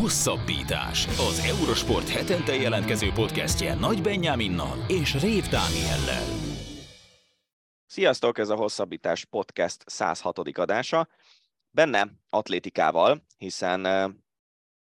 Hosszabbítás. 0.00 1.06
Az 1.06 1.38
Eurosport 1.46 2.08
hetente 2.08 2.54
jelentkező 2.54 3.10
podcastje 3.10 3.74
Nagy 3.74 4.02
Benyáminnal 4.02 4.84
és 4.88 5.20
Rév 5.20 5.44
Dániellel. 5.48 6.24
Sziasztok, 7.86 8.38
ez 8.38 8.48
a 8.48 8.56
Hosszabbítás 8.56 9.24
podcast 9.24 9.82
106. 9.86 10.38
adása. 10.38 11.08
Benne 11.70 12.08
atlétikával, 12.30 13.24
hiszen 13.38 13.82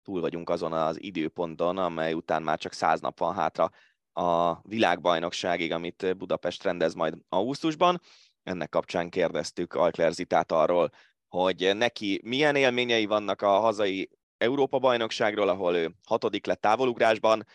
túl 0.02 0.20
vagyunk 0.20 0.50
azon 0.50 0.72
az 0.72 1.02
időponton, 1.02 1.78
amely 1.78 2.12
után 2.12 2.42
már 2.42 2.58
csak 2.58 2.72
száz 2.72 3.00
nap 3.00 3.18
van 3.18 3.34
hátra 3.34 3.70
a 4.12 4.60
világbajnokságig, 4.62 5.72
amit 5.72 6.16
Budapest 6.16 6.62
rendez 6.62 6.94
majd 6.94 7.14
augusztusban. 7.28 8.00
Ennek 8.42 8.68
kapcsán 8.68 9.10
kérdeztük 9.10 9.74
Alkler 9.74 10.12
Zitát 10.12 10.52
arról, 10.52 10.90
hogy 11.28 11.70
neki 11.76 12.20
milyen 12.24 12.56
élményei 12.56 13.06
vannak 13.06 13.42
a 13.42 13.58
hazai 13.58 14.10
Európa-bajnokságról, 14.38 15.48
ahol 15.48 15.76
ő 15.76 15.94
hatodik 16.06 16.46
lett 16.46 16.60
távolugrásban, 16.60 17.46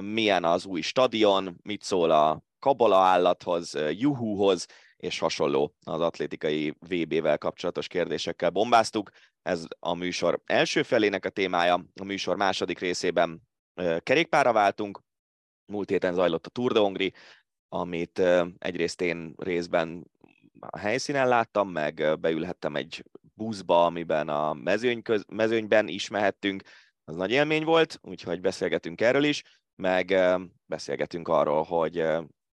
milyen 0.00 0.44
az 0.44 0.66
új 0.66 0.80
stadion, 0.80 1.58
mit 1.62 1.82
szól 1.82 2.10
a 2.10 2.42
kabala 2.58 2.96
állathoz, 2.96 3.78
juhúhoz, 3.90 4.66
és 4.96 5.18
hasonló 5.18 5.74
az 5.84 6.00
atlétikai 6.00 6.74
VB-vel 6.80 7.38
kapcsolatos 7.38 7.86
kérdésekkel 7.86 8.50
bombáztuk. 8.50 9.10
Ez 9.42 9.64
a 9.78 9.94
műsor 9.94 10.40
első 10.44 10.82
felének 10.82 11.24
a 11.24 11.30
témája, 11.30 11.84
a 12.00 12.04
műsor 12.04 12.36
második 12.36 12.78
részében 12.78 13.42
kerékpára 13.98 14.52
váltunk, 14.52 15.00
múlt 15.66 15.90
héten 15.90 16.14
zajlott 16.14 16.46
a 16.46 16.50
Tour 16.50 16.72
de 16.72 16.78
Hongri, 16.78 17.12
amit 17.68 18.18
egyrészt 18.58 19.00
én 19.00 19.34
részben 19.36 20.10
a 20.60 20.78
helyszínen 20.78 21.28
láttam, 21.28 21.68
meg 21.68 22.18
beülhettem 22.20 22.76
egy 22.76 23.04
buszba, 23.38 23.84
amiben 23.84 24.28
a 24.28 24.52
mezőny 24.52 25.02
köz, 25.02 25.24
mezőnyben 25.28 25.88
is 25.88 26.08
mehettünk, 26.08 26.62
az 27.04 27.14
nagy 27.14 27.30
élmény 27.30 27.64
volt, 27.64 27.98
úgyhogy 28.02 28.40
beszélgetünk 28.40 29.00
erről 29.00 29.24
is, 29.24 29.42
meg 29.74 30.14
beszélgetünk 30.66 31.28
arról, 31.28 31.62
hogy 31.62 32.04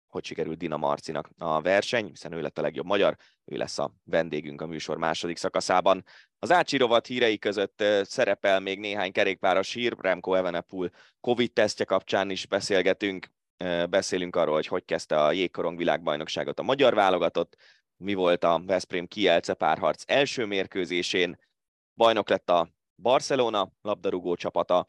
hogy 0.10 0.26
sikerült 0.26 0.58
Dina 0.58 0.78
Marcinak 0.78 1.30
a 1.38 1.62
verseny, 1.62 2.08
hiszen 2.08 2.32
ő 2.32 2.42
lett 2.42 2.58
a 2.58 2.62
legjobb 2.62 2.86
magyar, 2.86 3.16
ő 3.46 3.58
lesz 3.58 3.80
a 3.80 3.94
vendégünk 4.04 4.62
a 4.62 4.66
műsor 4.66 4.98
második 4.98 5.38
szakaszában. 5.38 6.06
Az 6.40 6.52
Ácsi 6.52 6.78
rovat 6.78 7.08
hírei 7.08 7.38
között 7.38 7.84
szerepel 8.02 8.60
még 8.60 8.80
néhány 8.80 9.12
kerékpáros 9.12 9.74
hír, 9.74 9.96
Remco 9.98 10.34
Evenepoel 10.34 10.92
Covid-tesztje 11.20 11.86
kapcsán 11.86 12.30
is 12.30 12.46
beszélgetünk, 12.46 13.28
beszélünk 13.90 14.36
arról, 14.36 14.54
hogy 14.54 14.68
hogy 14.68 14.86
kezdte 14.86 15.24
a 15.24 15.32
jégkorong 15.32 15.78
világbajnokságot 15.78 16.60
a 16.60 16.64
magyar 16.64 16.94
válogatott, 16.94 17.56
mi 18.00 18.14
volt 18.14 18.44
a 18.44 18.62
Veszprém 18.66 19.08
Kielce 19.08 19.54
párharc 19.54 20.04
első 20.06 20.46
mérkőzésén, 20.46 21.40
bajnok 21.94 22.30
lett 22.30 22.50
a 22.50 22.70
Barcelona 22.96 23.72
labdarúgó 23.82 24.36
csapata, 24.36 24.88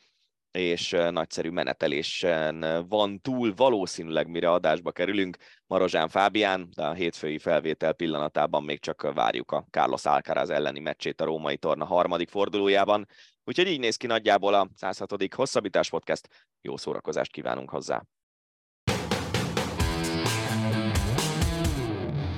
és 0.50 0.90
nagyszerű 0.90 1.50
menetelésen 1.50 2.86
van 2.88 3.20
túl 3.20 3.54
valószínűleg, 3.54 4.28
mire 4.28 4.50
adásba 4.50 4.92
kerülünk. 4.92 5.36
Marozsán 5.66 6.08
Fábián, 6.08 6.68
de 6.76 6.86
a 6.86 6.92
hétfői 6.92 7.38
felvétel 7.38 7.92
pillanatában 7.92 8.64
még 8.64 8.80
csak 8.80 9.12
várjuk 9.14 9.52
a 9.52 9.66
Carlos 9.70 10.04
Alcaraz 10.04 10.50
elleni 10.50 10.80
meccsét 10.80 11.20
a 11.20 11.24
római 11.24 11.56
torna 11.56 11.84
harmadik 11.84 12.28
fordulójában. 12.28 13.06
Úgyhogy 13.44 13.68
így 13.68 13.80
néz 13.80 13.96
ki 13.96 14.06
nagyjából 14.06 14.54
a 14.54 14.68
106. 14.74 15.34
hosszabbítás 15.34 15.90
podcast. 15.90 16.28
Jó 16.60 16.76
szórakozást 16.76 17.32
kívánunk 17.32 17.70
hozzá! 17.70 18.02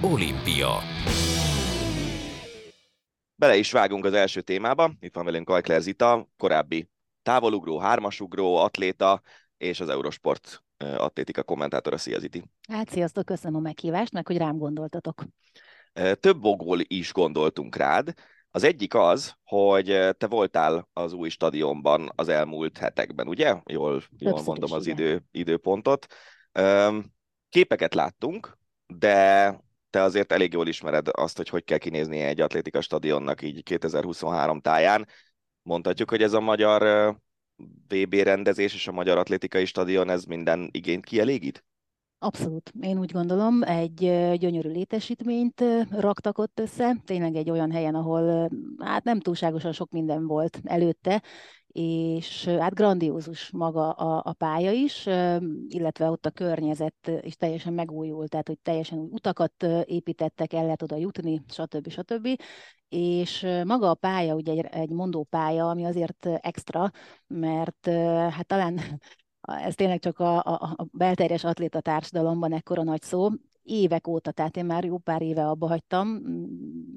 Olimpia 0.05 0.79
Bele 3.35 3.57
is 3.57 3.73
vágunk 3.73 4.05
az 4.05 4.13
első 4.13 4.41
témába. 4.41 4.93
Itt 5.01 5.15
van 5.15 5.25
velünk 5.25 5.47
Kajkler 5.47 5.81
Zita, 5.81 6.29
korábbi 6.37 6.89
távolugró, 7.23 7.79
hármasugró, 7.79 8.57
atléta, 8.57 9.21
és 9.57 9.81
az 9.81 9.89
Eurosport 9.89 10.65
atlétika 10.79 11.43
kommentátora. 11.43 11.97
Szia 11.97 12.19
Ziti! 12.19 12.43
Hát 12.69 12.89
sziasztok, 12.89 13.25
köszönöm 13.25 13.57
a 13.57 13.61
meghívást, 13.61 14.13
meg 14.13 14.27
hogy 14.27 14.37
rám 14.37 14.59
gondoltatok. 14.59 15.25
Több 16.21 16.45
okból 16.45 16.79
is 16.83 17.13
gondoltunk 17.13 17.77
rád. 17.77 18.13
Az 18.51 18.63
egyik 18.63 18.95
az, 18.95 19.35
hogy 19.45 19.87
te 20.19 20.27
voltál 20.27 20.89
az 20.93 21.13
új 21.13 21.29
stadionban 21.29 22.13
az 22.15 22.29
elmúlt 22.29 22.79
hetekben, 22.79 23.29
ugye? 23.29 23.57
Jól, 23.65 24.03
jól 24.19 24.43
mondom 24.45 24.73
az 24.73 24.87
idő, 24.87 25.25
időpontot. 25.31 26.07
Képeket 27.49 27.95
láttunk, 27.95 28.59
de 28.87 29.57
te 29.93 30.03
azért 30.03 30.33
elég 30.33 30.53
jól 30.53 30.67
ismered 30.67 31.09
azt, 31.11 31.37
hogy 31.37 31.49
hogy 31.49 31.65
kell 31.65 31.79
kinézni 31.79 32.19
egy 32.19 32.41
atlétika 32.41 32.81
stadionnak 32.81 33.43
így 33.43 33.63
2023 33.63 34.61
táján 34.61 35.09
mondhatjuk, 35.63 36.11
hogy 36.11 36.23
ez 36.23 36.33
a 36.33 36.41
magyar 36.41 36.83
VB 37.89 38.15
rendezés 38.15 38.75
és 38.75 38.89
a 38.89 38.93
magyar 38.93 39.19
atlétikai 39.19 39.65
stadion, 39.65 40.11
ez 40.11 40.25
minden 40.25 40.69
igényt 40.73 41.05
kielégít? 41.05 41.65
Abszolút. 42.19 42.73
Én 42.81 42.99
úgy 42.99 43.13
gondolom, 43.13 43.63
egy 43.63 43.95
gyönyörű 44.39 44.69
létesítményt 44.69 45.65
raktak 45.91 46.39
ott 46.39 46.61
össze, 46.61 46.97
tényleg 47.05 47.35
egy 47.35 47.51
olyan 47.51 47.71
helyen, 47.71 47.95
ahol 47.95 48.51
hát 48.79 49.05
nem 49.05 49.21
túlságosan 49.21 49.73
sok 49.73 49.91
minden 49.91 50.27
volt 50.27 50.61
előtte, 50.65 51.23
és 51.73 52.45
hát 52.45 52.75
grandiózus 52.75 53.51
maga 53.51 53.91
a, 53.91 54.23
a 54.25 54.33
pálya 54.33 54.71
is, 54.71 55.07
illetve 55.69 56.11
ott 56.11 56.27
a 56.27 56.31
környezet 56.31 57.11
is 57.21 57.37
teljesen 57.37 57.73
megújult, 57.73 58.31
tehát 58.31 58.49
hogy 58.49 58.59
teljesen 58.59 58.99
új 58.99 59.09
utakat 59.11 59.67
építettek, 59.85 60.53
el 60.53 60.63
lehet 60.63 60.83
oda 60.83 60.97
jutni, 60.97 61.43
stb. 61.49 61.89
stb. 61.89 62.29
És 62.89 63.47
maga 63.65 63.91
a 63.91 63.95
pálya 63.95 64.35
ugye 64.35 64.53
egy, 64.53 64.67
egy 64.71 64.91
mondópálya, 64.91 65.69
ami 65.69 65.85
azért 65.85 66.27
extra, 66.41 66.91
mert 67.27 67.87
hát 68.31 68.47
talán 68.47 68.79
ez 69.41 69.75
tényleg 69.75 69.99
csak 69.99 70.19
a, 70.19 70.37
a, 70.37 70.75
a 70.77 70.87
belterjes 70.93 71.45
atléta 71.45 71.81
társadalomban 71.81 72.53
ekkora 72.53 72.83
nagy 72.83 73.03
szó, 73.03 73.29
évek 73.63 74.07
óta, 74.07 74.31
tehát 74.31 74.57
én 74.57 74.65
már 74.65 74.85
jó 74.85 74.99
pár 74.99 75.23
éve 75.23 75.49
abba 75.49 75.67
hagytam, 75.67 76.21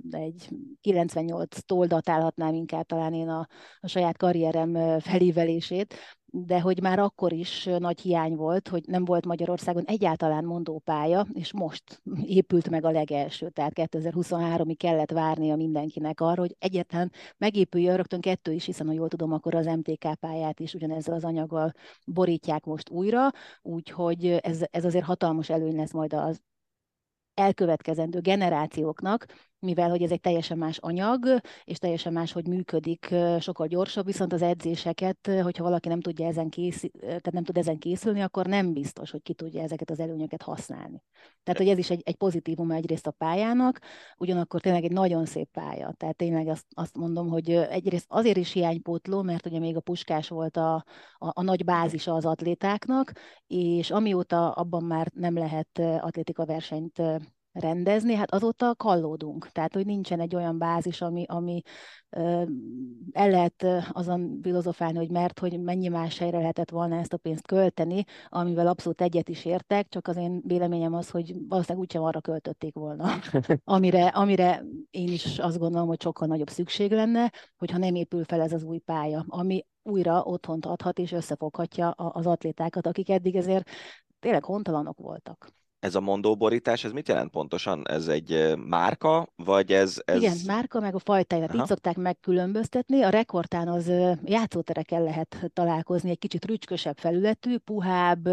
de 0.02 0.18
egy 0.18 0.50
98-tól 0.84 1.86
datálhatnám 1.88 2.54
inkább 2.54 2.86
talán 2.86 3.14
én 3.14 3.30
a, 3.30 3.48
a 3.80 3.88
saját 3.88 4.18
karrierem 4.18 5.00
felívelését, 5.00 5.96
de 6.38 6.60
hogy 6.62 6.82
már 6.82 7.00
akkor 7.00 7.34
is 7.34 7.70
nagy 7.78 8.00
hiány 8.00 8.36
volt, 8.36 8.68
hogy 8.68 8.84
nem 8.88 9.06
volt 9.06 9.26
Magyarországon 9.26 9.84
egyáltalán 9.86 10.46
mondópálya, 10.46 11.28
és 11.34 11.54
most 11.54 12.02
épült 12.40 12.70
meg 12.70 12.86
a 12.86 12.92
legelső, 12.92 13.50
tehát 13.50 13.72
2023-ig 13.76 14.76
kellett 14.78 15.12
várnia 15.12 15.56
mindenkinek 15.56 16.22
arra, 16.22 16.42
hogy 16.42 16.56
egyetlen 16.60 17.12
megépüljön 17.38 17.96
rögtön 17.96 18.22
kettő 18.22 18.52
is, 18.52 18.66
hiszen 18.66 18.88
ha 18.88 18.94
jól 18.94 19.08
tudom, 19.08 19.34
akkor 19.34 19.56
az 19.56 19.66
MTK 19.66 20.14
pályát 20.20 20.60
is 20.60 20.74
ugyanezzel 20.74 21.16
az 21.16 21.24
anyaggal 21.24 21.72
borítják 22.06 22.64
most 22.64 22.90
újra, 22.90 23.30
úgyhogy 23.62 24.26
ez, 24.26 24.64
ez 24.72 24.86
azért 24.86 25.06
hatalmas 25.06 25.50
előny 25.50 25.76
lesz 25.76 25.94
majd 25.94 26.14
az 26.14 26.42
elkövetkezendő 27.36 28.20
generációknak, 28.20 29.26
mivel 29.60 29.90
hogy 29.90 30.02
ez 30.02 30.12
egy 30.12 30.22
teljesen 30.22 30.58
más 30.58 30.78
anyag, 30.78 31.26
és 31.64 31.78
teljesen 31.78 32.14
más, 32.14 32.32
hogy 32.32 32.48
működik, 32.48 33.16
sokkal 33.40 33.68
gyorsabb, 33.68 34.06
viszont 34.06 34.34
az 34.34 34.42
edzéseket, 34.42 35.30
hogyha 35.42 35.64
valaki 35.64 35.88
nem 35.88 36.02
tudja 36.02 36.28
ezen 36.28 36.50
készül, 36.50 36.90
tehát 37.00 37.32
nem 37.32 37.44
tud 37.44 37.58
ezen 37.58 37.78
készülni, 37.78 38.22
akkor 38.22 38.46
nem 38.46 38.74
biztos, 38.74 39.12
hogy 39.12 39.22
ki 39.22 39.34
tudja 39.34 39.62
ezeket 39.62 39.90
az 39.90 40.00
előnyöket 40.00 40.42
használni. 40.42 41.04
Tehát, 41.44 41.60
hogy 41.60 41.70
ez 41.70 41.78
is 41.78 41.90
egy, 41.90 42.02
egy 42.06 42.16
pozitívum 42.16 42.72
egyrészt 42.72 43.08
a 43.08 43.12
pályának, 43.12 43.80
ugyanakkor 44.18 44.62
tényleg 44.62 44.84
egy 44.84 44.92
nagyon 44.92 45.26
szép 45.26 45.50
pálya. 45.52 45.94
Tehát 45.98 46.16
tényleg 46.16 46.48
azt, 46.48 46.66
azt 46.74 46.98
mondom, 46.98 47.30
hogy 47.30 47.50
egyrészt 47.52 48.06
azért 48.08 48.38
is 48.38 48.52
hiánypótló, 48.52 49.22
mert 49.22 49.46
ugye 49.46 49.60
még 49.60 49.76
a 49.76 49.80
puskás 49.80 50.28
volt 50.28 50.58
a, 50.58 50.74
a, 50.76 50.84
a 51.18 51.42
nagy 51.42 51.64
bázisa 51.64 52.14
az 52.14 52.26
atlétáknak, 52.26 53.12
és 53.48 53.92
amióta 53.92 54.52
abban 54.52 54.84
már 54.84 55.12
nem 55.14 55.38
lehet 55.38 55.80
atlétika 55.80 56.46
versenyt 56.46 57.02
rendezni, 57.60 58.14
hát 58.14 58.32
azóta 58.34 58.76
kallódunk. 58.76 59.48
Tehát, 59.52 59.74
hogy 59.74 59.86
nincsen 59.86 60.20
egy 60.20 60.36
olyan 60.36 60.58
bázis, 60.58 61.02
ami, 61.02 61.26
ami 61.28 61.62
ö, 62.10 62.44
el 63.12 63.30
lehet 63.30 63.66
azon 63.92 64.40
filozofálni, 64.42 64.98
hogy 64.98 65.10
mert, 65.10 65.40
hogy 65.40 65.62
mennyi 65.62 65.88
más 65.88 66.18
helyre 66.18 66.38
lehetett 66.38 66.70
volna 66.70 66.96
ezt 66.96 67.14
a 67.14 67.18
pénzt 67.18 67.48
költeni, 67.48 68.04
amivel 68.30 68.68
abszolút 68.68 69.02
egyet 69.02 69.30
is 69.30 69.46
értek, 69.46 69.88
csak 69.90 70.08
az 70.08 70.18
én 70.18 70.42
véleményem 70.46 70.94
az, 70.94 71.10
hogy 71.10 71.36
valószínűleg 71.48 71.84
úgysem 71.84 72.04
arra 72.04 72.22
költötték 72.22 72.74
volna, 72.74 73.10
amire, 73.64 74.08
amire 74.08 74.64
én 74.90 75.08
is 75.08 75.40
azt 75.40 75.58
gondolom, 75.58 75.88
hogy 75.88 76.02
sokkal 76.02 76.28
nagyobb 76.28 76.50
szükség 76.50 76.92
lenne, 76.92 77.32
hogyha 77.58 77.78
nem 77.78 77.96
épül 77.96 78.24
fel 78.24 78.42
ez 78.42 78.54
az 78.54 78.64
új 78.64 78.78
pálya, 78.78 79.26
ami 79.28 79.66
újra 79.84 80.24
otthont 80.24 80.66
adhat 80.66 81.00
és 81.00 81.12
összefoghatja 81.12 81.90
az 81.92 82.26
atlétákat, 82.26 82.88
akik 82.88 83.10
eddig 83.10 83.36
ezért 83.36 83.70
tényleg 84.20 84.44
hontalanok 84.44 84.98
voltak 84.98 85.54
ez 85.86 85.96
a 85.96 86.00
mondóborítás, 86.00 86.84
ez 86.84 86.92
mit 86.92 87.08
jelent 87.08 87.32
pontosan? 87.32 87.88
Ez 87.88 88.08
egy 88.08 88.54
márka, 88.68 89.28
vagy 89.36 89.72
ez... 89.72 90.02
ez... 90.06 90.22
Igen, 90.22 90.38
márka, 90.46 90.80
meg 90.80 90.96
a 90.96 91.00
fajtáját 91.00 91.54
így 91.54 91.66
szokták 91.66 91.98
megkülönböztetni. 91.98 93.02
A 93.02 93.10
rekordtán 93.10 93.68
az 93.68 93.92
játszótereken 94.24 95.04
lehet 95.04 95.50
találkozni, 95.54 96.10
egy 96.10 96.20
kicsit 96.20 96.46
rücskösebb 96.46 96.98
felületű, 96.98 97.58
puhább, 97.58 98.28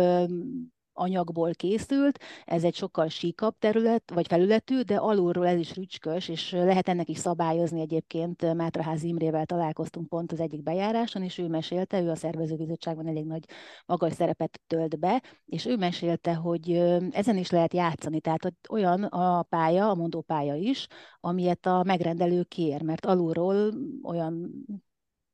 anyagból 0.95 1.55
készült, 1.55 2.19
ez 2.45 2.65
egy 2.65 2.75
sokkal 2.75 3.09
síkabb 3.09 3.55
terület, 3.59 4.11
vagy 4.15 4.27
felületű, 4.27 4.81
de 4.81 4.97
alulról 4.97 5.47
ez 5.47 5.59
is 5.59 5.75
rücskös, 5.75 6.29
és 6.29 6.51
lehet 6.51 6.89
ennek 6.89 7.09
is 7.09 7.19
szabályozni 7.19 7.81
egyébként. 7.81 8.55
Mátraház 8.55 9.03
Imrével 9.03 9.47
találkoztunk 9.47 10.09
pont 10.09 10.33
az 10.33 10.41
egyik 10.41 10.63
bejáráson, 10.63 11.23
és 11.23 11.39
ő 11.39 11.49
mesélte, 11.49 12.01
ő 12.01 12.11
a 12.11 12.17
szervezőbizottságban 12.17 13.07
elég 13.07 13.27
nagy 13.27 13.45
magas 13.87 14.13
szerepet 14.13 14.61
tölt 14.67 14.99
be, 14.99 15.23
és 15.45 15.67
ő 15.67 15.77
mesélte, 15.77 16.35
hogy 16.35 16.71
ezen 17.11 17.37
is 17.37 17.51
lehet 17.51 17.75
játszani, 17.75 18.21
tehát 18.21 18.43
hogy 18.43 18.55
olyan 18.71 19.03
a 19.03 19.43
pálya, 19.43 19.91
a 19.91 19.95
mondópálya 19.95 20.55
is, 20.55 20.87
amilyet 21.21 21.67
a 21.67 21.83
megrendelő 21.83 22.43
kér, 22.43 22.83
mert 22.83 23.07
alulról 23.07 23.75
olyan 24.03 24.53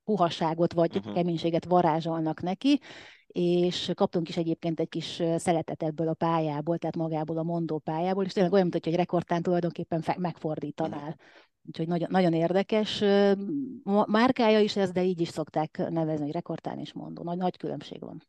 puhaságot 0.09 0.73
vagy 0.73 0.95
uh-huh. 0.95 1.13
keménységet 1.13 1.65
varázsolnak 1.65 2.41
neki, 2.41 2.79
és 3.27 3.91
kaptunk 3.95 4.29
is 4.29 4.37
egyébként 4.37 4.79
egy 4.79 4.89
kis 4.89 5.21
szeletet 5.37 5.83
ebből 5.83 6.07
a 6.07 6.13
pályából, 6.13 6.77
tehát 6.77 6.95
magából 6.95 7.37
a 7.37 7.43
mondó 7.43 7.77
pályából, 7.77 8.23
és 8.23 8.33
tényleg 8.33 8.53
olyan, 8.53 8.67
mint 8.67 8.83
hogy 8.83 8.93
egy 8.93 8.99
rekordtán 8.99 9.41
tulajdonképpen 9.41 10.03
megfordítanál. 10.17 11.15
Úgyhogy 11.67 11.87
nagyon, 11.87 12.07
nagyon 12.11 12.33
érdekes. 12.33 13.03
Márkája 14.05 14.59
is 14.59 14.75
ez, 14.75 14.91
de 14.91 15.03
így 15.03 15.21
is 15.21 15.27
szokták 15.27 15.77
nevezni, 15.89 16.23
hogy 16.23 16.33
rekordtán 16.33 16.79
és 16.79 16.93
mondó. 16.93 17.23
Nagy, 17.23 17.37
nagy 17.37 17.57
különbség 17.57 17.99
van. 17.99 18.27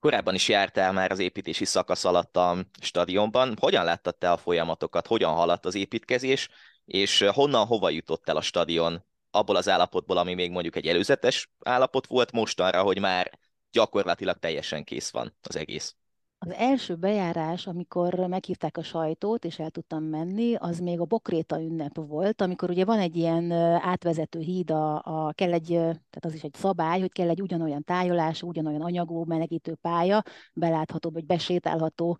Korábban 0.00 0.34
is 0.34 0.48
jártál 0.48 0.92
már 0.92 1.10
az 1.10 1.18
építési 1.18 1.64
szakasz 1.64 2.04
alatt 2.04 2.36
a 2.36 2.56
stadionban. 2.80 3.56
Hogyan 3.60 3.84
láttad 3.84 4.16
te 4.16 4.30
a 4.30 4.36
folyamatokat, 4.36 5.06
hogyan 5.06 5.32
haladt 5.32 5.64
az 5.66 5.74
építkezés, 5.74 6.48
és 6.84 7.24
honnan 7.32 7.66
hova 7.66 7.90
jutott 7.90 8.28
el 8.28 8.36
a 8.36 8.40
stadion 8.40 9.04
abból 9.32 9.56
az 9.56 9.68
állapotból, 9.68 10.16
ami 10.16 10.34
még 10.34 10.50
mondjuk 10.50 10.76
egy 10.76 10.88
előzetes 10.88 11.50
állapot 11.64 12.06
volt 12.06 12.32
mostanra, 12.32 12.82
hogy 12.82 12.98
már 12.98 13.38
gyakorlatilag 13.70 14.38
teljesen 14.38 14.84
kész 14.84 15.10
van 15.10 15.36
az 15.42 15.56
egész. 15.56 15.96
Az 16.44 16.52
első 16.52 16.94
bejárás, 16.94 17.66
amikor 17.66 18.14
meghívták 18.14 18.76
a 18.76 18.82
sajtót, 18.82 19.44
és 19.44 19.58
el 19.58 19.70
tudtam 19.70 20.04
menni, 20.04 20.54
az 20.54 20.78
még 20.78 21.00
a 21.00 21.04
Bokréta 21.04 21.62
ünnep 21.62 21.96
volt, 21.96 22.40
amikor 22.40 22.70
ugye 22.70 22.84
van 22.84 22.98
egy 22.98 23.16
ilyen 23.16 23.52
átvezető 23.80 24.38
híd, 24.38 24.70
a, 24.70 24.94
a, 24.94 25.32
kell 25.32 25.52
egy, 25.52 25.66
tehát 25.66 26.24
az 26.24 26.34
is 26.34 26.42
egy 26.42 26.54
szabály, 26.54 27.00
hogy 27.00 27.12
kell 27.12 27.28
egy 27.28 27.42
ugyanolyan 27.42 27.84
tájolás, 27.84 28.42
ugyanolyan 28.42 28.80
anyagú, 28.80 29.24
melegítő 29.24 29.74
pálya, 29.74 30.22
belátható 30.52 31.10
vagy 31.10 31.26
besétálható 31.26 32.18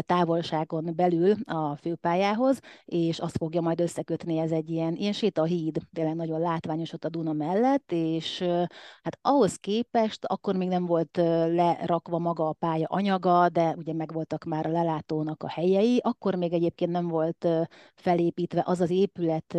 távolságon 0.00 0.92
belül 0.94 1.34
a 1.44 1.76
főpályához, 1.76 2.58
és 2.84 3.18
azt 3.18 3.36
fogja 3.36 3.60
majd 3.60 3.80
összekötni, 3.80 4.38
ez 4.38 4.50
egy 4.50 4.70
ilyen, 4.70 4.94
ilyen 4.94 5.12
sétahíd, 5.12 5.78
tényleg 5.92 6.14
nagyon 6.14 6.40
látványos 6.40 6.92
ott 6.92 7.04
a 7.04 7.08
Duna 7.08 7.32
mellett, 7.32 7.92
és 7.92 8.38
hát 9.02 9.18
ahhoz 9.22 9.56
képest 9.56 10.24
akkor 10.24 10.56
még 10.56 10.68
nem 10.68 10.86
volt 10.86 11.16
lerakva 11.16 12.18
maga 12.18 12.48
a 12.48 12.52
pálya 12.52 12.86
anyaga, 12.88 13.48
de 13.56 13.74
ugye 13.76 13.92
megvoltak 13.92 14.44
már 14.44 14.66
a 14.66 14.70
lelátónak 14.70 15.42
a 15.42 15.48
helyei, 15.48 15.98
akkor 16.02 16.34
még 16.34 16.52
egyébként 16.52 16.90
nem 16.90 17.08
volt 17.08 17.48
felépítve 17.94 18.62
az 18.66 18.80
az 18.80 18.90
épület, 18.90 19.56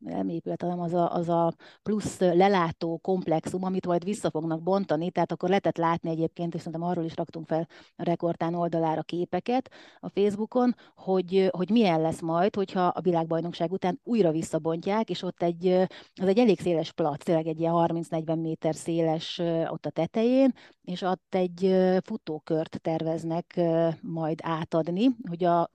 nem 0.00 0.28
épület, 0.28 0.62
hanem 0.62 0.80
az 0.80 0.94
a, 0.94 1.14
az 1.14 1.28
a 1.28 1.52
plusz 1.82 2.18
lelátó 2.18 2.98
komplexum, 2.98 3.64
amit 3.64 3.86
majd 3.86 4.04
vissza 4.04 4.30
fognak 4.30 4.62
bontani, 4.62 5.10
tehát 5.10 5.32
akkor 5.32 5.48
lehetett 5.48 5.76
látni 5.76 6.10
egyébként, 6.10 6.54
és 6.54 6.60
szerintem 6.60 6.88
arról 6.88 7.04
is 7.04 7.16
raktunk 7.16 7.46
fel 7.46 7.68
a 7.96 8.02
rekordtán 8.02 8.54
oldalára 8.54 9.02
képeket 9.02 9.70
a 9.98 10.08
Facebookon, 10.08 10.74
hogy, 10.94 11.48
hogy 11.50 11.70
milyen 11.70 12.00
lesz 12.00 12.20
majd, 12.20 12.54
hogyha 12.54 12.86
a 12.86 13.00
világbajnokság 13.00 13.72
után 13.72 14.00
újra 14.04 14.30
visszabontják, 14.30 15.10
és 15.10 15.22
ott 15.22 15.42
egy, 15.42 15.66
az 16.14 16.28
egy 16.28 16.38
elég 16.38 16.60
széles 16.60 16.92
plac, 16.92 17.24
tényleg 17.24 17.46
egy 17.46 17.60
ilyen 17.60 17.74
30-40 17.76 18.40
méter 18.40 18.74
széles 18.74 19.38
ott 19.66 19.86
a 19.86 19.90
tetején, 19.90 20.52
és 20.82 21.02
ott 21.02 21.34
egy 21.34 21.76
futókört 22.04 22.80
terveznek 22.80 23.60
majd 24.00 24.38
átadni, 24.42 25.10
hogy 25.28 25.44
a 25.44 25.70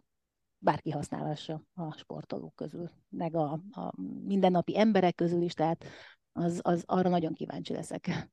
bárki 0.66 0.90
használhassa 0.90 1.62
a 1.74 1.98
sportolók 1.98 2.56
közül, 2.56 2.90
meg 3.10 3.36
a, 3.36 3.52
a 3.72 3.94
mindennapi 4.26 4.80
emberek 4.80 5.16
közül 5.16 5.42
is, 5.42 5.54
tehát 5.54 5.86
az, 6.32 6.60
az 6.62 6.84
arra 6.86 7.10
nagyon 7.10 7.34
kíváncsi 7.34 7.74
leszek. 7.74 8.30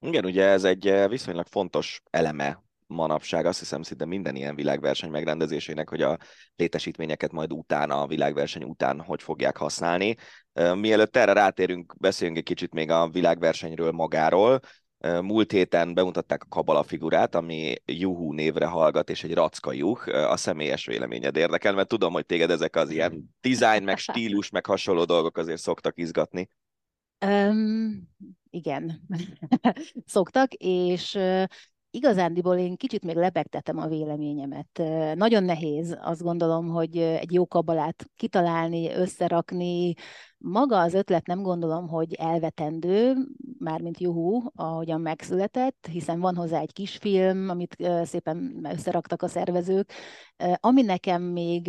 Igen, 0.00 0.24
ugye 0.24 0.44
ez 0.44 0.64
egy 0.64 1.08
viszonylag 1.08 1.46
fontos 1.46 2.02
eleme 2.10 2.62
manapság, 2.86 3.46
azt 3.46 3.58
hiszem 3.58 3.82
szinte 3.82 4.04
minden 4.04 4.36
ilyen 4.36 4.54
világverseny 4.54 5.10
megrendezésének, 5.10 5.88
hogy 5.88 6.02
a 6.02 6.18
létesítményeket 6.56 7.32
majd 7.32 7.52
utána, 7.52 8.00
a 8.00 8.06
világverseny 8.06 8.62
után 8.62 9.00
hogy 9.00 9.22
fogják 9.22 9.56
használni. 9.56 10.16
Mielőtt 10.74 11.16
erre 11.16 11.32
rátérünk, 11.32 11.94
beszéljünk 11.98 12.38
egy 12.38 12.44
kicsit 12.44 12.72
még 12.72 12.90
a 12.90 13.08
világversenyről 13.08 13.90
magáról. 13.90 14.60
Múlt 15.00 15.52
héten 15.52 15.94
bemutatták 15.94 16.42
a 16.42 16.48
Kabala 16.48 16.82
figurát, 16.82 17.34
ami 17.34 17.74
Juhu 17.84 18.32
névre 18.32 18.66
hallgat, 18.66 19.10
és 19.10 19.24
egy 19.24 19.34
racka 19.34 19.72
juh. 19.72 20.08
A 20.08 20.36
személyes 20.36 20.86
véleményed 20.86 21.36
érdekel, 21.36 21.74
mert 21.74 21.88
tudom, 21.88 22.12
hogy 22.12 22.26
téged 22.26 22.50
ezek 22.50 22.76
az 22.76 22.90
ilyen 22.90 23.24
design, 23.48 23.82
meg 23.82 23.98
stílus, 23.98 24.50
meg 24.50 24.66
hasonló 24.66 25.04
dolgok 25.04 25.36
azért 25.36 25.60
szoktak 25.60 25.98
izgatni. 25.98 26.50
Um, 27.26 28.08
igen, 28.50 29.06
szoktak, 30.06 30.52
és 30.54 31.18
igazándiból 31.98 32.56
én 32.56 32.76
kicsit 32.76 33.04
még 33.04 33.16
lebegtetem 33.16 33.78
a 33.78 33.86
véleményemet. 33.86 34.82
Nagyon 35.14 35.44
nehéz 35.44 35.98
azt 36.00 36.22
gondolom, 36.22 36.68
hogy 36.68 36.96
egy 36.96 37.32
jó 37.32 37.46
kabalát 37.46 38.04
kitalálni, 38.16 38.92
összerakni. 38.92 39.94
Maga 40.38 40.80
az 40.80 40.94
ötlet 40.94 41.26
nem 41.26 41.42
gondolom, 41.42 41.88
hogy 41.88 42.14
elvetendő, 42.14 43.14
mármint 43.58 44.00
juhú, 44.00 44.42
ahogyan 44.54 45.00
megszületett, 45.00 45.88
hiszen 45.90 46.20
van 46.20 46.36
hozzá 46.36 46.60
egy 46.60 46.72
kisfilm, 46.72 47.48
amit 47.48 47.76
szépen 48.02 48.66
összeraktak 48.72 49.22
a 49.22 49.28
szervezők. 49.28 49.92
Ami 50.54 50.82
nekem 50.82 51.22
még 51.22 51.68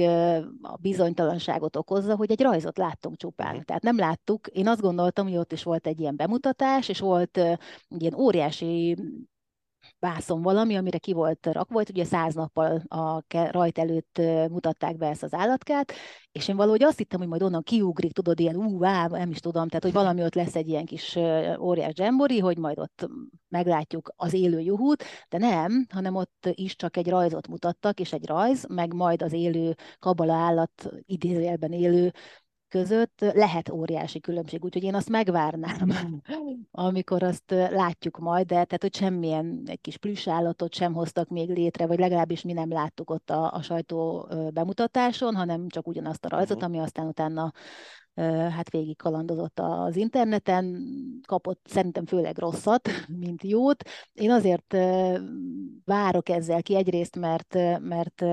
a 0.61 0.77
bizonytalanságot 0.81 1.75
okozza, 1.75 2.15
hogy 2.15 2.31
egy 2.31 2.41
rajzot 2.41 2.77
láttunk 2.77 3.17
csupán. 3.17 3.63
Tehát 3.65 3.83
nem 3.83 3.97
láttuk, 3.97 4.47
én 4.47 4.67
azt 4.67 4.81
gondoltam, 4.81 5.27
hogy 5.27 5.37
ott 5.37 5.51
is 5.51 5.63
volt 5.63 5.87
egy 5.87 5.99
ilyen 5.99 6.15
bemutatás, 6.15 6.89
és 6.89 6.99
volt 6.99 7.37
egy 7.37 8.01
ilyen 8.01 8.15
óriási 8.15 8.97
vászon 9.99 10.41
valami, 10.41 10.75
amire 10.75 10.97
ki 10.97 11.13
volt 11.13 11.45
rakva, 11.45 11.73
volt 11.73 11.89
ugye 11.89 12.03
száz 12.03 12.33
nappal 12.33 12.83
a 12.87 13.23
rajt 13.51 13.77
előtt 13.77 14.21
mutatták 14.49 14.97
be 14.97 15.07
ezt 15.07 15.23
az 15.23 15.33
állatkát, 15.33 15.93
és 16.31 16.47
én 16.47 16.55
valahogy 16.55 16.83
azt 16.83 16.97
hittem, 16.97 17.19
hogy 17.19 17.27
majd 17.27 17.43
onnan 17.43 17.63
kiugrik, 17.63 18.13
tudod, 18.13 18.39
ilyen 18.39 18.55
ú, 18.55 18.85
á, 18.85 19.07
nem 19.07 19.29
is 19.29 19.39
tudom, 19.39 19.67
tehát 19.67 19.83
hogy 19.83 19.93
valami 19.93 20.23
ott 20.23 20.35
lesz 20.35 20.55
egy 20.55 20.67
ilyen 20.67 20.85
kis 20.85 21.17
óriás 21.59 21.93
dzsembori, 21.93 22.39
hogy 22.39 22.57
majd 22.57 22.79
ott 22.79 23.09
meglátjuk 23.47 24.11
az 24.15 24.33
élő 24.33 24.59
juhút, 24.59 25.03
de 25.29 25.37
nem, 25.37 25.85
hanem 25.89 26.15
ott 26.15 26.49
is 26.51 26.75
csak 26.75 26.97
egy 26.97 27.09
rajzot 27.09 27.47
mutattak, 27.47 27.99
és 27.99 28.13
egy 28.13 28.25
rajz, 28.25 28.65
meg 28.69 28.93
majd 28.93 29.21
az 29.21 29.33
élő 29.33 29.75
kabala 29.99 30.33
állat 30.33 30.89
idézőjelben 31.05 31.71
élő 31.71 32.13
között 32.69 33.19
lehet 33.19 33.69
óriási 33.69 34.19
különbség, 34.19 34.63
úgyhogy 34.63 34.83
én 34.83 34.95
azt 34.95 35.09
megvárnám, 35.09 35.89
amikor 36.71 37.23
azt 37.23 37.51
látjuk 37.51 38.17
majd, 38.17 38.45
de 38.45 38.53
tehát, 38.53 38.81
hogy 38.81 38.95
semmilyen 38.95 39.63
egy 39.65 39.81
kis 39.81 39.97
plüsállatot 39.97 40.73
sem 40.73 40.93
hoztak 40.93 41.29
még 41.29 41.49
létre, 41.49 41.87
vagy 41.87 41.99
legalábbis 41.99 42.41
mi 42.41 42.53
nem 42.53 42.71
láttuk 42.71 43.09
ott 43.09 43.29
a, 43.29 43.53
a 43.53 43.61
sajtó 43.61 44.27
bemutatáson, 44.53 45.35
hanem 45.35 45.67
csak 45.67 45.87
ugyanazt 45.87 46.25
a 46.25 46.29
rajzot, 46.29 46.63
ami 46.63 46.79
aztán 46.79 47.07
utána 47.07 47.51
hát 48.25 48.69
végig 48.69 48.97
kalandozott 48.97 49.59
az 49.59 49.95
interneten, 49.95 50.83
kapott 51.27 51.61
szerintem 51.67 52.05
főleg 52.05 52.37
rosszat, 52.37 52.89
mint 53.19 53.43
jót. 53.43 53.83
Én 54.13 54.31
azért 54.31 54.75
várok 55.85 56.29
ezzel 56.29 56.61
ki 56.61 56.75
egyrészt, 56.75 57.15
mert, 57.15 57.53
mert 57.79 58.25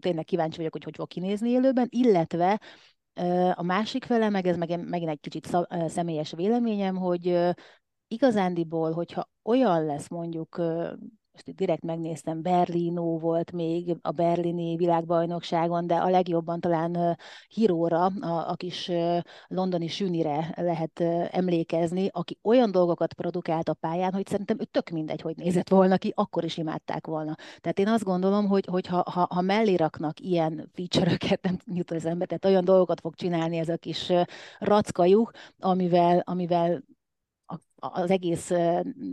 tényleg 0.00 0.24
kíváncsi 0.24 0.56
vagyok, 0.56 0.72
hogy 0.72 0.84
hogy 0.84 0.96
fog 0.96 1.08
kinézni 1.08 1.50
élőben, 1.50 1.86
illetve 1.90 2.60
a 3.54 3.62
másik 3.62 4.04
fele, 4.04 4.28
meg 4.28 4.46
ez 4.46 4.56
megint 4.56 5.08
egy 5.08 5.20
kicsit 5.20 5.56
személyes 5.86 6.32
véleményem, 6.32 6.96
hogy 6.96 7.38
igazándiból, 8.08 8.92
hogyha 8.92 9.30
olyan 9.42 9.84
lesz 9.84 10.08
mondjuk 10.08 10.62
most 11.32 11.48
itt 11.48 11.56
direkt 11.56 11.82
megnéztem, 11.82 12.42
Berlino 12.42 13.18
volt 13.18 13.52
még 13.52 13.96
a 14.02 14.10
berlini 14.10 14.76
világbajnokságon, 14.76 15.86
de 15.86 15.94
a 15.94 16.08
legjobban 16.08 16.60
talán 16.60 17.18
Hiróra, 17.48 18.04
a, 18.04 18.48
a 18.50 18.54
kis 18.54 18.90
londoni 19.46 19.86
sünire 19.86 20.52
lehet 20.56 21.00
emlékezni, 21.30 22.08
aki 22.12 22.38
olyan 22.42 22.70
dolgokat 22.70 23.14
produkált 23.14 23.68
a 23.68 23.74
pályán, 23.74 24.12
hogy 24.12 24.26
szerintem 24.26 24.60
ő 24.60 24.64
tök 24.64 24.88
mindegy, 24.90 25.20
hogy 25.20 25.36
nézett 25.36 25.68
volna 25.68 25.98
ki, 25.98 26.12
akkor 26.16 26.44
is 26.44 26.56
imádták 26.56 27.06
volna. 27.06 27.34
Tehát 27.60 27.78
én 27.78 27.88
azt 27.88 28.04
gondolom, 28.04 28.46
hogy, 28.46 28.66
hogy 28.70 28.86
ha, 28.86 29.04
ha, 29.10 29.26
ha 29.30 29.40
mellé 29.40 29.74
raknak 29.74 30.20
ilyen 30.20 30.70
feature-öket, 30.74 31.42
nem 31.42 31.56
jut 31.66 31.90
az 31.90 32.04
ember, 32.04 32.26
tehát 32.26 32.44
olyan 32.44 32.64
dolgokat 32.64 33.00
fog 33.00 33.14
csinálni 33.14 33.58
ez 33.58 33.68
a 33.68 33.76
kis 33.76 34.12
rackajuk, 34.58 35.30
amivel, 35.58 36.22
amivel 36.24 36.82
az 37.76 38.10
egész 38.10 38.50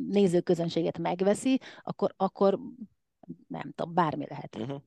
nézőközönséget 0.10 0.98
megveszi, 0.98 1.60
akkor, 1.84 2.14
akkor 2.18 2.60
nem 3.48 3.72
tudom, 3.76 3.94
bármi 3.94 4.26
lehet. 4.30 4.56
Uh-huh. 4.56 4.82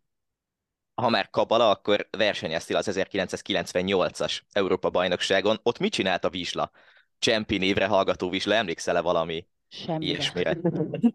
Ha 0.94 1.08
már 1.08 1.30
Kabala, 1.30 1.70
akkor 1.70 2.08
versenyeztél 2.10 2.76
az 2.76 2.90
1998-as 2.92 4.40
Európa-bajnokságon. 4.52 5.60
Ott 5.62 5.78
mit 5.78 5.92
csinált 5.92 6.24
a 6.24 6.30
Visla? 6.30 6.70
Csempi 7.18 7.58
névre 7.58 7.86
hallgató 7.86 8.28
Visla, 8.28 8.54
emlékszel-e 8.54 9.00
valami 9.00 9.46
Semmire. 9.74 10.12
Ilyesmire. 10.12 10.58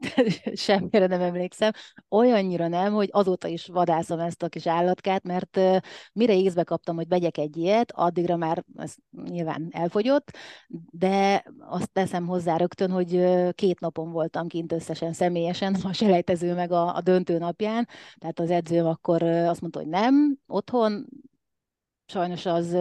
Semmire 0.55 1.07
nem 1.07 1.21
emlékszem. 1.21 1.71
Olyannyira 2.09 2.67
nem, 2.67 2.93
hogy 2.93 3.09
azóta 3.11 3.47
is 3.47 3.65
vadászom 3.65 4.19
ezt 4.19 4.43
a 4.43 4.47
kis 4.47 4.67
állatkát, 4.67 5.23
mert 5.23 5.59
mire 6.13 6.35
észbe 6.35 6.63
kaptam, 6.63 6.95
hogy 6.95 7.07
vegyek 7.07 7.37
egy 7.37 7.57
ilyet, 7.57 7.91
addigra 7.91 8.35
már 8.35 8.63
ez 8.77 8.95
nyilván 9.23 9.67
elfogyott, 9.71 10.37
de 10.91 11.43
azt 11.59 11.91
teszem 11.91 12.25
hozzá 12.27 12.57
rögtön, 12.57 12.91
hogy 12.91 13.23
két 13.53 13.79
napon 13.79 14.11
voltam 14.11 14.47
kint 14.47 14.71
összesen 14.71 15.13
személyesen, 15.13 15.73
a 15.83 15.93
selejtező 15.93 16.53
meg 16.53 16.71
a, 16.71 16.95
a 16.95 17.01
döntő 17.01 17.37
napján, 17.37 17.87
tehát 18.17 18.39
az 18.39 18.49
edzőm 18.49 18.85
akkor 18.85 19.23
azt 19.23 19.61
mondta, 19.61 19.79
hogy 19.79 19.89
nem, 19.89 20.37
otthon, 20.47 21.07
Sajnos 22.09 22.45
az 22.45 22.77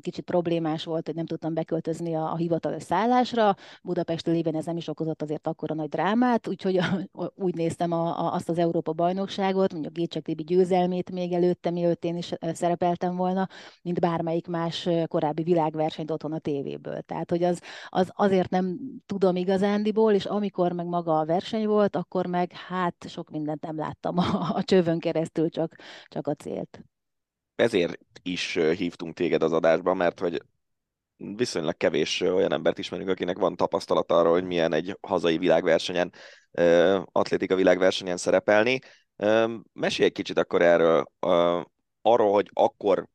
kicsit 0.00 0.24
problémás 0.24 0.84
volt, 0.84 1.06
hogy 1.06 1.14
nem 1.14 1.26
tudtam 1.26 1.54
beköltözni 1.54 2.14
a, 2.14 2.32
a 2.32 2.36
hivatalos 2.36 2.82
szállásra. 2.82 3.56
Budapest 3.82 4.26
lévén 4.26 4.56
ez 4.56 4.64
nem 4.64 4.76
is 4.76 4.88
okozott 4.88 5.22
azért 5.22 5.46
akkora 5.46 5.74
nagy 5.74 5.88
drámát, 5.88 6.48
úgyhogy 6.48 6.80
úgy 7.34 7.54
néztem 7.54 7.92
a, 7.92 8.18
a, 8.18 8.34
azt 8.34 8.48
az 8.48 8.58
Európa 8.58 8.92
bajnokságot, 8.92 9.72
mondjuk 9.72 9.94
Gécsek 9.94 10.22
Tibi 10.22 10.42
győzelmét 10.42 11.10
még 11.10 11.32
előtte, 11.32 11.70
mielőtt 11.70 12.04
én 12.04 12.16
is 12.16 12.32
szerepeltem 12.52 13.16
volna, 13.16 13.48
mint 13.82 14.00
bármelyik 14.00 14.46
más 14.46 14.88
korábbi 15.06 15.42
világversenyt 15.42 16.10
otthon 16.10 16.32
a 16.32 16.38
tévéből. 16.38 17.00
Tehát, 17.00 17.30
hogy 17.30 17.42
az, 17.42 17.60
az 17.88 18.10
azért 18.14 18.50
nem 18.50 18.78
tudom 19.06 19.36
igazándiból, 19.36 20.12
és 20.12 20.24
amikor 20.24 20.72
meg 20.72 20.86
maga 20.86 21.18
a 21.18 21.24
verseny 21.24 21.66
volt, 21.66 21.96
akkor 21.96 22.26
meg 22.26 22.52
hát 22.52 23.08
sok 23.08 23.30
mindent 23.30 23.62
nem 23.62 23.76
láttam 23.76 24.18
a, 24.18 24.50
a 24.54 24.62
csövön 24.62 24.98
keresztül, 24.98 25.48
csak, 25.48 25.76
csak 26.08 26.26
a 26.26 26.34
célt 26.34 26.84
ezért 27.62 27.98
is 28.22 28.54
hívtunk 28.54 29.14
téged 29.14 29.42
az 29.42 29.52
adásba, 29.52 29.94
mert 29.94 30.20
hogy 30.20 30.42
viszonylag 31.16 31.76
kevés 31.76 32.20
olyan 32.20 32.52
embert 32.52 32.78
ismerünk, 32.78 33.08
akinek 33.08 33.38
van 33.38 33.56
tapasztalata 33.56 34.18
arról, 34.18 34.32
hogy 34.32 34.44
milyen 34.44 34.72
egy 34.72 34.98
hazai 35.00 35.38
világversenyen, 35.38 36.12
atlétika 37.04 37.54
világversenyen 37.54 38.16
szerepelni. 38.16 38.78
Mesélj 39.72 40.08
egy 40.08 40.14
kicsit 40.14 40.38
akkor 40.38 40.62
erről, 40.62 41.04
arról, 42.02 42.32
hogy 42.32 42.50
akkor 42.52 43.08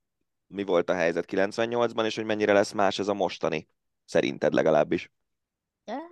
mi 0.47 0.63
volt 0.63 0.89
a 0.89 0.93
helyzet 0.93 1.25
98-ban, 1.31 2.05
és 2.05 2.15
hogy 2.15 2.25
mennyire 2.25 2.53
lesz 2.53 2.71
más 2.71 2.99
ez 2.99 3.07
a 3.07 3.13
mostani, 3.13 3.67
szerinted 4.05 4.53
legalábbis. 4.53 5.11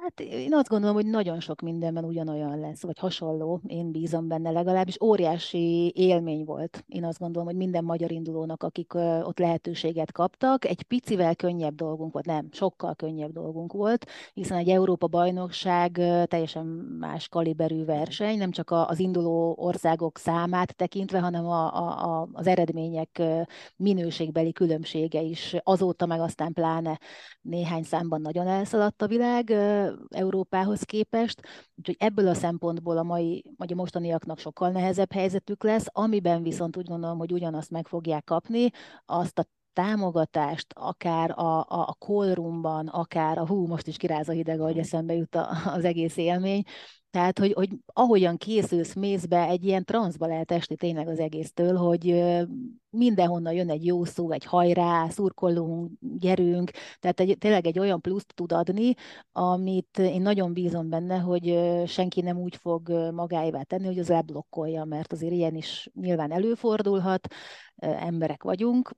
Hát 0.06 0.20
én 0.20 0.54
azt 0.54 0.68
gondolom, 0.68 0.96
hogy 0.96 1.06
nagyon 1.06 1.40
sok 1.40 1.62
mindenben 1.62 2.04
ugyanolyan 2.04 2.60
lesz, 2.60 2.82
vagy 2.82 3.00
hasonló, 3.00 3.62
én 3.68 3.92
bízom 3.92 4.28
benne 4.28 4.52
legalábbis. 4.52 5.02
Óriási 5.02 5.92
élmény 5.96 6.44
volt. 6.44 6.84
Én 6.88 7.04
azt 7.06 7.20
gondolom, 7.20 7.48
hogy 7.48 7.56
minden 7.56 7.84
magyar 7.84 8.12
indulónak, 8.12 8.64
akik 8.64 8.94
ott 9.24 9.40
lehetőséget 9.40 10.12
kaptak, 10.12 10.66
egy 10.66 10.84
picivel 10.84 11.36
könnyebb 11.36 11.76
dolgunk 11.76 12.14
volt, 12.14 12.26
nem, 12.26 12.48
sokkal 12.52 12.96
könnyebb 12.96 13.32
dolgunk 13.32 13.74
volt, 13.74 14.06
hiszen 14.34 14.58
egy 14.58 14.70
Európa-bajnokság 14.70 15.92
teljesen 16.26 16.66
más 17.00 17.28
kaliberű 17.28 17.86
verseny, 17.86 18.38
nem 18.38 18.52
csak 18.52 18.72
az 18.72 19.00
induló 19.00 19.56
országok 19.60 20.18
számát 20.18 20.76
tekintve, 20.76 21.20
hanem 21.20 21.46
a, 21.46 21.66
a, 22.22 22.28
az 22.34 22.48
eredmények 22.48 23.22
minőségbeli 23.76 24.52
különbsége 24.52 25.22
is. 25.22 25.56
Azóta 25.64 26.06
meg 26.06 26.20
aztán 26.20 26.54
pláne 26.54 27.00
néhány 27.42 27.84
számban 27.84 28.22
nagyon 28.22 28.48
elszaladt 28.48 29.02
a 29.02 29.08
világ, 29.08 29.54
Európához 30.10 30.82
képest, 30.82 31.42
úgyhogy 31.76 31.96
ebből 32.00 32.28
a 32.28 32.34
szempontból 32.34 32.98
a 32.98 33.04
mai, 33.04 33.44
vagy 33.58 33.72
a 33.72 33.76
mostaniaknak 33.76 34.40
sokkal 34.40 34.70
nehezebb 34.70 35.12
helyzetük 35.12 35.64
lesz, 35.64 35.86
amiben 35.92 36.44
viszont 36.44 36.78
úgy 36.78 36.88
gondolom, 36.88 37.18
hogy 37.18 37.32
ugyanazt 37.32 37.72
meg 37.72 37.88
fogják 37.88 38.24
kapni, 38.24 38.70
azt 39.06 39.40
a 39.40 39.46
támogatást, 39.74 40.74
akár 40.74 41.40
a, 41.40 41.60
a, 41.60 41.88
a 41.88 41.96
callroomban, 42.00 42.88
akár 42.88 43.38
a 43.38 43.48
hú, 43.48 43.68
most 43.68 43.88
is 43.88 43.98
kiráz 43.98 44.30
a 44.30 44.32
hideg, 44.32 44.60
ahogy 44.60 44.78
eszembe 44.78 45.14
jut 45.14 45.36
a, 45.36 45.50
az 45.66 45.84
egész 45.84 46.18
élmény, 46.18 46.64
tehát, 47.16 47.40
hogy, 47.40 47.54
hogy 47.54 47.70
ahogyan 47.86 48.38
készülsz, 48.38 48.94
mész 48.94 49.26
egy 49.30 49.66
ilyen 49.66 49.86
transzba 49.86 50.28
lehet 50.28 50.52
esni 50.52 50.76
tényleg 50.76 51.08
az 51.08 51.20
egésztől, 51.20 51.76
hogy 51.76 52.24
mindenhonnan 52.90 53.54
jön 53.54 53.70
egy 53.70 53.86
jó 53.86 54.04
szó, 54.04 54.32
egy 54.32 54.46
hajrá, 54.46 55.10
szurkolunk, 55.10 55.92
gyerünk, 56.00 56.72
tehát 57.00 57.20
egy, 57.20 57.38
tényleg 57.38 57.68
egy 57.68 57.80
olyan 57.80 58.02
pluszt 58.02 58.34
tud 58.34 58.52
adni, 58.52 58.94
amit 59.32 59.98
én 59.98 60.22
nagyon 60.22 60.54
bízom 60.54 60.90
benne, 60.90 61.18
hogy 61.18 61.60
senki 61.88 62.22
nem 62.22 62.38
úgy 62.38 62.56
fog 62.56 62.90
magáévá 63.14 63.62
tenni, 63.64 63.86
hogy 63.86 64.00
az 64.00 64.10
leblokkolja, 64.10 64.84
mert 64.84 65.12
azért 65.12 65.34
ilyen 65.34 65.56
is 65.56 65.90
nyilván 65.94 66.32
előfordulhat, 66.32 67.28
emberek 67.76 68.44
vagyunk, 68.44 68.92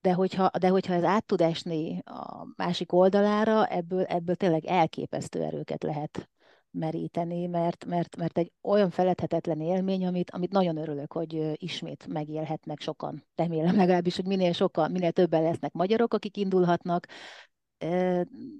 de 0.00 0.12
hogyha, 0.12 0.50
de 0.60 0.68
hogyha 0.68 0.94
ez 0.94 1.04
át 1.04 1.26
tud 1.26 1.40
esni 1.40 2.02
a 2.04 2.46
másik 2.56 2.92
oldalára, 2.92 3.66
ebből, 3.66 4.02
ebből 4.02 4.34
tényleg 4.34 4.64
elképesztő 4.64 5.42
erőket 5.42 5.82
lehet 5.82 6.28
meríteni, 6.72 7.46
mert, 7.46 7.84
mert, 7.84 8.16
mert 8.16 8.38
egy 8.38 8.52
olyan 8.62 8.90
feledhetetlen 8.90 9.60
élmény, 9.60 10.06
amit, 10.06 10.30
amit 10.30 10.52
nagyon 10.52 10.76
örülök, 10.76 11.12
hogy 11.12 11.52
ismét 11.54 12.06
megélhetnek 12.06 12.80
sokan. 12.80 13.26
Remélem 13.34 13.76
legalábbis, 13.76 14.16
hogy 14.16 14.26
minél 14.26 14.52
sokan, 14.52 14.90
minél 14.90 15.12
többen 15.12 15.42
lesznek 15.42 15.72
magyarok, 15.72 16.14
akik 16.14 16.36
indulhatnak. 16.36 17.06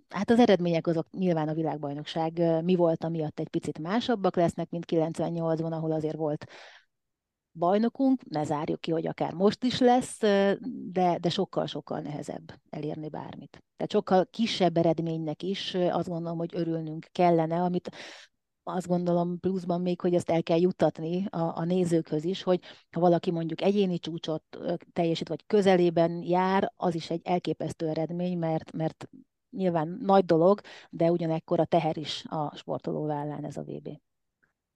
Hát 0.08 0.30
az 0.30 0.38
eredmények 0.38 0.86
azok 0.86 1.10
nyilván 1.10 1.48
a 1.48 1.54
világbajnokság 1.54 2.62
mi 2.64 2.74
volt, 2.74 3.04
amiatt 3.04 3.40
egy 3.40 3.48
picit 3.48 3.78
másabbak 3.78 4.36
lesznek, 4.36 4.70
mint 4.70 4.84
98-ban, 4.88 5.70
ahol 5.70 5.92
azért 5.92 6.16
volt 6.16 6.44
bajnokunk, 7.52 8.28
ne 8.28 8.44
zárjuk 8.44 8.80
ki, 8.80 8.90
hogy 8.90 9.06
akár 9.06 9.32
most 9.32 9.64
is 9.64 9.78
lesz, 9.78 10.18
de, 10.92 11.18
de 11.20 11.28
sokkal-sokkal 11.28 12.00
nehezebb 12.00 12.52
elérni 12.70 13.08
bármit. 13.08 13.62
Tehát 13.76 13.92
sokkal 13.92 14.26
kisebb 14.30 14.76
eredménynek 14.76 15.42
is 15.42 15.74
azt 15.74 16.08
gondolom, 16.08 16.38
hogy 16.38 16.50
örülnünk 16.54 17.06
kellene, 17.12 17.62
amit 17.62 17.90
azt 18.62 18.86
gondolom 18.86 19.40
pluszban 19.40 19.80
még, 19.80 20.00
hogy 20.00 20.14
ezt 20.14 20.30
el 20.30 20.42
kell 20.42 20.60
juttatni 20.60 21.26
a, 21.30 21.58
a 21.58 21.64
nézőkhöz 21.64 22.24
is, 22.24 22.42
hogy 22.42 22.60
ha 22.90 23.00
valaki 23.00 23.30
mondjuk 23.30 23.62
egyéni 23.62 23.98
csúcsot 23.98 24.58
teljesít, 24.92 25.28
vagy 25.28 25.46
közelében 25.46 26.22
jár, 26.22 26.72
az 26.76 26.94
is 26.94 27.10
egy 27.10 27.20
elképesztő 27.24 27.88
eredmény, 27.88 28.38
mert, 28.38 28.72
mert 28.72 29.08
nyilván 29.50 29.98
nagy 30.02 30.24
dolog, 30.24 30.60
de 30.90 31.10
ugyanekkor 31.10 31.60
a 31.60 31.64
teher 31.64 31.96
is 31.96 32.24
a 32.28 32.56
sportoló 32.56 33.06
vállán 33.06 33.44
ez 33.44 33.56
a 33.56 33.62
VB. 33.62 33.88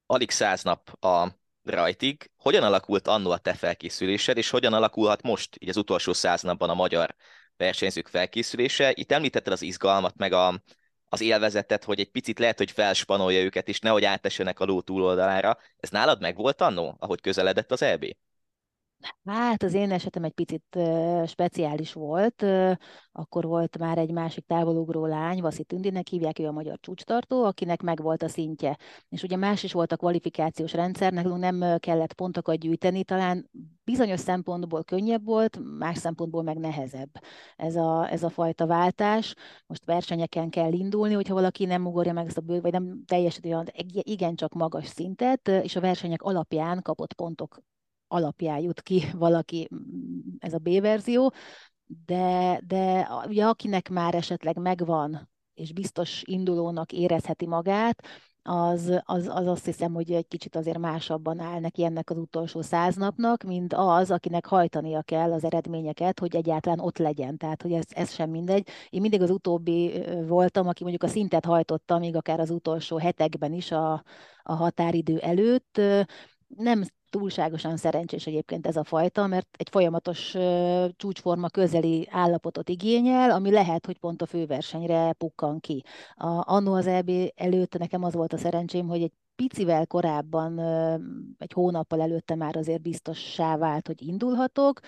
Alig 0.07 0.31
száz 0.31 0.62
nap 0.62 1.04
a 1.04 1.28
rajtig. 1.64 2.30
Hogyan 2.37 2.62
alakult 2.62 3.09
annó 3.09 3.30
a 3.30 3.38
te 3.38 3.54
felkészülésed, 3.54 4.37
és 4.37 4.50
hogyan 4.50 4.73
alakulhat 4.73 5.23
most, 5.23 5.56
így 5.61 5.68
az 5.68 5.76
utolsó 5.76 6.12
száz 6.12 6.42
napban 6.42 6.71
a 6.71 6.75
magyar 6.75 7.14
versenyzők 7.56 8.09
felkészülése? 8.09 8.92
Itt 8.94 9.12
említetted 9.12 9.52
az 9.52 9.62
izgalmat, 9.62 10.16
meg 10.16 10.33
a, 10.33 10.62
az 11.09 11.21
élvezetet, 11.21 11.85
hogy 11.85 12.00
egy 12.00 12.11
picit 12.11 12.38
lehet, 12.38 12.59
hogy 12.59 12.71
felspanolja 12.71 13.42
őket, 13.42 13.68
és 13.68 13.78
nehogy 13.78 14.04
átessenek 14.04 14.61
a 14.61 14.64
ló 14.64 14.80
túloldalára. 14.80 15.59
Ez 15.76 15.90
nálad 15.90 16.21
meg 16.21 16.37
volt 16.37 16.61
annó, 16.61 16.97
ahogy 16.99 17.21
közeledett 17.21 17.73
az 17.73 17.83
EB? 17.83 18.04
Hát 19.25 19.62
az 19.62 19.75
én 19.75 19.90
esetem 19.90 20.25
egy 20.25 20.32
picit 20.32 20.78
speciális 21.26 21.92
volt. 21.92 22.44
Akkor 23.12 23.44
volt 23.44 23.78
már 23.78 23.99
egy 23.99 24.11
másik 24.11 24.46
távolugró 24.46 25.06
lány, 25.06 25.40
Vaszi 25.40 25.64
Tündinek 25.64 26.06
hívják, 26.08 26.38
ő 26.38 26.46
a 26.46 26.52
magyar 26.52 26.78
csúcstartó, 26.80 27.44
akinek 27.44 27.82
megvolt 27.82 28.23
a 28.23 28.28
szintje. 28.28 28.78
És 29.08 29.23
ugye 29.23 29.37
más 29.37 29.62
is 29.62 29.73
volt 29.73 29.92
a 29.92 29.96
kvalifikációs 29.96 30.73
rendszer, 30.73 31.12
nekünk 31.12 31.38
nem 31.38 31.78
kellett 31.78 32.12
pontokat 32.12 32.58
gyűjteni, 32.58 33.04
talán 33.04 33.50
bizonyos 33.84 34.20
szempontból 34.20 34.84
könnyebb 34.84 35.25
volt, 35.25 35.58
más 35.78 35.99
szempontból 35.99 36.42
meg 36.42 36.58
nehezebb 36.58 37.11
ez 37.56 37.76
a, 37.76 38.11
ez 38.11 38.23
a 38.23 38.30
fajta 38.30 38.66
váltás. 38.66 39.34
Most 39.66 39.84
versenyeken 39.84 40.50
kell 40.50 40.73
indulni, 40.73 41.14
hogyha 41.14 41.34
valaki 41.34 41.64
nem 41.64 41.87
ugorja 41.87 42.12
meg 42.12 42.26
ezt 42.26 42.38
a 42.38 42.40
bő, 42.40 42.61
vagy 42.61 42.73
nem 42.73 43.04
teljesíti 43.06 43.49
olyan 43.49 43.66
igencsak 43.87 44.52
magas 44.52 44.87
szintet, 44.87 45.49
és 45.49 45.76
a 45.76 45.80
versenyek 45.80 46.23
alapján 46.23 46.82
kapott 46.82 47.12
pontok 47.12 47.62
alapján 48.14 48.59
jut 48.59 48.83
ki 48.83 49.02
valaki, 49.12 49.68
ez 50.38 50.54
a 50.54 50.59
B-verzió, 50.59 51.33
de, 52.06 52.61
de 52.66 53.09
ugye 53.26 53.44
akinek 53.44 53.88
már 53.88 54.14
esetleg 54.14 54.59
megvan, 54.59 55.30
és 55.54 55.73
biztos 55.73 56.23
indulónak 56.25 56.92
érezheti 56.92 57.47
magát, 57.47 58.06
az, 58.47 59.00
az, 59.04 59.28
az 59.28 59.47
azt 59.47 59.64
hiszem, 59.64 59.92
hogy 59.94 60.12
egy 60.12 60.28
kicsit 60.28 60.56
azért 60.56 60.78
másabban 60.78 61.40
áll 61.40 61.61
neki 61.61 61.85
ennek 61.85 62.11
az 62.11 62.16
utolsó 62.16 62.61
száz 62.61 62.97
napnak, 62.97 63.42
mint 63.42 63.73
az, 63.76 64.11
akinek 64.11 64.47
hajtania 64.47 65.02
kell 65.02 65.33
az 65.33 65.44
eredményeket, 65.44 66.21
hogy 66.21 66.37
egyáltalán 66.37 66.80
ott 66.80 66.99
legyen. 66.99 67.37
Tehát, 67.37 67.62
hogy 67.62 67.73
ez, 67.73 67.85
ez 67.88 68.12
sem 68.12 68.30
mindegy. 68.30 68.68
Én 68.88 69.00
mindig 69.00 69.23
az 69.23 69.30
utóbbi 69.30 70.04
voltam, 70.26 70.68
aki 70.68 70.83
mondjuk 70.83 71.02
a 71.02 71.09
szintet 71.09 71.44
hajtotta, 71.44 71.99
még 71.99 72.16
akár 72.16 72.40
az 72.40 72.50
utolsó 72.50 72.97
hetekben 72.97 73.52
is 73.52 73.71
a, 73.71 74.04
a 74.42 74.54
határidő 74.54 75.18
előtt. 75.18 75.80
Nem 76.48 76.82
túlságosan 77.10 77.76
szerencsés 77.76 78.26
egyébként 78.26 78.66
ez 78.66 78.76
a 78.76 78.84
fajta, 78.84 79.26
mert 79.26 79.48
egy 79.58 79.68
folyamatos 79.70 80.36
csúcsforma 80.96 81.48
közeli 81.48 82.08
állapotot 82.10 82.68
igényel, 82.68 83.30
ami 83.30 83.50
lehet, 83.50 83.86
hogy 83.86 83.98
pont 83.98 84.22
a 84.22 84.26
főversenyre 84.26 85.12
pukkan 85.12 85.60
ki. 85.60 85.84
A, 86.14 86.52
annó 86.54 86.74
az 86.74 86.86
EB 86.86 87.10
előtt 87.34 87.78
nekem 87.78 88.04
az 88.04 88.14
volt 88.14 88.32
a 88.32 88.36
szerencsém, 88.38 88.88
hogy 88.88 89.02
egy 89.02 89.12
picivel 89.36 89.86
korábban, 89.86 90.58
egy 91.38 91.52
hónappal 91.52 92.00
előtte 92.00 92.34
már 92.34 92.56
azért 92.56 92.82
biztossá 92.82 93.56
vált, 93.56 93.86
hogy 93.86 94.02
indulhatok, 94.02 94.80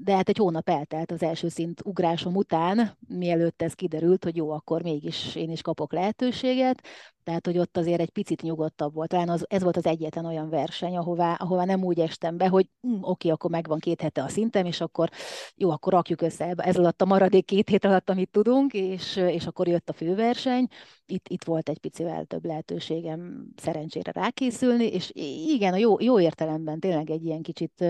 de 0.00 0.14
hát 0.14 0.28
egy 0.28 0.36
hónap 0.36 0.68
eltelt 0.68 1.10
az 1.10 1.22
első 1.22 1.48
szint 1.48 1.80
ugrásom 1.84 2.36
után, 2.36 2.96
mielőtt 3.08 3.62
ez 3.62 3.72
kiderült, 3.72 4.24
hogy 4.24 4.36
jó, 4.36 4.50
akkor 4.50 4.82
mégis 4.82 5.34
én 5.34 5.50
is 5.50 5.62
kapok 5.62 5.92
lehetőséget, 5.92 6.86
tehát 7.28 7.46
hogy 7.46 7.58
ott 7.58 7.76
azért 7.76 8.00
egy 8.00 8.10
picit 8.10 8.42
nyugodtabb 8.42 8.94
volt. 8.94 9.08
Talán 9.08 9.28
az, 9.28 9.44
ez 9.48 9.62
volt 9.62 9.76
az 9.76 9.86
egyetlen 9.86 10.24
olyan 10.24 10.48
verseny, 10.48 10.96
ahová, 10.96 11.34
ahová 11.38 11.64
nem 11.64 11.84
úgy 11.84 12.00
estem 12.00 12.36
be, 12.36 12.48
hogy 12.48 12.66
hm, 12.80 13.02
oké, 13.02 13.28
akkor 13.28 13.50
megvan 13.50 13.78
két 13.78 14.00
hete 14.00 14.22
a 14.22 14.28
szintem, 14.28 14.66
és 14.66 14.80
akkor 14.80 15.08
jó, 15.56 15.70
akkor 15.70 15.92
rakjuk 15.92 16.20
össze 16.20 16.54
ez 16.56 16.76
alatt 16.76 17.02
a 17.02 17.04
maradék 17.04 17.44
két 17.44 17.68
hét 17.68 17.84
alatt, 17.84 18.10
amit 18.10 18.30
tudunk, 18.30 18.72
és, 18.72 19.16
és 19.16 19.46
akkor 19.46 19.68
jött 19.68 19.88
a 19.88 19.92
főverseny. 19.92 20.66
Itt, 21.06 21.28
itt 21.28 21.44
volt 21.44 21.68
egy 21.68 21.78
picivel 21.78 22.24
több 22.24 22.44
lehetőségem 22.44 23.48
szerencsére 23.56 24.12
rákészülni, 24.12 24.86
és 24.86 25.10
igen, 25.46 25.72
a 25.72 25.76
jó, 25.76 26.00
jó 26.00 26.20
értelemben 26.20 26.80
tényleg 26.80 27.10
egy 27.10 27.24
ilyen 27.24 27.42
kicsit, 27.42 27.84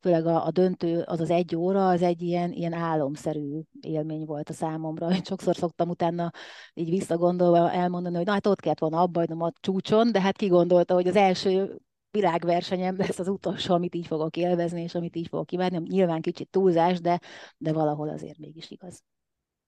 főleg 0.00 0.26
a, 0.26 0.46
a 0.46 0.50
döntő, 0.50 1.02
az 1.06 1.20
az 1.20 1.30
egy 1.30 1.56
óra, 1.56 1.88
az 1.88 2.02
egy 2.02 2.22
ilyen, 2.22 2.52
ilyen 2.52 2.72
álomszerű 2.72 3.60
élmény 3.80 4.24
volt 4.24 4.48
a 4.48 4.52
számomra. 4.52 5.08
Sokszor 5.24 5.56
szoktam 5.56 5.88
utána 5.88 6.30
így 6.74 6.90
visszagondolva 6.90 7.70
elmondani, 7.70 8.16
hogy 8.16 8.26
na 8.26 8.32
hát 8.32 8.46
ott 8.46 8.60
kellett 8.60 8.80
volna 8.90 9.00
abba 9.00 9.44
a 9.44 9.52
csúcson, 9.60 10.12
de 10.12 10.20
hát 10.20 10.36
ki 10.36 10.46
gondolta, 10.46 10.94
hogy 10.94 11.08
az 11.08 11.16
első 11.16 11.80
világversenyem 12.10 12.96
lesz 12.96 13.18
az 13.18 13.28
utolsó, 13.28 13.74
amit 13.74 13.94
így 13.94 14.06
fogok 14.06 14.36
élvezni, 14.36 14.82
és 14.82 14.94
amit 14.94 15.16
így 15.16 15.28
fogok 15.28 15.46
kívánni. 15.46 15.78
Nyilván 15.78 16.20
kicsit 16.20 16.48
túlzás, 16.50 17.00
de, 17.00 17.20
de 17.56 17.72
valahol 17.72 18.08
azért 18.08 18.38
mégis 18.38 18.70
igaz. 18.70 19.02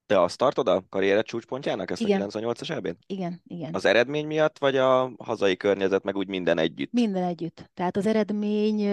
Te 0.07 0.21
azt 0.21 0.39
tartod 0.39 0.69
a 0.69 0.85
karriered 0.89 1.25
csúcspontjának, 1.25 1.91
ezt 1.91 2.01
igen. 2.01 2.21
a 2.21 2.27
98-as 2.27 2.71
elbén? 2.71 2.97
Igen, 3.07 3.43
igen. 3.47 3.75
Az 3.75 3.85
eredmény 3.85 4.27
miatt, 4.27 4.59
vagy 4.59 4.77
a 4.77 5.13
hazai 5.19 5.57
környezet, 5.57 6.03
meg 6.03 6.17
úgy 6.17 6.29
minden 6.29 6.59
együtt? 6.59 6.93
Minden 6.93 7.23
együtt. 7.23 7.71
Tehát 7.75 7.97
az 7.97 8.07
eredmény 8.07 8.89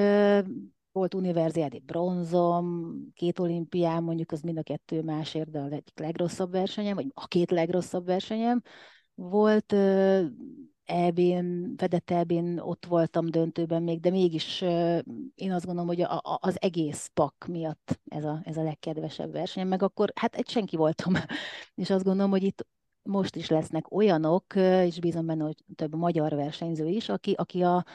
volt 0.91 1.13
univerziádi 1.13 1.79
bronzom, 1.79 2.95
két 3.13 3.39
olimpián, 3.39 4.03
mondjuk 4.03 4.31
az 4.31 4.41
mind 4.41 4.57
a 4.57 4.63
kettő 4.63 5.01
másért, 5.01 5.49
de 5.49 5.59
a 5.59 5.65
egyik 5.65 5.99
legrosszabb 5.99 6.51
versenyem, 6.51 6.95
vagy 6.95 7.07
a 7.13 7.27
két 7.27 7.51
legrosszabb 7.51 8.05
versenyem. 8.05 8.61
Volt 9.29 9.73
EB-n, 10.83 11.73
fedett 11.77 12.11
eb 12.11 12.31
ott 12.57 12.85
voltam 12.85 13.29
döntőben 13.29 13.83
még, 13.83 13.99
de 13.99 14.09
mégis 14.09 14.61
én 15.35 15.51
azt 15.51 15.65
gondolom, 15.65 15.87
hogy 15.87 16.01
a, 16.01 16.13
a, 16.13 16.37
az 16.41 16.61
egész 16.61 17.09
pak 17.13 17.45
miatt 17.47 17.99
ez 18.07 18.23
a, 18.23 18.41
ez 18.43 18.57
a 18.57 18.63
legkedvesebb 18.63 19.31
verseny, 19.31 19.67
meg 19.67 19.83
akkor 19.83 20.11
hát 20.15 20.35
egy 20.35 20.49
senki 20.49 20.75
voltam, 20.75 21.13
és 21.81 21.89
azt 21.89 22.03
gondolom, 22.03 22.31
hogy 22.31 22.43
itt 22.43 22.67
most 23.01 23.35
is 23.35 23.49
lesznek 23.49 23.91
olyanok, 23.91 24.55
és 24.85 24.99
bízom 24.99 25.25
benne, 25.25 25.43
hogy 25.43 25.63
több 25.75 25.95
magyar 25.95 26.35
versenyző 26.35 26.87
is, 26.87 27.09
aki, 27.09 27.31
aki 27.31 27.61
a, 27.63 27.85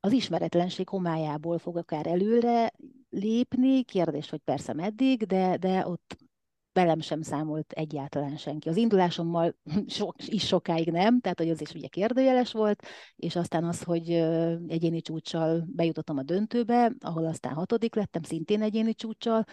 az 0.00 0.12
ismeretlenség 0.12 0.88
homályából 0.88 1.58
fog 1.58 1.76
akár 1.76 2.06
előre 2.06 2.72
lépni, 3.10 3.82
kérdés, 3.82 4.30
hogy 4.30 4.40
persze 4.40 4.72
meddig, 4.72 5.24
de, 5.24 5.56
de 5.56 5.86
ott 5.86 6.16
velem 6.76 7.00
sem 7.00 7.22
számolt 7.22 7.72
egyáltalán 7.72 8.36
senki. 8.36 8.68
Az 8.68 8.76
indulásommal 8.76 9.56
so, 9.96 10.08
is 10.26 10.46
sokáig 10.46 10.90
nem, 10.90 11.20
tehát 11.20 11.38
hogy 11.38 11.50
az 11.50 11.60
is 11.60 11.74
ugye 11.74 11.88
kérdőjeles 11.88 12.52
volt, 12.52 12.86
és 13.16 13.36
aztán 13.36 13.64
az, 13.64 13.82
hogy 13.82 14.10
egyéni 14.68 15.00
csúccsal 15.00 15.64
bejutottam 15.66 16.18
a 16.18 16.22
döntőbe, 16.22 16.92
ahol 17.00 17.26
aztán 17.26 17.52
hatodik 17.52 17.94
lettem, 17.94 18.22
szintén 18.22 18.62
egyéni 18.62 18.94
csúccsal, 18.94 19.44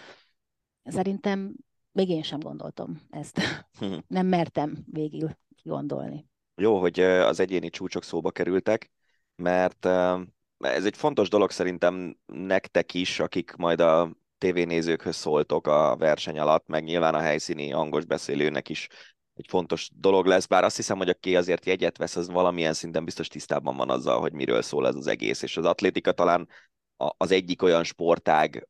szerintem 0.84 1.56
még 1.92 2.10
én 2.10 2.24
sem 2.24 2.40
gondoltam 2.40 3.02
ezt. 3.10 3.40
Hm. 3.80 3.94
nem 4.18 4.28
mertem 4.28 4.78
végül 4.86 5.30
gondolni. 5.64 6.26
Jó, 6.56 6.80
hogy 6.80 7.00
az 7.00 7.40
egyéni 7.40 7.70
csúcsok 7.70 8.04
szóba 8.04 8.32
kerültek, 8.32 8.92
mert 9.36 9.86
ez 10.58 10.86
egy 10.86 10.98
fontos 10.98 11.30
dolog 11.30 11.52
szerintem 11.52 12.18
nektek 12.26 12.94
is, 12.94 13.20
akik 13.20 13.56
majd 13.56 13.80
a 13.80 14.12
tévénézőkhöz 14.44 15.16
szóltok 15.16 15.68
a 15.68 15.96
verseny 15.98 16.40
alatt, 16.40 16.68
meg 16.68 16.84
nyilván 16.84 17.16
a 17.16 17.20
helyszíni 17.20 17.70
hangos 17.70 18.06
beszélőnek 18.06 18.70
is 18.70 18.88
egy 19.34 19.46
fontos 19.50 19.90
dolog 19.94 20.26
lesz, 20.26 20.46
bár 20.46 20.64
azt 20.64 20.76
hiszem, 20.76 20.98
hogy 20.98 21.10
aki 21.10 21.36
azért 21.36 21.66
jegyet 21.66 21.98
vesz, 21.98 22.16
az 22.16 22.30
valamilyen 22.30 22.74
szinten 22.74 23.06
biztos 23.06 23.28
tisztában 23.28 23.78
van 23.78 23.90
azzal, 23.90 24.20
hogy 24.20 24.34
miről 24.34 24.62
szól 24.62 24.88
ez 24.88 24.96
az 24.96 25.08
egész, 25.08 25.42
és 25.42 25.58
az 25.58 25.66
atlétika 25.66 26.12
talán 26.12 26.48
az 26.98 27.32
egyik 27.32 27.62
olyan 27.62 27.84
sportág, 27.84 28.68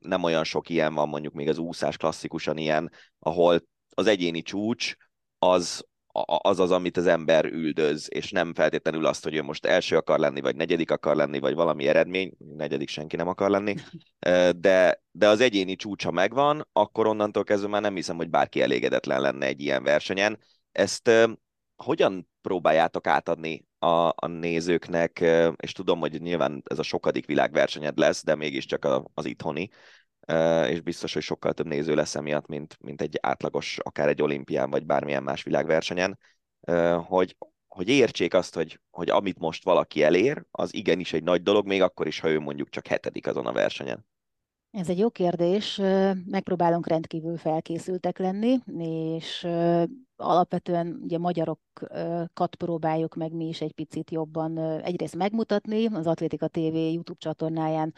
nem 0.00 0.22
olyan 0.22 0.44
sok 0.44 0.68
ilyen 0.68 0.94
van, 0.94 1.08
mondjuk 1.08 1.34
még 1.34 1.48
az 1.48 1.58
úszás 1.58 1.96
klasszikusan 1.96 2.56
ilyen, 2.56 2.92
ahol 3.18 3.60
az 3.94 4.06
egyéni 4.06 4.42
csúcs 4.42 4.94
az 5.38 5.86
az 6.42 6.58
az, 6.58 6.70
amit 6.70 6.96
az 6.96 7.06
ember 7.06 7.44
üldöz, 7.44 8.06
és 8.10 8.30
nem 8.30 8.54
feltétlenül 8.54 9.06
azt, 9.06 9.24
hogy 9.24 9.34
ő 9.34 9.42
most 9.42 9.66
első 9.66 9.96
akar 9.96 10.18
lenni, 10.18 10.40
vagy 10.40 10.56
negyedik 10.56 10.90
akar 10.90 11.16
lenni, 11.16 11.38
vagy 11.38 11.54
valami 11.54 11.86
eredmény, 11.86 12.32
negyedik 12.56 12.88
senki 12.88 13.16
nem 13.16 13.28
akar 13.28 13.50
lenni, 13.50 13.74
de, 14.56 15.02
de 15.10 15.28
az 15.28 15.40
egyéni 15.40 15.76
csúcsa 15.76 16.10
megvan, 16.10 16.68
akkor 16.72 17.06
onnantól 17.06 17.44
kezdve 17.44 17.68
már 17.68 17.82
nem 17.82 17.94
hiszem, 17.94 18.16
hogy 18.16 18.30
bárki 18.30 18.60
elégedetlen 18.60 19.20
lenne 19.20 19.46
egy 19.46 19.60
ilyen 19.60 19.82
versenyen. 19.82 20.38
Ezt 20.72 21.10
hogyan 21.76 22.28
próbáljátok 22.40 23.06
átadni 23.06 23.66
a, 23.78 24.08
a 24.16 24.26
nézőknek, 24.26 25.24
és 25.56 25.72
tudom, 25.72 25.98
hogy 25.98 26.20
nyilván 26.20 26.62
ez 26.64 26.78
a 26.78 26.82
sokadik 26.82 27.26
világversenyed 27.26 27.98
lesz, 27.98 28.24
de 28.24 28.34
mégiscsak 28.34 28.88
az 29.14 29.24
itthoni, 29.24 29.70
és 30.68 30.80
biztos, 30.80 31.12
hogy 31.12 31.22
sokkal 31.22 31.52
több 31.52 31.66
néző 31.66 31.94
lesz 31.94 32.14
emiatt, 32.14 32.46
mint, 32.46 32.76
mint 32.80 33.00
egy 33.00 33.18
átlagos, 33.20 33.78
akár 33.82 34.08
egy 34.08 34.22
olimpián, 34.22 34.70
vagy 34.70 34.86
bármilyen 34.86 35.22
más 35.22 35.42
világversenyen, 35.42 36.18
hogy, 37.06 37.36
hogy 37.66 37.88
értsék 37.88 38.34
azt, 38.34 38.54
hogy, 38.54 38.80
hogy 38.90 39.10
amit 39.10 39.38
most 39.38 39.64
valaki 39.64 40.02
elér, 40.02 40.44
az 40.50 40.74
igenis 40.74 41.12
egy 41.12 41.22
nagy 41.22 41.42
dolog, 41.42 41.66
még 41.66 41.82
akkor 41.82 42.06
is, 42.06 42.20
ha 42.20 42.28
ő 42.28 42.40
mondjuk 42.40 42.68
csak 42.68 42.86
hetedik 42.86 43.26
azon 43.26 43.46
a 43.46 43.52
versenyen. 43.52 44.06
Ez 44.70 44.88
egy 44.88 44.98
jó 44.98 45.10
kérdés. 45.10 45.76
Megpróbálunk 46.26 46.86
rendkívül 46.86 47.36
felkészültek 47.36 48.18
lenni, 48.18 48.58
és 49.16 49.46
alapvetően 50.16 51.00
ugye 51.02 51.18
magyarokat 51.18 52.54
próbáljuk 52.58 53.14
meg 53.14 53.32
mi 53.32 53.48
is 53.48 53.60
egy 53.60 53.72
picit 53.72 54.10
jobban 54.10 54.58
egyrészt 54.58 55.16
megmutatni. 55.16 55.86
Az 55.86 56.06
Atlétika 56.06 56.48
TV 56.48 56.74
YouTube 56.74 57.18
csatornáján 57.18 57.94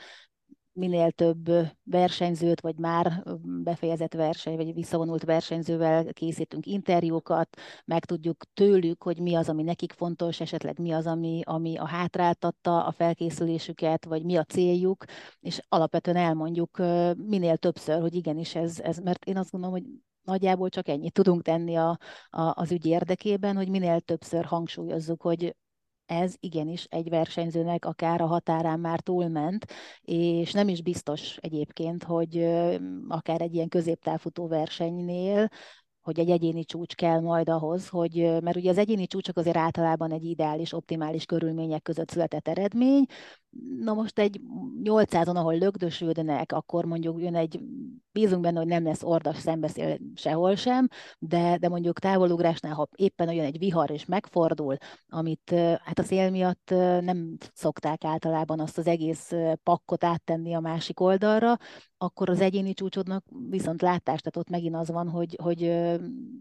minél 0.75 1.11
több 1.11 1.51
versenyzőt, 1.83 2.61
vagy 2.61 2.79
már 2.79 3.23
befejezett 3.43 4.15
verseny, 4.15 4.57
vagy 4.57 4.75
visszavonult 4.75 5.25
versenyzővel 5.25 6.13
készítünk 6.13 6.67
interjúkat, 6.67 7.57
megtudjuk 7.85 8.45
tőlük, 8.55 9.03
hogy 9.03 9.19
mi 9.19 9.35
az, 9.35 9.49
ami 9.49 9.63
nekik 9.63 9.93
fontos, 9.93 10.41
esetleg 10.41 10.79
mi 10.79 10.93
az, 10.93 11.07
ami, 11.07 11.41
ami 11.45 11.77
a 11.77 11.87
hátráltatta 11.87 12.85
a 12.85 12.93
felkészülésüket, 12.93 14.05
vagy 14.05 14.25
mi 14.25 14.37
a 14.37 14.45
céljuk, 14.45 15.05
és 15.41 15.61
alapvetően 15.69 16.17
elmondjuk 16.17 16.79
minél 17.17 17.57
többször, 17.57 18.01
hogy 18.01 18.15
igenis 18.15 18.55
ez, 18.55 18.81
ez 18.81 18.99
mert 18.99 19.25
én 19.25 19.37
azt 19.37 19.51
gondolom, 19.51 19.77
hogy 19.77 19.87
nagyjából 20.25 20.69
csak 20.69 20.89
ennyit 20.89 21.13
tudunk 21.13 21.43
tenni 21.43 21.75
a, 21.75 21.99
a, 22.31 22.53
az 22.55 22.73
ügy 22.73 22.87
érdekében, 22.87 23.57
hogy 23.57 23.69
minél 23.69 24.01
többször 24.01 24.45
hangsúlyozzuk, 24.45 25.23
hogy 25.23 25.57
ez 26.07 26.35
igenis 26.41 26.85
egy 26.85 27.09
versenyzőnek 27.09 27.85
akár 27.85 28.21
a 28.21 28.27
határán 28.27 28.81
már 28.81 29.01
túlment, 29.01 29.67
és 30.03 30.53
nem 30.53 30.69
is 30.69 30.83
biztos 30.83 31.37
egyébként, 31.37 32.05
hogy 32.05 32.39
akár 33.09 33.41
egy 33.41 33.55
ilyen 33.55 33.69
középtávfutó 33.69 34.49
versenynél 34.49 35.49
hogy 36.05 36.19
egy 36.19 36.31
egyéni 36.31 36.65
csúcs 36.65 36.95
kell 36.95 37.21
majd 37.21 37.49
ahhoz, 37.49 37.89
hogy, 37.89 38.15
mert 38.43 38.57
ugye 38.57 38.71
az 38.71 38.79
egyéni 38.79 39.07
csúcsok 39.07 39.37
azért 39.37 39.57
általában 39.57 40.13
egy 40.13 40.25
ideális, 40.25 40.73
optimális 40.73 41.25
körülmények 41.25 41.83
között 41.83 42.11
született 42.11 42.49
eredmény, 42.49 43.05
na 43.79 43.95
most 43.95 44.19
egy 44.19 44.41
800-on, 44.85 45.35
ahol 45.35 45.59
lögdösödnek, 45.59 46.53
akkor 46.53 46.85
mondjuk 46.85 47.21
jön 47.21 47.35
egy, 47.35 47.61
bízunk 48.13 48.43
benne, 48.43 48.59
hogy 48.59 48.67
nem 48.67 48.85
lesz 48.85 49.03
ordas 49.03 49.39
szembeszél 49.39 49.99
sehol 50.15 50.55
sem, 50.55 50.89
de, 51.19 51.57
de 51.57 51.69
mondjuk 51.69 51.99
távolugrásnál, 51.99 52.75
ha 52.75 52.89
éppen 52.97 53.29
olyan 53.29 53.45
egy 53.45 53.59
vihar 53.59 53.91
és 53.91 54.05
megfordul, 54.05 54.77
amit 55.09 55.51
hát 55.83 55.99
a 55.99 56.03
szél 56.03 56.31
miatt 56.31 56.71
nem 57.01 57.37
szokták 57.53 58.05
általában 58.05 58.61
azt 58.61 58.79
az 58.79 58.87
egész 58.87 59.33
pakkot 59.63 60.05
áttenni 60.05 60.55
a 60.55 60.61
másik 60.61 61.01
oldalra, 61.01 61.57
akkor 61.97 62.31
az 62.31 62.41
egyéni 62.41 62.75
csúcsodnak 62.75 63.25
viszont 63.51 63.83
látás, 63.83 64.21
tehát 64.21 64.37
ott 64.37 64.49
megint 64.49 64.77
az 64.77 64.91
van, 64.91 65.09
hogy, 65.09 65.39
hogy 65.43 65.61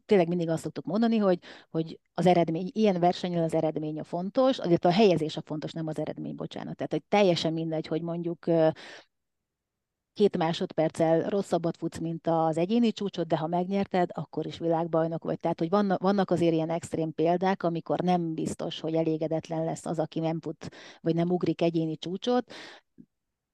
tényleg 0.05 0.27
mindig 0.27 0.49
azt 0.49 0.63
szoktuk 0.63 0.85
mondani, 0.85 1.17
hogy, 1.17 1.39
hogy 1.69 1.99
az 2.13 2.25
eredmény, 2.25 2.69
ilyen 2.73 2.99
versenyen 2.99 3.43
az 3.43 3.53
eredmény 3.53 3.99
a 3.99 4.03
fontos, 4.03 4.59
azért 4.59 4.85
a 4.85 4.91
helyezés 4.91 5.37
a 5.37 5.41
fontos, 5.45 5.71
nem 5.71 5.87
az 5.87 5.99
eredmény, 5.99 6.35
bocsánat. 6.35 6.75
Tehát, 6.75 6.91
hogy 6.91 7.03
teljesen 7.07 7.53
mindegy, 7.53 7.87
hogy 7.87 8.01
mondjuk 8.01 8.45
két 10.13 10.37
másodperccel 10.37 11.29
rosszabbat 11.29 11.77
futsz, 11.77 11.97
mint 11.97 12.27
az 12.27 12.57
egyéni 12.57 12.91
csúcsot, 12.91 13.27
de 13.27 13.37
ha 13.37 13.47
megnyerted, 13.47 14.09
akkor 14.13 14.45
is 14.45 14.57
világbajnok 14.57 15.23
vagy. 15.23 15.39
Tehát, 15.39 15.59
hogy 15.59 15.69
vannak, 15.69 16.31
azért 16.31 16.53
ilyen 16.53 16.69
extrém 16.69 17.13
példák, 17.13 17.63
amikor 17.63 17.99
nem 17.99 18.33
biztos, 18.33 18.79
hogy 18.79 18.93
elégedetlen 18.93 19.63
lesz 19.63 19.85
az, 19.85 19.99
aki 19.99 20.19
nem 20.19 20.41
fut, 20.41 20.69
vagy 21.01 21.15
nem 21.15 21.31
ugrik 21.31 21.61
egyéni 21.61 21.97
csúcsot, 21.97 22.51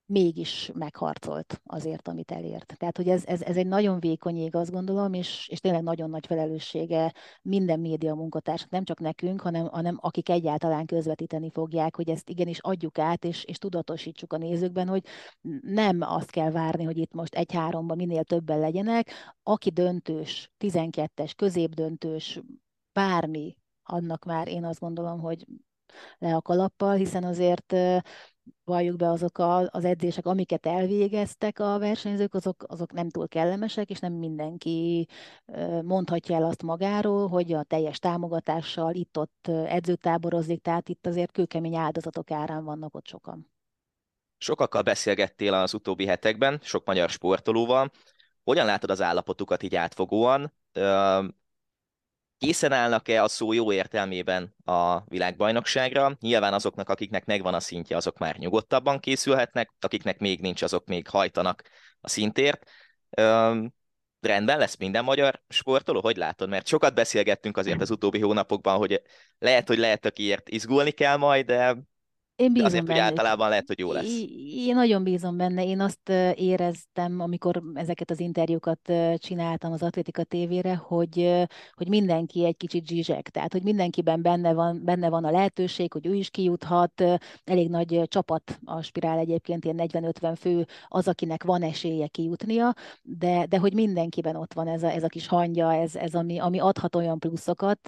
mégis 0.09 0.71
megharcolt 0.73 1.61
azért, 1.65 2.07
amit 2.07 2.31
elért. 2.31 2.73
Tehát, 2.77 2.97
hogy 2.97 3.09
ez, 3.09 3.25
ez, 3.25 3.41
ez 3.41 3.57
egy 3.57 3.67
nagyon 3.67 3.99
vékony 3.99 4.37
ég, 4.37 4.55
azt 4.55 4.71
gondolom, 4.71 5.13
és, 5.13 5.47
és 5.47 5.59
tényleg 5.59 5.83
nagyon 5.83 6.09
nagy 6.09 6.25
felelőssége 6.25 7.13
minden 7.41 7.79
média 7.79 8.15
munkatárs, 8.15 8.65
nem 8.69 8.83
csak 8.83 8.99
nekünk, 8.99 9.41
hanem, 9.41 9.67
hanem 9.67 9.97
akik 10.01 10.29
egyáltalán 10.29 10.85
közvetíteni 10.85 11.49
fogják, 11.49 11.95
hogy 11.95 12.09
ezt 12.09 12.29
igenis 12.29 12.59
adjuk 12.59 12.97
át, 12.99 13.25
és, 13.25 13.43
és 13.43 13.57
tudatosítsuk 13.57 14.33
a 14.33 14.37
nézőkben, 14.37 14.87
hogy 14.87 15.03
nem 15.61 16.01
azt 16.01 16.31
kell 16.31 16.51
várni, 16.51 16.83
hogy 16.83 16.97
itt 16.97 17.13
most 17.13 17.35
egy-háromban 17.35 17.97
minél 17.97 18.23
többen 18.23 18.59
legyenek, 18.59 19.09
aki 19.43 19.69
döntős, 19.69 20.51
12-es, 20.59 21.31
középdöntős, 21.35 22.39
bármi, 22.93 23.57
annak 23.83 24.25
már 24.25 24.47
én 24.47 24.65
azt 24.65 24.79
gondolom, 24.79 25.19
hogy 25.19 25.45
le 26.17 26.35
a 26.35 26.41
kalappal, 26.41 26.95
hiszen 26.95 27.23
azért 27.23 27.75
valljuk 28.63 28.95
be 28.95 29.09
azok 29.09 29.37
a, 29.37 29.67
az 29.69 29.85
edzések, 29.85 30.25
amiket 30.25 30.65
elvégeztek 30.65 31.59
a 31.59 31.79
versenyzők, 31.79 32.33
azok, 32.33 32.63
azok 32.67 32.91
nem 32.91 33.09
túl 33.09 33.27
kellemesek, 33.27 33.89
és 33.89 33.99
nem 33.99 34.13
mindenki 34.13 35.07
mondhatja 35.83 36.35
el 36.35 36.43
azt 36.43 36.63
magáról, 36.63 37.27
hogy 37.27 37.53
a 37.53 37.63
teljes 37.63 37.99
támogatással 37.99 38.93
itt-ott 38.93 39.47
edzőtáborozik, 39.47 40.61
tehát 40.61 40.89
itt 40.89 41.05
azért 41.05 41.31
kőkemény 41.31 41.75
áldozatok 41.75 42.31
árán 42.31 42.63
vannak 42.63 42.95
ott 42.95 43.07
sokan. 43.07 43.51
Sokakkal 44.37 44.81
beszélgettél 44.81 45.53
az 45.53 45.73
utóbbi 45.73 46.05
hetekben, 46.05 46.59
sok 46.63 46.85
magyar 46.85 47.09
sportolóval. 47.09 47.91
Hogyan 48.43 48.65
látod 48.65 48.89
az 48.89 49.01
állapotukat 49.01 49.63
így 49.63 49.75
átfogóan? 49.75 50.53
Készen 52.39 52.71
állnak-e 52.71 53.23
a 53.23 53.27
szó 53.27 53.53
jó 53.53 53.71
értelmében 53.71 54.55
a 54.65 55.03
világbajnokságra. 55.05 56.17
Nyilván 56.19 56.53
azoknak, 56.53 56.89
akiknek 56.89 57.25
megvan 57.25 57.53
a 57.53 57.59
szintje, 57.59 57.95
azok 57.95 58.17
már 58.17 58.37
nyugodtabban 58.37 58.99
készülhetnek, 58.99 59.73
akiknek 59.79 60.19
még 60.19 60.41
nincs, 60.41 60.61
azok 60.61 60.85
még 60.85 61.07
hajtanak 61.07 61.63
a 62.01 62.09
szintért. 62.09 62.69
Üm, 63.17 63.73
rendben 64.19 64.57
lesz 64.57 64.77
minden 64.77 65.03
magyar 65.03 65.41
sportoló? 65.49 66.01
Hogy 66.01 66.17
látod? 66.17 66.49
Mert 66.49 66.67
sokat 66.67 66.93
beszélgettünk 66.93 67.57
azért 67.57 67.81
az 67.81 67.91
utóbbi 67.91 68.19
hónapokban, 68.19 68.77
hogy 68.77 69.01
lehet, 69.39 69.67
hogy 69.67 69.77
lehet, 69.77 70.05
akiért 70.05 70.49
izgulni 70.49 70.91
kell 70.91 71.17
majd, 71.17 71.45
de 71.45 71.77
én 72.39 72.53
bízom 72.53 72.67
azért, 72.67 72.85
benne. 72.85 72.99
hogy 72.99 73.09
általában 73.09 73.49
lehet, 73.49 73.67
hogy 73.67 73.79
jó 73.79 73.91
lesz. 73.91 74.21
Én 74.55 74.75
nagyon 74.75 75.03
bízom 75.03 75.37
benne. 75.37 75.65
Én 75.65 75.79
azt 75.79 76.09
éreztem, 76.35 77.19
amikor 77.19 77.61
ezeket 77.73 78.11
az 78.11 78.19
interjúkat 78.19 78.93
csináltam 79.17 79.71
az 79.71 79.83
Atlétika 79.83 80.23
tévére, 80.23 80.75
hogy, 80.75 81.45
hogy 81.73 81.87
mindenki 81.87 82.45
egy 82.45 82.57
kicsit 82.57 82.87
zsizsek. 82.87 83.29
Tehát, 83.29 83.51
hogy 83.51 83.63
mindenkiben 83.63 84.21
benne 84.21 84.53
van, 84.53 84.81
benne 84.83 85.09
van 85.09 85.23
a 85.23 85.31
lehetőség, 85.31 85.93
hogy 85.93 86.05
ő 86.05 86.13
is 86.13 86.29
kijuthat. 86.29 87.03
Elég 87.43 87.69
nagy 87.69 88.01
csapat 88.07 88.59
a 88.63 88.81
spirál 88.81 89.17
egyébként, 89.17 89.65
ilyen 89.65 89.81
40-50 89.91 90.35
fő 90.39 90.65
az, 90.87 91.07
akinek 91.07 91.43
van 91.43 91.61
esélye 91.61 92.07
kijutnia, 92.07 92.73
de, 93.01 93.45
de 93.45 93.57
hogy 93.57 93.73
mindenkiben 93.73 94.35
ott 94.35 94.53
van 94.53 94.67
ez 94.67 94.83
a, 94.83 94.91
ez 94.91 95.03
a 95.03 95.07
kis 95.07 95.27
hangja, 95.27 95.73
ez, 95.73 95.95
ez 95.95 96.13
ami, 96.13 96.39
ami 96.39 96.59
adhat 96.59 96.95
olyan 96.95 97.19
pluszokat, 97.19 97.87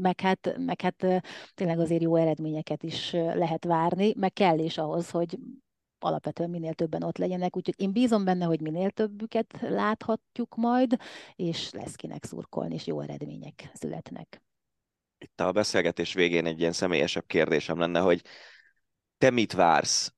meg 0.00 0.20
hát, 0.20 0.54
meg 0.58 0.80
hát 0.80 1.24
tényleg 1.54 1.78
azért 1.78 2.02
jó 2.02 2.16
eredményeket 2.16 2.82
is 2.82 3.14
lehet 3.42 3.64
várni, 3.64 4.14
meg 4.16 4.32
kell 4.32 4.58
is 4.58 4.78
ahhoz, 4.78 5.10
hogy 5.10 5.38
alapvetően 5.98 6.50
minél 6.50 6.74
többen 6.74 7.02
ott 7.02 7.18
legyenek, 7.18 7.56
úgyhogy 7.56 7.74
én 7.76 7.92
bízom 7.92 8.24
benne, 8.24 8.44
hogy 8.44 8.60
minél 8.60 8.90
többüket 8.90 9.58
láthatjuk 9.60 10.56
majd, 10.56 10.96
és 11.36 11.70
lesz 11.70 11.94
kinek 11.94 12.24
szurkolni, 12.24 12.74
és 12.74 12.86
jó 12.86 13.00
eredmények 13.00 13.70
születnek. 13.74 14.42
Itt 15.18 15.40
a 15.40 15.52
beszélgetés 15.52 16.14
végén 16.14 16.46
egy 16.46 16.60
ilyen 16.60 16.72
személyesebb 16.72 17.26
kérdésem 17.26 17.78
lenne, 17.78 18.00
hogy 18.00 18.22
te 19.18 19.30
mit 19.30 19.52
vársz 19.52 20.12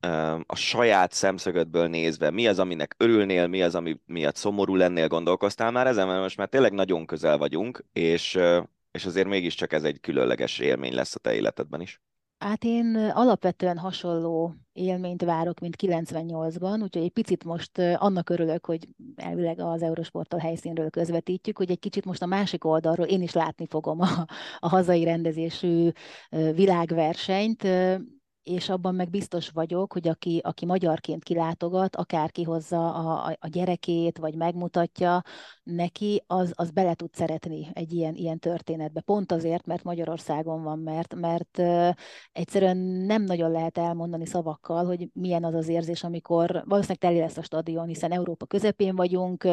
a 0.47 0.55
saját 0.55 1.13
szemszögödből 1.13 1.89
nézve? 1.89 2.31
Mi 2.31 2.47
az, 2.47 2.59
aminek 2.59 2.95
örülnél, 2.99 3.47
mi 3.47 3.63
az, 3.63 3.75
ami 3.75 4.01
miatt 4.07 4.37
szomorú 4.37 4.77
lennél, 4.77 5.09
gondolkoztál 5.09 5.71
már 5.71 5.87
ezen? 5.87 6.07
Mert 6.07 6.21
most 6.21 6.37
már 6.37 6.49
tényleg 6.49 6.73
nagyon 6.73 7.07
közel 7.07 7.39
vagyunk, 7.39 7.85
és, 7.93 8.39
és 8.91 9.05
azért 9.05 9.29
mégiscsak 9.29 9.73
ez 9.73 9.85
egy 9.85 10.01
különleges 10.01 10.59
élmény 10.59 10.95
lesz 10.95 11.15
a 11.15 11.19
te 11.19 11.35
életedben 11.35 11.81
is. 11.81 12.01
Hát 12.39 12.65
én 12.65 12.97
alapvetően 12.97 13.79
hasonló 13.79 14.55
élményt 14.73 15.23
várok, 15.23 15.61
mint 15.61 15.77
98-ban, 15.83 16.83
úgyhogy 16.83 17.03
egy 17.03 17.13
picit 17.13 17.45
most 17.45 17.79
annak 17.79 18.31
örülök, 18.31 18.67
hogy 18.67 18.89
elvileg 19.17 19.61
az 19.61 19.83
Eurosporttal 19.83 20.39
helyszínről 20.39 20.91
közvetítjük, 20.91 21.57
hogy 21.57 21.71
egy 21.71 21.79
kicsit 21.79 22.05
most 22.05 22.23
a 22.23 22.27
másik 22.27 22.65
oldalról 22.65 23.07
én 23.07 23.23
is 23.23 23.33
látni 23.33 23.67
fogom 23.67 24.01
a, 24.01 24.27
a 24.59 24.69
hazai 24.69 25.05
rendezésű 25.05 25.91
világversenyt, 26.31 27.63
és 28.45 28.69
abban 28.69 28.95
meg 28.95 29.11
biztos 29.11 29.49
vagyok, 29.49 29.93
hogy 29.93 30.09
aki, 30.09 30.41
aki 30.43 30.67
magyarként 30.67 31.23
kilátogat, 31.23 31.97
akár 31.97 32.31
kihozza 32.31 32.95
a, 32.95 33.37
a 33.41 33.49
gyerekét, 33.49 34.19
vagy 34.19 34.35
megmutatja 34.35 35.23
neki, 35.63 36.23
az, 36.27 36.53
az 36.55 36.71
bele 36.71 36.95
tud 36.95 37.15
szeretni 37.15 37.69
egy 37.73 37.93
ilyen, 37.93 38.15
ilyen 38.15 38.39
történetbe. 38.39 39.01
Pont 39.01 39.33
azért, 39.33 39.67
mert 39.67 39.83
Magyarországon 39.83 40.63
van, 40.63 40.79
mert, 40.79 41.15
mert 41.15 41.63
egyszerűen 42.33 42.77
nem 42.77 43.23
nagyon 43.23 43.51
lehet 43.51 43.79
elmondani 43.79 44.27
szavakkal, 44.27 44.85
hogy 44.85 45.09
milyen 45.13 45.45
az 45.45 45.55
az 45.55 45.69
érzés, 45.69 46.05
amikor 46.05 46.51
valószínűleg 46.51 46.99
teli 46.99 47.19
lesz 47.19 47.37
a 47.37 47.43
stadion, 47.43 47.87
hiszen 47.87 48.13
Európa 48.13 48.47
közepén 48.47 48.97
vagyunk, 48.97 49.45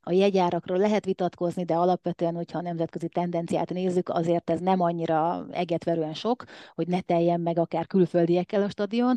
a 0.00 0.12
jegyárakról 0.12 0.78
lehet 0.78 1.04
vitatkozni, 1.04 1.64
de 1.64 1.74
alapvetően, 1.74 2.34
hogyha 2.34 2.58
a 2.58 2.62
nemzetközi 2.62 3.08
tendenciát 3.08 3.70
nézzük, 3.70 4.08
azért 4.08 4.50
ez 4.50 4.60
nem 4.60 4.80
annyira 4.80 5.46
egetverően 5.50 6.14
sok, 6.14 6.44
hogy 6.74 6.88
ne 6.88 7.00
teljen 7.00 7.40
meg 7.40 7.58
akár 7.58 7.86
külföldi 7.86 8.38
el 8.48 8.62
a 8.62 8.68
stadion, 8.68 9.16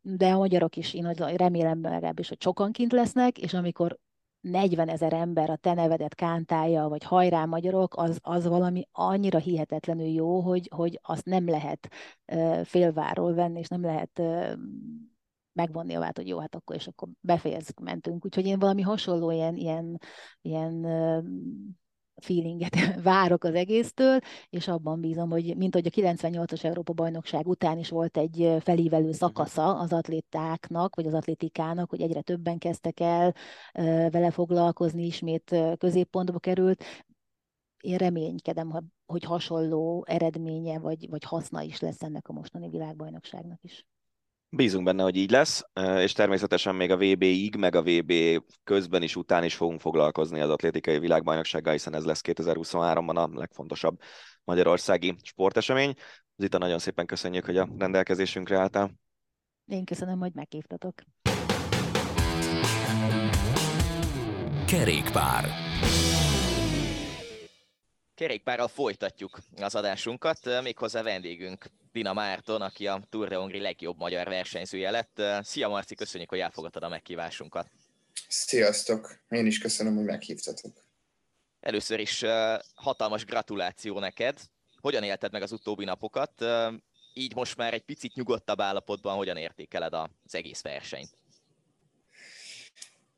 de 0.00 0.32
a 0.32 0.38
magyarok 0.38 0.76
is, 0.76 0.94
én 0.94 1.12
remélem 1.12 1.82
legalábbis, 1.82 2.28
hogy 2.28 2.42
sokan 2.42 2.72
kint 2.72 2.92
lesznek, 2.92 3.38
és 3.38 3.54
amikor 3.54 3.98
40 4.40 4.88
ezer 4.88 5.12
ember 5.12 5.50
a 5.50 5.56
te 5.56 5.74
nevedet 5.74 6.14
kántálja, 6.14 6.88
vagy 6.88 7.04
hajrá 7.04 7.44
magyarok, 7.44 7.96
az, 7.96 8.18
az 8.22 8.46
valami 8.46 8.88
annyira 8.92 9.38
hihetetlenül 9.38 10.06
jó, 10.06 10.40
hogy, 10.40 10.68
hogy 10.74 10.98
azt 11.02 11.24
nem 11.24 11.48
lehet 11.48 11.88
uh, 12.32 12.64
félváról 12.64 13.34
venni, 13.34 13.58
és 13.58 13.68
nem 13.68 13.82
lehet 13.82 14.22
megvonni 15.52 15.94
a 15.94 15.98
vált, 15.98 16.16
hogy 16.16 16.28
jó, 16.28 16.38
hát 16.38 16.54
akkor 16.54 16.76
és 16.76 16.86
akkor 16.86 17.08
befejezzük, 17.20 17.80
mentünk. 17.80 18.24
Úgyhogy 18.24 18.46
én 18.46 18.58
valami 18.58 18.82
hasonló 18.82 19.30
ilyen, 19.30 19.56
ilyen, 19.56 19.98
ilyen 20.40 20.84
feelinget 22.16 22.76
várok 23.02 23.44
az 23.44 23.54
egésztől, 23.54 24.18
és 24.50 24.68
abban 24.68 25.00
bízom, 25.00 25.30
hogy 25.30 25.56
mint 25.56 25.74
hogy 25.74 25.86
a 25.86 25.90
98-as 25.90 26.64
Európa-bajnokság 26.64 27.48
után 27.48 27.78
is 27.78 27.88
volt 27.88 28.16
egy 28.16 28.56
felívelő 28.60 29.12
szakasza 29.12 29.78
az 29.78 29.92
atlétáknak, 29.92 30.94
vagy 30.94 31.06
az 31.06 31.14
atlétikának, 31.14 31.90
hogy 31.90 32.00
egyre 32.00 32.20
többen 32.20 32.58
kezdtek 32.58 33.00
el 33.00 33.34
vele 34.10 34.30
foglalkozni, 34.30 35.06
ismét 35.06 35.56
középpontba 35.78 36.38
került. 36.38 36.84
Én 37.80 37.96
reménykedem, 37.96 38.72
hogy 39.06 39.24
hasonló 39.24 40.04
eredménye 40.08 40.78
vagy, 40.78 41.08
vagy 41.10 41.24
haszna 41.24 41.62
is 41.62 41.80
lesz 41.80 42.02
ennek 42.02 42.28
a 42.28 42.32
mostani 42.32 42.68
világbajnokságnak 42.68 43.62
is. 43.62 43.86
Bízunk 44.56 44.84
benne, 44.84 45.02
hogy 45.02 45.16
így 45.16 45.30
lesz, 45.30 45.64
és 45.98 46.12
természetesen 46.12 46.74
még 46.74 46.90
a 46.90 46.96
VB-ig, 46.96 47.56
meg 47.56 47.74
a 47.74 47.82
VB 47.82 48.12
közben 48.64 49.02
is, 49.02 49.16
után 49.16 49.44
is 49.44 49.54
fogunk 49.54 49.80
foglalkozni 49.80 50.40
az 50.40 50.50
atlétikai 50.50 50.98
világbajnoksággal, 50.98 51.72
hiszen 51.72 51.94
ez 51.94 52.04
lesz 52.04 52.20
2023-ban 52.24 53.14
a 53.14 53.38
legfontosabb 53.38 54.00
magyarországi 54.44 55.16
sportesemény. 55.22 55.94
Zita, 56.36 56.58
nagyon 56.58 56.78
szépen 56.78 57.06
köszönjük, 57.06 57.44
hogy 57.44 57.56
a 57.56 57.68
rendelkezésünkre 57.78 58.58
álltál. 58.58 58.90
Én 59.66 59.84
köszönöm, 59.84 60.18
hogy 60.18 60.32
meghívtatok. 60.34 60.94
Kerékpár. 64.66 65.44
Kerékpárral 68.22 68.68
folytatjuk 68.68 69.38
az 69.56 69.74
adásunkat, 69.74 70.62
méghozzá 70.62 71.02
vendégünk 71.02 71.66
Dina 71.92 72.12
Márton, 72.12 72.62
aki 72.62 72.86
a 72.86 73.02
Tour 73.10 73.28
de 73.28 73.36
Hongri 73.36 73.60
legjobb 73.60 73.98
magyar 73.98 74.28
versenyzője 74.28 74.90
lett. 74.90 75.22
Szia 75.44 75.68
Marci, 75.68 75.94
köszönjük, 75.94 76.30
hogy 76.30 76.38
elfogadtad 76.38 76.82
a 76.82 76.88
meghívásunkat. 76.88 77.66
Sziasztok! 78.28 79.18
Én 79.28 79.46
is 79.46 79.58
köszönöm, 79.58 79.96
hogy 79.96 80.04
meghívtatok. 80.04 80.84
Először 81.60 82.00
is 82.00 82.24
hatalmas 82.74 83.24
gratuláció 83.24 83.98
neked. 83.98 84.38
Hogyan 84.80 85.02
élted 85.02 85.32
meg 85.32 85.42
az 85.42 85.52
utóbbi 85.52 85.84
napokat? 85.84 86.44
Így 87.12 87.34
most 87.34 87.56
már 87.56 87.74
egy 87.74 87.84
picit 87.84 88.14
nyugodtabb 88.14 88.60
állapotban 88.60 89.16
hogyan 89.16 89.36
értékeled 89.36 89.92
az 89.92 90.34
egész 90.34 90.62
versenyt? 90.62 91.16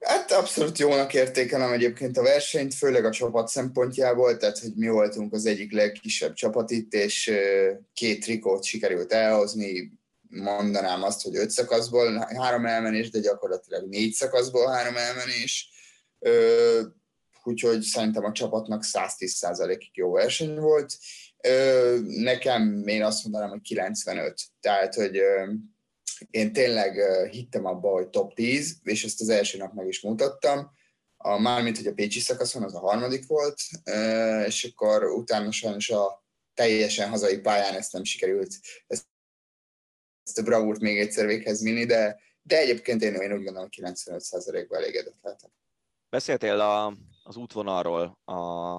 Hát 0.05 0.33
abszolút 0.33 0.79
jónak 0.79 1.14
értékelem 1.14 1.73
egyébként 1.73 2.17
a 2.17 2.23
versenyt, 2.23 2.75
főleg 2.75 3.05
a 3.05 3.11
csapat 3.11 3.49
szempontjából, 3.49 4.37
tehát 4.37 4.59
hogy 4.59 4.73
mi 4.75 4.88
voltunk 4.88 5.33
az 5.33 5.47
egyik 5.47 5.73
legkisebb 5.73 6.33
csapat 6.35 6.71
itt, 6.71 6.93
és 6.93 7.33
két 7.93 8.23
trikót 8.23 8.64
sikerült 8.64 9.12
elhozni, 9.12 9.93
mondanám 10.29 11.03
azt, 11.03 11.23
hogy 11.23 11.37
öt 11.37 11.51
szakaszból 11.51 12.27
három 12.37 12.67
elmenés, 12.67 13.11
de 13.11 13.19
gyakorlatilag 13.19 13.88
négy 13.88 14.12
szakaszból 14.12 14.71
három 14.71 14.97
elmenés. 14.97 15.69
Úgyhogy 17.43 17.81
szerintem 17.81 18.25
a 18.25 18.33
csapatnak 18.33 18.83
110%-ig 18.93 19.90
jó 19.93 20.12
verseny 20.12 20.55
volt. 20.55 20.97
Nekem 22.07 22.87
én 22.87 23.05
azt 23.05 23.23
mondanám, 23.23 23.49
hogy 23.49 23.61
95. 23.61 24.40
Tehát, 24.61 24.95
hogy 24.95 25.21
én 26.31 26.53
tényleg 26.53 26.99
hittem 27.31 27.65
abba, 27.65 27.89
hogy 27.89 28.09
top 28.09 28.35
10, 28.35 28.79
és 28.83 29.05
ezt 29.05 29.21
az 29.21 29.29
első 29.29 29.59
nap 29.59 29.73
meg 29.73 29.87
is 29.87 30.01
mutattam. 30.01 30.71
A, 31.17 31.39
mármint, 31.39 31.77
hogy 31.77 31.87
a 31.87 31.93
Pécsi 31.93 32.21
szakaszon 32.21 32.63
az 32.63 32.75
a 32.75 32.79
harmadik 32.79 33.27
volt, 33.27 33.61
és 34.47 34.65
akkor 34.65 35.05
utána 35.05 35.53
sajnos 35.53 35.91
a 35.91 36.25
teljesen 36.55 37.09
hazai 37.09 37.39
pályán 37.39 37.75
ezt 37.75 37.93
nem 37.93 38.05
sikerült, 38.05 38.55
ezt, 38.87 39.07
ezt 40.23 40.39
a 40.39 40.43
bravúrt 40.43 40.81
még 40.81 40.99
egyszer 40.99 41.27
véghez 41.27 41.63
vinni, 41.63 41.85
de, 41.85 42.21
de 42.43 42.59
egyébként 42.59 43.03
én, 43.03 43.15
én 43.15 43.33
úgy 43.33 43.45
gondolom, 43.45 43.69
95%-ban 43.77 44.79
elégedett 44.79 45.19
lehetek. 45.23 45.51
Beszéltél 46.09 46.61
a, 46.61 46.97
az 47.23 47.37
útvonalról 47.37 48.19
a, 48.25 48.77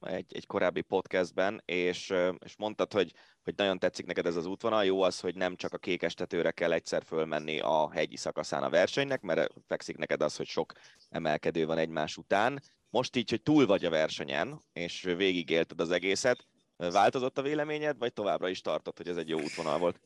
egy, 0.00 0.34
egy 0.34 0.46
korábbi 0.46 0.80
podcastben, 0.80 1.62
és, 1.64 2.14
és 2.44 2.56
mondtad, 2.56 2.92
hogy, 2.92 3.12
hogy 3.46 3.54
nagyon 3.56 3.78
tetszik 3.78 4.06
neked 4.06 4.26
ez 4.26 4.36
az 4.36 4.46
útvonal. 4.46 4.84
Jó 4.84 5.02
az, 5.02 5.20
hogy 5.20 5.34
nem 5.34 5.56
csak 5.56 5.72
a 5.72 5.78
kékestetőre 5.78 6.50
kell 6.50 6.72
egyszer 6.72 7.02
fölmenni 7.04 7.60
a 7.60 7.90
hegyi 7.90 8.16
szakaszán 8.16 8.62
a 8.62 8.70
versenynek, 8.70 9.20
mert 9.20 9.52
fekszik 9.66 9.96
neked 9.96 10.22
az, 10.22 10.36
hogy 10.36 10.46
sok 10.46 10.72
emelkedő 11.08 11.66
van 11.66 11.78
egymás 11.78 12.16
után. 12.16 12.62
Most 12.90 13.16
így, 13.16 13.30
hogy 13.30 13.42
túl 13.42 13.66
vagy 13.66 13.84
a 13.84 13.90
versenyen, 13.90 14.64
és 14.72 15.02
végigélted 15.02 15.80
az 15.80 15.90
egészet, 15.90 16.46
változott 16.76 17.38
a 17.38 17.42
véleményed, 17.42 17.98
vagy 17.98 18.12
továbbra 18.12 18.48
is 18.48 18.60
tartott, 18.60 18.96
hogy 18.96 19.08
ez 19.08 19.16
egy 19.16 19.28
jó 19.28 19.38
útvonal 19.40 19.78
volt? 19.78 20.00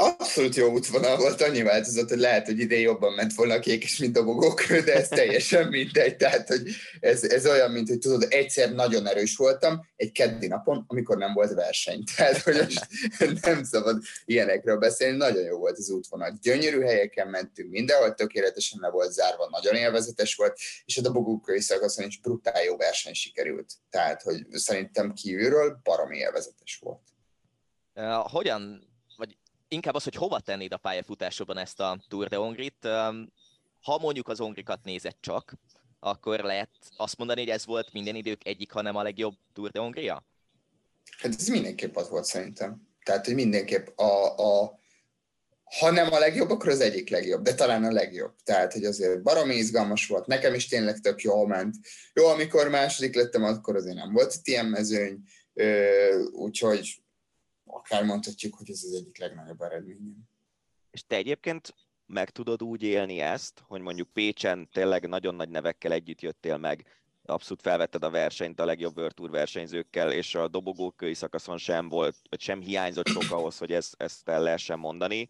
Abszolút 0.00 0.54
jó 0.54 0.72
útvonal 0.72 1.16
volt, 1.16 1.40
annyi 1.40 1.62
változott, 1.62 2.08
hogy 2.08 2.18
lehet, 2.18 2.46
hogy 2.46 2.58
idén 2.58 2.80
jobban 2.80 3.12
ment 3.12 3.34
volna 3.34 3.54
a 3.54 3.58
kék 3.58 3.84
is, 3.84 3.98
mint 3.98 4.16
a 4.16 4.24
bogók, 4.24 4.62
de 4.86 4.94
ez 4.94 5.08
teljesen 5.08 5.68
mindegy. 5.68 6.16
Tehát, 6.16 6.48
hogy 6.48 6.62
ez, 7.00 7.24
ez 7.24 7.46
olyan, 7.46 7.70
mint 7.70 7.88
hogy 7.88 7.98
tudod, 7.98 8.26
egyszer 8.28 8.72
nagyon 8.72 9.06
erős 9.06 9.36
voltam 9.36 9.86
egy 9.96 10.12
keddi 10.12 10.46
napon, 10.46 10.84
amikor 10.86 11.16
nem 11.16 11.32
volt 11.32 11.54
verseny. 11.54 12.04
Tehát, 12.16 12.38
hogy 12.38 12.56
most 12.56 13.44
nem 13.44 13.64
szabad 13.64 14.02
ilyenekről 14.24 14.76
beszélni. 14.76 15.16
Nagyon 15.16 15.42
jó 15.42 15.58
volt 15.58 15.78
az 15.78 15.90
útvonal. 15.90 16.38
Gyönyörű 16.42 16.80
helyeken 16.80 17.28
mentünk, 17.28 17.70
mindenhol 17.70 18.14
tökéletesen 18.14 18.78
le 18.80 18.90
volt 18.90 19.12
zárva, 19.12 19.48
nagyon 19.50 19.74
élvezetes 19.74 20.34
volt, 20.34 20.58
és 20.84 20.98
a 20.98 21.02
dobogókai 21.02 21.60
szakaszon 21.60 22.06
is 22.06 22.20
brutál 22.20 22.62
jó 22.62 22.76
verseny 22.76 23.14
sikerült. 23.14 23.72
Tehát, 23.90 24.22
hogy 24.22 24.46
szerintem 24.50 25.12
kívülről 25.12 25.80
baromi 25.82 26.16
élvezetes 26.16 26.78
volt. 26.82 27.00
Uh, 27.94 28.30
hogyan 28.30 28.87
inkább 29.68 29.94
az, 29.94 30.04
hogy 30.04 30.14
hova 30.14 30.40
tennéd 30.40 30.72
a 30.72 30.76
pályafutásodban 30.76 31.58
ezt 31.58 31.80
a 31.80 31.98
Tour 32.08 32.28
de 32.28 32.36
Hongrit. 32.36 32.88
Ha 33.80 33.98
mondjuk 34.00 34.28
az 34.28 34.38
Hongrikat 34.38 34.84
nézed 34.84 35.14
csak, 35.20 35.54
akkor 36.00 36.40
lehet 36.40 36.70
azt 36.96 37.18
mondani, 37.18 37.40
hogy 37.40 37.50
ez 37.50 37.66
volt 37.66 37.92
minden 37.92 38.14
idők 38.14 38.46
egyik, 38.46 38.72
hanem 38.72 38.96
a 38.96 39.02
legjobb 39.02 39.34
Tour 39.52 39.70
de 39.70 39.80
Hongria? 39.80 40.24
Hát 41.18 41.34
ez 41.38 41.48
mindenképp 41.48 41.96
az 41.96 42.08
volt 42.08 42.24
szerintem. 42.24 42.88
Tehát, 43.04 43.24
hogy 43.24 43.34
mindenképp 43.34 43.98
a, 43.98 44.36
a 44.36 44.78
ha 45.78 45.90
nem 45.90 46.12
a 46.12 46.18
legjobb, 46.18 46.50
akkor 46.50 46.68
az 46.68 46.80
egyik 46.80 47.10
legjobb, 47.10 47.42
de 47.42 47.54
talán 47.54 47.84
a 47.84 47.92
legjobb. 47.92 48.34
Tehát, 48.44 48.72
hogy 48.72 48.84
azért 48.84 49.22
baromi 49.22 49.54
izgalmas 49.54 50.06
volt, 50.06 50.26
nekem 50.26 50.54
is 50.54 50.68
tényleg 50.68 50.98
tök 50.98 51.20
jól 51.20 51.46
ment. 51.46 51.76
Jó, 52.14 52.26
amikor 52.26 52.68
második 52.68 53.14
lettem, 53.14 53.44
akkor 53.44 53.76
azért 53.76 53.96
nem 53.96 54.12
volt 54.12 54.34
itt 54.34 54.46
ilyen 54.46 54.66
mezőny, 54.66 55.18
úgyhogy 56.32 57.02
akár 57.70 58.04
mondhatjuk, 58.04 58.54
hogy 58.54 58.70
ez 58.70 58.82
az 58.84 58.94
egyik 58.94 59.18
legnagyobb 59.18 59.60
eredményem. 59.60 60.28
És 60.90 61.04
te 61.06 61.16
egyébként 61.16 61.74
meg 62.06 62.30
tudod 62.30 62.62
úgy 62.62 62.82
élni 62.82 63.20
ezt, 63.20 63.62
hogy 63.66 63.80
mondjuk 63.80 64.08
Pécsen 64.12 64.68
tényleg 64.72 65.08
nagyon 65.08 65.34
nagy 65.34 65.48
nevekkel 65.48 65.92
együtt 65.92 66.20
jöttél 66.20 66.56
meg, 66.56 66.86
abszolút 67.28 67.62
felvetted 67.62 68.04
a 68.04 68.10
versenyt 68.10 68.60
a 68.60 68.64
legjobb 68.64 68.96
World 68.96 69.14
Tour 69.14 69.30
versenyzőkkel, 69.30 70.12
és 70.12 70.34
a 70.34 70.48
dobogókői 70.48 71.14
szakaszon 71.14 71.58
sem 71.58 71.88
volt, 71.88 72.16
vagy 72.30 72.40
sem 72.40 72.60
hiányzott 72.60 73.06
sok 73.06 73.30
ahhoz, 73.30 73.58
hogy 73.58 73.72
ezt, 73.72 73.94
ezt 73.96 74.28
el 74.28 74.42
lehessen 74.42 74.78
mondani. 74.78 75.28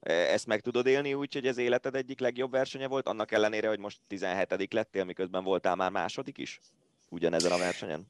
E, 0.00 0.12
ezt 0.12 0.46
meg 0.46 0.60
tudod 0.60 0.86
élni 0.86 1.14
úgy, 1.14 1.32
hogy 1.32 1.46
ez 1.46 1.58
életed 1.58 1.94
egyik 1.94 2.20
legjobb 2.20 2.50
versenye 2.50 2.86
volt, 2.86 3.08
annak 3.08 3.32
ellenére, 3.32 3.68
hogy 3.68 3.78
most 3.78 4.00
17 4.06 4.72
lettél, 4.72 5.04
miközben 5.04 5.44
voltál 5.44 5.74
már 5.74 5.90
második 5.90 6.38
is? 6.38 6.60
Ugyanezen 7.08 7.52
a 7.52 7.58
versenyen? 7.58 8.06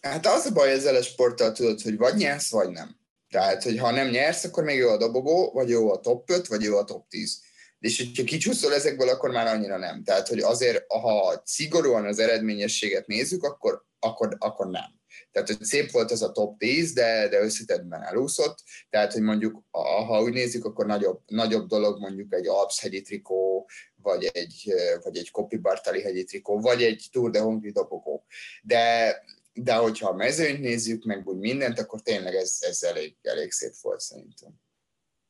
Hát 0.00 0.26
az 0.26 0.46
a 0.46 0.52
baj 0.52 0.70
ezzel 0.70 0.94
a 0.94 1.02
sporttal 1.02 1.52
tudod, 1.52 1.80
hogy 1.80 1.96
vagy 1.96 2.14
nyersz, 2.14 2.50
vagy 2.50 2.70
nem. 2.70 2.96
Tehát, 3.30 3.62
hogy 3.62 3.78
ha 3.78 3.90
nem 3.90 4.08
nyersz, 4.08 4.44
akkor 4.44 4.64
még 4.64 4.78
jó 4.78 4.88
a 4.88 4.96
dobogó, 4.96 5.50
vagy 5.52 5.68
jó 5.68 5.92
a 5.92 6.00
top 6.00 6.30
5, 6.30 6.46
vagy 6.46 6.62
jó 6.62 6.76
a 6.76 6.84
top 6.84 7.08
10. 7.08 7.40
És 7.78 7.98
hogyha 7.98 8.24
kicsúszol 8.24 8.74
ezekből, 8.74 9.08
akkor 9.08 9.30
már 9.30 9.46
annyira 9.46 9.76
nem. 9.78 10.02
Tehát, 10.04 10.28
hogy 10.28 10.38
azért, 10.38 10.92
ha 10.92 11.42
szigorúan 11.44 12.04
az 12.04 12.18
eredményességet 12.18 13.06
nézzük, 13.06 13.42
akkor, 13.44 13.84
akkor, 13.98 14.36
akkor 14.38 14.66
nem. 14.66 14.94
Tehát, 15.32 15.48
hogy 15.48 15.62
szép 15.62 15.90
volt 15.90 16.10
ez 16.10 16.22
a 16.22 16.32
top 16.32 16.58
10, 16.58 16.92
de, 16.92 17.28
de 17.28 17.40
összetettben 17.40 18.02
elúszott. 18.02 18.58
Tehát, 18.90 19.12
hogy 19.12 19.22
mondjuk, 19.22 19.62
ha 20.06 20.22
úgy 20.22 20.32
nézzük, 20.32 20.64
akkor 20.64 20.86
nagyobb, 20.86 21.20
nagyobb 21.26 21.66
dolog 21.66 22.00
mondjuk 22.00 22.34
egy 22.34 22.46
Alps 22.46 22.80
hegyi 22.80 23.00
trikó, 23.00 23.68
vagy 24.02 24.30
egy, 24.32 24.72
vagy 25.02 25.16
egy 25.16 25.30
Kopi 25.30 25.56
Bartali 25.56 26.02
hegyi 26.02 26.24
trikó, 26.24 26.60
vagy 26.60 26.82
egy 26.82 27.08
Tour 27.12 27.30
de 27.30 27.40
Hongri 27.40 27.70
dobogó. 27.70 28.24
De 28.62 29.14
de 29.56 29.74
hogyha 29.74 30.08
a 30.08 30.14
mezőnyt 30.14 30.60
nézzük, 30.60 31.04
meg 31.04 31.28
úgy 31.28 31.38
mindent, 31.38 31.78
akkor 31.78 32.00
tényleg 32.00 32.34
ez, 32.34 32.58
ez 32.60 32.82
elég, 32.82 33.16
elég 33.22 33.50
szép 33.50 33.74
volt 33.80 34.00
szerintem. 34.00 34.50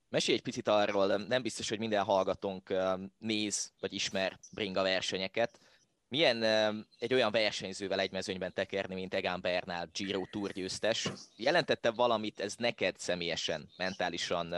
Mesélj 0.09 0.37
egy 0.37 0.43
picit 0.43 0.69
arról, 0.69 1.17
nem 1.17 1.43
biztos, 1.43 1.69
hogy 1.69 1.79
minden 1.79 2.05
hallgatónk 2.05 2.75
néz 3.19 3.73
vagy 3.81 3.93
ismer 3.93 4.39
bringa 4.53 4.83
versenyeket. 4.83 5.59
Milyen 6.09 6.43
egy 6.99 7.15
olyan 7.15 7.31
versenyzővel 7.33 8.01
egy 8.01 8.13
mezőnyben 8.13 8.53
tekerni, 8.53 8.95
mint 8.95 9.15
Egan 9.15 9.41
Bernal, 9.41 9.89
Giro 9.93 10.27
Tour 10.31 10.53
győztes? 10.53 11.09
Jelentette 11.37 11.91
valamit 11.91 12.41
ez 12.41 12.55
neked 12.57 12.99
személyesen, 12.99 13.69
mentálisan 13.77 14.55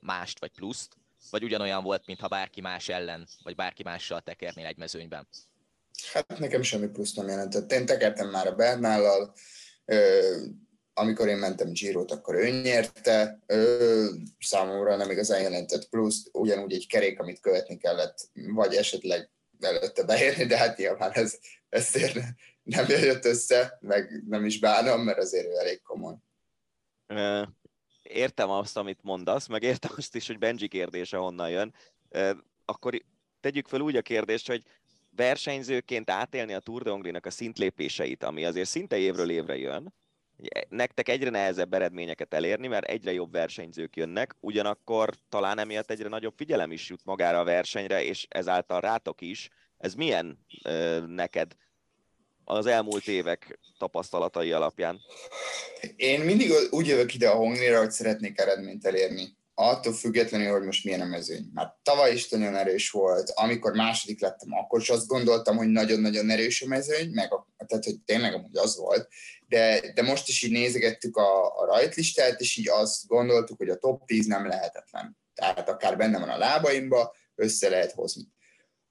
mást 0.00 0.40
vagy 0.40 0.50
pluszt? 0.50 0.96
Vagy 1.30 1.44
ugyanolyan 1.44 1.82
volt, 1.82 2.06
mintha 2.06 2.28
bárki 2.28 2.60
más 2.60 2.88
ellen, 2.88 3.26
vagy 3.42 3.54
bárki 3.54 3.82
mással 3.82 4.20
tekernél 4.20 4.66
egy 4.66 4.76
mezőnyben? 4.76 5.28
Hát 6.12 6.38
nekem 6.38 6.62
semmi 6.62 6.86
plusz 6.86 7.14
nem 7.14 7.28
jelentett. 7.28 7.72
Én 7.72 7.86
tekertem 7.86 8.30
már 8.30 8.46
a 8.46 8.54
Bernállal, 8.54 9.34
amikor 10.94 11.28
én 11.28 11.36
mentem 11.36 11.72
Girot, 11.72 12.10
akkor 12.10 12.34
ő 12.34 12.48
nyerte, 12.48 13.38
számomra 14.38 14.96
nem 14.96 15.10
igazán 15.10 15.40
jelentett 15.40 15.88
plusz, 15.88 16.28
ugyanúgy 16.32 16.72
egy 16.72 16.86
kerék, 16.86 17.20
amit 17.20 17.40
követni 17.40 17.76
kellett, 17.76 18.18
vagy 18.32 18.74
esetleg 18.74 19.30
előtte 19.60 20.02
beérni, 20.02 20.46
de 20.46 20.56
hát 20.56 20.76
nyilván 20.76 21.10
ez, 21.12 21.38
ez 21.68 21.94
nem 22.62 22.86
jött 22.88 23.24
össze, 23.24 23.78
meg 23.80 24.22
nem 24.28 24.44
is 24.44 24.58
bánom, 24.58 25.00
mert 25.00 25.18
azért 25.18 25.46
ő 25.46 25.56
elég 25.58 25.82
komoly. 25.82 26.14
Értem 28.02 28.50
azt, 28.50 28.76
amit 28.76 29.02
mondasz, 29.02 29.46
meg 29.46 29.62
értem 29.62 29.90
azt 29.96 30.14
is, 30.14 30.26
hogy 30.26 30.38
Benji 30.38 30.68
kérdése 30.68 31.16
honnan 31.16 31.50
jön. 31.50 31.74
Akkor 32.64 33.02
tegyük 33.40 33.68
fel 33.68 33.80
úgy 33.80 33.96
a 33.96 34.02
kérdést, 34.02 34.46
hogy 34.46 34.62
versenyzőként 35.16 36.10
átélni 36.10 36.52
a 36.52 36.60
Tour 36.60 36.82
de 36.82 36.90
Hongrie-nak 36.90 37.26
a 37.26 37.30
szintlépéseit, 37.30 38.22
ami 38.22 38.44
azért 38.44 38.68
szinte 38.68 38.96
évről 38.96 39.30
évre 39.30 39.56
jön, 39.56 39.94
nektek 40.68 41.08
egyre 41.08 41.30
nehezebb 41.30 41.74
eredményeket 41.74 42.34
elérni, 42.34 42.66
mert 42.66 42.88
egyre 42.88 43.12
jobb 43.12 43.32
versenyzők 43.32 43.96
jönnek, 43.96 44.34
ugyanakkor 44.40 45.14
talán 45.28 45.58
emiatt 45.58 45.90
egyre 45.90 46.08
nagyobb 46.08 46.34
figyelem 46.36 46.72
is 46.72 46.88
jut 46.88 47.04
magára 47.04 47.38
a 47.38 47.44
versenyre, 47.44 48.04
és 48.04 48.26
ezáltal 48.28 48.80
rátok 48.80 49.20
is. 49.20 49.48
Ez 49.78 49.94
milyen 49.94 50.38
ö, 50.64 51.00
neked 51.06 51.56
az 52.44 52.66
elmúlt 52.66 53.08
évek 53.08 53.58
tapasztalatai 53.78 54.52
alapján? 54.52 55.00
Én 55.96 56.20
mindig 56.20 56.50
úgy 56.70 56.86
jövök 56.86 57.14
ide 57.14 57.28
a 57.28 57.36
Hongrira, 57.36 57.78
hogy 57.78 57.90
szeretnék 57.90 58.38
eredményt 58.38 58.86
elérni 58.86 59.36
attól 59.62 59.92
függetlenül, 59.92 60.52
hogy 60.52 60.62
most 60.62 60.84
milyen 60.84 61.00
a 61.00 61.04
mezőny. 61.04 61.50
Már 61.52 61.74
tavaly 61.82 62.12
is 62.12 62.28
nagyon 62.28 62.56
erős 62.56 62.90
volt, 62.90 63.30
amikor 63.30 63.72
második 63.72 64.20
lettem, 64.20 64.52
akkor 64.52 64.80
is 64.80 64.88
azt 64.88 65.06
gondoltam, 65.06 65.56
hogy 65.56 65.68
nagyon-nagyon 65.68 66.30
erős 66.30 66.62
a 66.62 66.66
mezőny, 66.66 67.10
meg 67.10 67.32
a, 67.32 67.46
tehát, 67.66 67.84
hogy 67.84 68.00
tényleg 68.00 68.34
amúgy 68.34 68.56
az 68.56 68.76
volt, 68.76 69.08
de, 69.48 69.92
de 69.94 70.02
most 70.02 70.28
is 70.28 70.42
így 70.42 70.52
nézegettük 70.52 71.16
a, 71.16 71.60
a 71.60 71.64
rajtlistát, 71.64 72.40
és 72.40 72.56
így 72.56 72.68
azt 72.68 73.06
gondoltuk, 73.06 73.58
hogy 73.58 73.68
a 73.68 73.76
top 73.76 74.06
10 74.06 74.26
nem 74.26 74.46
lehetetlen. 74.46 75.16
Tehát 75.34 75.68
akár 75.68 75.96
benne 75.96 76.18
van 76.18 76.28
a 76.28 76.38
lábaimba, 76.38 77.14
össze 77.34 77.68
lehet 77.68 77.92
hozni. 77.92 78.22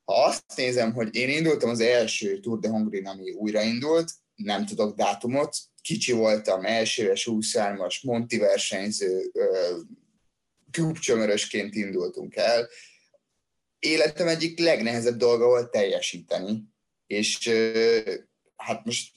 Ha 0.03 0.23
azt 0.23 0.43
nézem, 0.55 0.93
hogy 0.93 1.15
én 1.15 1.29
indultam 1.29 1.69
az 1.69 1.79
első 1.79 2.39
Tour 2.39 2.60
de 2.60 2.69
Hongrin, 2.69 3.07
ami 3.07 3.31
újraindult, 3.31 4.12
nem 4.36 4.65
tudok 4.65 4.95
dátumot, 4.95 5.55
kicsi 5.81 6.12
voltam, 6.12 6.65
első 6.65 7.03
éves 7.03 7.27
23-as 7.31 8.03
Monti 8.03 8.38
versenyző, 8.38 9.31
klubcsömörösként 10.71 11.75
indultunk 11.75 12.36
el. 12.36 12.69
Életem 13.79 14.27
egyik 14.27 14.60
legnehezebb 14.60 15.17
dolga 15.17 15.45
volt 15.45 15.71
teljesíteni, 15.71 16.63
és 17.07 17.49
hát 18.55 18.86
most 18.86 19.12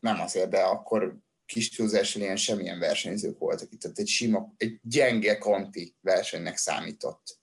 nem 0.00 0.20
azért, 0.20 0.50
de 0.50 0.60
akkor 0.60 1.18
kis 1.46 1.70
túlzással 1.70 2.22
ilyen 2.22 2.36
semmilyen 2.36 2.78
versenyzők 2.78 3.38
voltak 3.38 3.72
itt, 3.72 3.80
tehát 3.80 3.98
egy 3.98 4.08
sima, 4.08 4.54
egy 4.56 4.78
gyenge 4.82 5.38
konti 5.38 5.96
versenynek 6.00 6.56
számított. 6.56 7.38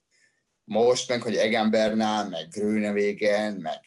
Most 0.64 1.08
meg, 1.08 1.22
hogy 1.22 1.36
Egan 1.36 1.70
Bernal, 1.70 2.28
meg 2.28 2.48
Grönewagen, 2.48 3.54
meg, 3.54 3.80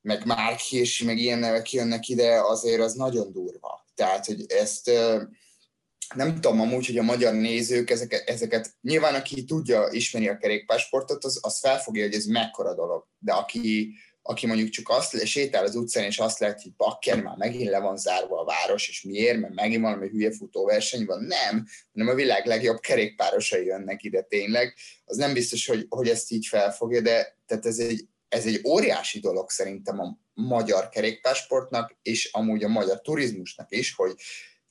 meg 0.00 0.26
Mark 0.26 0.58
Hirsch, 0.58 1.04
meg 1.04 1.18
ilyen 1.18 1.38
nevek 1.38 1.72
jönnek 1.72 2.08
ide, 2.08 2.40
azért 2.40 2.80
az 2.80 2.94
nagyon 2.94 3.32
durva. 3.32 3.86
Tehát, 3.94 4.26
hogy 4.26 4.44
ezt 4.48 4.90
nem 6.14 6.34
tudom 6.34 6.60
amúgy, 6.60 6.86
hogy 6.86 6.98
a 6.98 7.02
magyar 7.02 7.34
nézők 7.34 7.90
ezeket, 7.90 8.28
ezeket 8.28 8.74
nyilván 8.80 9.14
aki 9.14 9.44
tudja, 9.44 9.88
ismeri 9.90 10.28
a 10.28 10.36
kerékpársportot, 10.36 11.24
az, 11.24 11.38
az 11.42 11.58
felfogja, 11.58 12.04
hogy 12.04 12.14
ez 12.14 12.24
mekkora 12.24 12.74
dolog. 12.74 13.06
De 13.18 13.32
aki, 13.32 13.94
aki 14.22 14.46
mondjuk 14.46 14.68
csak 14.68 14.88
azt 14.88 15.26
sétál 15.26 15.64
az 15.64 15.74
utcán, 15.74 16.04
és 16.04 16.18
azt 16.18 16.38
lehet, 16.38 16.62
hogy 16.62 16.72
bakker, 16.76 17.22
már 17.22 17.36
megint 17.36 17.70
le 17.70 17.78
van 17.78 17.96
zárva 17.96 18.40
a 18.40 18.44
város, 18.44 18.88
és 18.88 19.02
miért, 19.02 19.40
mert 19.40 19.54
megint 19.54 19.82
valami 19.82 20.08
hülye 20.08 20.32
futóverseny 20.32 21.04
van. 21.04 21.22
Nem, 21.22 21.66
hanem 21.92 22.08
a 22.08 22.14
világ 22.14 22.46
legjobb 22.46 22.80
kerékpárosai 22.80 23.64
jönnek 23.64 24.02
ide 24.02 24.22
tényleg. 24.22 24.74
Az 25.04 25.16
nem 25.16 25.32
biztos, 25.32 25.66
hogy, 25.66 25.86
hogy 25.88 26.08
ezt 26.08 26.30
így 26.30 26.46
felfogja, 26.46 27.00
de 27.00 27.36
tehát 27.46 27.66
ez 27.66 27.78
egy, 27.78 28.08
ez 28.28 28.46
egy 28.46 28.60
óriási 28.64 29.20
dolog 29.20 29.50
szerintem 29.50 30.00
a 30.00 30.18
magyar 30.34 30.88
kerékpársportnak, 30.88 31.96
és 32.02 32.30
amúgy 32.32 32.64
a 32.64 32.68
magyar 32.68 33.00
turizmusnak 33.00 33.66
is, 33.70 33.94
hogy 33.94 34.14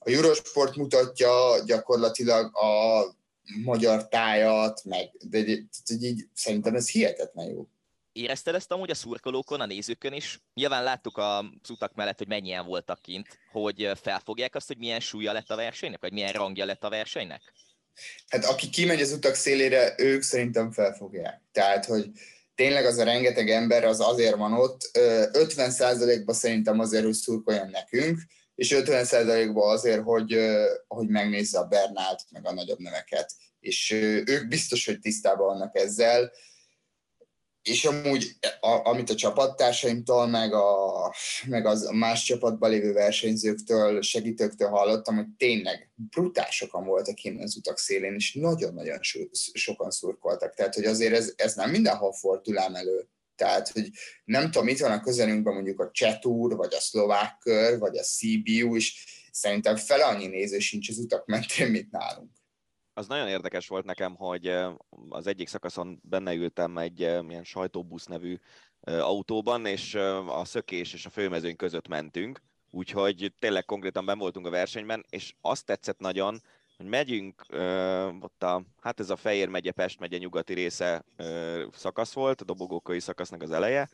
a 0.07 0.11
Eurosport 0.11 0.75
mutatja 0.75 1.63
gyakorlatilag 1.65 2.57
a 2.57 3.03
magyar 3.63 4.07
tájat, 4.07 4.83
meg 4.83 5.11
de, 5.19 5.41
de, 5.41 5.53
de 5.87 6.07
így, 6.07 6.27
szerintem 6.33 6.75
ez 6.75 6.89
hihetetlen 6.89 7.47
jó. 7.49 7.67
Érezted 8.11 8.55
ezt 8.55 8.71
amúgy 8.71 8.89
a 8.89 8.95
szurkolókon, 8.95 9.61
a 9.61 9.65
nézőkön 9.65 10.13
is? 10.13 10.39
Nyilván 10.53 10.83
láttuk 10.83 11.17
a 11.17 11.45
utak 11.69 11.95
mellett, 11.95 12.17
hogy 12.17 12.27
mennyien 12.27 12.65
voltak 12.65 13.01
kint, 13.01 13.27
hogy 13.51 13.91
felfogják 14.01 14.55
azt, 14.55 14.67
hogy 14.67 14.77
milyen 14.77 14.99
súlya 14.99 15.31
lett 15.31 15.49
a 15.49 15.55
versenynek, 15.55 16.01
vagy 16.01 16.11
milyen 16.11 16.31
rangja 16.31 16.65
lett 16.65 16.83
a 16.83 16.89
versenynek? 16.89 17.41
Hát 18.27 18.45
aki 18.45 18.69
kimegy 18.69 19.01
az 19.01 19.11
utak 19.11 19.33
szélére, 19.33 19.93
ők 19.97 20.21
szerintem 20.21 20.71
felfogják. 20.71 21.41
Tehát, 21.51 21.85
hogy 21.85 22.09
tényleg 22.55 22.85
az 22.85 22.97
a 22.97 23.03
rengeteg 23.03 23.49
ember 23.49 23.83
az 23.83 23.99
azért 23.99 24.35
van 24.35 24.53
ott, 24.53 24.89
50%-ban 24.93 26.35
szerintem 26.35 26.79
azért, 26.79 27.03
hogy 27.03 27.13
szurkoljon 27.13 27.69
nekünk, 27.69 28.19
és 28.57 28.73
50%-ban 28.77 29.73
azért, 29.73 30.03
hogy, 30.03 30.37
hogy 30.87 31.07
megnézze 31.07 31.59
a 31.59 31.67
Bernált, 31.67 32.23
meg 32.29 32.47
a 32.47 32.53
nagyobb 32.53 32.79
neveket. 32.79 33.33
És 33.59 33.91
ők 34.25 34.47
biztos, 34.47 34.85
hogy 34.85 34.99
tisztában 34.99 35.45
vannak 35.45 35.75
ezzel, 35.75 36.31
és 37.61 37.85
amúgy, 37.85 38.31
a, 38.59 38.89
amit 38.89 39.09
a 39.09 39.15
csapattársaimtól, 39.15 40.27
meg, 40.27 40.53
a, 40.53 41.13
meg 41.47 41.65
az 41.65 41.89
más 41.93 42.23
csapatban 42.23 42.69
lévő 42.69 42.93
versenyzőktől, 42.93 44.01
segítőktől 44.01 44.69
hallottam, 44.69 45.15
hogy 45.15 45.27
tényleg 45.37 45.91
brutál 45.95 46.49
sokan 46.49 46.85
voltak 46.85 47.23
innen 47.23 47.43
az 47.43 47.55
utak 47.55 47.77
szélén, 47.77 48.13
és 48.13 48.33
nagyon-nagyon 48.33 49.01
so, 49.01 49.19
sokan 49.53 49.91
szurkoltak. 49.91 50.53
Tehát, 50.53 50.75
hogy 50.75 50.85
azért 50.85 51.13
ez, 51.13 51.33
ez 51.35 51.55
nem 51.55 51.69
mindenhol 51.69 52.13
fordul 52.13 52.57
elő. 52.57 53.09
Tehát, 53.37 53.69
hogy 53.69 53.89
nem 54.23 54.51
tudom, 54.51 54.67
itt 54.67 54.79
van 54.79 54.91
a 54.91 55.01
közelünkben 55.01 55.53
mondjuk 55.53 55.79
a 55.79 55.91
Csetúr, 55.91 56.55
vagy 56.55 56.73
a 56.73 56.79
szlovák 56.79 57.37
kör, 57.37 57.79
vagy 57.79 57.97
a 57.97 58.01
CBU, 58.01 58.75
és 58.75 59.05
szerintem 59.31 59.75
fele 59.75 60.05
annyi 60.05 60.27
néző 60.27 60.59
sincs 60.59 60.89
az 60.89 60.97
utak 60.97 61.25
mentén, 61.25 61.71
mint 61.71 61.91
nálunk. 61.91 62.31
Az 62.93 63.07
nagyon 63.07 63.27
érdekes 63.27 63.67
volt 63.67 63.85
nekem, 63.85 64.15
hogy 64.15 64.47
az 65.09 65.27
egyik 65.27 65.47
szakaszon 65.47 65.99
benne 66.03 66.33
ültem 66.33 66.77
egy 66.77 66.99
ilyen 66.99 67.43
sajtóbusz 67.43 68.05
nevű 68.05 68.37
autóban, 68.81 69.65
és 69.65 69.95
a 70.27 70.45
szökés 70.45 70.93
és 70.93 71.05
a 71.05 71.09
főmezőny 71.09 71.55
között 71.55 71.87
mentünk, 71.87 72.41
úgyhogy 72.69 73.33
tényleg 73.39 73.65
konkrétan 73.65 74.05
ben 74.05 74.17
voltunk 74.17 74.45
a 74.45 74.49
versenyben, 74.49 75.05
és 75.09 75.33
azt 75.41 75.65
tetszett 75.65 75.99
nagyon, 75.99 76.41
hogy 76.77 76.85
megyünk, 76.85 77.45
ott 78.19 78.43
a, 78.43 78.63
hát 78.81 78.99
ez 78.99 79.09
a 79.09 79.15
Fejér 79.15 79.47
megye, 79.47 79.71
Pest 79.71 79.99
megye 79.99 80.17
nyugati 80.17 80.53
része 80.53 81.03
szakasz 81.73 82.13
volt, 82.13 82.41
a 82.41 82.45
dobogókai 82.45 82.99
szakasznak 82.99 83.41
az 83.41 83.51
eleje, 83.51 83.89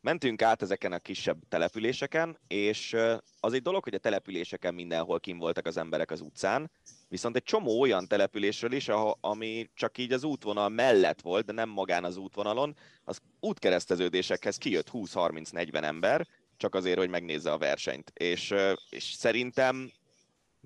mentünk 0.00 0.42
át 0.42 0.62
ezeken 0.62 0.92
a 0.92 0.98
kisebb 0.98 1.38
településeken, 1.48 2.38
és 2.46 2.96
az 3.40 3.52
egy 3.52 3.62
dolog, 3.62 3.84
hogy 3.84 3.94
a 3.94 3.98
településeken 3.98 4.74
mindenhol 4.74 5.20
kim 5.20 5.38
voltak 5.38 5.66
az 5.66 5.76
emberek 5.76 6.10
az 6.10 6.20
utcán, 6.20 6.70
viszont 7.08 7.36
egy 7.36 7.42
csomó 7.42 7.80
olyan 7.80 8.08
településről 8.08 8.72
is, 8.72 8.88
ami 9.20 9.70
csak 9.74 9.98
így 9.98 10.12
az 10.12 10.24
útvonal 10.24 10.68
mellett 10.68 11.20
volt, 11.20 11.44
de 11.44 11.52
nem 11.52 11.68
magán 11.68 12.04
az 12.04 12.16
útvonalon, 12.16 12.76
az 13.04 13.20
útkereszteződésekhez 13.40 14.56
kijött 14.56 14.88
20-30-40 14.92 15.82
ember, 15.82 16.26
csak 16.56 16.74
azért, 16.74 16.98
hogy 16.98 17.08
megnézze 17.08 17.52
a 17.52 17.58
versenyt. 17.58 18.10
És, 18.14 18.54
és 18.90 19.04
szerintem 19.04 19.90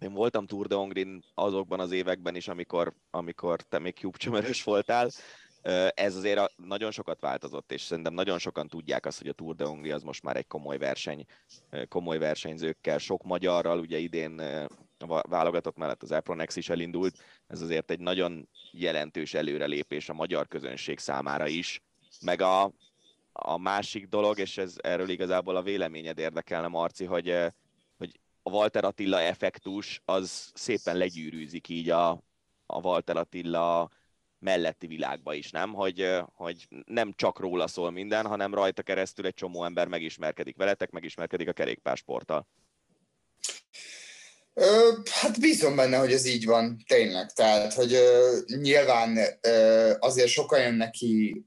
én 0.01 0.13
voltam 0.13 0.47
Tour 0.47 0.67
de 0.67 0.75
Hongrin 0.75 1.23
azokban 1.35 1.81
az 1.81 1.93
években 1.93 2.35
is, 2.35 2.49
amikor, 2.49 2.95
amikor 3.11 3.63
te 3.63 3.79
még 3.79 3.95
cube 3.95 4.43
voltál, 4.65 5.11
ez 5.95 6.17
azért 6.17 6.53
nagyon 6.57 6.91
sokat 6.91 7.21
változott, 7.21 7.73
és 7.73 7.83
szerintem 7.83 8.15
nagyon 8.15 8.39
sokan 8.39 8.69
tudják 8.69 9.07
azt, 9.07 9.19
hogy 9.19 9.29
a 9.29 9.33
Tour 9.33 9.55
de 9.55 9.65
Hongri 9.65 9.91
az 9.91 10.03
most 10.03 10.23
már 10.23 10.37
egy 10.37 10.47
komoly 10.47 10.79
verseny, 10.79 11.25
komoly 11.89 12.19
versenyzőkkel, 12.19 12.99
sok 12.99 13.23
magyarral, 13.23 13.79
ugye 13.79 13.99
idén 13.99 14.39
a 14.99 15.21
válogatott 15.29 15.77
mellett 15.77 16.03
az 16.03 16.13
Apronex 16.13 16.57
is 16.57 16.69
elindult, 16.69 17.19
ez 17.47 17.61
azért 17.61 17.91
egy 17.91 18.01
nagyon 18.01 18.49
jelentős 18.71 19.35
előrelépés 19.35 20.09
a 20.09 20.15
magyar 20.15 20.49
közönség 20.49 20.99
számára 20.99 21.47
is, 21.47 21.83
meg 22.21 22.41
a, 22.41 22.73
a 23.33 23.59
másik 23.59 24.07
dolog, 24.07 24.39
és 24.39 24.59
ez 24.59 24.75
erről 24.79 25.09
igazából 25.09 25.57
a 25.57 25.63
véleményed 25.63 26.19
érdekelne, 26.19 26.69
Marci, 26.69 27.05
hogy 27.05 27.53
a 28.43 28.51
Walter 28.51 28.85
Attila 28.85 29.21
effektus 29.21 30.03
az 30.05 30.51
szépen 30.55 30.97
legyűrűzik 30.97 31.69
így 31.69 31.91
a, 31.91 32.11
a 32.67 32.81
Walter 32.81 33.17
Attila 33.17 33.91
melletti 34.39 34.87
világba 34.87 35.35
is, 35.35 35.51
nem? 35.51 35.73
Hogy, 35.73 36.23
hogy 36.35 36.69
nem 36.87 37.13
csak 37.17 37.39
róla 37.39 37.67
szól 37.67 37.91
minden, 37.91 38.27
hanem 38.27 38.55
rajta 38.55 38.83
keresztül 38.83 39.27
egy 39.27 39.35
csomó 39.35 39.65
ember 39.65 39.89
megismerkedik 39.89 40.57
veletek, 40.57 40.91
megismerkedik 40.91 41.49
a 41.49 41.53
kerékpársporttal. 41.53 42.47
Ö, 44.55 44.93
hát 45.11 45.41
bízom 45.41 45.77
benne, 45.77 45.97
hogy 45.99 46.13
ez 46.13 46.27
így 46.27 46.45
van, 46.45 46.77
tényleg. 46.87 47.33
Tehát, 47.33 47.73
hogy 47.73 47.93
ö, 47.93 48.39
nyilván 48.47 49.19
ö, 49.41 49.93
azért 49.99 50.29
sokan 50.29 50.61
jönnek 50.61 50.91
ki, 50.91 51.45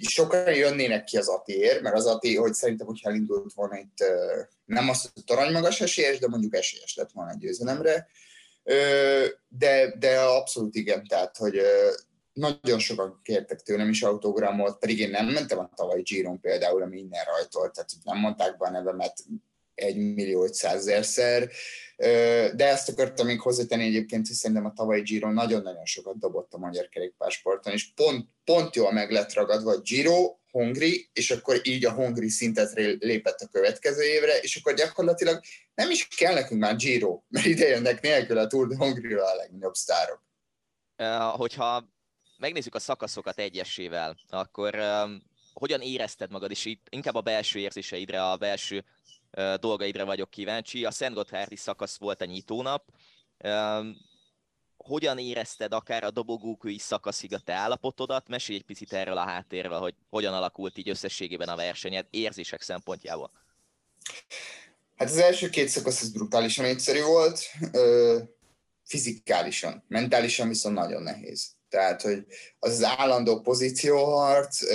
sokan 0.00 0.54
jönnének 0.54 1.04
ki 1.04 1.16
az 1.16 1.28
Atiért, 1.28 1.80
mert 1.80 1.96
az 1.96 2.06
Ati, 2.06 2.36
hogy 2.36 2.52
szerintem, 2.52 2.86
hogyha 2.86 3.08
elindult 3.08 3.52
volna 3.52 3.78
itt, 3.78 4.04
nem 4.64 4.88
azt, 4.88 5.10
hogy 5.14 5.24
torony 5.24 5.52
magas 5.52 5.80
esélyes, 5.80 6.18
de 6.18 6.28
mondjuk 6.28 6.54
esélyes 6.54 6.94
lett 6.96 7.12
volna 7.12 7.30
egy 7.30 7.38
győzelemre. 7.38 8.08
De, 9.48 9.96
de 9.98 10.20
abszolút 10.20 10.74
igen, 10.74 11.06
tehát, 11.06 11.36
hogy 11.36 11.60
nagyon 12.32 12.78
sokan 12.78 13.20
kértek 13.22 13.60
tőlem 13.60 13.88
is 13.88 14.02
autogramot, 14.02 14.78
pedig 14.78 14.98
én 14.98 15.10
nem 15.10 15.26
mentem 15.26 15.58
a 15.58 15.70
tavalyi 15.74 16.02
Giron 16.02 16.40
például, 16.40 16.82
ami 16.82 16.98
innen 16.98 17.24
rajtolt, 17.24 17.72
tehát 17.72 17.90
nem 18.04 18.18
mondták 18.18 18.56
be 18.56 18.66
a 18.66 18.70
nevemet 18.70 19.24
egy 19.78 19.96
millió 19.96 20.46
szer, 20.52 21.50
de 22.54 22.68
ezt 22.68 22.88
akartam 22.88 23.26
még 23.26 23.40
hozzátenni 23.40 23.84
egyébként, 23.84 24.26
hogy 24.26 24.36
szerintem 24.36 24.66
a 24.66 24.72
tavalyi 24.72 25.02
Giro 25.02 25.32
nagyon-nagyon 25.32 25.84
sokat 25.84 26.18
dobott 26.18 26.52
a 26.52 26.58
magyar 26.58 26.88
kerékpársporton, 26.88 27.72
és 27.72 27.92
pont, 27.94 28.28
pont 28.44 28.74
jól 28.74 28.92
meg 28.92 29.10
lett 29.10 29.32
ragadva 29.32 29.70
a 29.70 29.80
Giro, 29.80 30.36
Hongri, 30.50 31.10
és 31.12 31.30
akkor 31.30 31.60
így 31.62 31.84
a 31.84 31.92
Hongri 31.92 32.28
szintet 32.28 32.72
lépett 32.98 33.40
a 33.40 33.48
következő 33.48 34.02
évre, 34.02 34.38
és 34.38 34.56
akkor 34.56 34.74
gyakorlatilag 34.74 35.40
nem 35.74 35.90
is 35.90 36.08
kell 36.08 36.34
nekünk 36.34 36.60
már 36.60 36.76
Giro, 36.76 37.22
mert 37.28 37.46
ide 37.46 37.68
jönnek 37.68 38.00
nélkül 38.00 38.38
a 38.38 38.46
Tour 38.46 38.68
de 38.68 38.76
Hongri 38.76 39.14
a 39.14 39.34
legnagyobb 39.34 39.74
sztárok. 39.74 40.22
Hogyha 41.36 41.88
megnézzük 42.38 42.74
a 42.74 42.78
szakaszokat 42.78 43.38
egyesével, 43.38 44.16
akkor 44.28 44.78
hogyan 45.52 45.80
érezted 45.80 46.30
magad, 46.30 46.50
és 46.50 46.76
inkább 46.88 47.14
a 47.14 47.20
belső 47.20 47.58
érzéseidre, 47.58 48.22
a 48.30 48.36
belső 48.36 48.84
dolgaidra 49.60 50.04
vagyok 50.04 50.30
kíváncsi. 50.30 50.84
A 50.84 50.90
Szent 50.90 51.14
Gotthárdi 51.14 51.56
szakasz 51.56 51.96
volt 51.96 52.20
a 52.20 52.24
nyitónap. 52.24 52.84
Hogyan 54.76 55.18
érezted 55.18 55.72
akár 55.72 56.04
a 56.04 56.10
dobogókői 56.10 56.78
szakaszig 56.78 57.34
a 57.34 57.38
te 57.38 57.52
állapotodat? 57.52 58.28
Mesélj 58.28 58.58
egy 58.58 58.64
picit 58.64 58.92
erről 58.92 59.18
a 59.18 59.26
háttérről, 59.26 59.78
hogy 59.78 59.94
hogyan 60.10 60.34
alakult 60.34 60.78
így 60.78 60.88
összességében 60.88 61.48
a 61.48 61.56
versenyed 61.56 62.06
érzések 62.10 62.62
szempontjából. 62.62 63.30
Hát 64.96 65.08
az 65.08 65.16
első 65.16 65.50
két 65.50 65.68
szakasz 65.68 66.02
az 66.02 66.12
brutálisan 66.12 66.64
egyszerű 66.64 67.02
volt, 67.02 67.40
fizikálisan, 68.84 69.84
mentálisan 69.88 70.48
viszont 70.48 70.74
nagyon 70.74 71.02
nehéz. 71.02 71.56
Tehát, 71.68 72.02
hogy 72.02 72.24
az 72.58 72.72
az 72.72 72.84
állandó 72.98 73.40
pozícióharc, 73.40 74.72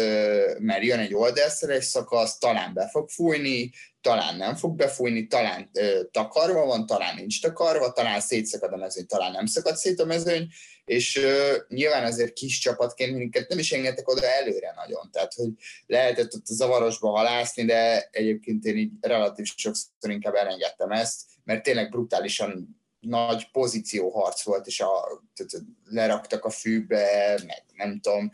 mert 0.60 0.84
jön 0.84 0.99
egy 0.99 1.13
oldalszeres 1.13 1.86
szakasz, 1.86 2.38
talán 2.38 2.73
be 2.73 2.89
fog 2.89 3.10
fújni, 3.10 3.71
talán 4.01 4.38
nem 4.38 4.56
fog 4.56 4.75
befújni, 4.75 5.27
talán 5.27 5.71
takarva 6.12 6.65
van, 6.65 6.86
talán 6.86 7.15
nincs 7.15 7.41
takarva, 7.41 7.91
talán 7.91 8.19
szétszakad 8.21 8.73
a 8.73 8.77
mezőny, 8.77 9.06
talán 9.06 9.32
nem 9.32 9.45
szakad 9.45 9.75
szét 9.75 9.99
a 9.99 10.06
mezőny, 10.06 10.47
és 10.86 11.15
uh, 11.15 11.56
nyilván 11.67 12.03
azért 12.03 12.34
kis 12.34 12.60
csapatként 12.60 13.17
minket 13.17 13.49
nem 13.49 13.60
is 13.60 13.71
engedtek 13.71 14.08
oda 14.08 14.27
előre 14.27 14.73
nagyon, 14.75 15.10
tehát 15.12 15.34
hogy 15.34 15.49
lehetett 15.86 16.34
ott 16.34 16.47
a 16.47 16.53
zavarosba 16.53 17.10
halászni, 17.10 17.65
de 17.65 18.08
egyébként 18.12 18.65
én 18.65 18.77
így 18.77 18.91
relatív 19.01 19.45
sokszor 19.56 20.12
inkább 20.12 20.34
elengedtem 20.34 20.91
ezt, 20.91 21.21
mert 21.43 21.63
tényleg 21.63 21.89
brutálisan 21.89 22.82
nagy 23.03 23.51
pozícióharc 23.51 24.43
volt, 24.43 24.67
és 24.67 24.79
a, 24.79 25.23
tehát 25.33 25.65
leraktak 25.83 26.45
a 26.45 26.49
fűbe, 26.49 27.39
meg 27.45 27.63
nem 27.75 27.99
tudom, 27.99 28.31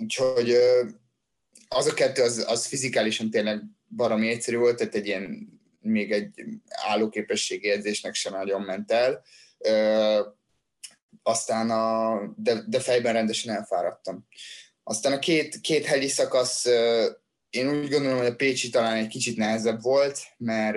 úgyhogy 0.00 0.56
az 1.68 1.86
a 1.86 1.94
kettő, 1.94 2.22
az, 2.22 2.44
az 2.48 2.66
fizikálisan 2.66 3.30
tényleg 3.30 3.62
baromi 3.96 4.28
egyszerű 4.28 4.56
volt, 4.56 4.76
tehát 4.76 4.94
egy 4.94 5.06
ilyen 5.06 5.52
még 5.80 6.12
egy 6.12 6.30
állóképességi 6.68 7.70
edzésnek 7.70 8.14
sem 8.14 8.32
nagyon 8.32 8.60
ment 8.60 8.92
el. 8.92 9.24
Aztán 11.22 11.70
a, 11.70 12.20
de, 12.36 12.62
de 12.66 12.80
fejben 12.80 13.12
rendesen 13.12 13.54
elfáradtam. 13.54 14.26
Aztán 14.82 15.12
a 15.12 15.18
két, 15.18 15.60
két 15.60 15.84
hegyi 15.84 16.08
szakasz, 16.08 16.64
én 17.50 17.68
úgy 17.68 17.88
gondolom, 17.88 18.18
hogy 18.18 18.26
a 18.26 18.34
Pécsi 18.34 18.70
talán 18.70 18.96
egy 18.96 19.08
kicsit 19.08 19.36
nehezebb 19.36 19.82
volt, 19.82 20.18
mert 20.36 20.76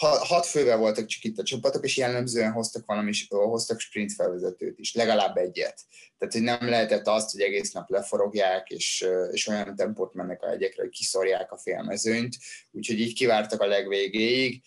hat 0.00 0.46
fővel 0.46 0.76
voltak 0.76 1.06
csak 1.06 1.24
itt 1.24 1.38
a 1.38 1.42
csapatok, 1.42 1.84
és 1.84 1.96
jellemzően 1.96 2.52
hoztak 2.52 2.86
valami, 2.86 3.12
hoztak 3.28 3.80
sprint 3.80 4.12
felvezetőt 4.12 4.78
is, 4.78 4.94
legalább 4.94 5.36
egyet. 5.36 5.84
Tehát, 6.18 6.34
hogy 6.34 6.42
nem 6.42 6.68
lehetett 6.68 7.06
azt, 7.06 7.30
hogy 7.30 7.40
egész 7.40 7.72
nap 7.72 7.90
leforogják, 7.90 8.70
és, 8.70 9.06
és 9.30 9.46
olyan 9.46 9.76
tempót 9.76 10.14
mennek 10.14 10.42
a 10.42 10.48
hegyekre, 10.48 10.82
hogy 10.82 10.90
kiszorják 10.90 11.52
a 11.52 11.58
félmezőnyt, 11.58 12.36
úgyhogy 12.70 13.00
így 13.00 13.14
kivártak 13.14 13.60
a 13.60 13.66
legvégéig. 13.66 14.62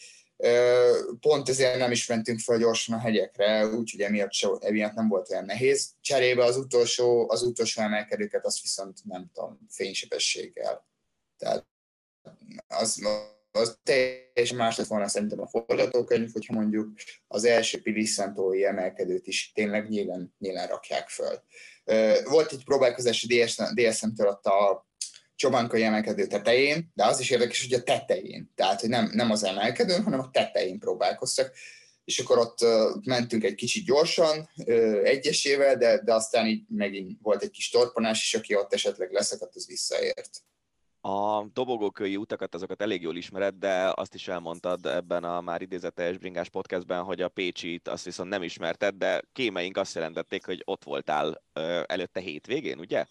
Pont 1.19 1.49
ezért 1.49 1.77
nem 1.77 1.91
is 1.91 2.07
mentünk 2.07 2.39
fel 2.39 2.57
gyorsan 2.57 2.95
a 2.95 2.99
hegyekre, 2.99 3.67
úgyhogy 3.67 4.01
emiatt, 4.01 4.31
emiatt 4.59 4.93
nem 4.93 5.07
volt 5.07 5.29
olyan 5.29 5.45
nehéz. 5.45 5.91
Cserébe 6.01 6.43
az 6.43 6.57
utolsó, 6.57 7.29
az 7.29 7.43
utolsó 7.43 7.81
emelkedőket, 7.81 8.45
azt 8.45 8.61
viszont 8.61 8.99
nem 9.03 9.29
tudom, 9.33 9.59
fénysebességgel. 9.69 10.87
Tehát 11.37 11.67
az, 12.67 13.01
az 13.55 13.77
teljesen 13.83 14.57
más 14.57 14.77
lett 14.77 14.87
volna 14.87 15.07
szerintem 15.07 15.41
a 15.41 15.47
forgatókönyv, 15.47 16.31
hogyha 16.31 16.53
mondjuk 16.53 16.93
az 17.27 17.45
első 17.45 17.81
Pilissantói 17.81 18.65
emelkedőt 18.65 19.27
is 19.27 19.51
tényleg 19.53 19.89
nyílen, 19.89 20.35
nyílen 20.39 20.67
rakják 20.67 21.09
föl. 21.09 21.41
Volt 22.23 22.51
egy 22.51 22.63
próbálkozás 22.63 23.27
a 23.57 23.73
DSM-től 23.73 24.27
ott 24.27 24.45
a 24.45 24.87
csobánkai 25.35 25.83
emelkedő 25.83 26.27
tetején, 26.27 26.91
de 26.93 27.05
az 27.05 27.19
is 27.19 27.29
érdekes, 27.29 27.63
hogy 27.63 27.73
a 27.73 27.83
tetején, 27.83 28.51
tehát 28.55 28.79
hogy 28.79 28.89
nem, 28.89 29.09
nem 29.13 29.31
az 29.31 29.43
emelkedőn, 29.43 30.03
hanem 30.03 30.19
a 30.19 30.29
tetején 30.31 30.79
próbálkoztak, 30.79 31.51
és 32.05 32.19
akkor 32.19 32.37
ott 32.37 32.57
mentünk 33.05 33.43
egy 33.43 33.55
kicsit 33.55 33.85
gyorsan, 33.85 34.49
egyesével, 35.03 35.77
de, 35.77 36.01
de 36.03 36.13
aztán 36.13 36.47
így 36.47 36.63
megint 36.67 37.19
volt 37.21 37.43
egy 37.43 37.49
kis 37.49 37.69
torpanás, 37.69 38.21
és 38.21 38.33
aki 38.33 38.55
ott 38.55 38.73
esetleg 38.73 39.11
leszakadt, 39.11 39.55
az 39.55 39.67
visszaért. 39.67 40.29
A 41.07 41.49
dobogókői 41.53 42.15
utakat 42.15 42.55
azokat 42.55 42.81
elég 42.81 43.01
jól 43.01 43.15
ismered, 43.15 43.55
de 43.55 43.91
azt 43.95 44.13
is 44.13 44.27
elmondtad 44.27 44.85
ebben 44.85 45.23
a 45.23 45.41
már 45.41 45.61
idézett 45.61 45.95
teljes 45.95 46.17
bringás 46.17 46.49
podcastben, 46.49 47.03
hogy 47.03 47.21
a 47.21 47.29
Pécsit 47.29 47.87
azt 47.87 48.05
viszont 48.05 48.29
nem 48.29 48.43
ismerted, 48.43 48.95
de 48.95 49.21
kémeink 49.33 49.77
azt 49.77 49.95
jelentették, 49.95 50.45
hogy 50.45 50.61
ott 50.65 50.83
voltál 50.83 51.43
ö, 51.53 51.81
előtte 51.85 52.19
hétvégén, 52.19 52.79
ugye? 52.79 53.05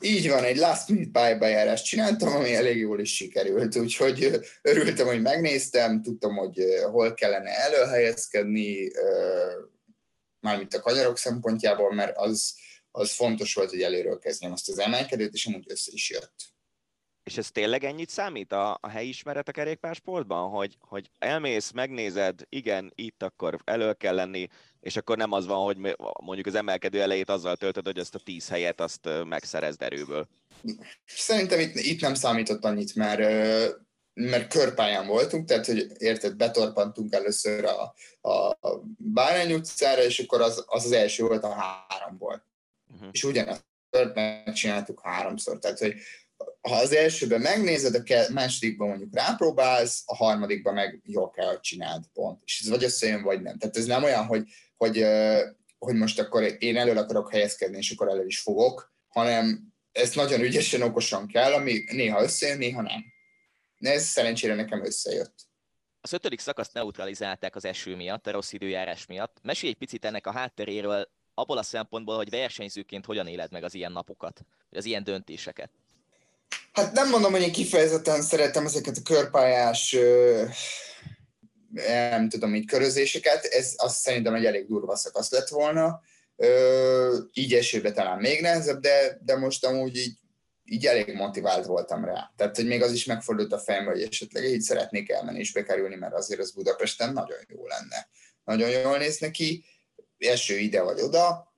Így 0.00 0.28
van, 0.28 0.44
egy 0.44 0.56
last 0.56 0.88
minute 0.88 1.10
pályabejárást 1.10 1.84
csináltam, 1.84 2.32
ami 2.34 2.54
elég 2.54 2.76
jól 2.76 3.00
is 3.00 3.14
sikerült, 3.14 3.76
úgyhogy 3.76 4.40
örültem, 4.62 5.06
hogy 5.06 5.22
megnéztem, 5.22 6.02
tudtam, 6.02 6.36
hogy 6.36 6.58
hol 6.90 7.14
kellene 7.14 7.50
előhelyezkedni, 7.50 8.90
mármint 10.40 10.74
a 10.74 10.80
kanyarok 10.80 11.18
szempontjából, 11.18 11.94
mert 11.94 12.16
az, 12.16 12.54
az 12.90 13.12
fontos 13.12 13.54
volt, 13.54 13.70
hogy 13.70 13.82
előről 13.82 14.18
kezdjem 14.18 14.52
azt 14.52 14.68
az 14.68 14.78
emelkedőt, 14.78 15.34
és 15.34 15.46
amúgy 15.46 15.64
össze 15.68 15.90
is 15.92 16.10
jött. 16.10 16.51
És 17.24 17.36
ez 17.36 17.50
tényleg 17.50 17.84
ennyit 17.84 18.08
számít 18.08 18.52
a, 18.52 18.78
a 18.80 18.88
helyi 18.88 19.08
ismeret 19.08 19.48
a 19.48 19.52
kerékpársportban, 19.52 20.50
hogy, 20.50 20.76
hogy 20.80 21.10
elmész, 21.18 21.70
megnézed, 21.70 22.40
igen, 22.48 22.92
itt 22.94 23.22
akkor 23.22 23.58
elő 23.64 23.92
kell 23.92 24.14
lenni, 24.14 24.48
és 24.80 24.96
akkor 24.96 25.16
nem 25.16 25.32
az 25.32 25.46
van, 25.46 25.64
hogy 25.64 25.96
mondjuk 26.22 26.46
az 26.46 26.54
emelkedő 26.54 27.00
elejét 27.00 27.28
azzal 27.28 27.56
töltöd, 27.56 27.86
hogy 27.86 27.98
ezt 27.98 28.14
a 28.14 28.18
tíz 28.18 28.48
helyet 28.48 28.80
azt 28.80 29.08
megszerezd 29.24 29.82
erőből. 29.82 30.28
Szerintem 31.04 31.60
itt, 31.60 31.74
itt 31.74 32.00
nem 32.00 32.14
számított 32.14 32.64
annyit, 32.64 32.94
mert, 32.94 33.18
mert 34.14 34.52
körpályán 34.52 35.06
voltunk, 35.06 35.48
tehát 35.48 35.66
hogy 35.66 35.86
érted, 35.98 36.36
betorpantunk 36.36 37.12
először 37.12 37.64
a, 37.64 37.94
a 38.28 38.80
Bárány 38.96 39.52
utcára, 39.52 40.02
és 40.02 40.18
akkor 40.18 40.40
az 40.40 40.64
az, 40.66 40.84
az 40.84 40.92
első 40.92 41.24
volt 41.24 41.44
a 41.44 41.54
háromból. 41.88 42.46
Uh-huh. 42.94 43.08
És 43.12 43.24
ugyanazt 43.24 43.64
megcsináltuk 44.14 45.00
háromszor, 45.02 45.58
tehát 45.58 45.78
hogy 45.78 45.94
ha 46.62 46.74
az 46.74 46.92
elsőben 46.92 47.40
megnézed, 47.40 47.94
a 47.94 48.32
másodikban 48.32 48.88
mondjuk 48.88 49.14
rápróbálsz, 49.14 50.02
a 50.06 50.16
harmadikban 50.16 50.74
meg 50.74 51.00
jól 51.04 51.30
kell, 51.30 51.46
hogy 51.46 51.60
csináld, 51.60 52.04
pont. 52.12 52.42
És 52.44 52.60
ez 52.60 52.68
vagy 52.68 52.84
összejön, 52.84 53.22
vagy 53.22 53.42
nem. 53.42 53.58
Tehát 53.58 53.76
ez 53.76 53.84
nem 53.84 54.02
olyan, 54.02 54.26
hogy, 54.26 54.48
hogy, 54.76 55.06
hogy 55.78 55.94
most 55.94 56.18
akkor 56.18 56.56
én 56.58 56.76
elő 56.76 56.92
akarok 56.92 57.30
helyezkedni, 57.30 57.76
és 57.76 57.90
akkor 57.90 58.08
elő 58.08 58.26
is 58.26 58.40
fogok, 58.40 58.92
hanem 59.08 59.72
ezt 59.92 60.14
nagyon 60.14 60.40
ügyesen, 60.40 60.82
okosan 60.82 61.26
kell, 61.26 61.52
ami 61.52 61.84
néha 61.86 62.22
összejön, 62.22 62.58
néha 62.58 62.82
nem. 62.82 63.04
De 63.78 63.92
ez 63.92 64.04
szerencsére 64.04 64.54
nekem 64.54 64.84
összejött. 64.84 65.34
Az 66.00 66.12
ötödik 66.12 66.40
szakaszt 66.40 66.72
neutralizálták 66.72 67.56
az 67.56 67.64
eső 67.64 67.96
miatt, 67.96 68.26
a 68.26 68.30
rossz 68.30 68.52
időjárás 68.52 69.06
miatt. 69.06 69.38
Mesélj 69.42 69.72
egy 69.72 69.78
picit 69.78 70.04
ennek 70.04 70.26
a 70.26 70.32
hátteréről, 70.32 71.10
abból 71.34 71.58
a 71.58 71.62
szempontból, 71.62 72.16
hogy 72.16 72.30
versenyzőként 72.30 73.06
hogyan 73.06 73.26
éled 73.26 73.52
meg 73.52 73.64
az 73.64 73.74
ilyen 73.74 73.92
napokat, 73.92 74.44
az 74.70 74.84
ilyen 74.84 75.04
döntéseket. 75.04 75.70
Hát 76.72 76.92
nem 76.92 77.08
mondom, 77.08 77.32
hogy 77.32 77.42
én 77.42 77.52
kifejezetten 77.52 78.22
szeretem 78.22 78.66
ezeket 78.66 78.96
a 78.96 79.02
körpályás 79.02 79.96
nem 81.72 82.28
tudom, 82.28 82.54
így 82.54 82.66
körözéseket, 82.66 83.44
ez 83.44 83.74
azt 83.76 84.00
szerintem 84.00 84.34
egy 84.34 84.44
elég 84.44 84.66
durva 84.66 84.96
szakasz 84.96 85.30
lett 85.30 85.48
volna. 85.48 86.00
Így 87.32 87.54
esőbe 87.54 87.92
talán 87.92 88.18
még 88.18 88.40
nehezebb, 88.40 88.80
de, 88.80 89.18
de 89.24 89.36
most 89.36 89.64
amúgy 89.64 89.96
így, 89.96 90.18
így 90.64 90.86
elég 90.86 91.14
motivált 91.14 91.66
voltam 91.66 92.04
rá. 92.04 92.32
Tehát, 92.36 92.56
hogy 92.56 92.66
még 92.66 92.82
az 92.82 92.92
is 92.92 93.04
megfordult 93.04 93.52
a 93.52 93.58
fejembe, 93.58 93.90
hogy 93.90 94.02
esetleg 94.02 94.44
így 94.44 94.60
szeretnék 94.60 95.10
elmenni 95.10 95.38
és 95.38 95.52
bekerülni, 95.52 95.94
mert 95.94 96.14
azért 96.14 96.40
az 96.40 96.52
Budapesten 96.52 97.12
nagyon 97.12 97.38
jó 97.48 97.66
lenne. 97.66 98.08
Nagyon 98.44 98.70
jól 98.70 98.98
néz 98.98 99.18
neki, 99.18 99.64
eső 100.18 100.58
ide 100.58 100.82
vagy 100.82 101.00
oda, 101.00 101.51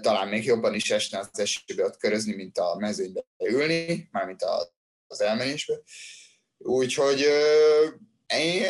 talán 0.00 0.28
még 0.28 0.44
jobban 0.44 0.74
is 0.74 0.90
esne 0.90 1.18
az 1.18 1.28
esőbe 1.32 1.84
ott 1.84 1.96
körözni, 1.96 2.34
mint 2.34 2.58
a 2.58 2.76
mezőnybe 2.78 3.24
ülni, 3.44 4.08
mármint 4.12 4.42
az 5.06 5.20
elmenésbe. 5.20 5.74
Úgyhogy 6.58 7.26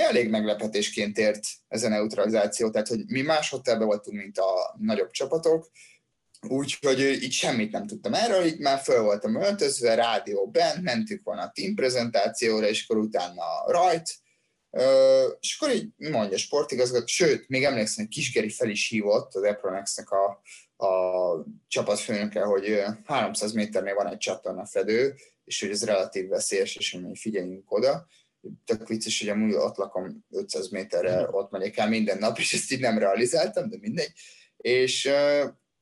elég 0.09 0.29
meglepetésként 0.29 1.19
ért 1.19 1.45
ez 1.69 1.83
a 1.83 1.89
neutralizáció, 1.89 2.71
tehát 2.71 2.89
hogy 2.89 3.05
mi 3.07 3.21
más 3.21 3.51
hotelben 3.51 3.87
voltunk, 3.87 4.17
mint 4.17 4.39
a 4.39 4.77
nagyobb 4.79 5.11
csapatok, 5.11 5.71
úgyhogy 6.49 7.01
így 7.01 7.33
semmit 7.33 7.73
nem 7.73 7.87
tudtam 7.87 8.15
erről, 8.15 8.45
így 8.45 8.59
már 8.59 8.79
föl 8.79 9.03
voltam 9.03 9.43
öltözve, 9.43 9.95
rádió 9.95 10.51
bent, 10.51 10.83
mentük 10.83 11.25
volna 11.25 11.43
a 11.43 11.51
team 11.55 11.75
prezentációra, 11.75 12.69
és 12.69 12.83
akkor 12.83 13.03
utána 13.03 13.45
rajt, 13.67 14.19
és 15.41 15.57
akkor 15.59 15.75
így 15.75 15.89
mondja 15.97 16.35
a 16.35 16.39
sportigazgató, 16.39 17.07
sőt, 17.07 17.49
még 17.49 17.65
emlékszem, 17.65 18.05
hogy 18.05 18.15
Kisgeri 18.15 18.51
fel 18.51 18.69
is 18.69 18.89
hívott 18.89 19.35
az 19.35 19.43
Epronexnek 19.43 20.11
a, 20.11 20.43
a 20.79 21.45
csapatfőnöke, 21.69 22.43
hogy 22.43 22.83
300 23.05 23.53
méternél 23.53 23.95
van 23.95 24.07
egy 24.07 24.19
fedő, 24.65 25.15
és 25.45 25.61
hogy 25.61 25.71
ez 25.71 25.85
relatív 25.85 26.29
veszélyes, 26.29 26.77
és 26.77 26.93
hogy 26.93 27.19
figyeljünk 27.19 27.73
oda. 27.73 28.07
Tök 28.65 28.89
vicces, 28.89 29.19
hogy 29.21 29.29
amúgy 29.29 29.55
ott 29.55 29.77
lakom 29.77 30.27
500 30.31 30.69
méterre, 30.69 31.23
mhm. 31.23 31.35
ott 31.35 31.51
megyek 31.51 31.77
el 31.77 31.89
minden 31.89 32.19
nap, 32.19 32.39
és 32.39 32.53
ezt 32.53 32.73
így 32.73 32.81
nem 32.81 32.99
realizáltam, 32.99 33.69
de 33.69 33.77
mindegy. 33.81 34.13
És 34.57 35.11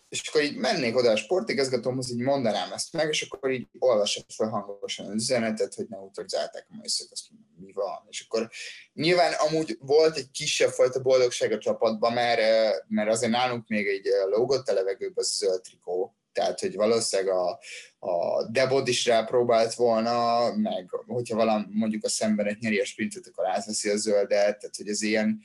és 0.09 0.29
akkor 0.29 0.43
így 0.43 0.57
mennék 0.57 0.97
oda 0.97 1.11
a 1.11 1.17
sportigazgatómhoz, 1.17 2.11
így 2.11 2.19
mondanám 2.19 2.73
ezt 2.73 2.93
meg, 2.93 3.09
és 3.09 3.23
akkor 3.23 3.51
így 3.51 3.67
olvasok 3.79 4.25
fel 4.29 4.49
hangosan 4.49 5.07
az 5.07 5.15
üzenetet, 5.15 5.75
hogy 5.75 5.87
ne 5.89 5.97
autorizálták 5.97 6.67
a 6.71 6.77
műszak, 6.81 7.09
azt 7.11 7.31
mondom, 7.31 7.49
mi 7.67 7.73
van. 7.73 8.07
És 8.09 8.27
akkor 8.29 8.51
nyilván 8.93 9.33
amúgy 9.33 9.77
volt 9.81 10.17
egy 10.17 10.31
kisebb 10.31 10.71
fajta 10.71 11.03
boldogság 11.03 11.53
a 11.53 11.59
csapatban, 11.59 12.13
mert, 12.13 12.41
mert 12.89 13.11
azért 13.11 13.33
nálunk 13.33 13.69
még 13.69 13.87
egy 13.87 14.07
lógott 14.31 14.69
a 14.69 14.73
levegőben 14.73 15.15
az 15.17 15.37
zöld 15.37 15.61
trikó, 15.61 16.17
tehát, 16.33 16.61
hogy 16.61 16.75
valószínűleg 16.75 17.35
a, 17.35 17.59
a 17.99 18.45
Debod 18.51 18.89
is 18.89 19.07
rápróbált 19.07 19.75
volna, 19.75 20.53
meg 20.57 20.89
hogyha 21.07 21.37
valami 21.37 21.65
mondjuk 21.69 22.05
a 22.05 22.09
szemben 22.09 22.57
nyeri 22.61 22.79
a 22.79 22.85
sprintet, 22.85 23.27
akkor 23.27 23.47
átveszi 23.47 23.89
a 23.89 23.97
zöldet, 23.97 24.59
tehát 24.59 24.77
hogy 24.77 24.89
ez 24.89 25.03
ilyen, 25.03 25.41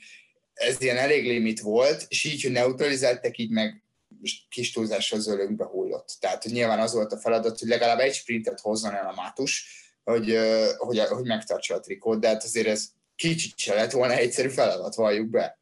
ez 0.54 0.80
ilyen 0.80 0.96
elég 0.96 1.26
limit 1.26 1.60
volt, 1.60 2.04
és 2.08 2.24
így, 2.24 2.42
hogy 2.42 2.52
neutralizáltak, 2.52 3.38
így 3.38 3.50
meg 3.50 3.82
kis 4.48 4.72
túlzással 4.72 5.20
zölögbe 5.20 5.64
hullott. 5.64 6.16
Tehát 6.20 6.44
nyilván 6.44 6.80
az 6.80 6.92
volt 6.92 7.12
a 7.12 7.18
feladat, 7.18 7.58
hogy 7.58 7.68
legalább 7.68 7.98
egy 7.98 8.14
sprintet 8.14 8.60
hozzon 8.60 8.94
el 8.94 9.06
a 9.06 9.14
Mátus, 9.14 9.80
hogy, 10.04 10.38
hogy, 10.76 10.98
hogy 10.98 11.24
megtartsa 11.24 11.74
a 11.74 11.80
trikót, 11.80 12.20
de 12.20 12.28
hát 12.28 12.44
azért 12.44 12.66
ez 12.66 12.88
kicsit 13.16 13.58
se 13.58 13.74
lett 13.74 13.90
volna 13.90 14.14
egyszerű 14.14 14.48
feladat, 14.48 14.94
valljuk 14.94 15.28
be. 15.28 15.60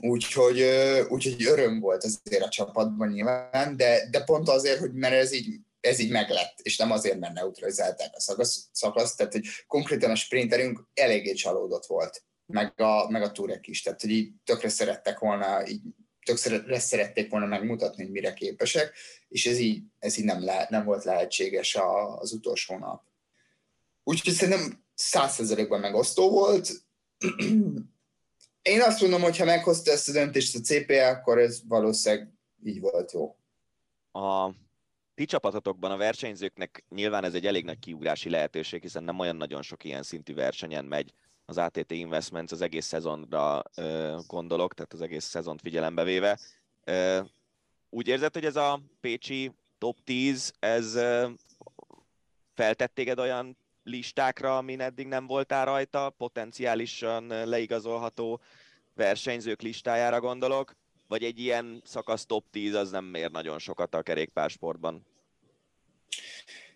Úgyhogy, 0.00 0.62
úgyhogy 1.08 1.46
öröm 1.46 1.80
volt 1.80 2.04
azért 2.04 2.44
a 2.44 2.48
csapatban 2.48 3.08
nyilván, 3.08 3.76
de, 3.76 4.08
de 4.10 4.24
pont 4.24 4.48
azért, 4.48 4.78
hogy 4.78 4.92
mert 4.92 5.14
ez 5.14 5.32
így, 5.32 5.60
ez 5.80 5.98
így 5.98 6.10
meglett, 6.10 6.58
és 6.62 6.76
nem 6.76 6.90
azért, 6.90 7.18
mert 7.18 7.32
neutralizálták 7.32 8.10
a 8.12 8.20
szakasz, 8.20 8.68
szakasz 8.72 9.14
tehát 9.14 9.32
hogy 9.32 9.46
konkrétan 9.66 10.10
a 10.10 10.14
sprinterünk 10.14 10.86
eléggé 10.94 11.32
csalódott 11.32 11.86
volt, 11.86 12.22
meg 12.46 12.80
a, 12.80 13.10
meg 13.10 13.22
a 13.22 13.32
túrek 13.32 13.66
is, 13.66 13.82
tehát 13.82 14.00
hogy 14.00 14.10
így 14.10 14.32
tökre 14.44 14.68
szerettek 14.68 15.18
volna 15.18 15.68
így 15.68 15.82
többször 16.28 16.80
szerették 16.80 17.30
volna 17.30 17.46
megmutatni, 17.46 18.02
hogy 18.02 18.12
mire 18.12 18.32
képesek, 18.32 18.92
és 19.28 19.46
ez 19.46 19.58
így, 19.58 19.82
ez 19.98 20.18
így 20.18 20.24
nem, 20.24 20.44
le, 20.44 20.66
nem 20.70 20.84
volt 20.84 21.04
lehetséges 21.04 21.74
a, 21.74 22.18
az 22.18 22.32
utolsó 22.32 22.78
nap. 22.78 23.02
Úgyhogy 24.04 24.32
szerintem 24.32 24.84
százszerzelékben 24.94 25.80
megosztó 25.80 26.30
volt. 26.30 26.70
Én 28.62 28.80
azt 28.80 29.00
mondom, 29.00 29.22
hogy 29.22 29.36
ha 29.36 29.44
meghozta 29.44 29.90
ezt 29.90 30.08
a 30.08 30.12
döntést 30.12 30.54
a 30.54 30.60
CPA, 30.60 31.06
akkor 31.06 31.38
ez 31.38 31.60
valószínűleg 31.68 32.28
így 32.64 32.80
volt 32.80 33.12
jó. 33.12 33.36
A 34.22 34.54
ti 35.14 35.24
csapatotokban 35.24 35.90
a 35.90 35.96
versenyzőknek 35.96 36.84
nyilván 36.88 37.24
ez 37.24 37.34
egy 37.34 37.46
elég 37.46 37.64
nagy 37.64 37.78
kiugrási 37.78 38.30
lehetőség, 38.30 38.82
hiszen 38.82 39.04
nem 39.04 39.18
olyan 39.18 39.36
nagyon 39.36 39.62
sok 39.62 39.84
ilyen 39.84 40.02
szintű 40.02 40.34
versenyen 40.34 40.84
megy 40.84 41.12
az 41.48 41.58
ATT 41.58 41.90
Investments 41.92 42.52
az 42.52 42.60
egész 42.60 42.86
szezonra 42.86 43.62
gondolok, 44.26 44.74
tehát 44.74 44.92
az 44.92 45.00
egész 45.00 45.24
szezont 45.24 45.60
figyelembe 45.60 46.02
véve. 46.04 46.38
Úgy 47.90 48.08
érzed, 48.08 48.32
hogy 48.32 48.44
ez 48.44 48.56
a 48.56 48.80
Pécsi 49.00 49.52
top 49.78 49.96
10, 50.04 50.52
ez 50.58 50.98
feltett 52.54 52.94
téged 52.94 53.18
olyan 53.18 53.56
listákra, 53.82 54.56
amin 54.56 54.80
eddig 54.80 55.06
nem 55.06 55.26
voltál 55.26 55.64
rajta, 55.64 56.10
potenciálisan 56.10 57.26
leigazolható 57.26 58.40
versenyzők 58.94 59.62
listájára 59.62 60.20
gondolok, 60.20 60.76
vagy 61.06 61.24
egy 61.24 61.38
ilyen 61.38 61.82
szakasz 61.84 62.26
top 62.26 62.44
10 62.50 62.74
az 62.74 62.90
nem 62.90 63.04
mér 63.04 63.30
nagyon 63.30 63.58
sokat 63.58 63.94
a 63.94 64.02
kerékpársportban? 64.02 65.06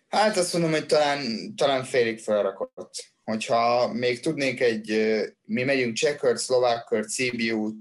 Hát 0.07 0.37
azt 0.37 0.53
mondom, 0.53 0.71
hogy 0.71 0.85
talán, 0.85 1.53
talán 1.55 1.83
félig 1.83 2.19
felrakott. 2.19 3.12
Hogyha 3.23 3.93
még 3.93 4.19
tudnék 4.19 4.61
egy, 4.61 5.15
mi 5.41 5.63
megyünk 5.63 5.95
Csekkört, 5.95 6.37
Szlovákkört, 6.37 7.09
Cibiút, 7.09 7.75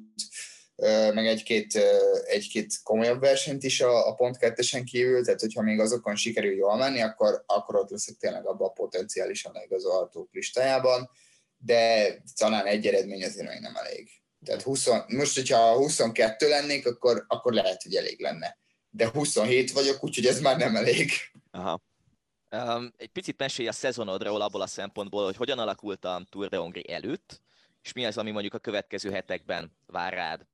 meg 1.15 1.27
egy-két, 1.27 1.79
egy-két 2.27 2.75
komolyabb 2.83 3.21
versenyt 3.21 3.63
is 3.63 3.81
a, 3.81 4.09
a 4.09 4.15
pont 4.15 4.39
kettesen 4.39 4.85
kívül, 4.85 5.25
tehát 5.25 5.41
hogyha 5.41 5.63
még 5.63 5.81
azokon 5.81 6.17
sikerül 6.17 6.55
jól 6.55 6.77
menni, 6.77 7.01
akkor, 7.01 7.43
akkor 7.47 7.77
ott 7.77 7.91
leszek 7.91 8.17
tényleg 8.17 8.47
abban 8.47 8.69
a 8.69 8.73
potenciálisan 8.73 9.53
igazolható 9.65 10.29
listájában, 10.33 11.11
de 11.57 12.17
talán 12.37 12.67
egy 12.67 12.87
eredmény 12.87 13.25
azért 13.25 13.49
még 13.49 13.61
nem 13.61 13.77
elég. 13.77 14.09
Tehát 14.45 14.63
20, 14.63 14.89
most, 15.07 15.35
hogyha 15.35 15.77
22 15.77 16.49
lennék, 16.49 16.87
akkor, 16.87 17.25
akkor 17.29 17.53
lehet, 17.53 17.83
hogy 17.83 17.95
elég 17.95 18.21
lenne. 18.21 18.59
De 18.91 19.11
27 19.11 19.73
vagyok, 19.73 20.05
úgyhogy 20.05 20.27
ez 20.27 20.41
már 20.41 20.57
nem 20.57 20.77
elég. 20.77 21.11
Aha. 21.51 21.81
Um, 22.57 22.93
egy 22.97 23.09
picit 23.09 23.39
mesélj 23.39 23.69
a 23.69 23.73
szezonodról 23.73 24.41
abból 24.41 24.61
a 24.61 24.67
szempontból, 24.67 25.25
hogy 25.25 25.37
hogyan 25.37 25.59
alakult 25.59 26.05
a 26.05 26.27
Tour 26.31 26.49
de 26.49 26.57
Hongrie 26.57 26.95
előtt, 26.95 27.41
és 27.83 27.93
mi 27.93 28.05
az, 28.05 28.19
ami 28.19 28.31
mondjuk 28.31 28.55
a 28.55 28.59
következő 28.59 29.11
hetekben 29.11 29.73
vár 29.87 30.13
rád? 30.13 30.47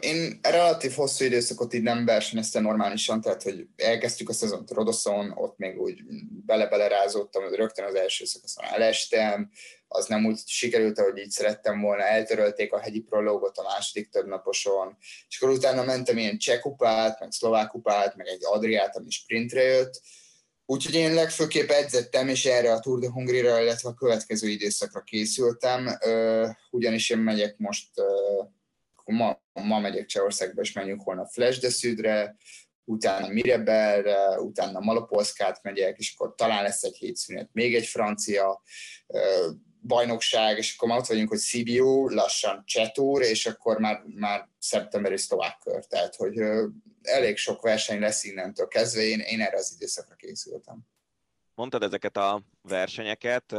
Én 0.00 0.38
relatív 0.42 0.92
hosszú 0.92 1.24
időszakot 1.24 1.74
így 1.74 1.82
nem 1.82 2.04
versenyeztem 2.04 2.62
normálisan, 2.62 3.20
tehát 3.20 3.42
hogy 3.42 3.66
elkezdtük 3.76 4.28
a 4.28 4.32
szezont 4.32 4.70
Rodoszon, 4.70 5.32
ott 5.36 5.58
még 5.58 5.80
úgy 5.80 6.00
bele-bele 6.46 6.88
rázódtam, 6.88 7.54
rögtön 7.54 7.84
az 7.84 7.94
első 7.94 8.24
szakaszon 8.24 8.64
elestem, 8.64 9.50
az 9.88 10.06
nem 10.06 10.26
úgy 10.26 10.38
sikerült, 10.46 10.98
ahogy 10.98 11.18
így 11.18 11.30
szerettem 11.30 11.80
volna, 11.80 12.02
eltörölték 12.02 12.72
a 12.72 12.80
hegyi 12.80 13.00
prológot 13.00 13.56
a 13.58 13.62
második 13.62 14.08
több 14.08 14.26
naposon, 14.26 14.96
és 15.28 15.40
akkor 15.40 15.54
utána 15.54 15.84
mentem 15.84 16.18
ilyen 16.18 16.38
cseh 16.38 16.60
kupát, 16.60 17.20
meg 17.20 17.30
szlovák 17.30 17.68
kupát, 17.68 18.16
meg 18.16 18.26
egy 18.26 18.40
Adriát, 18.42 18.96
ami 18.96 19.10
sprintre 19.10 19.62
jött, 19.62 20.00
Úgyhogy 20.72 20.94
én 20.94 21.14
legfőképp 21.14 21.70
edzettem, 21.70 22.28
és 22.28 22.44
erre 22.44 22.72
a 22.72 22.80
Tour 22.80 22.98
de 22.98 23.08
Hongrie-ra, 23.08 23.60
illetve 23.60 23.88
a 23.88 23.94
következő 23.94 24.48
időszakra 24.48 25.00
készültem, 25.00 25.98
ugyanis 26.70 27.10
én 27.10 27.18
megyek 27.18 27.58
most 27.58 27.88
ma, 29.04 29.42
ma 29.52 29.78
megyek 29.78 30.06
Csehországba, 30.06 30.60
és 30.60 30.72
menjünk 30.72 31.02
holnap 31.02 31.30
Flash 31.30 31.60
de 31.60 31.70
Szüdre, 31.70 32.36
utána 32.84 33.28
Mirebelre, 33.28 34.40
utána 34.40 34.80
Malopolszkát 34.80 35.62
megyek, 35.62 35.98
és 35.98 36.14
akkor 36.16 36.34
talán 36.34 36.62
lesz 36.62 36.82
egy 36.82 36.96
hétszünet, 36.96 37.48
még 37.52 37.74
egy 37.74 37.86
francia 37.86 38.62
bajnokság, 39.82 40.58
és 40.58 40.74
akkor 40.74 40.88
már 40.88 40.98
ott 40.98 41.06
vagyunk, 41.06 41.28
hogy 41.28 41.40
Sibiu, 41.40 42.08
lassan 42.08 42.62
Csetúr, 42.66 43.22
és 43.22 43.46
akkor 43.46 43.78
már, 43.78 44.02
már 44.14 44.48
szeptemberi 44.58 45.18
szlovák 45.18 45.58
kör, 45.64 45.84
tehát 45.84 46.14
hogy 46.14 46.38
elég 47.02 47.36
sok 47.36 47.62
verseny 47.62 48.00
lesz 48.00 48.24
innentől 48.24 48.68
kezdve, 48.68 49.02
én, 49.02 49.18
én 49.18 49.40
erre 49.40 49.56
az 49.56 49.72
időszakra 49.74 50.14
készültem. 50.14 50.78
Mondtad 51.54 51.82
ezeket 51.82 52.16
a 52.16 52.42
versenyeket, 52.62 53.54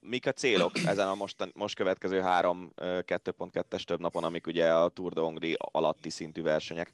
mik 0.00 0.26
a 0.26 0.32
célok 0.32 0.72
ezen 0.92 1.08
a 1.08 1.14
most, 1.14 1.36
most 1.54 1.76
következő 1.76 2.20
három 2.20 2.72
2.2-es 2.76 3.82
több 3.82 4.00
napon, 4.00 4.24
amik 4.24 4.46
ugye 4.46 4.74
a 4.74 4.88
Tour 4.88 5.12
de 5.12 5.20
Hongrie 5.20 5.56
alatti 5.58 6.10
szintű 6.10 6.42
versenyek? 6.42 6.92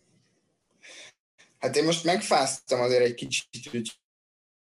Hát 1.58 1.76
én 1.76 1.84
most 1.84 2.04
megfáztam 2.04 2.80
azért 2.80 3.02
egy 3.02 3.14
kicsit, 3.14 3.70
hogy 3.70 3.92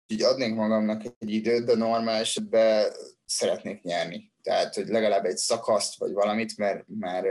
így 0.07 0.21
adnék 0.21 0.55
magamnak 0.55 1.03
egy 1.19 1.31
időt, 1.31 1.65
de 1.65 1.75
normál 1.75 2.19
esetben 2.19 2.93
szeretnék 3.27 3.81
nyerni. 3.81 4.31
Tehát, 4.41 4.75
hogy 4.75 4.87
legalább 4.87 5.25
egy 5.25 5.37
szakaszt, 5.37 5.97
vagy 5.97 6.11
valamit, 6.11 6.57
mert, 6.57 6.83
mert 6.87 7.27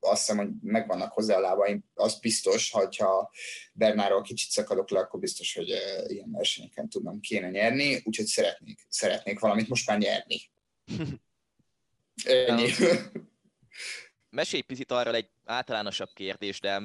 azt 0.00 0.20
hiszem, 0.20 0.36
hogy 0.36 0.48
megvannak 0.62 1.12
hozzá 1.12 1.36
a 1.36 1.40
lábaim, 1.40 1.84
az 1.94 2.18
biztos, 2.18 2.70
hogyha 2.70 3.30
Bernáról 3.72 4.22
kicsit 4.22 4.50
szakadok 4.50 4.90
le, 4.90 4.98
akkor 4.98 5.20
biztos, 5.20 5.54
hogy 5.54 5.68
ilyen 6.06 6.30
versenyeken 6.32 6.88
tudnom 6.88 7.20
kéne 7.20 7.50
nyerni, 7.50 8.02
úgyhogy 8.04 8.26
szeretnék, 8.26 8.86
szeretnék 8.88 9.38
valamit 9.38 9.68
most 9.68 9.86
már 9.86 9.98
nyerni. 9.98 10.40
Ennyi. 12.24 12.70
Mesélj 14.30 14.62
picit 14.62 14.90
arról 14.90 15.14
egy 15.14 15.28
általánosabb 15.44 16.10
kérdés, 16.14 16.60
de 16.60 16.82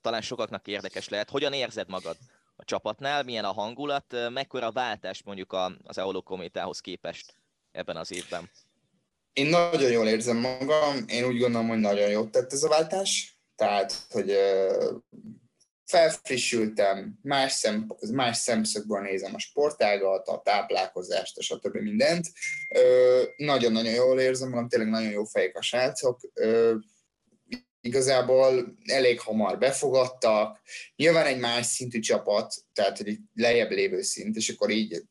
talán 0.00 0.20
sokaknak 0.20 0.66
érdekes 0.66 1.08
lehet. 1.08 1.30
Hogyan 1.30 1.52
érzed 1.52 1.88
magad 1.88 2.16
a 2.56 2.64
csapatnál? 2.64 3.22
Milyen 3.22 3.44
a 3.44 3.52
hangulat? 3.52 4.16
Mekkora 4.30 4.72
váltás 4.72 5.22
mondjuk 5.22 5.56
az 5.82 5.98
Eolokométához 5.98 6.80
képest 6.80 7.34
ebben 7.72 7.96
az 7.96 8.12
évben? 8.12 8.50
Én 9.32 9.46
nagyon 9.46 9.90
jól 9.90 10.08
érzem 10.08 10.36
magam, 10.36 11.04
én 11.06 11.24
úgy 11.24 11.38
gondolom, 11.38 11.68
hogy 11.68 11.78
nagyon 11.78 12.10
jót 12.10 12.30
tett 12.30 12.52
ez 12.52 12.62
a 12.62 12.68
váltás, 12.68 13.40
tehát, 13.56 13.94
hogy 14.10 14.36
felfrissültem, 15.84 17.18
más, 17.22 17.52
szem, 17.52 17.86
más 18.12 18.36
szemszögből 18.36 19.00
nézem 19.00 19.34
a 19.34 19.38
sportágat, 19.38 20.28
a 20.28 20.40
táplálkozást, 20.44 21.38
a 21.38 21.42
stb. 21.42 21.76
mindent. 21.76 22.26
Nagyon-nagyon 23.36 23.92
jól 23.92 24.20
érzem 24.20 24.48
magam, 24.48 24.68
tényleg 24.68 24.88
nagyon 24.88 25.10
jó 25.10 25.24
fejek 25.24 25.56
a 25.56 25.62
srácok. 25.62 26.20
Igazából 27.80 28.76
elég 28.84 29.20
hamar 29.20 29.58
befogadtak. 29.58 30.60
Nyilván 30.96 31.26
egy 31.26 31.38
más 31.38 31.66
szintű 31.66 32.00
csapat, 32.00 32.54
tehát 32.72 33.00
egy 33.00 33.18
lejjebb 33.34 33.70
lévő 33.70 34.02
szint, 34.02 34.36
és 34.36 34.48
akkor 34.48 34.70
így 34.70 35.02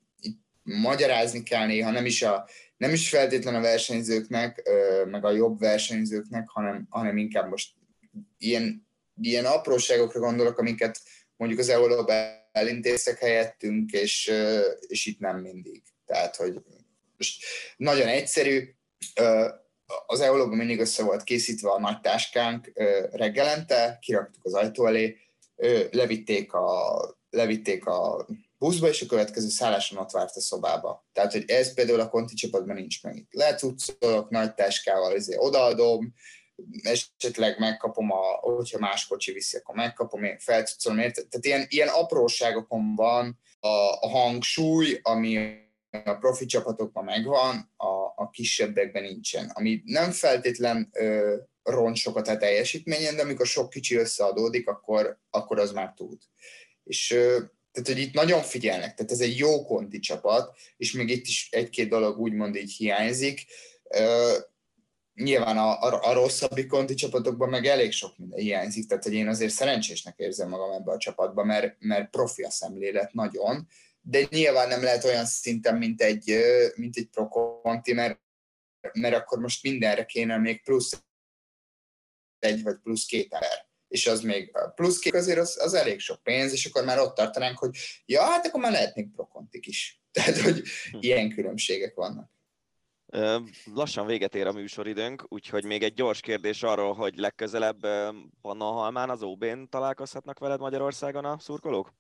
magyarázni 0.63 1.43
kell 1.43 1.65
néha, 1.65 1.91
nem 1.91 2.05
is 2.05 2.21
a 2.21 2.49
nem 2.81 2.93
is 2.93 3.09
feltétlen 3.09 3.55
a 3.55 3.61
versenyzőknek, 3.61 4.69
meg 5.05 5.25
a 5.25 5.31
jobb 5.31 5.59
versenyzőknek, 5.59 6.49
hanem, 6.49 6.87
hanem 6.89 7.17
inkább 7.17 7.49
most 7.49 7.73
ilyen, 8.37 8.87
ilyen 9.21 9.45
apróságokra 9.45 10.19
gondolok, 10.19 10.57
amiket 10.57 11.01
mondjuk 11.37 11.59
az 11.59 11.69
eu 11.69 12.05
elintéztek 12.51 13.19
helyettünk, 13.19 13.91
és, 13.91 14.31
és 14.87 15.05
itt 15.05 15.19
nem 15.19 15.39
mindig. 15.39 15.81
Tehát, 16.05 16.35
hogy 16.35 16.61
most 17.17 17.43
nagyon 17.77 18.07
egyszerű, 18.07 18.75
az 20.05 20.19
eu 20.19 20.45
mindig 20.45 20.79
össze 20.79 21.03
volt 21.03 21.23
készítve 21.23 21.69
a 21.69 21.79
nagy 21.79 21.99
táskánk 21.99 22.71
reggelente, 23.11 23.97
kiraktuk 24.01 24.45
az 24.45 24.53
ajtó 24.53 24.87
elé, 24.87 25.17
levitték 25.91 26.53
a, 26.53 27.01
levitték 27.29 27.85
a 27.85 28.27
buszba, 28.61 28.87
és 28.87 29.01
a 29.01 29.05
következő 29.05 29.49
szálláson 29.49 29.97
ott 29.97 30.11
várt 30.11 30.35
a 30.35 30.41
szobába. 30.41 31.07
Tehát, 31.13 31.31
hogy 31.31 31.43
ez 31.47 31.73
például 31.73 31.99
a 31.99 32.09
konti 32.09 32.33
csapatban 32.33 32.75
nincs 32.75 33.03
meg. 33.03 33.27
Lecucolok 33.29 34.29
nagy 34.29 34.53
táskával, 34.53 35.13
ezért 35.13 35.41
odaadom, 35.41 36.13
esetleg 36.81 37.59
megkapom, 37.59 38.11
a, 38.11 38.21
hogyha 38.41 38.79
más 38.79 39.07
kocsi 39.07 39.31
viszi, 39.31 39.57
akkor 39.57 39.75
megkapom, 39.75 40.23
én 40.23 40.39
felcucolom, 40.39 40.99
érted? 40.99 41.27
Tehát 41.27 41.45
ilyen, 41.45 41.65
ilyen 41.69 41.87
apróságokon 41.87 42.95
van 42.95 43.39
a, 43.59 43.67
a 43.99 44.09
hangsúly, 44.09 44.99
ami 45.01 45.59
a 45.89 46.13
profi 46.13 46.45
csapatokban 46.45 47.03
megvan, 47.03 47.71
a, 47.77 47.87
a 48.15 48.29
kisebbekben 48.31 49.03
nincsen. 49.03 49.51
Ami 49.53 49.81
nem 49.85 50.11
feltétlen 50.11 50.89
ö, 50.91 51.35
ront 51.63 51.95
sokat 51.95 52.27
a 52.27 52.37
teljesítményen, 52.37 53.15
de 53.15 53.21
amikor 53.21 53.45
sok 53.45 53.69
kicsi 53.69 53.95
összeadódik, 53.95 54.67
akkor, 54.67 55.19
akkor 55.29 55.59
az 55.59 55.71
már 55.71 55.93
tud. 55.93 56.21
És 56.83 57.11
ö, 57.11 57.39
tehát, 57.71 57.89
hogy 57.89 57.99
itt 57.99 58.13
nagyon 58.13 58.41
figyelnek, 58.41 58.93
tehát 58.93 59.11
ez 59.11 59.19
egy 59.19 59.37
jó 59.37 59.65
konti 59.65 59.99
csapat, 59.99 60.57
és 60.77 60.91
még 60.93 61.09
itt 61.09 61.25
is 61.25 61.49
egy-két 61.51 61.89
dolog 61.89 62.19
úgymond 62.19 62.55
így 62.55 62.71
hiányzik. 62.71 63.45
Uh, 63.83 64.37
nyilván 65.13 65.57
a, 65.57 65.81
a, 65.81 66.09
a 66.09 66.13
rosszabbik 66.13 66.67
konti 66.67 66.93
csapatokban 66.93 67.49
meg 67.49 67.65
elég 67.65 67.91
sok 67.91 68.17
minden 68.17 68.39
hiányzik, 68.39 68.87
tehát 68.87 69.03
hogy 69.03 69.13
én 69.13 69.27
azért 69.27 69.51
szerencsésnek 69.51 70.17
érzem 70.17 70.49
magam 70.49 70.71
ebbe 70.71 70.91
a 70.91 70.97
csapatba, 70.97 71.43
mert, 71.43 71.75
mert 71.79 72.09
profi 72.09 72.43
a 72.43 72.49
szemlélet 72.49 73.13
nagyon, 73.13 73.67
de 74.01 74.27
nyilván 74.29 74.67
nem 74.67 74.83
lehet 74.83 75.03
olyan 75.03 75.25
szinten, 75.25 75.77
mint 75.77 76.01
egy, 76.01 76.35
mint 76.75 76.97
egy 76.97 77.07
pro 77.07 77.27
konti, 77.27 77.93
mert, 77.93 78.19
mert 78.93 79.15
akkor 79.15 79.39
most 79.39 79.63
mindenre 79.63 80.05
kéne 80.05 80.37
még 80.37 80.63
plusz 80.63 81.03
egy 82.39 82.63
vagy 82.63 82.77
plusz 82.83 83.05
két 83.05 83.33
ember 83.33 83.70
és 83.91 84.07
az 84.07 84.21
még 84.21 84.51
plusz 84.75 84.99
két 84.99 85.13
azért 85.13 85.37
az, 85.37 85.57
az 85.61 85.73
elég 85.73 85.99
sok 85.99 86.23
pénz, 86.23 86.51
és 86.51 86.65
akkor 86.65 86.83
már 86.83 86.99
ott 86.99 87.15
tartanánk, 87.15 87.57
hogy 87.57 87.77
ja, 88.05 88.21
hát 88.21 88.45
akkor 88.45 88.61
már 88.61 88.71
lehetnénk 88.71 89.11
prokontik 89.11 89.67
is. 89.67 90.01
Tehát, 90.11 90.37
hogy 90.37 90.63
hm. 90.91 90.97
ilyen 90.99 91.29
különbségek 91.29 91.95
vannak. 91.95 92.29
Lassan 93.73 94.05
véget 94.05 94.35
ér 94.35 94.47
a 94.47 94.51
műsoridőnk, 94.51 95.25
úgyhogy 95.27 95.65
még 95.65 95.83
egy 95.83 95.93
gyors 95.93 96.19
kérdés 96.19 96.63
arról, 96.63 96.93
hogy 96.93 97.17
legközelebb 97.17 97.85
Halmán 98.41 99.09
az 99.09 99.23
OB-n 99.23 99.69
találkozhatnak 99.69 100.39
veled 100.39 100.59
Magyarországon 100.59 101.25
a 101.25 101.39
szurkolók? 101.39 101.93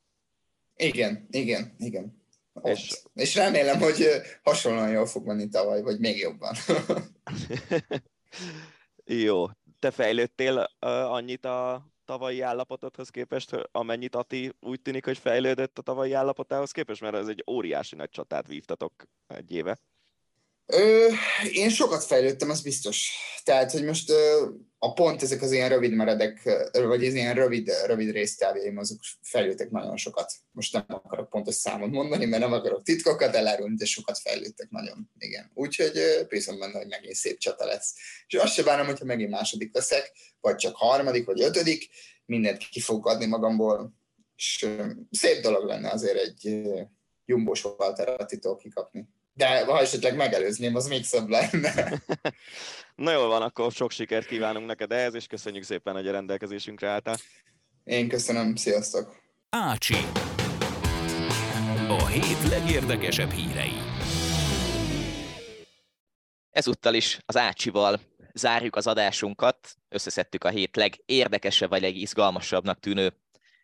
Igen, 0.75 1.27
igen, 1.29 1.75
igen. 1.77 2.23
És... 2.63 3.01
és 3.13 3.35
remélem, 3.35 3.79
hogy 3.79 4.07
hasonlóan 4.43 4.89
jól 4.89 5.05
fog 5.05 5.25
menni 5.25 5.49
tavaly, 5.49 5.81
vagy 5.81 5.99
még 5.99 6.17
jobban. 6.17 6.55
Jó. 9.05 9.45
Te 9.81 9.91
fejlődtél 9.91 10.57
annyit 10.79 11.45
a 11.45 11.87
tavalyi 12.05 12.41
állapotodhoz 12.41 13.09
képest, 13.09 13.51
amennyit 13.71 14.15
Ati 14.15 14.51
úgy 14.59 14.81
tűnik, 14.81 15.05
hogy 15.05 15.17
fejlődött 15.17 15.77
a 15.77 15.81
tavalyi 15.81 16.13
állapotához 16.13 16.71
képest, 16.71 17.01
mert 17.01 17.15
ez 17.15 17.27
egy 17.27 17.43
óriási 17.47 17.95
nagy 17.95 18.09
csatát 18.09 18.47
vívtatok 18.47 18.93
egy 19.27 19.51
éve. 19.51 19.77
Ö, 20.71 21.07
én 21.51 21.69
sokat 21.69 22.03
fejlődtem, 22.03 22.49
az 22.49 22.61
biztos. 22.61 23.11
Tehát, 23.43 23.71
hogy 23.71 23.83
most 23.83 24.09
ö, 24.09 24.49
a 24.79 24.93
pont 24.93 25.21
ezek 25.21 25.41
az 25.41 25.51
ilyen 25.51 25.69
rövid 25.69 25.93
meredek, 25.93 26.41
vagy 26.71 27.05
az 27.05 27.13
ilyen 27.13 27.33
rövid, 27.33 27.71
rövid 27.85 28.11
résztávjaim, 28.11 28.77
azok 28.77 28.99
fejlődtek 29.21 29.69
nagyon 29.69 29.97
sokat. 29.97 30.31
Most 30.51 30.73
nem 30.73 30.85
akarok 30.87 31.29
pontos 31.29 31.55
számot 31.55 31.91
mondani, 31.91 32.25
mert 32.25 32.41
nem 32.41 32.53
akarok 32.53 32.83
titkokat 32.83 33.35
elárulni, 33.35 33.75
de 33.75 33.85
sokat 33.85 34.17
fejlődtek 34.17 34.69
nagyon, 34.69 35.09
igen. 35.17 35.51
Úgyhogy 35.53 36.25
bízom 36.29 36.59
benne, 36.59 36.77
hogy 36.77 36.87
megint 36.87 37.15
szép 37.15 37.37
csata 37.37 37.65
lesz. 37.65 37.95
És 38.27 38.33
azt 38.33 38.53
se 38.53 38.63
bánom, 38.63 38.85
hogyha 38.85 39.05
megint 39.05 39.29
második 39.29 39.73
leszek, 39.73 40.11
vagy 40.39 40.55
csak 40.55 40.75
harmadik, 40.75 41.25
vagy 41.25 41.41
ötödik, 41.41 41.89
mindent 42.25 42.57
ki 42.57 42.79
fogok 42.79 43.05
adni 43.05 43.25
magamból, 43.25 43.93
és 44.35 44.67
szép 45.11 45.41
dolog 45.41 45.65
lenne 45.65 45.89
azért 45.89 46.17
egy 46.17 46.61
jumbos 47.25 47.63
Walter 47.63 48.25
kikapni 48.61 49.07
de 49.33 49.65
ha 49.65 49.79
esetleg 49.79 50.15
megelőzném, 50.15 50.75
az 50.75 50.87
még 50.87 51.03
szebb 51.03 51.29
lenne. 51.29 52.01
Na 52.95 53.11
jól 53.11 53.27
van, 53.27 53.41
akkor 53.41 53.71
sok 53.71 53.91
sikert 53.91 54.27
kívánunk 54.27 54.67
neked 54.67 54.91
ehhez, 54.91 55.13
és 55.13 55.27
köszönjük 55.27 55.63
szépen, 55.63 55.93
hogy 55.93 56.07
a 56.07 56.11
rendelkezésünkre 56.11 56.89
álltál. 56.89 57.17
Én 57.83 58.07
köszönöm, 58.07 58.55
sziasztok! 58.55 59.15
Ácsi. 59.49 59.95
A 61.87 62.05
hét 62.05 62.49
legérdekesebb 62.49 63.31
hírei. 63.31 63.73
Ezúttal 66.49 66.93
is 66.93 67.19
az 67.25 67.37
Ácsival 67.37 67.99
zárjuk 68.33 68.75
az 68.75 68.87
adásunkat, 68.87 69.75
összeszedtük 69.89 70.43
a 70.43 70.49
hét 70.49 70.75
legérdekesebb 70.75 71.69
vagy 71.69 71.81
legizgalmasabbnak 71.81 72.79
tűnő 72.79 73.13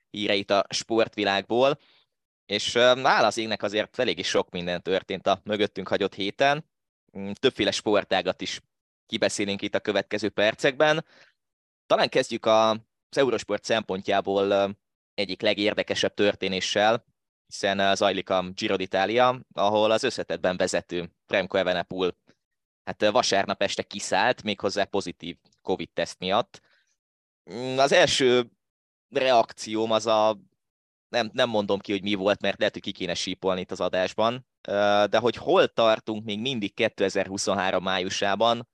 híreit 0.09 0.51
a 0.51 0.65
sportvilágból 0.69 1.79
és 2.47 2.75
áll 2.75 3.23
az 3.23 3.37
égnek 3.37 3.63
azért 3.63 3.99
elég 3.99 4.19
is 4.19 4.27
sok 4.27 4.49
minden 4.49 4.81
történt 4.81 5.27
a 5.27 5.41
mögöttünk 5.43 5.87
hagyott 5.87 6.13
héten. 6.13 6.65
Mm, 7.17 7.31
többféle 7.31 7.71
sportágat 7.71 8.41
is 8.41 8.61
kibeszélünk 9.05 9.61
itt 9.61 9.75
a 9.75 9.79
következő 9.79 10.29
percekben. 10.29 11.05
Talán 11.85 12.09
kezdjük 12.09 12.45
az 12.45 12.77
Eurosport 13.09 13.63
szempontjából 13.63 14.75
egyik 15.13 15.41
legérdekesebb 15.41 16.13
történéssel, 16.13 17.05
hiszen 17.45 17.95
zajlik 17.95 18.29
a 18.29 18.49
Giro 18.49 18.75
d'Italia, 18.77 19.39
ahol 19.53 19.91
az 19.91 20.03
összetetben 20.03 20.57
vezető 20.57 21.11
Remco 21.27 21.57
Evenepoel 21.57 22.15
hát 22.87 23.11
vasárnap 23.11 23.61
este 23.61 23.83
kiszállt, 23.83 24.43
méghozzá 24.43 24.83
pozitív 24.83 25.37
Covid-teszt 25.61 26.19
miatt. 26.19 26.61
Mm, 27.51 27.77
az 27.77 27.91
első 27.91 28.51
reakcióm 29.09 29.91
az 29.91 30.05
a 30.05 30.39
nem, 31.09 31.29
nem 31.33 31.49
mondom 31.49 31.79
ki, 31.79 31.91
hogy 31.91 32.01
mi 32.01 32.13
volt, 32.13 32.41
mert 32.41 32.57
lehet, 32.57 32.73
hogy 32.73 32.81
ki 32.81 32.91
kéne 32.91 33.13
sípolni 33.13 33.61
itt 33.61 33.71
az 33.71 33.79
adásban, 33.79 34.47
de 35.09 35.17
hogy 35.17 35.35
hol 35.35 35.67
tartunk 35.67 36.25
még 36.25 36.39
mindig 36.39 36.73
2023 36.73 37.83
májusában, 37.83 38.67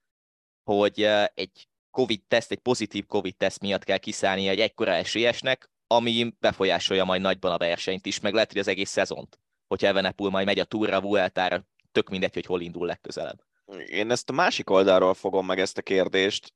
hogy 0.70 1.02
egy 1.34 1.68
COVID-teszt, 1.90 2.50
egy 2.50 2.58
pozitív 2.58 3.06
COVID-teszt 3.06 3.60
miatt 3.60 3.84
kell 3.84 3.98
kiszállni 3.98 4.48
egy 4.48 4.60
ekkora 4.60 4.92
esélyesnek, 4.92 5.70
ami 5.86 6.34
befolyásolja 6.40 7.04
majd 7.04 7.20
nagyban 7.20 7.52
a 7.52 7.58
versenyt 7.58 8.06
is, 8.06 8.20
meg 8.20 8.32
lehet, 8.32 8.52
hogy 8.52 8.60
az 8.60 8.68
egész 8.68 8.90
szezont, 8.90 9.38
hogyha 9.66 9.86
Evenepul 9.86 10.30
majd 10.30 10.46
megy 10.46 10.58
a 10.58 10.64
túra, 10.64 11.00
Vueltára, 11.00 11.64
tök 11.92 12.08
mindegy, 12.08 12.34
hogy 12.34 12.46
hol 12.46 12.60
indul 12.60 12.86
legközelebb. 12.86 13.42
Én 13.88 14.10
ezt 14.10 14.30
a 14.30 14.32
másik 14.32 14.70
oldalról 14.70 15.14
fogom 15.14 15.46
meg 15.46 15.60
ezt 15.60 15.78
a 15.78 15.82
kérdést, 15.82 16.54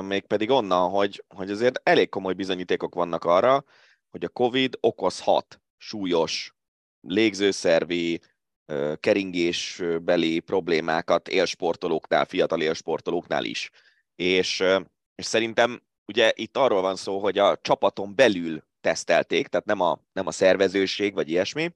mégpedig 0.00 0.50
onnan, 0.50 0.90
hogy, 0.90 1.24
hogy 1.34 1.50
azért 1.50 1.80
elég 1.82 2.08
komoly 2.08 2.34
bizonyítékok 2.34 2.94
vannak 2.94 3.24
arra, 3.24 3.64
hogy 4.10 4.24
a 4.24 4.28
COVID 4.28 4.76
okozhat 4.80 5.60
súlyos 5.76 6.54
légzőszervi, 7.00 8.20
keringésbeli 9.00 10.40
problémákat 10.40 11.28
élsportolóknál, 11.28 12.24
fiatal 12.24 12.60
élsportolóknál 12.60 13.44
is. 13.44 13.70
És, 14.16 14.64
és 15.14 15.24
szerintem 15.24 15.82
ugye 16.06 16.32
itt 16.34 16.56
arról 16.56 16.80
van 16.80 16.96
szó, 16.96 17.18
hogy 17.18 17.38
a 17.38 17.56
csapaton 17.56 18.14
belül 18.14 18.62
tesztelték, 18.80 19.46
tehát 19.46 19.66
nem 19.66 19.80
a, 19.80 20.00
nem 20.12 20.26
a 20.26 20.30
szervezőség 20.30 21.14
vagy 21.14 21.28
ilyesmi, 21.28 21.74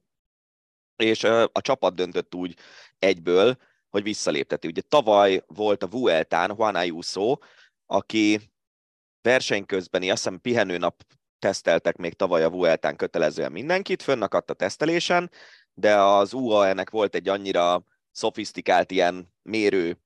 és 0.95 1.23
a 1.51 1.61
csapat 1.61 1.95
döntött 1.95 2.35
úgy 2.35 2.57
egyből, 2.99 3.57
hogy 3.89 4.03
visszalépteti. 4.03 4.67
Ugye 4.67 4.81
tavaly 4.81 5.43
volt 5.47 5.83
a 5.83 5.87
Vueltán 5.87 6.53
Juan 6.57 6.75
Ayuso, 6.75 7.37
aki 7.85 8.39
verseny 9.21 9.65
közbeni, 9.65 10.09
azt 10.09 10.23
hiszem 10.23 10.41
pihenőnap 10.41 11.03
teszteltek 11.45 11.95
még 11.95 12.13
tavaly 12.13 12.43
a 12.43 12.49
Vueltán 12.49 12.95
kötelezően 12.95 13.51
mindenkit, 13.51 14.01
fönnakadt 14.01 14.49
a 14.49 14.53
tesztelésen, 14.53 15.31
de 15.73 15.95
az 15.95 16.33
UAE-nek 16.33 16.89
volt 16.89 17.15
egy 17.15 17.29
annyira 17.29 17.83
szofisztikált 18.11 18.91
ilyen 18.91 19.33
mérő 19.41 19.99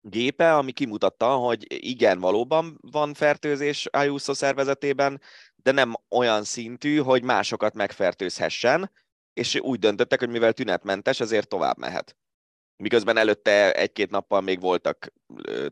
gépe, 0.00 0.56
ami 0.56 0.72
kimutatta, 0.72 1.34
hogy 1.34 1.66
igen, 1.68 2.20
valóban 2.20 2.78
van 2.80 3.14
fertőzés 3.14 3.86
Ayuso 3.86 4.34
szervezetében, 4.34 5.20
de 5.56 5.70
nem 5.72 5.94
olyan 6.10 6.44
szintű, 6.44 6.96
hogy 6.96 7.22
másokat 7.22 7.74
megfertőzhessen, 7.74 8.92
és 9.32 9.54
úgy 9.60 9.78
döntöttek, 9.78 10.18
hogy 10.18 10.28
mivel 10.28 10.52
tünetmentes, 10.52 11.20
ezért 11.20 11.48
tovább 11.48 11.78
mehet. 11.78 12.16
Miközben 12.76 13.16
előtte 13.16 13.72
egy-két 13.72 14.10
nappal 14.10 14.40
még 14.40 14.60
voltak 14.60 15.12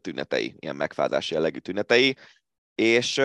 tünetei, 0.00 0.54
ilyen 0.58 0.76
megfázás 0.76 1.30
jellegű 1.30 1.58
tünetei, 1.58 2.16
és 2.74 3.20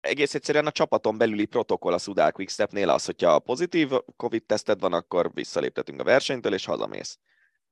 egész 0.00 0.34
egyszerűen 0.34 0.66
a 0.66 0.70
csapaton 0.70 1.18
belüli 1.18 1.44
protokoll 1.44 1.92
a 1.92 1.98
Sudal 1.98 2.32
Quickstepnél 2.32 2.88
az, 2.88 3.04
hogyha 3.04 3.38
pozitív 3.38 3.90
Covid-teszted 4.16 4.80
van, 4.80 4.92
akkor 4.92 5.30
visszaléptetünk 5.34 6.00
a 6.00 6.04
versenytől, 6.04 6.54
és 6.54 6.64
hazamész. 6.64 7.18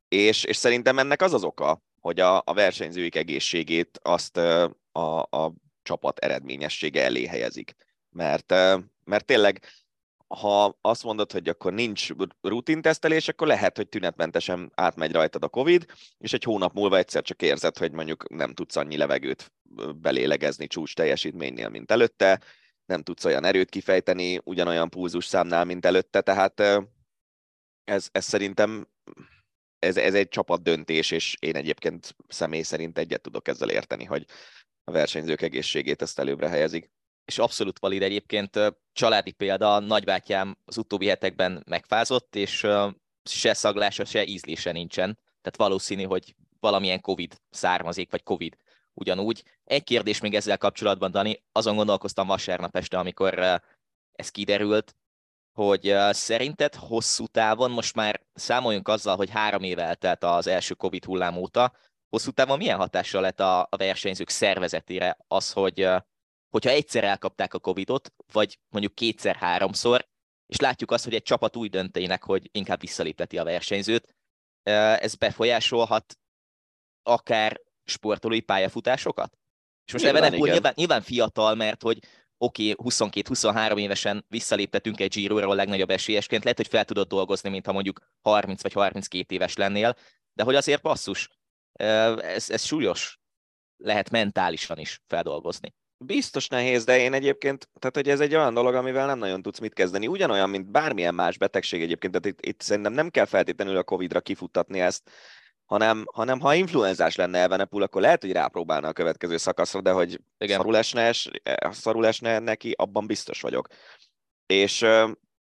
És, 0.09 0.45
és 0.45 0.57
szerintem 0.57 0.99
ennek 0.99 1.23
az 1.23 1.33
az 1.33 1.45
oka, 1.45 1.83
hogy 2.01 2.21
a, 2.21 2.43
a 2.45 2.55
versenyzőik 2.55 3.17
egészségét 3.17 3.99
azt 4.03 4.37
a, 4.93 5.19
a 5.31 5.53
csapat 5.83 6.19
eredményessége 6.19 7.05
elé 7.05 7.27
helyezik. 7.27 7.75
Mert, 8.11 8.51
mert 9.05 9.25
tényleg, 9.25 9.61
ha 10.27 10.79
azt 10.81 11.05
mondod, 11.05 11.33
hogy 11.33 11.49
akkor 11.49 11.73
nincs 11.73 12.09
rutintesztelés, 12.41 13.29
akkor 13.29 13.47
lehet, 13.47 13.77
hogy 13.77 13.89
tünetmentesen 13.89 14.73
átmegy 14.75 15.13
rajtad 15.13 15.43
a 15.43 15.49
COVID, 15.49 15.87
és 16.19 16.33
egy 16.33 16.43
hónap 16.43 16.75
múlva 16.75 16.97
egyszer 16.97 17.23
csak 17.23 17.43
érzed, 17.43 17.79
hogy 17.79 17.93
mondjuk 17.93 18.29
nem 18.29 18.55
tudsz 18.55 18.77
annyi 18.77 18.97
levegőt 18.97 19.53
belélegezni 20.01 20.67
csúcs 20.67 20.95
teljesítménynél, 20.95 21.69
mint 21.69 21.91
előtte, 21.91 22.41
nem 22.87 23.03
tudsz 23.03 23.25
olyan 23.25 23.45
erőt 23.45 23.71
kifejteni 23.71 24.41
ugyanolyan 24.45 24.89
pulzus 24.89 25.25
számnál, 25.27 25.65
mint 25.65 25.87
előtte, 25.87 26.21
tehát 26.21 26.61
ez, 27.85 28.09
ez 28.13 28.25
szerintem 28.25 28.87
ez, 29.79 29.97
ez 29.97 30.15
egy 30.15 30.29
csapat 30.29 30.63
döntés, 30.63 31.11
és 31.11 31.37
én 31.41 31.57
egyébként 31.57 32.17
személy 32.29 32.63
szerint 32.63 32.99
egyet 32.99 33.21
tudok 33.21 33.49
ezzel 33.49 33.71
érteni, 33.71 34.05
hogy 34.05 34.27
a 34.85 34.91
versenyzők 34.91 35.43
egészségét 35.43 36.03
ezt 36.03 36.19
előbbre 36.19 36.49
helyezik. 36.49 36.91
És 37.27 37.39
abszolút 37.39 37.79
valid 37.79 38.03
egyébként 38.03 38.59
családi 38.93 39.31
példa, 39.31 39.79
nagybátyám 39.79 40.59
az 40.65 40.77
utóbbi 40.77 41.07
hetekben 41.07 41.63
megfázott, 41.67 42.37
és 42.37 42.67
se 43.25 43.55
szaglása, 43.55 44.05
se 44.05 44.25
ízlése 44.25 44.73
nincsen. 44.73 45.19
Tehát 45.41 45.57
valószínű, 45.57 46.03
hogy 46.03 46.35
valamilyen 46.61 47.01
Covid 47.01 47.41
származik, 47.51 48.11
vagy 48.11 48.23
Covid 48.23 48.57
ugyanúgy. 48.95 49.43
Egy 49.65 49.85
kérdés 49.85 50.21
még 50.21 50.35
ezzel 50.35 50.59
kapcsolatban, 50.59 51.11
Dani, 51.11 51.45
azon 51.53 51.77
gondolkoztam 51.77 52.27
vasárnap 52.27 52.77
este, 52.77 52.99
amikor 52.99 53.39
ez 54.13 54.31
kiderült, 54.31 54.97
hogy 55.53 55.95
szerinted 56.11 56.75
hosszú 56.75 57.27
távon, 57.27 57.71
most 57.71 57.95
már 57.95 58.23
számoljunk 58.35 58.89
azzal, 58.89 59.17
hogy 59.17 59.31
három 59.31 59.63
éve 59.63 59.83
eltelt 59.83 60.25
az 60.25 60.47
első 60.47 60.75
Covid 60.75 61.05
hullám 61.05 61.37
óta, 61.37 61.73
hosszú 62.09 62.31
távon 62.31 62.59
milyen 62.59 62.79
hatással 62.79 63.21
lett 63.21 63.41
a, 63.41 63.69
versenyzők 63.71 64.29
szervezetére 64.29 65.17
az, 65.29 65.53
hogy 65.53 65.89
hogyha 66.51 66.71
egyszer 66.71 67.05
elkapták 67.05 67.55
a 67.55 67.59
Covidot, 67.59 68.13
vagy 68.33 68.59
mondjuk 68.69 68.95
kétszer-háromszor, 68.95 70.09
és 70.47 70.57
látjuk 70.57 70.91
azt, 70.91 71.05
hogy 71.05 71.15
egy 71.15 71.23
csapat 71.23 71.57
úgy 71.57 71.71
döntének, 71.71 72.23
hogy 72.23 72.49
inkább 72.53 72.81
visszalépteti 72.81 73.39
a 73.39 73.45
versenyzőt, 73.45 74.15
ez 74.63 75.15
befolyásolhat 75.15 76.19
akár 77.03 77.61
sportolói 77.85 78.41
pályafutásokat? 78.41 79.39
És 79.87 79.93
most 79.93 80.05
nyilván, 80.05 80.33
nyilván, 80.33 80.73
nyilván 80.77 81.03
fiatal, 81.03 81.55
mert 81.55 81.83
hogy 81.83 81.99
oké, 82.39 82.73
okay, 82.73 83.11
22-23 83.11 83.79
évesen 83.79 84.25
visszaléptetünk 84.29 85.01
egy 85.01 85.13
Giro-ról 85.13 85.55
legnagyobb 85.55 85.91
esélyesként, 85.91 86.43
lehet, 86.43 86.59
hogy 86.59 86.69
fel 86.69 86.85
tudod 86.85 87.09
dolgozni, 87.09 87.49
mintha 87.49 87.73
mondjuk 87.73 88.01
30 88.21 88.63
vagy 88.63 88.73
32 88.73 89.35
éves 89.35 89.57
lennél, 89.57 89.97
de 90.33 90.43
hogy 90.43 90.55
azért 90.55 90.83
basszus, 90.83 91.31
ez, 91.73 92.51
ez 92.51 92.65
súlyos 92.65 93.21
lehet 93.77 94.11
mentálisan 94.11 94.79
is 94.79 95.03
feldolgozni. 95.07 95.75
Biztos 95.99 96.49
nehéz, 96.49 96.85
de 96.85 96.99
én 96.99 97.13
egyébként, 97.13 97.69
tehát 97.79 97.97
hogy 97.97 98.09
ez 98.09 98.21
egy 98.21 98.35
olyan 98.35 98.55
dolog, 98.55 98.75
amivel 98.75 99.07
nem 99.07 99.19
nagyon 99.19 99.43
tudsz 99.43 99.59
mit 99.59 99.73
kezdeni. 99.73 100.07
Ugyanolyan, 100.07 100.51
mint 100.51 100.71
bármilyen 100.71 101.15
más 101.15 101.39
betegség 101.39 101.83
egyébként, 101.83 102.13
tehát 102.13 102.27
itt, 102.27 102.47
itt 102.47 102.61
szerintem 102.61 102.93
nem 102.93 103.11
kell 103.11 103.25
feltétlenül 103.25 103.77
a 103.77 103.83
Covid-ra 103.83 104.21
kifuttatni 104.21 104.81
ezt, 104.81 105.11
hanem, 105.65 106.05
hanem 106.13 106.41
ha 106.41 106.55
influenzás 106.55 107.17
lenne 107.17 107.39
Evenepul, 107.39 107.83
akkor 107.83 108.01
lehet, 108.01 108.21
hogy 108.21 108.33
rápróbálna 108.33 108.89
a 108.89 108.93
következő 108.93 109.37
szakaszra, 109.37 109.81
de 109.81 109.91
hogy 109.91 110.21
Igen. 110.39 110.57
szarul 110.57 110.77
esne, 110.77 111.13
szarul 111.71 112.07
esne 112.07 112.39
neki, 112.39 112.73
abban 112.77 113.07
biztos 113.07 113.41
vagyok. 113.41 113.69
És, 114.47 114.87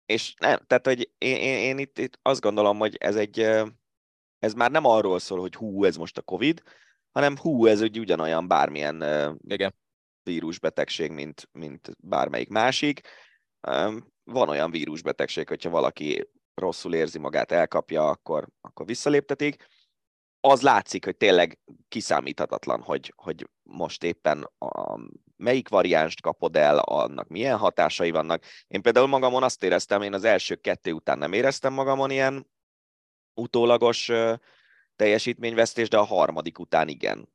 és 0.06 0.34
nem, 0.38 0.58
tehát 0.66 0.86
hogy 0.86 1.10
én, 1.18 1.36
én, 1.36 1.58
én 1.58 1.78
itt, 1.78 1.98
itt 1.98 2.18
azt 2.22 2.40
gondolom, 2.40 2.78
hogy 2.78 2.96
ez 2.96 3.16
egy, 3.16 3.40
ez 4.38 4.52
már 4.54 4.70
nem 4.70 4.84
arról 4.84 5.18
szól, 5.18 5.40
hogy 5.40 5.54
hú, 5.54 5.84
ez 5.84 5.96
most 5.96 6.18
a 6.18 6.22
Covid, 6.22 6.62
hanem 7.10 7.36
hú, 7.36 7.66
ez 7.66 7.80
egy 7.80 7.98
ugyanolyan 7.98 8.48
bármilyen 8.48 9.04
Igen. 9.46 9.74
Vírusbetegség, 10.22 11.10
mint, 11.10 11.48
mint 11.52 11.90
bármelyik 11.98 12.48
másik. 12.48 13.00
Van 14.24 14.48
olyan 14.48 14.70
vírusbetegség, 14.70 15.48
hogyha 15.48 15.70
valaki 15.70 16.28
rosszul 16.54 16.94
érzi 16.94 17.18
magát, 17.18 17.52
elkapja, 17.52 18.08
akkor, 18.08 18.48
akkor 18.60 18.86
visszaléptetik. 18.86 19.68
Az 20.40 20.62
látszik, 20.62 21.04
hogy 21.04 21.16
tényleg 21.16 21.58
kiszámíthatatlan, 21.88 22.82
hogy, 22.82 23.12
hogy 23.16 23.48
most 23.62 24.04
éppen 24.04 24.50
a, 24.58 24.98
melyik 25.36 25.68
variánst 25.68 26.20
kapod 26.20 26.56
el, 26.56 26.78
annak 26.78 27.28
milyen 27.28 27.56
hatásai 27.56 28.10
vannak. 28.10 28.44
Én 28.66 28.82
például 28.82 29.06
magamon 29.06 29.42
azt 29.42 29.62
éreztem, 29.62 30.02
én 30.02 30.14
az 30.14 30.24
első 30.24 30.54
kettő 30.54 30.92
után 30.92 31.18
nem 31.18 31.32
éreztem 31.32 31.72
magamon 31.72 32.10
ilyen 32.10 32.50
utólagos 33.34 34.10
teljesítményvesztés, 34.96 35.88
de 35.88 35.98
a 35.98 36.04
harmadik 36.04 36.58
után 36.58 36.88
igen. 36.88 37.28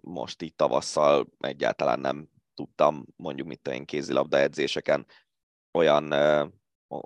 Most 0.00 0.42
így 0.42 0.54
tavasszal 0.54 1.26
egyáltalán 1.38 2.00
nem 2.00 2.28
tudtam 2.54 3.04
mondjuk 3.16 3.48
mit 3.48 3.68
én 3.68 3.84
kézilabda 3.84 4.38
edzéseken 4.38 5.06
olyan, 5.72 6.12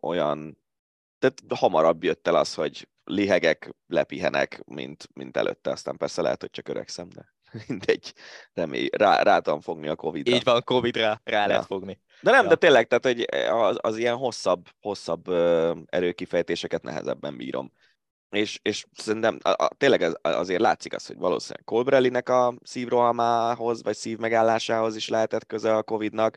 olyan 0.00 0.58
tehát 1.18 1.42
hamarabb 1.54 2.04
jött 2.04 2.26
el 2.26 2.34
az, 2.34 2.54
hogy 2.54 2.88
lihegek, 3.04 3.74
lepihenek, 3.86 4.62
mint, 4.64 5.08
mint 5.14 5.36
előtte, 5.36 5.70
aztán 5.70 5.96
persze 5.96 6.22
lehet, 6.22 6.40
hogy 6.40 6.50
csak 6.50 6.68
öregszem, 6.68 7.08
de 7.08 7.34
mindegy, 7.68 8.14
remély, 8.52 8.88
rá, 8.96 9.22
rá 9.22 9.38
tudom 9.38 9.60
fogni 9.60 9.88
a 9.88 9.96
Covid-ra. 9.96 10.34
Így 10.34 10.44
van, 10.44 10.62
Covid-ra 10.64 11.20
rá 11.24 11.40
ja. 11.40 11.46
lehet 11.46 11.66
fogni. 11.66 12.00
De 12.20 12.30
nem, 12.30 12.42
ja. 12.42 12.48
de 12.48 12.54
tényleg, 12.54 12.86
tehát 12.86 13.04
hogy 13.04 13.26
az, 13.50 13.76
az 13.80 13.96
ilyen 13.96 14.16
hosszabb, 14.16 14.68
hosszabb 14.80 15.28
erőkifejtéseket 15.86 16.82
nehezebben 16.82 17.36
bírom 17.36 17.72
és, 18.30 18.58
és 18.62 18.86
szerintem 18.92 19.38
a, 19.42 19.64
a, 19.64 19.70
tényleg 19.76 20.02
ez, 20.02 20.12
azért 20.22 20.60
látszik 20.60 20.94
az, 20.94 21.06
hogy 21.06 21.16
valószínűleg 21.16 21.64
Colbrellinek 21.64 22.28
a 22.28 22.54
szívrohamához, 22.62 23.82
vagy 23.82 23.96
szívmegállásához 23.96 24.96
is 24.96 25.08
lehetett 25.08 25.46
köze 25.46 25.76
a 25.76 25.82
Covid-nak. 25.82 26.36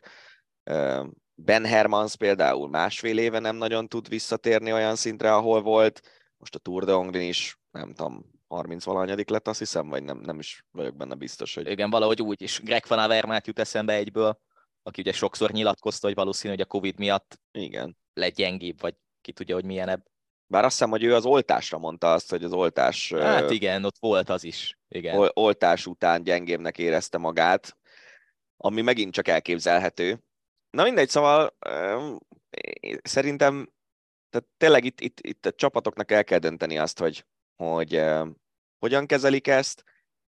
Ben 1.34 1.64
Hermans 1.64 2.16
például 2.16 2.68
másfél 2.68 3.18
éve 3.18 3.38
nem 3.38 3.56
nagyon 3.56 3.88
tud 3.88 4.08
visszatérni 4.08 4.72
olyan 4.72 4.96
szintre, 4.96 5.34
ahol 5.34 5.62
volt. 5.62 6.00
Most 6.36 6.54
a 6.54 6.58
Tour 6.58 6.84
de 6.84 6.92
Hongrin 6.92 7.28
is, 7.28 7.58
nem 7.70 7.94
tudom, 7.94 8.30
30 8.48 8.84
valanyadik 8.84 9.28
lett, 9.28 9.48
azt 9.48 9.58
hiszem, 9.58 9.88
vagy 9.88 10.02
nem, 10.02 10.18
nem 10.18 10.38
is 10.38 10.64
vagyok 10.70 10.96
benne 10.96 11.14
biztos, 11.14 11.54
hogy... 11.54 11.70
Igen, 11.70 11.90
valahogy 11.90 12.22
úgy 12.22 12.42
is. 12.42 12.60
Greg 12.60 12.84
van 12.88 12.98
Avermaet 12.98 13.46
jut 13.46 13.58
eszembe 13.58 13.92
egyből, 13.92 14.40
aki 14.82 15.00
ugye 15.00 15.12
sokszor 15.12 15.50
nyilatkozta, 15.50 16.06
hogy 16.06 16.16
valószínű, 16.16 16.52
hogy 16.52 16.62
a 16.62 16.66
Covid 16.66 16.98
miatt 16.98 17.40
Igen. 17.52 17.96
lett 18.14 18.34
gyengébb, 18.34 18.80
vagy 18.80 18.94
ki 19.20 19.32
tudja, 19.32 19.54
hogy 19.54 19.64
milyenebb. 19.64 20.11
Bár 20.52 20.64
azt 20.64 20.72
hiszem, 20.72 20.90
hogy 20.90 21.02
ő 21.04 21.14
az 21.14 21.24
oltásra 21.24 21.78
mondta 21.78 22.12
azt, 22.12 22.30
hogy 22.30 22.44
az 22.44 22.52
oltás... 22.52 23.12
Hát 23.12 23.50
igen, 23.50 23.84
ott 23.84 23.98
volt 23.98 24.28
az 24.28 24.44
is. 24.44 24.78
Igen. 24.88 25.30
Oltás 25.32 25.86
után 25.86 26.22
gyengébbnek 26.22 26.78
érezte 26.78 27.18
magát, 27.18 27.76
ami 28.56 28.80
megint 28.80 29.12
csak 29.12 29.28
elképzelhető. 29.28 30.22
Na 30.70 30.82
mindegy, 30.82 31.08
szóval 31.08 31.56
szerintem 33.02 33.72
tehát 34.30 34.48
tényleg 34.56 34.84
itt, 34.84 35.00
itt, 35.00 35.20
itt 35.20 35.46
a 35.46 35.52
csapatoknak 35.52 36.10
el 36.10 36.24
kell 36.24 36.38
dönteni 36.38 36.78
azt, 36.78 36.98
hogy, 36.98 37.26
hogy 37.56 38.02
hogyan 38.78 39.06
kezelik 39.06 39.46
ezt. 39.46 39.84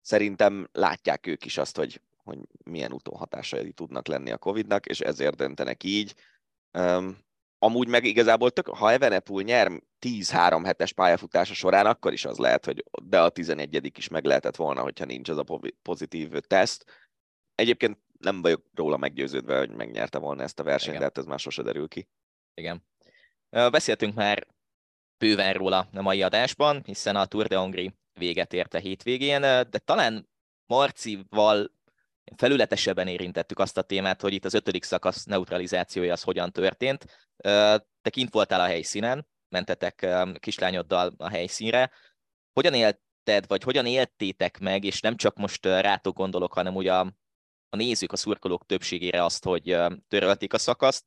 Szerintem 0.01 0.69
látják 0.73 1.27
ők 1.27 1.45
is 1.45 1.59
azt, 1.59 1.77
hogy, 1.77 2.01
hogy 2.25 2.39
milyen 2.65 2.93
utóhatásai 2.93 3.73
tudnak 3.73 4.07
lenni 4.07 4.31
a 4.31 4.39
Covid-nak, 4.39 4.87
és 4.87 5.01
ezért 5.01 5.37
döntenek 5.37 5.85
így. 5.85 6.15
Amúgy 7.59 7.89
meg 7.89 8.05
igazából 8.05 8.51
tök, 8.51 8.69
ha 8.69 8.93
Evenepul 8.93 9.43
nyer 9.43 9.83
10-3 10.01 10.63
hetes 10.65 10.93
pályafutása 10.93 11.55
során, 11.55 11.87
akkor 11.87 12.13
is 12.13 12.25
az 12.25 12.39
lehet, 12.39 12.65
hogy 12.65 12.85
de 13.03 13.21
a 13.21 13.29
11 13.29 13.99
is 13.99 14.09
meg 14.09 14.25
lehetett 14.25 14.57
volna, 14.57 14.83
hogyha 14.83 15.05
nincs 15.05 15.29
az 15.29 15.39
a 15.39 15.45
pozitív 15.83 16.31
teszt. 16.41 17.11
Egyébként 17.55 17.99
nem 18.19 18.43
vagyok 18.43 18.65
róla 18.75 18.97
meggyőződve, 18.97 19.59
hogy 19.59 19.71
megnyerte 19.71 20.19
volna 20.19 20.43
ezt 20.43 20.61
a 20.61 20.63
versenyt, 20.63 20.89
Igen. 20.89 20.99
de 20.99 21.05
hát 21.05 21.19
ez 21.19 21.25
már 21.25 21.39
sose 21.39 21.63
derül 21.63 21.89
ki. 21.89 22.09
Igen. 22.55 22.85
Beszéltünk 23.51 24.15
már 24.15 24.47
bőven 25.19 25.53
róla 25.53 25.89
a 25.93 26.03
mai 26.03 26.23
adásban, 26.23 26.83
hiszen 26.85 27.17
a 27.17 27.27
Tour 27.27 27.47
de 27.47 27.57
Hongrie 27.57 27.95
véget 28.13 28.53
ért 28.53 28.75
a 28.75 28.79
hétvégén, 28.79 29.41
de 29.41 29.79
talán 29.85 30.29
Marcival 30.67 31.76
felületesebben 32.37 33.09
érintettük 33.09 33.59
azt 33.59 33.79
a 33.79 33.83
témát, 33.83 34.21
hogy 34.21 34.33
itt 34.33 34.45
az 34.45 34.55
ötödik 34.55 34.85
szakasz 34.85 35.25
neutralizációja 35.25 36.13
az 36.13 36.23
hogyan 36.23 36.53
történt. 36.53 37.31
Te 38.03 38.11
kint 38.11 38.33
voltál 38.33 38.61
a 38.61 38.67
helyszínen, 38.67 39.27
mentetek 39.49 40.07
kislányoddal 40.39 41.15
a 41.17 41.29
helyszínre. 41.29 41.91
Hogyan 42.53 42.75
élted, 42.75 43.47
vagy 43.47 43.63
hogyan 43.63 43.87
éltétek 43.87 44.59
meg, 44.59 44.85
és 44.85 45.01
nem 45.01 45.17
csak 45.17 45.37
most 45.37 45.65
rátok 45.65 46.17
gondolok, 46.17 46.53
hanem 46.53 46.75
ugye 46.75 46.95
a, 46.95 47.15
a 47.69 47.77
nézők, 47.77 48.13
a 48.13 48.17
szurkolók 48.17 48.67
többségére 48.67 49.25
azt, 49.25 49.45
hogy 49.45 49.77
törölték 50.09 50.53
a 50.53 50.59
szakaszt, 50.59 51.05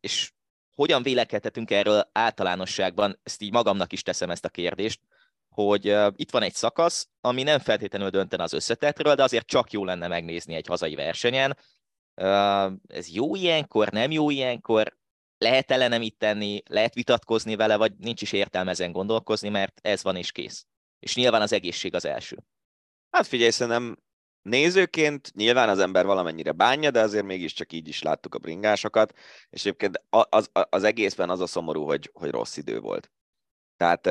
és 0.00 0.32
hogyan 0.74 1.02
vélekedhetünk 1.02 1.70
erről 1.70 2.08
általánosságban, 2.12 3.20
ezt 3.22 3.42
így 3.42 3.52
magamnak 3.52 3.92
is 3.92 4.02
teszem 4.02 4.30
ezt 4.30 4.44
a 4.44 4.48
kérdést, 4.48 5.00
hogy 5.52 5.96
itt 6.16 6.30
van 6.30 6.42
egy 6.42 6.54
szakasz, 6.54 7.08
ami 7.20 7.42
nem 7.42 7.58
feltétlenül 7.58 8.10
döntene 8.10 8.42
az 8.42 8.52
összetetről, 8.52 9.14
de 9.14 9.22
azért 9.22 9.46
csak 9.46 9.70
jó 9.70 9.84
lenne 9.84 10.08
megnézni 10.08 10.54
egy 10.54 10.66
hazai 10.66 10.94
versenyen. 10.94 11.56
Ez 12.86 13.08
jó 13.08 13.34
ilyenkor, 13.34 13.88
nem 13.90 14.10
jó 14.10 14.30
ilyenkor, 14.30 14.96
lehet 15.38 15.70
ellene 15.70 15.98
mit 15.98 16.16
tenni, 16.18 16.62
lehet 16.66 16.94
vitatkozni 16.94 17.56
vele, 17.56 17.76
vagy 17.76 17.92
nincs 17.98 18.22
is 18.22 18.32
értelme 18.32 18.70
ezen 18.70 18.92
gondolkozni, 18.92 19.48
mert 19.48 19.78
ez 19.82 20.02
van 20.02 20.16
és 20.16 20.32
kész. 20.32 20.66
És 20.98 21.14
nyilván 21.14 21.42
az 21.42 21.52
egészség 21.52 21.94
az 21.94 22.04
első. 22.04 22.36
Hát 23.10 23.26
figyelj, 23.26 23.50
szerintem 23.50 23.96
nézőként 24.42 25.34
nyilván 25.34 25.68
az 25.68 25.78
ember 25.78 26.06
valamennyire 26.06 26.52
bánja, 26.52 26.90
de 26.90 27.00
azért 27.00 27.24
mégiscsak 27.24 27.72
így 27.72 27.88
is 27.88 28.02
láttuk 28.02 28.34
a 28.34 28.38
bringásokat, 28.38 29.12
és 29.50 29.60
egyébként 29.60 30.02
az, 30.08 30.26
az, 30.28 30.50
az 30.70 30.84
egészben 30.84 31.30
az 31.30 31.40
a 31.40 31.46
szomorú, 31.46 31.84
hogy, 31.84 32.10
hogy 32.12 32.30
rossz 32.30 32.56
idő 32.56 32.80
volt. 32.80 33.10
Tehát 33.76 34.06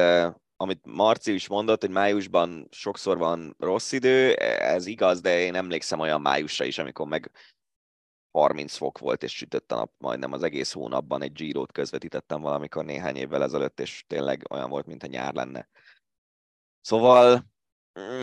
amit 0.62 0.86
Marci 0.86 1.34
is 1.34 1.48
mondott, 1.48 1.82
hogy 1.82 1.90
májusban 1.90 2.68
sokszor 2.72 3.18
van 3.18 3.56
rossz 3.60 3.92
idő, 3.92 4.34
ez 4.36 4.86
igaz, 4.86 5.22
de 5.22 5.40
én 5.40 5.56
emlékszem 5.56 6.00
olyan 6.00 6.22
májusra 6.22 6.66
is, 6.66 6.78
amikor 6.78 7.08
meg 7.08 7.32
30 8.32 8.76
fok 8.76 8.98
volt, 8.98 9.24
és 9.24 9.36
sütött 9.36 9.72
a 9.72 9.76
nap 9.76 9.92
majdnem 9.98 10.32
az 10.32 10.44
egész 10.44 10.72
hónapban, 10.72 11.22
egy 11.22 11.32
Girot 11.32 11.72
közvetítettem 11.72 12.42
valamikor 12.42 12.86
néhány 12.86 13.16
évvel 13.16 13.44
ezelőtt, 13.44 13.80
és 13.80 14.04
tényleg 14.08 14.46
olyan 14.50 14.70
volt, 14.70 14.86
mintha 14.86 15.08
nyár 15.08 15.34
lenne. 15.34 15.70
Szóval 16.82 17.46
mm, 18.00 18.22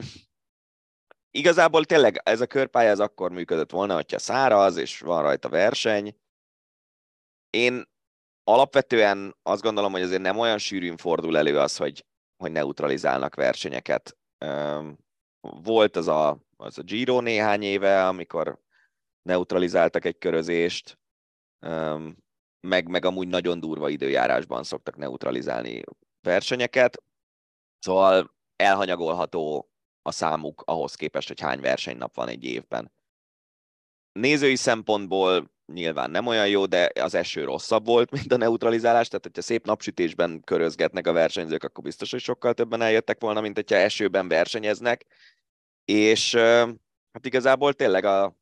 igazából 1.30 1.84
tényleg 1.84 2.20
ez 2.24 2.41
a 2.41 2.47
körpálya 2.47 2.91
ez 2.91 3.01
akkor 3.01 3.30
működött 3.30 3.70
volna, 3.70 3.95
hogyha 3.95 4.18
száraz, 4.18 4.76
és 4.76 5.01
van 5.01 5.22
rajta 5.22 5.49
verseny. 5.49 6.16
Én 7.51 7.84
alapvetően 8.45 9.36
azt 9.43 9.62
gondolom, 9.62 9.93
hogy 9.93 10.03
azért 10.03 10.22
nem 10.22 10.39
olyan 10.39 10.59
sűrűn 10.59 10.97
fordul 10.97 11.36
elő 11.36 11.59
az, 11.59 11.76
hogy 11.76 12.07
hogy 12.39 12.53
neutralizálnak 12.53 13.34
versenyeket. 13.34 14.16
Volt 15.41 15.97
az 15.97 16.09
a, 16.09 16.39
az 16.57 16.78
a 16.78 16.82
Giro 16.82 17.20
néhány 17.20 17.62
éve, 17.62 18.07
amikor 18.07 18.61
neutralizáltak 19.22 20.05
egy 20.05 20.18
körözést, 20.18 20.99
meg, 22.61 22.89
meg 22.89 23.05
amúgy 23.05 23.28
nagyon 23.28 23.61
durva 23.61 23.89
időjárásban 23.89 24.62
szoktak 24.62 24.97
neutralizálni 24.97 25.82
versenyeket, 26.20 27.03
szóval 27.78 28.34
elhanyagolható 28.57 29.70
a 30.03 30.12
számuk 30.12 30.62
ahhoz 30.66 30.95
képest, 30.95 31.28
hogy 31.28 31.41
hány 31.41 31.61
versenynap 31.61 32.14
van 32.14 32.28
egy 32.28 32.45
évben. 32.45 32.93
Nézői 34.12 34.57
szempontból 34.57 35.51
nyilván 35.72 36.10
nem 36.10 36.26
olyan 36.26 36.48
jó, 36.48 36.66
de 36.66 36.90
az 37.00 37.14
eső 37.14 37.44
rosszabb 37.44 37.86
volt, 37.86 38.10
mint 38.16 38.32
a 38.32 38.36
neutralizálás, 38.36 39.08
tehát 39.08 39.24
hogyha 39.24 39.42
szép 39.42 39.66
napsütésben 39.66 40.42
körözgetnek 40.44 41.06
a 41.06 41.12
versenyzők, 41.12 41.64
akkor 41.64 41.84
biztos, 41.84 42.10
hogy 42.10 42.20
sokkal 42.20 42.54
többen 42.54 42.80
eljöttek 42.80 43.20
volna, 43.20 43.40
mint 43.40 43.54
hogyha 43.54 43.76
esőben 43.76 44.28
versenyeznek, 44.28 45.06
és 45.84 46.34
hát 47.12 47.26
igazából 47.26 47.72
tényleg 47.72 48.04
a, 48.04 48.36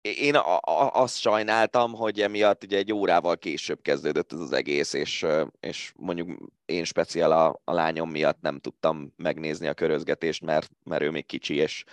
én 0.00 0.34
a, 0.34 0.56
a, 0.56 0.90
azt 0.92 1.18
sajnáltam, 1.18 1.92
hogy 1.92 2.20
emiatt 2.20 2.64
ugye 2.64 2.76
egy 2.76 2.92
órával 2.92 3.38
később 3.38 3.82
kezdődött 3.82 4.32
ez 4.32 4.38
az 4.38 4.52
egész, 4.52 4.92
és, 4.92 5.26
és 5.60 5.92
mondjuk 5.96 6.52
én 6.64 6.84
speciál 6.84 7.32
a, 7.32 7.60
a 7.64 7.72
lányom 7.72 8.10
miatt 8.10 8.40
nem 8.40 8.58
tudtam 8.58 9.12
megnézni 9.16 9.66
a 9.66 9.74
körözgetést, 9.74 10.42
mert, 10.42 10.70
mert 10.84 11.02
ő 11.02 11.10
még 11.10 11.26
kicsi, 11.26 11.54
és 11.54 11.84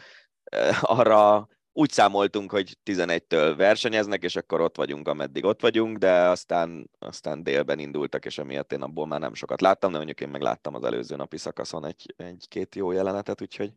arra 0.81 1.47
úgy 1.79 1.91
számoltunk, 1.91 2.51
hogy 2.51 2.77
11-től 2.85 3.53
versenyeznek, 3.57 4.23
és 4.23 4.35
akkor 4.35 4.61
ott 4.61 4.75
vagyunk, 4.75 5.07
ameddig 5.07 5.45
ott 5.45 5.61
vagyunk, 5.61 5.97
de 5.97 6.11
aztán, 6.11 6.89
aztán 6.99 7.43
délben 7.43 7.79
indultak, 7.79 8.25
és 8.25 8.37
emiatt 8.37 8.71
én 8.71 8.81
abból 8.81 9.07
már 9.07 9.19
nem 9.19 9.33
sokat 9.33 9.61
láttam, 9.61 9.91
de 9.91 9.97
mondjuk 9.97 10.21
én 10.21 10.29
meg 10.29 10.41
láttam 10.41 10.75
az 10.75 10.83
előző 10.83 11.15
napi 11.15 11.37
szakaszon 11.37 11.85
egy, 11.85 12.13
egy-két 12.17 12.75
jó 12.75 12.91
jelenetet, 12.91 13.41
úgyhogy... 13.41 13.73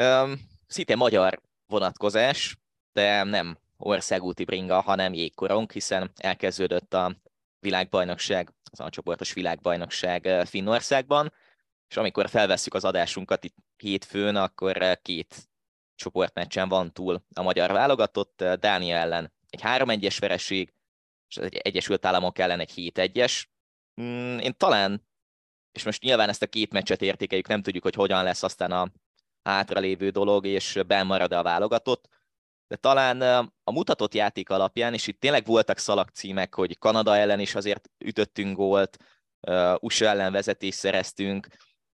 Um, 0.00 0.40
szinte 0.66 0.96
magyar 0.96 1.40
vonatkozás, 1.66 2.56
de 2.92 3.22
nem 3.22 3.58
országúti 3.76 4.44
bringa, 4.44 4.80
hanem 4.80 5.12
jégkorong, 5.12 5.70
hiszen 5.70 6.10
elkezdődött 6.16 6.94
a 6.94 7.16
világbajnokság, 7.60 8.52
az 8.70 8.80
a 8.80 8.90
csoportos 8.90 9.32
világbajnokság 9.32 10.46
Finnországban, 10.46 11.32
és 11.88 11.96
amikor 11.96 12.28
felvesszük 12.28 12.74
az 12.74 12.84
adásunkat 12.84 13.44
itt 13.44 13.56
hétfőn, 13.76 14.36
akkor 14.36 14.98
két 15.02 15.48
csoportmeccsen 15.94 16.68
van 16.68 16.92
túl 16.92 17.24
a 17.34 17.42
magyar 17.42 17.72
válogatott, 17.72 18.44
Dánia 18.60 18.96
ellen 18.96 19.32
egy 19.50 19.60
3-1-es 19.62 20.16
vereség, 20.20 20.74
és 21.28 21.36
az 21.36 21.48
Egyesült 21.50 22.06
Államok 22.06 22.38
ellen 22.38 22.60
egy 22.60 22.72
7-1-es. 22.76 23.44
Mm, 24.00 24.38
én 24.38 24.54
talán, 24.56 25.06
és 25.72 25.84
most 25.84 26.02
nyilván 26.02 26.28
ezt 26.28 26.42
a 26.42 26.46
két 26.46 26.72
meccset 26.72 27.02
értékeljük, 27.02 27.46
nem 27.46 27.62
tudjuk, 27.62 27.82
hogy 27.82 27.94
hogyan 27.94 28.24
lesz 28.24 28.42
aztán 28.42 28.72
a 28.72 28.92
hátralévő 29.42 30.10
dolog, 30.10 30.46
és 30.46 30.80
benn 30.86 31.06
marad 31.06 31.32
a 31.32 31.42
válogatott, 31.42 32.08
de 32.66 32.76
talán 32.76 33.20
a 33.64 33.72
mutatott 33.72 34.14
játék 34.14 34.50
alapján, 34.50 34.94
és 34.94 35.06
itt 35.06 35.20
tényleg 35.20 35.46
voltak 35.46 35.78
szalagcímek, 35.78 36.54
hogy 36.54 36.78
Kanada 36.78 37.16
ellen 37.16 37.40
is 37.40 37.54
azért 37.54 37.90
ütöttünk 37.98 38.56
gólt, 38.56 38.96
USA 39.80 40.06
ellen 40.06 40.32
vezetést 40.32 40.78
szereztünk, 40.78 41.46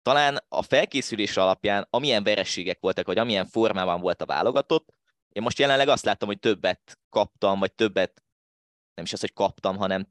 talán 0.04 0.44
a 0.48 0.62
felkészülés 0.62 1.36
alapján, 1.36 1.86
amilyen 1.90 2.22
verességek 2.22 2.80
voltak, 2.80 3.06
vagy 3.06 3.18
amilyen 3.18 3.46
formában 3.46 4.00
volt 4.00 4.22
a 4.22 4.26
válogatott, 4.26 4.88
én 5.28 5.42
most 5.42 5.58
jelenleg 5.58 5.88
azt 5.88 6.04
látom, 6.04 6.28
hogy 6.28 6.38
többet 6.38 6.98
kaptam, 7.08 7.58
vagy 7.58 7.74
többet, 7.74 8.22
nem 8.94 9.04
is 9.04 9.12
az, 9.12 9.20
hogy 9.20 9.32
kaptam, 9.32 9.76
hanem 9.76 10.08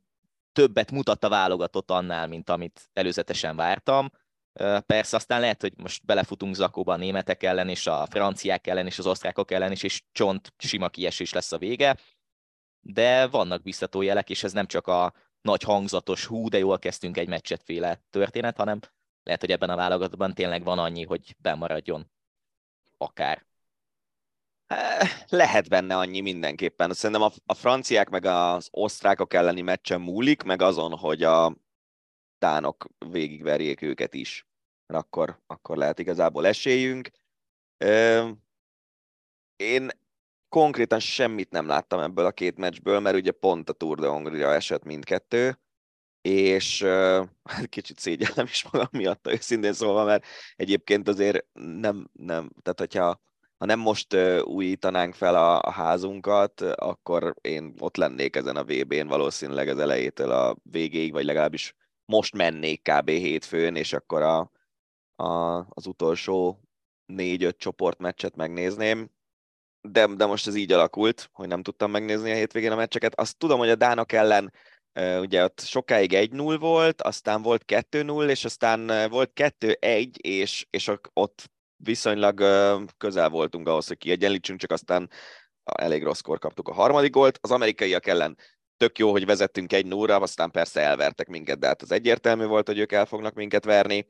többet 0.52 0.92
mutat 0.92 1.24
a 1.24 1.30
válogatott 1.30 1.92
annál, 1.92 2.28
mint 2.28 2.50
amit 2.50 2.90
előzetesen 2.94 3.56
vártam. 3.56 4.12
Persze 4.86 5.16
aztán 5.16 5.40
lehet, 5.40 5.62
hogy 5.62 5.74
most 5.78 6.06
belefutunk 6.06 6.56
zakóba 6.56 6.94
a 6.94 6.98
németek 6.98 7.44
ellen, 7.44 7.70
és 7.70 7.88
a 7.88 8.06
franciák 8.10 8.68
ellen, 8.68 8.86
és 8.86 9.00
az 9.00 9.08
osztrákok 9.08 9.52
ellen 9.52 9.72
is, 9.72 9.84
és 9.84 10.04
csont 10.12 10.54
sima 10.58 10.90
kiesés 10.90 11.34
lesz 11.34 11.52
a 11.52 11.58
vége, 11.58 11.98
de 12.80 13.28
vannak 13.28 13.62
biztató 13.62 14.02
jelek, 14.02 14.30
és 14.30 14.44
ez 14.44 14.54
nem 14.54 14.68
csak 14.68 14.88
a 14.88 15.14
nagy 15.42 15.64
hangzatos 15.64 16.26
hú, 16.26 16.50
de 16.50 16.58
jól 16.58 16.80
kezdtünk 16.80 17.18
egy 17.18 17.28
meccset 17.28 17.64
féle 17.64 18.04
történet, 18.10 18.58
hanem 18.58 18.80
lehet, 19.24 19.42
hogy 19.42 19.52
ebben 19.52 19.70
a 19.70 19.76
válogatottban 19.76 20.34
tényleg 20.34 20.64
van 20.64 20.80
annyi, 20.80 21.04
hogy 21.04 21.36
bemaradjon 21.40 22.12
akár. 22.98 23.46
Lehet 25.28 25.70
benne 25.70 25.98
annyi 25.98 26.22
mindenképpen. 26.22 26.94
Szerintem 26.94 27.26
a, 27.26 27.32
a 27.46 27.54
franciák 27.54 28.10
meg 28.10 28.26
az 28.26 28.68
osztrákok 28.72 29.34
elleni 29.34 29.62
meccsen 29.62 30.02
múlik, 30.02 30.44
meg 30.44 30.62
azon, 30.62 30.98
hogy 30.98 31.24
a 31.24 31.56
dánok 32.40 32.86
végigverjék 32.98 33.82
őket 33.82 34.14
is. 34.14 34.48
Akkor, 34.88 35.42
akkor 35.48 35.78
lehet 35.78 36.00
igazából 36.00 36.48
esélyünk. 36.48 37.10
Én 39.56 39.90
konkrétan 40.50 41.00
semmit 41.00 41.50
nem 41.52 41.68
láttam 41.68 42.00
ebből 42.00 42.26
a 42.26 42.32
két 42.32 42.58
meccsből, 42.58 43.00
mert 43.00 43.16
ugye 43.16 43.32
pont 43.32 43.70
a 43.70 43.74
Tour 43.74 44.00
de 44.00 44.08
Hongria 44.08 44.54
esett 44.54 44.84
mindkettő, 44.84 45.60
és 46.24 46.82
uh, 46.82 47.28
kicsit 47.70 48.00
szégyellem 48.00 48.46
is 48.46 48.66
magam 48.72 48.88
miatt, 48.92 49.28
őszintén 49.28 49.74
szólva, 49.74 50.04
mert 50.04 50.26
egyébként 50.56 51.08
azért 51.08 51.46
nem, 51.54 52.10
nem 52.14 52.50
tehát 52.62 52.80
hogyha 52.80 53.22
ha 53.58 53.66
nem 53.66 53.80
most 53.80 54.14
uh, 54.14 54.40
újítanánk 54.44 55.14
fel 55.14 55.36
a, 55.36 55.62
a 55.62 55.72
házunkat, 55.72 56.62
akkor 56.62 57.36
én 57.42 57.74
ott 57.80 57.96
lennék 57.96 58.36
ezen 58.36 58.56
a 58.56 58.64
VB-n 58.64 59.08
valószínűleg 59.08 59.68
az 59.68 59.80
elejétől 59.80 60.32
a 60.32 60.56
végéig, 60.64 61.12
vagy 61.12 61.26
legalábbis 61.26 61.76
most 62.06 62.36
mennék 62.36 62.82
kb. 62.82 63.10
hétfőn, 63.10 63.76
és 63.76 63.94
akkor 63.94 64.22
a, 64.22 64.52
a, 65.24 65.58
az 65.70 65.88
utolsó 65.88 66.60
négy-öt 67.06 67.58
csoportmeccset 67.58 68.36
megnézném, 68.36 69.12
de, 69.82 70.08
de 70.08 70.26
most 70.26 70.48
ez 70.48 70.56
így 70.56 70.72
alakult, 70.72 71.30
hogy 71.34 71.48
nem 71.48 71.64
tudtam 71.64 71.92
megnézni 71.92 72.32
a 72.32 72.36
hétvégén 72.36 72.72
a 72.72 72.76
meccseket. 72.76 73.20
Azt 73.20 73.38
tudom, 73.38 73.60
hogy 73.60 73.70
a 73.70 73.76
Dánok 73.76 74.12
ellen 74.12 74.54
ugye 75.20 75.44
ott 75.44 75.60
sokáig 75.60 76.12
1-0 76.14 76.58
volt, 76.60 77.02
aztán 77.02 77.42
volt 77.42 77.64
2-0, 77.68 78.30
és 78.30 78.46
aztán 78.46 79.10
volt 79.10 79.32
2-1, 79.36 80.18
és, 80.18 80.66
és 80.70 80.92
ott 81.14 81.52
viszonylag 81.76 82.40
közel 82.98 83.30
voltunk 83.30 83.68
ahhoz, 83.68 83.88
hogy 83.88 83.98
kiegyenlítsünk, 83.98 84.60
csak 84.60 84.72
aztán 84.72 85.10
elég 85.64 86.04
rosszkor 86.04 86.40
kaptuk 86.40 86.68
a 86.68 86.74
harmadik 86.74 87.12
gólt. 87.12 87.38
Az 87.42 87.52
amerikaiak 87.52 88.08
ellen 88.08 88.38
tök 88.78 88.98
jó, 88.98 89.12
hogy 89.12 89.26
vezettünk 89.26 89.74
egy 89.74 89.86
0 89.86 90.16
aztán 90.16 90.52
persze 90.52 90.82
elvertek 90.82 91.28
minket, 91.28 91.60
de 91.60 91.68
hát 91.68 91.82
az 91.82 91.92
egyértelmű 91.92 92.46
volt, 92.46 92.68
hogy 92.68 92.80
ők 92.80 92.92
el 92.92 93.06
fognak 93.06 93.34
minket 93.34 93.66
verni. 93.66 94.08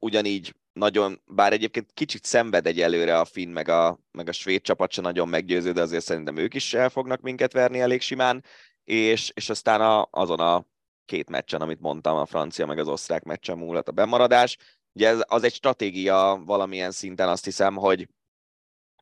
Ugyanígy 0.00 0.54
nagyon, 0.72 1.22
bár 1.26 1.52
egyébként 1.52 1.92
kicsit 1.92 2.24
szenved 2.24 2.66
egy 2.66 2.80
előre 2.80 3.18
a 3.18 3.24
finn, 3.24 3.50
meg 3.50 3.68
a, 3.68 3.98
meg 4.10 4.28
a 4.28 4.32
svéd 4.32 4.60
csapat 4.60 4.92
se 4.92 5.00
nagyon 5.00 5.28
meggyőző, 5.28 5.72
de 5.72 5.80
azért 5.80 6.04
szerintem 6.04 6.36
ők 6.36 6.54
is 6.54 6.74
el 6.74 6.88
fognak 6.88 7.20
minket 7.20 7.52
verni 7.52 7.80
elég 7.80 8.00
simán 8.00 8.44
és, 8.88 9.30
és 9.34 9.50
aztán 9.50 9.80
a, 9.80 10.08
azon 10.10 10.40
a 10.40 10.64
két 11.04 11.30
meccsen, 11.30 11.60
amit 11.60 11.80
mondtam, 11.80 12.16
a 12.16 12.26
francia 12.26 12.66
meg 12.66 12.78
az 12.78 12.88
osztrák 12.88 13.22
meccsen 13.22 13.58
múlott 13.58 13.88
a 13.88 13.92
bemaradás. 13.92 14.56
Ugye 14.92 15.08
ez, 15.08 15.20
az 15.26 15.42
egy 15.42 15.52
stratégia 15.52 16.42
valamilyen 16.44 16.90
szinten, 16.90 17.28
azt 17.28 17.44
hiszem, 17.44 17.76
hogy, 17.76 18.08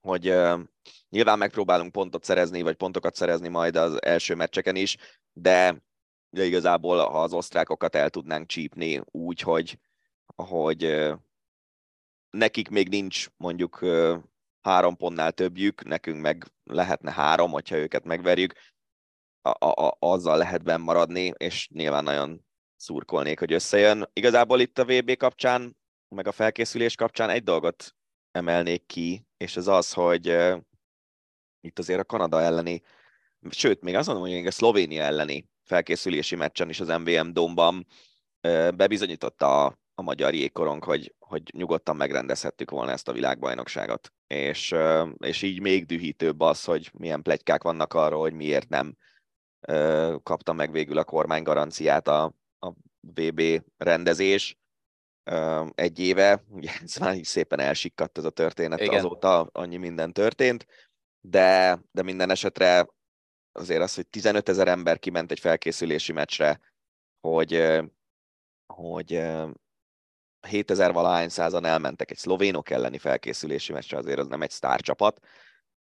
hogy 0.00 0.28
uh, 0.28 0.60
nyilván 1.08 1.38
megpróbálunk 1.38 1.92
pontot 1.92 2.24
szerezni, 2.24 2.62
vagy 2.62 2.74
pontokat 2.74 3.14
szerezni 3.14 3.48
majd 3.48 3.76
az 3.76 4.02
első 4.02 4.34
meccseken 4.34 4.76
is, 4.76 4.96
de 5.32 5.82
ugye 6.30 6.44
igazából 6.44 6.98
ha 6.98 7.22
az 7.22 7.32
osztrákokat 7.32 7.94
el 7.94 8.10
tudnánk 8.10 8.46
csípni 8.46 9.02
úgy, 9.04 9.40
hogy, 9.40 9.78
hogy 10.36 10.84
uh, 10.84 11.18
nekik 12.30 12.68
még 12.68 12.88
nincs 12.88 13.26
mondjuk 13.36 13.82
uh, 13.82 14.16
három 14.60 14.96
pontnál 14.96 15.32
többjük, 15.32 15.84
nekünk 15.84 16.20
meg 16.20 16.52
lehetne 16.64 17.12
három, 17.12 17.50
hogyha 17.50 17.76
őket 17.76 18.04
megverjük, 18.04 18.54
a, 19.50 19.86
a, 19.86 19.96
azzal 19.98 20.36
lehet 20.36 20.62
benn 20.62 20.80
maradni, 20.80 21.32
és 21.36 21.68
nyilván 21.72 22.04
nagyon 22.04 22.44
szurkolnék, 22.76 23.38
hogy 23.38 23.52
összejön. 23.52 24.10
Igazából 24.12 24.60
itt 24.60 24.78
a 24.78 24.84
VB 24.84 25.16
kapcsán, 25.16 25.76
meg 26.08 26.26
a 26.26 26.32
felkészülés 26.32 26.94
kapcsán 26.94 27.30
egy 27.30 27.42
dolgot 27.42 27.94
emelnék 28.30 28.86
ki, 28.86 29.26
és 29.36 29.56
ez 29.56 29.66
az, 29.66 29.92
hogy 29.92 30.28
uh, 30.28 30.58
itt 31.60 31.78
azért 31.78 32.00
a 32.00 32.04
Kanada 32.04 32.40
elleni, 32.40 32.82
sőt, 33.50 33.80
még 33.82 33.94
azt 33.94 34.06
mondom, 34.06 34.26
hogy 34.26 34.46
a 34.46 34.50
Szlovénia 34.50 35.02
elleni 35.02 35.48
felkészülési 35.62 36.36
meccsen 36.36 36.68
is 36.68 36.80
az 36.80 36.88
MVM 36.88 37.32
domban 37.32 37.86
bebizonyította 38.74 39.64
a, 39.64 39.78
a 39.94 40.02
magyar 40.02 40.34
jégkorong, 40.34 40.84
hogy, 40.84 41.14
hogy 41.18 41.42
nyugodtan 41.52 41.96
megrendezhettük 41.96 42.70
volna 42.70 42.90
ezt 42.90 43.08
a 43.08 43.12
világbajnokságot. 43.12 44.12
És, 44.26 44.74
és 45.18 45.42
így 45.42 45.60
még 45.60 45.86
dühítőbb 45.86 46.40
az, 46.40 46.64
hogy 46.64 46.90
milyen 46.98 47.22
plegykák 47.22 47.62
vannak 47.62 47.94
arról, 47.94 48.20
hogy 48.20 48.32
miért 48.32 48.68
nem 48.68 48.96
kapta 50.22 50.52
meg 50.52 50.70
végül 50.70 50.98
a 50.98 51.04
kormány 51.04 51.42
garanciát 51.42 52.08
a, 52.08 52.34
a 52.58 52.72
VB 53.00 53.62
rendezés 53.76 54.58
egy 55.74 55.98
éve, 55.98 56.44
ugye 56.48 56.70
ez 56.82 56.96
már 56.96 57.14
így 57.14 57.24
szépen 57.24 57.60
elsikkadt 57.60 58.18
ez 58.18 58.24
a 58.24 58.30
történet, 58.30 58.80
Igen. 58.80 58.94
azóta 58.94 59.48
annyi 59.52 59.76
minden 59.76 60.12
történt, 60.12 60.66
de, 61.20 61.80
de 61.92 62.02
minden 62.02 62.30
esetre 62.30 62.86
azért 63.52 63.82
az, 63.82 63.94
hogy 63.94 64.06
15 64.06 64.48
ezer 64.48 64.68
ember 64.68 64.98
kiment 64.98 65.30
egy 65.30 65.40
felkészülési 65.40 66.12
meccsre, 66.12 66.60
hogy, 67.20 67.82
hogy 68.66 69.22
7000 70.46 70.92
valahány 70.92 71.28
százan 71.28 71.64
elmentek 71.64 72.10
egy 72.10 72.16
szlovénok 72.16 72.70
elleni 72.70 72.98
felkészülési 72.98 73.72
meccsre, 73.72 73.98
azért 73.98 74.18
az 74.18 74.26
nem 74.26 74.42
egy 74.42 74.50
sztárcsapat, 74.50 75.20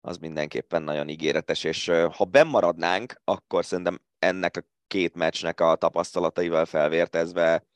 az 0.05 0.17
mindenképpen 0.17 0.83
nagyon 0.83 1.09
ígéretes, 1.09 1.65
és 1.65 1.91
ha 2.13 2.25
bemaradnánk, 2.25 3.15
akkor 3.25 3.65
szerintem 3.65 4.01
ennek 4.19 4.57
a 4.57 4.63
két 4.87 5.15
meccsnek 5.15 5.61
a 5.61 5.77
tapasztalataival 5.77 6.65
felvértezve 6.65 7.67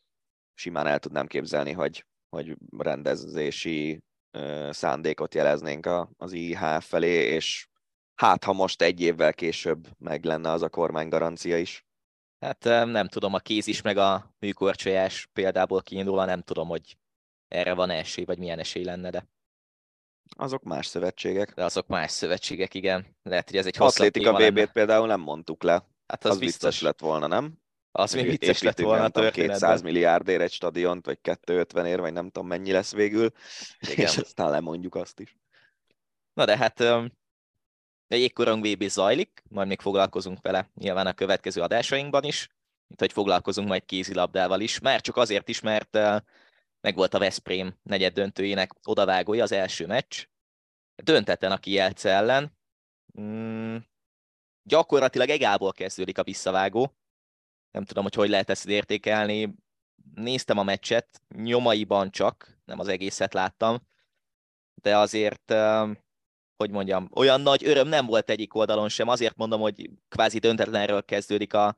simán 0.54 0.86
el 0.86 0.98
tudnám 0.98 1.26
képzelni, 1.26 1.72
hogy, 1.72 2.06
hogy 2.28 2.56
rendezési 2.78 4.02
szándékot 4.70 5.34
jeleznénk 5.34 5.88
az 6.16 6.32
IHF 6.32 6.88
felé, 6.88 7.34
és 7.34 7.68
hát 8.14 8.44
ha 8.44 8.52
most 8.52 8.82
egy 8.82 9.00
évvel 9.00 9.34
később 9.34 9.88
meg 9.98 10.24
lenne 10.24 10.50
az 10.50 10.62
a 10.62 10.68
kormány 10.68 11.08
garancia 11.08 11.58
is. 11.58 11.84
Hát 12.38 12.64
nem 12.64 13.08
tudom, 13.08 13.34
a 13.34 13.38
kéz 13.38 13.66
is, 13.66 13.82
meg 13.82 13.96
a 13.96 14.34
műkorcsolyás 14.38 15.28
példából 15.32 15.82
kiindulva 15.82 16.24
nem 16.24 16.42
tudom, 16.42 16.68
hogy 16.68 16.96
erre 17.48 17.74
van 17.74 17.90
esély, 17.90 18.24
vagy 18.24 18.38
milyen 18.38 18.58
esély 18.58 18.84
lenne, 18.84 19.10
de 19.10 19.26
Azok 20.36 20.62
más 20.62 20.86
szövetségek. 20.86 21.54
De 21.54 21.64
azok 21.64 21.86
más 21.86 22.10
szövetségek, 22.10 22.74
igen. 22.74 23.16
Lehet, 23.22 23.50
hogy 23.50 23.58
ez 23.58 23.66
egy 23.66 23.74
Atlétika 23.78 24.36
téma 24.36 24.50
BB-t 24.50 24.72
például 24.72 25.06
nem 25.06 25.20
mondtuk 25.20 25.62
le. 25.62 25.86
Hát 26.06 26.24
Az, 26.24 26.30
az, 26.30 26.38
biztos 26.38 26.68
biztos. 26.68 26.80
lett 26.80 27.00
volna, 27.00 27.26
nem? 27.26 27.58
Az 27.92 28.12
még 28.14 28.28
vicces 28.28 28.62
lett 28.62 28.78
volna 28.80 28.98
a 28.98 29.02
nem 29.02 29.10
tudom, 29.10 29.30
200 29.30 29.58
történetben. 29.58 29.92
milliárdért 29.92 30.40
egy 30.40 30.52
stadiont, 30.52 31.06
vagy 31.06 31.18
250 31.20 31.86
ér, 31.86 32.00
vagy 32.00 32.12
nem 32.12 32.24
tudom 32.30 32.48
mennyi 32.48 32.72
lesz 32.72 32.92
végül, 32.92 33.30
Igen. 33.80 34.06
és 34.06 34.16
aztán 34.16 34.50
lemondjuk 34.50 34.94
azt 34.94 35.20
is. 35.20 35.36
Na 36.32 36.44
de 36.44 36.56
hát 36.56 36.80
a 36.80 37.10
jégkorong 38.08 38.66
VB 38.66 38.82
zajlik, 38.82 39.42
majd 39.48 39.68
még 39.68 39.80
foglalkozunk 39.80 40.38
vele 40.42 40.70
nyilván 40.74 41.06
a 41.06 41.12
következő 41.12 41.60
adásainkban 41.62 42.24
is, 42.24 42.48
mint 42.86 43.00
hogy 43.00 43.12
foglalkozunk 43.12 43.68
majd 43.68 43.84
kézilabdával 43.84 44.60
is, 44.60 44.78
már 44.78 45.00
csak 45.00 45.16
azért 45.16 45.48
is, 45.48 45.60
mert 45.60 45.98
uh, 46.76 46.86
megvolt 46.86 47.14
a 47.14 47.18
Veszprém 47.18 47.78
negyed 47.82 48.12
döntőjének 48.12 48.72
odavágója 48.84 49.42
az 49.42 49.52
első 49.52 49.86
meccs. 49.86 50.26
Döntetlen 51.02 51.52
a 51.52 51.58
Kielce 51.58 52.10
ellen. 52.10 52.56
Mm, 53.20 53.76
gyakorlatilag 54.62 55.28
egából 55.28 55.72
kezdődik 55.72 56.18
a 56.18 56.22
visszavágó. 56.22 56.96
Nem 57.70 57.84
tudom, 57.84 58.02
hogy 58.02 58.14
hogy 58.14 58.28
lehet 58.28 58.50
ezt 58.50 58.66
értékelni. 58.66 59.54
Néztem 60.14 60.58
a 60.58 60.62
meccset, 60.62 61.22
nyomaiban 61.34 62.10
csak, 62.10 62.58
nem 62.64 62.78
az 62.78 62.88
egészet 62.88 63.34
láttam, 63.34 63.86
de 64.74 64.96
azért, 64.96 65.50
um, 65.50 65.98
hogy 66.56 66.70
mondjam, 66.70 67.08
olyan 67.14 67.40
nagy 67.40 67.64
öröm 67.64 67.88
nem 67.88 68.06
volt 68.06 68.30
egyik 68.30 68.54
oldalon 68.54 68.88
sem. 68.88 69.08
Azért 69.08 69.36
mondom, 69.36 69.60
hogy 69.60 69.90
kvázi 70.08 70.38
döntetlenről 70.38 71.04
kezdődik 71.04 71.54
a, 71.54 71.76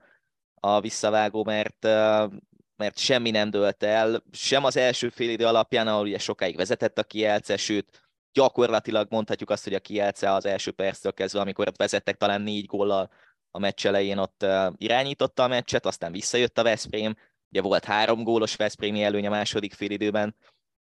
a 0.55 0.81
visszavágó, 0.81 1.45
mert, 1.45 1.85
uh, 1.85 2.33
mert 2.79 2.99
semmi 2.99 3.31
nem 3.31 3.51
dőlt 3.51 3.83
el, 3.83 4.23
sem 4.33 4.65
az 4.65 4.77
első 4.77 5.09
fél 5.09 5.31
idő 5.31 5.47
alapján, 5.47 5.89
ahol 5.89 6.07
ugye 6.07 6.19
sokáig 6.19 6.57
vezetett 6.57 6.99
a 6.99 7.05
Kielce, 7.05 7.57
sőt, 7.57 8.09
gyakorlatilag 8.33 9.07
mondhatjuk 9.11 9.51
azt, 9.51 9.65
hogy 9.65 9.75
a 9.75 9.81
Kielce 9.81 10.33
az 10.33 10.47
első 10.47 10.71
perctől 10.71 11.13
kezdve, 11.13 11.41
amikor 11.41 11.69
ott 11.69 11.77
vezettek 11.77 12.17
talán 12.17 12.41
négy 12.41 12.67
góllal 12.67 13.11
a 13.51 13.59
meccs 13.59 13.87
elején, 13.87 14.19
ott 14.19 14.47
irányította 14.77 15.43
a 15.43 15.49
meccset, 15.49 15.87
aztán 15.87 16.13
visszajött 16.13 16.59
a 16.59 16.63
Veszprém, 16.63 17.17
ugye 17.51 17.61
volt 17.61 17.85
három 17.85 18.23
gólos 18.23 18.57
Veszprémi 18.57 19.03
előny 19.03 19.27
a 19.27 19.31
második 19.31 19.75
fél 19.75 19.91
időben, 19.91 20.37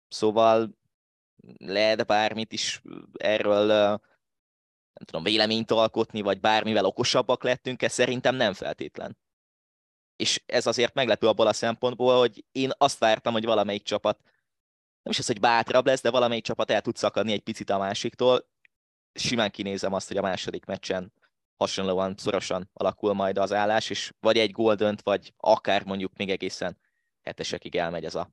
szóval 0.08 0.78
lehet 1.58 2.06
bármit 2.06 2.52
is 2.52 2.82
erről 3.12 3.66
nem 4.92 5.04
tudom, 5.04 5.22
véleményt 5.22 5.70
alkotni, 5.70 6.20
vagy 6.20 6.40
bármivel 6.40 6.84
okosabbak 6.84 7.42
lettünk, 7.42 7.82
ez 7.82 7.92
szerintem 7.92 8.34
nem 8.34 8.52
feltétlen. 8.52 9.16
És 10.16 10.42
ez 10.46 10.66
azért 10.66 10.94
meglepő 10.94 11.26
abból 11.26 11.46
a 11.46 11.52
szempontból, 11.52 12.18
hogy 12.18 12.44
én 12.52 12.70
azt 12.78 12.98
vártam, 12.98 13.32
hogy 13.32 13.44
valamelyik 13.44 13.82
csapat, 13.82 14.18
nem 15.02 15.12
is 15.12 15.18
az, 15.18 15.26
hogy 15.26 15.40
bátrabb 15.40 15.86
lesz, 15.86 16.00
de 16.00 16.10
valamelyik 16.10 16.44
csapat 16.44 16.70
el 16.70 16.80
tud 16.80 16.96
szakadni 16.96 17.32
egy 17.32 17.42
picit 17.42 17.70
a 17.70 17.78
másiktól. 17.78 18.48
Simán 19.14 19.50
kinézem 19.50 19.92
azt, 19.92 20.08
hogy 20.08 20.16
a 20.16 20.22
második 20.22 20.64
meccsen 20.64 21.12
hasonlóan 21.56 22.14
szorosan 22.16 22.70
alakul 22.72 23.12
majd 23.12 23.38
az 23.38 23.52
állás, 23.52 23.90
és 23.90 24.12
vagy 24.20 24.38
egy 24.38 24.50
gól 24.50 24.74
dönt, 24.74 25.02
vagy 25.02 25.32
akár 25.36 25.84
mondjuk 25.84 26.16
még 26.16 26.30
egészen 26.30 26.78
hetesekig 27.22 27.76
elmegy 27.76 28.04
ez 28.04 28.14
a 28.14 28.30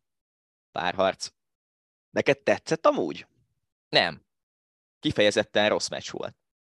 párharc. 0.72 1.30
Neked 2.10 2.40
tetszett 2.40 2.86
amúgy? 2.86 3.28
Nem. 3.90 4.26
Kifejezetten 5.00 5.70
rossz 5.70 5.88
meccs 5.88 6.12
volt, 6.12 6.36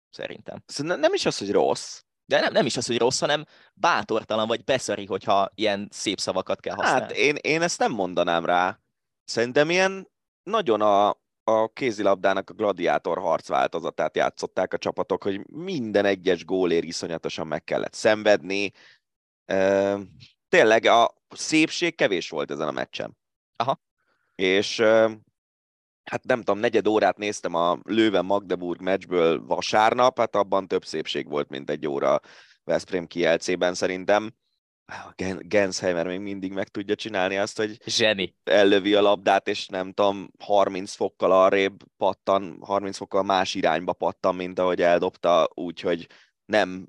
szerintem. 0.10 0.64
Szóval 0.66 0.95
nem 0.95 1.14
is 1.14 1.26
az, 1.26 1.38
hogy 1.38 1.52
rossz. 1.52 2.02
De 2.32 2.39
nem, 2.39 2.51
nem 2.51 2.65
is 2.65 2.77
az, 2.77 2.86
hogy 2.86 2.97
rossz, 2.97 3.19
hanem 3.19 3.45
bátortalan 3.73 4.47
vagy 4.47 4.63
beszari, 4.63 5.05
hogyha 5.05 5.51
ilyen 5.55 5.88
szép 5.91 6.19
szavakat 6.19 6.59
kell 6.59 6.75
használni. 6.75 7.01
Hát 7.01 7.11
én, 7.11 7.36
én 7.41 7.61
ezt 7.61 7.79
nem 7.79 7.91
mondanám 7.91 8.45
rá. 8.45 8.79
Szerintem 9.23 9.69
ilyen 9.69 10.07
nagyon 10.43 10.82
a, 10.82 11.09
a 11.43 11.67
kézilabdának 11.73 12.49
a 12.49 12.53
gladiátor 12.53 13.17
harc 13.17 13.47
változatát 13.47 14.15
játszották 14.15 14.73
a 14.73 14.77
csapatok, 14.77 15.23
hogy 15.23 15.49
minden 15.49 16.05
egyes 16.05 16.45
gólér 16.45 16.84
iszonyatosan 16.84 17.47
meg 17.47 17.63
kellett 17.63 17.93
szenvedni. 17.93 18.71
Ö, 19.45 19.99
tényleg 20.49 20.86
a 20.86 21.13
szépség 21.29 21.95
kevés 21.95 22.29
volt 22.29 22.51
ezen 22.51 22.67
a 22.67 22.71
meccsen. 22.71 23.17
Aha. 23.55 23.82
És 24.36 24.84
hát 26.12 26.24
nem 26.24 26.38
tudom, 26.38 26.59
negyed 26.59 26.88
órát 26.88 27.18
néztem 27.18 27.55
a 27.55 27.80
Löwen-Magdeburg 27.84 28.82
meccsből 28.82 29.45
vasárnap, 29.45 30.18
hát 30.20 30.36
abban 30.36 30.68
több 30.68 30.86
szépség 30.86 31.30
volt, 31.30 31.49
mint 31.49 31.70
egy 31.70 31.88
óra 31.88 32.20
Veszprém 32.64 33.07
kielcében 33.07 33.74
szerintem. 33.74 34.34
Gen- 35.16 35.47
Gensheimer 35.47 36.07
még 36.07 36.20
mindig 36.20 36.51
meg 36.51 36.68
tudja 36.68 36.95
csinálni 36.95 37.38
azt, 37.38 37.57
hogy 37.57 37.78
Zseni. 37.86 38.36
ellövi 38.43 38.93
a 38.93 39.01
labdát, 39.01 39.47
és 39.47 39.68
nem 39.68 39.91
tudom, 39.91 40.32
30 40.39 40.93
fokkal 40.93 41.32
arrébb 41.32 41.84
pattan, 41.97 42.57
30 42.62 42.97
fokkal 42.97 43.24
más 43.24 43.55
irányba 43.55 43.93
pattan, 43.93 44.36
mint 44.36 44.59
ahogy 44.59 44.82
eldobta, 44.82 45.49
úgyhogy 45.53 46.07
nem 46.45 46.88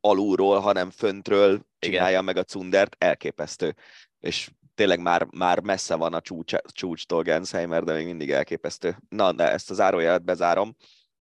alulról, 0.00 0.58
hanem 0.58 0.90
föntről 0.90 1.66
csinálja 1.78 2.22
meg 2.22 2.36
a 2.36 2.44
cundert, 2.44 2.96
elképesztő. 2.98 3.74
És 4.20 4.50
tényleg 4.78 5.00
már, 5.00 5.26
már 5.30 5.60
messze 5.60 5.94
van 5.94 6.14
a 6.14 6.20
csúcs, 6.20 6.54
csúcstól 6.72 7.22
Gensheimer, 7.22 7.82
de 7.82 7.92
még 7.92 8.06
mindig 8.06 8.30
elképesztő. 8.30 8.96
Na, 9.08 9.32
de 9.32 9.50
ezt 9.50 9.70
az 9.70 9.80
árójelet 9.80 10.24
bezárom. 10.24 10.76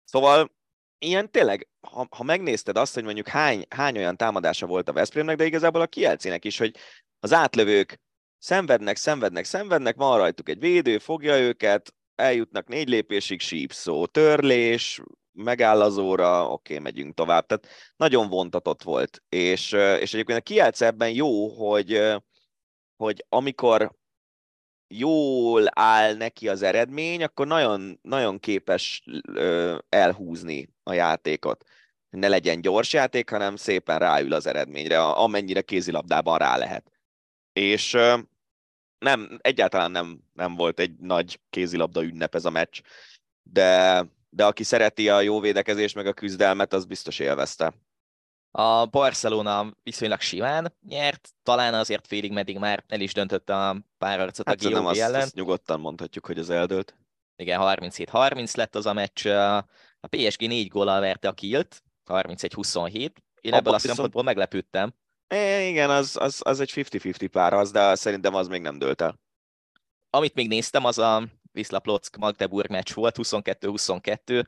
Szóval 0.05 0.53
ilyen 0.99 1.31
tényleg, 1.31 1.69
ha, 1.81 2.07
ha 2.11 2.23
megnézted 2.23 2.77
azt, 2.77 2.95
hogy 2.95 3.05
mondjuk 3.05 3.29
hány, 3.29 3.65
hány 3.69 3.97
olyan 3.97 4.17
támadása 4.17 4.67
volt 4.67 4.89
a 4.89 4.93
Veszprémnek, 4.93 5.37
de 5.37 5.45
igazából 5.45 5.81
a 5.81 5.87
Kielcének 5.87 6.45
is, 6.45 6.59
hogy 6.59 6.77
az 7.21 7.33
átlövők 7.33 8.01
szenvednek, 8.39 8.97
szenvednek, 8.97 9.45
szenvednek, 9.45 9.97
van 9.97 10.19
rajtuk 10.19 10.49
egy 10.49 10.59
védő, 10.59 10.99
fogja 10.99 11.39
őket, 11.39 11.95
eljutnak 12.15 12.69
négy 12.69 12.89
lépésig 12.89 13.41
sípszó, 13.41 14.07
törlés, 14.07 15.01
megáll 15.33 15.81
az 15.81 15.99
óra, 15.99 16.51
oké, 16.51 16.79
megyünk 16.79 17.15
tovább. 17.15 17.47
Tehát 17.47 17.67
nagyon 17.97 18.29
vontatott 18.29 18.83
volt. 18.83 19.23
És, 19.29 19.73
és 20.01 20.15
egyébként 20.15 20.39
a 20.39 20.43
Kielce 20.43 20.87
ebben 20.87 21.11
jó, 21.11 21.49
hogy, 21.49 22.15
hogy 22.97 23.25
amikor 23.29 23.93
jól 24.89 25.65
áll 25.71 26.15
neki 26.15 26.49
az 26.49 26.63
eredmény, 26.63 27.23
akkor 27.23 27.47
nagyon, 27.47 27.99
nagyon 28.03 28.39
képes 28.39 29.05
elhúzni 29.89 30.69
a 30.83 30.93
játékot. 30.93 31.65
Ne 32.11 32.29
legyen 32.29 32.61
gyors 32.61 32.93
játék, 32.93 33.31
hanem 33.31 33.57
szépen 33.57 33.99
ráül 33.99 34.33
az 34.33 34.47
eredményre, 34.47 35.03
amennyire 35.03 35.63
kézilabdában 35.63 36.39
rá 36.39 36.57
lehet. 36.57 36.93
És 37.53 37.97
nem, 38.99 39.39
egyáltalán 39.41 39.91
nem, 39.91 40.21
nem 40.33 40.55
volt 40.55 40.81
egy 40.81 40.97
nagy 40.99 41.41
kézilabda 41.51 42.03
ünnep 42.03 42.35
ez 42.35 42.45
a 42.45 42.51
meccs, 42.51 42.81
de, 43.43 44.05
de 44.31 44.45
aki 44.45 44.63
szereti 44.63 45.09
a 45.09 45.21
jó 45.21 45.41
védekezést 45.41 45.95
meg 45.95 46.07
a 46.07 46.13
küzdelmet, 46.13 46.73
az 46.73 46.85
biztos 46.85 47.19
élvezte. 47.19 47.75
A 48.57 48.87
Barcelona 48.87 49.77
viszonylag 49.83 50.21
simán 50.21 50.75
nyert, 50.89 51.29
talán 51.43 51.75
azért 51.75 52.07
félig 52.07 52.33
meddig 52.33 52.59
már 52.59 52.85
el 52.89 53.01
is 53.01 53.13
döntött 53.13 53.51
a 53.51 53.77
párharcot 53.99 54.49
Hát 54.49 54.65
a 54.65 54.71
GOG 54.71 54.87
azt, 54.87 55.01
ellen. 55.01 55.21
azt 55.21 55.35
nyugodtan 55.35 55.81
mondhatjuk, 55.81 56.27
hogy 56.27 56.39
az 56.39 56.51
eldőlt. 56.51 56.97
Igen, 57.37 57.61
37-30 57.63 58.57
lett 58.57 58.75
az 58.75 58.87
a 58.87 58.93
meccs. 58.93 59.27
A 59.27 60.07
PSG 60.11 60.41
négy 60.41 60.69
góllal 60.69 61.01
verte 61.01 61.29
a 61.29 61.33
Kilt, 61.33 61.83
31-27. 62.11 62.93
Én 62.95 63.53
Abba 63.53 63.57
ebből 63.57 63.73
a 63.73 63.77
viszont- 63.77 63.81
szempontból 63.81 64.23
meglepődtem. 64.23 64.95
É, 65.29 65.69
igen, 65.69 65.91
az, 65.91 66.17
az, 66.21 66.41
az 66.45 66.61
egy 66.61 66.71
50-50 66.75 67.29
pár 67.31 67.53
az, 67.53 67.71
de 67.71 67.95
szerintem 67.95 68.35
az 68.35 68.49
még 68.49 68.61
nem 68.63 68.79
dőlt 68.79 69.01
el. 69.01 69.21
Amit 70.11 70.35
még 70.35 70.49
néztem, 70.49 70.85
az 70.85 70.99
a 70.99 71.23
Wisla 71.55 71.79
Plock 71.79 72.17
Magdeburg 72.17 72.71
meccs 72.71 72.93
volt, 72.93 73.17
22-22. 73.19 74.47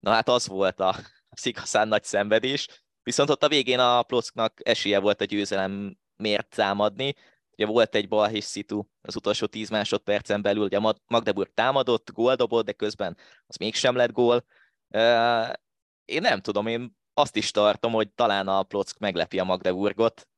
Na 0.00 0.10
hát 0.12 0.28
az 0.28 0.46
volt 0.46 0.80
a, 0.80 0.96
az 1.28 1.46
igazán 1.46 1.88
nagy 1.88 2.04
szenvedés. 2.04 2.68
Viszont 3.08 3.30
ott 3.30 3.42
a 3.42 3.48
végén 3.48 3.78
a 3.78 4.02
Plocknak 4.02 4.60
esélye 4.62 4.98
volt 4.98 5.20
a 5.20 5.24
győzelem 5.24 5.98
miért 6.16 6.48
támadni. 6.48 7.14
Ugye 7.50 7.66
volt 7.66 7.94
egy 7.94 8.08
balhés 8.08 8.44
szitu 8.44 8.84
az 9.02 9.16
utolsó 9.16 9.46
10 9.46 9.68
másodpercen 9.68 10.42
belül, 10.42 10.62
ugye 10.62 10.78
Magdeburg 11.06 11.50
támadott, 11.54 12.12
gól 12.12 12.34
dobott, 12.34 12.64
de 12.64 12.72
közben 12.72 13.16
az 13.46 13.56
mégsem 13.56 13.96
lett 13.96 14.12
gól. 14.12 14.44
Én 16.04 16.20
nem 16.20 16.40
tudom, 16.40 16.66
én 16.66 16.96
azt 17.14 17.36
is 17.36 17.50
tartom, 17.50 17.92
hogy 17.92 18.10
talán 18.10 18.48
a 18.48 18.62
Plock 18.62 18.98
meglepi 18.98 19.38
a 19.38 19.44
Magdeburgot. 19.44 20.28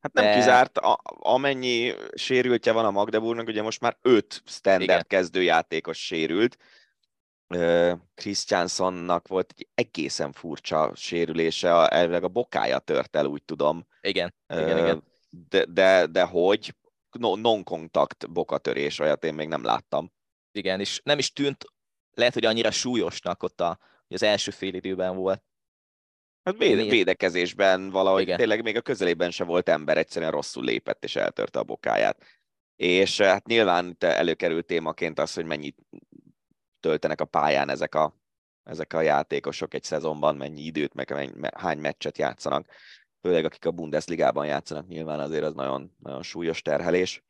Hát 0.00 0.12
nem 0.12 0.24
De- 0.24 0.34
kizárt, 0.34 0.78
a, 0.78 1.00
amennyi 1.18 1.92
sérültje 2.14 2.72
van 2.72 2.84
a 2.84 2.90
Magdeburgnak, 2.90 3.46
ugye 3.46 3.62
most 3.62 3.80
már 3.80 3.96
öt 4.02 4.42
standard 4.46 4.82
Igen. 4.82 5.04
kezdőjátékos 5.06 6.04
sérült. 6.04 6.56
Christiansonnak 8.14 9.28
volt 9.28 9.54
egy 9.56 9.68
egészen 9.74 10.32
furcsa 10.32 10.92
sérülése, 10.94 11.76
a- 11.78 11.92
elvileg 11.92 12.24
a 12.24 12.28
bokája 12.28 12.78
tört 12.78 13.16
el, 13.16 13.26
úgy 13.26 13.42
tudom. 13.44 13.86
Igen, 14.00 14.34
igen, 14.48 14.78
igen. 14.78 15.02
De, 15.48 15.64
de, 15.64 16.06
de 16.06 16.22
hogy? 16.22 16.74
No, 17.18 17.36
non-kontakt 17.36 18.30
bokatörés, 18.30 18.98
olyat 18.98 19.24
én 19.24 19.34
még 19.34 19.48
nem 19.48 19.64
láttam. 19.64 20.12
Igen, 20.52 20.80
és 20.80 21.00
nem 21.04 21.18
is 21.18 21.32
tűnt, 21.32 21.64
lehet, 22.14 22.34
hogy 22.34 22.44
annyira 22.44 22.70
súlyosnak 22.70 23.42
ott 23.42 23.60
a, 23.60 23.78
az 24.08 24.22
első 24.22 24.50
fél 24.50 24.74
időben 24.74 25.16
volt. 25.16 25.42
Hát 26.44 26.56
véde, 26.56 26.82
védekezésben 26.82 27.90
valahogy 27.90 28.22
Igen. 28.22 28.36
tényleg 28.36 28.62
még 28.62 28.76
a 28.76 28.80
közelében 28.80 29.30
se 29.30 29.44
volt 29.44 29.68
ember, 29.68 29.98
egyszerűen 29.98 30.30
rosszul 30.30 30.64
lépett 30.64 31.04
és 31.04 31.16
eltörte 31.16 31.58
a 31.58 31.64
bokáját. 31.64 32.24
És 32.76 33.20
hát 33.20 33.46
nyilván 33.46 33.96
előkerült 33.98 34.66
témaként 34.66 35.18
az, 35.18 35.34
hogy 35.34 35.44
mennyit 35.44 35.76
töltenek 36.84 37.20
a 37.20 37.24
pályán 37.24 37.68
ezek 37.68 37.94
a, 37.94 38.14
ezek 38.64 38.92
a 38.92 39.00
játékosok 39.00 39.74
egy 39.74 39.82
szezonban, 39.82 40.36
mennyi 40.36 40.60
időt, 40.60 40.94
meg 40.94 41.10
mennyi, 41.10 41.32
hány 41.56 41.78
meccset 41.78 42.18
játszanak. 42.18 42.66
Főleg 43.20 43.44
akik 43.44 43.66
a 43.66 43.70
Bundesligában 43.70 44.46
játszanak, 44.46 44.86
nyilván 44.86 45.20
azért 45.20 45.44
az 45.44 45.54
nagyon, 45.54 45.94
nagyon 45.98 46.22
súlyos 46.22 46.62
terhelés. 46.62 47.22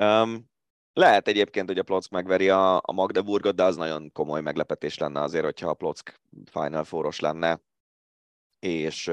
Um, 0.00 0.50
lehet 0.92 1.28
egyébként, 1.28 1.68
hogy 1.68 1.78
a 1.78 1.82
Plock 1.82 2.10
megveri 2.10 2.48
a, 2.48 2.76
a 2.76 2.92
Magdeburgot, 2.92 3.54
de 3.54 3.62
az 3.62 3.76
nagyon 3.76 4.12
komoly 4.12 4.40
meglepetés 4.40 4.98
lenne 4.98 5.20
azért, 5.20 5.44
hogyha 5.44 5.68
a 5.68 5.74
Plock 5.74 6.20
Final 6.50 6.84
Four-os 6.84 7.20
lenne, 7.20 7.60
és 8.58 9.10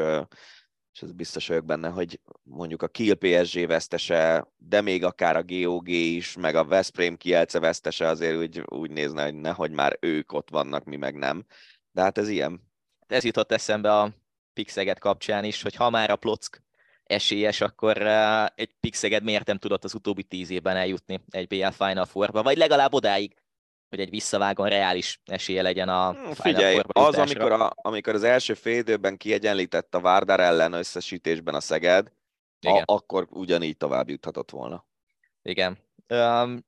és 0.96 1.02
ez 1.02 1.12
biztos 1.12 1.48
vagyok 1.48 1.66
benne, 1.66 1.90
hogy 1.90 2.20
mondjuk 2.44 2.82
a 2.82 2.88
Kiel 2.88 3.16
PSG 3.16 3.68
vesztese, 3.68 4.48
de 4.58 4.82
még 4.82 5.04
akár 5.04 5.36
a 5.36 5.44
GOG 5.44 5.88
is, 5.88 6.36
meg 6.36 6.56
a 6.56 6.66
Veszprém 6.66 7.18
Kielce 7.18 7.60
vesztese 7.60 8.08
azért 8.08 8.38
úgy, 8.38 8.64
úgy 8.66 8.92
nézne, 8.92 9.24
hogy 9.24 9.34
nehogy 9.34 9.72
már 9.72 9.98
ők 10.00 10.32
ott 10.34 10.50
vannak, 10.50 10.84
mi 10.84 10.96
meg 10.96 11.16
nem. 11.16 11.46
De 11.92 12.02
hát 12.02 12.18
ez 12.18 12.28
ilyen. 12.28 12.62
Ez 13.08 13.24
jutott 13.24 13.52
eszembe 13.52 14.00
a 14.00 14.14
Pixeget 14.54 15.00
kapcsán 15.00 15.44
is, 15.44 15.62
hogy 15.62 15.76
ha 15.76 15.90
már 15.90 16.10
a 16.10 16.16
Plock 16.16 16.64
esélyes, 17.04 17.62
akkor 17.62 18.08
egy 18.56 18.76
Pixeged 18.80 19.24
miért 19.24 19.48
nem 19.48 19.58
tudott 19.58 19.84
az 19.84 19.94
utóbbi 19.94 20.24
tíz 20.24 20.50
évben 20.50 20.76
eljutni 20.76 21.24
egy 21.30 21.48
BL 21.48 21.68
Final 21.68 22.06
Four-ba, 22.06 22.44
vagy 22.44 22.58
legalább 22.58 22.94
odáig, 22.94 23.36
hogy 23.96 24.04
egy 24.04 24.10
visszavágon 24.10 24.70
reális 24.70 25.22
esélye 25.26 25.62
legyen 25.62 25.90
a 25.90 26.16
Figyelj, 26.34 26.80
az, 26.88 27.16
amikor, 27.16 27.52
a, 27.52 27.74
amikor 27.76 28.14
az 28.14 28.24
első 28.24 28.54
fél 28.54 28.78
időben 28.78 29.18
kiegyenlített 29.18 29.96
a 29.96 30.00
Várdár 30.00 30.40
ellen 30.40 30.74
összesítésben 30.74 31.56
a 31.56 31.60
Szeged, 31.60 32.12
a, 32.60 32.82
akkor 32.86 33.28
ugyanígy 33.30 33.78
tovább 33.78 34.10
juthatott 34.10 34.52
volna. 34.52 34.86
Igen. 35.42 35.78
Um, 36.10 36.66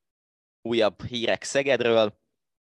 újabb 0.62 1.04
hírek 1.06 1.44
Szegedről. 1.44 2.20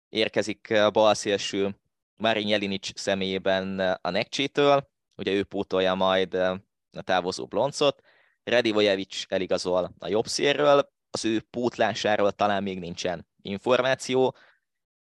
Érkezik 0.10 0.74
balszélső 0.92 1.76
Marin 2.16 2.48
Jelinic 2.48 3.00
személyében 3.00 3.80
a 4.02 4.10
Nekcsétől, 4.10 4.90
ugye 5.16 5.32
ő 5.32 5.44
pótolja 5.44 5.94
majd 5.94 6.34
a 6.34 7.02
távozó 7.02 7.46
Bloncot. 7.46 8.02
Redivojevic 8.44 9.24
eligazol 9.28 9.94
a 10.00 10.08
jobb 10.08 10.28
szélről, 10.28 10.92
az 11.10 11.26
ő 11.26 11.40
pótlásáról 11.50 12.32
talán 12.32 12.64
még 12.64 12.80
nincsen 12.80 13.28
információ, 13.42 14.36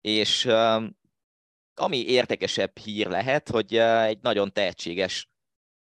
és 0.03 0.45
ami 1.75 1.97
érdekesebb 1.97 2.79
hír 2.79 3.07
lehet, 3.07 3.49
hogy 3.49 3.77
egy 3.77 4.19
nagyon 4.23 4.53
tehetséges, 4.53 5.31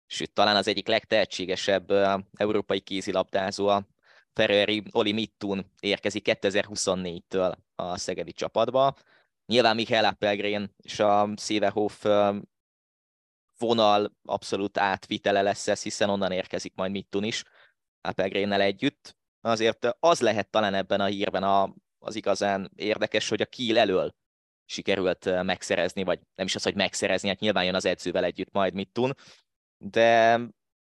sőt 0.06 0.32
talán 0.32 0.56
az 0.56 0.68
egyik 0.68 0.86
legtehetségesebb 0.86 1.90
európai 2.32 2.80
kézilabdázó, 2.80 3.66
a 3.68 3.86
Ferrari 4.32 4.82
Oli 4.90 5.12
Mittun 5.12 5.72
érkezik 5.80 6.24
2024-től 6.28 7.54
a 7.74 7.96
szegedi 7.98 8.32
csapatba. 8.32 8.96
Nyilván 9.46 9.74
Michael 9.74 10.04
Appelgren 10.04 10.74
és 10.76 10.98
a 10.98 11.28
Széverhof 11.36 12.04
vonal 13.58 14.12
abszolút 14.24 14.78
átvitele 14.78 15.42
lesz 15.42 15.68
ez, 15.68 15.82
hiszen 15.82 16.10
onnan 16.10 16.32
érkezik 16.32 16.74
majd 16.74 16.90
Mittun 16.90 17.24
is 17.24 17.44
Appelgrennel 18.00 18.60
együtt. 18.60 19.16
Azért 19.40 19.96
az 20.00 20.20
lehet 20.20 20.50
talán 20.50 20.74
ebben 20.74 21.00
a 21.00 21.04
hírben 21.04 21.42
a, 21.42 21.74
az 22.08 22.14
igazán 22.14 22.70
érdekes, 22.76 23.28
hogy 23.28 23.42
a 23.42 23.46
Kiel 23.46 23.78
elől 23.78 24.14
sikerült 24.64 25.42
megszerezni, 25.42 26.02
vagy 26.02 26.20
nem 26.34 26.46
is 26.46 26.54
az, 26.54 26.62
hogy 26.62 26.74
megszerezni, 26.74 27.28
hát 27.28 27.38
nyilván 27.38 27.64
jön 27.64 27.74
az 27.74 27.84
edzővel 27.84 28.24
együtt 28.24 28.52
majd 28.52 28.74
mit 28.74 28.92
tun, 28.92 29.14
de, 29.78 30.36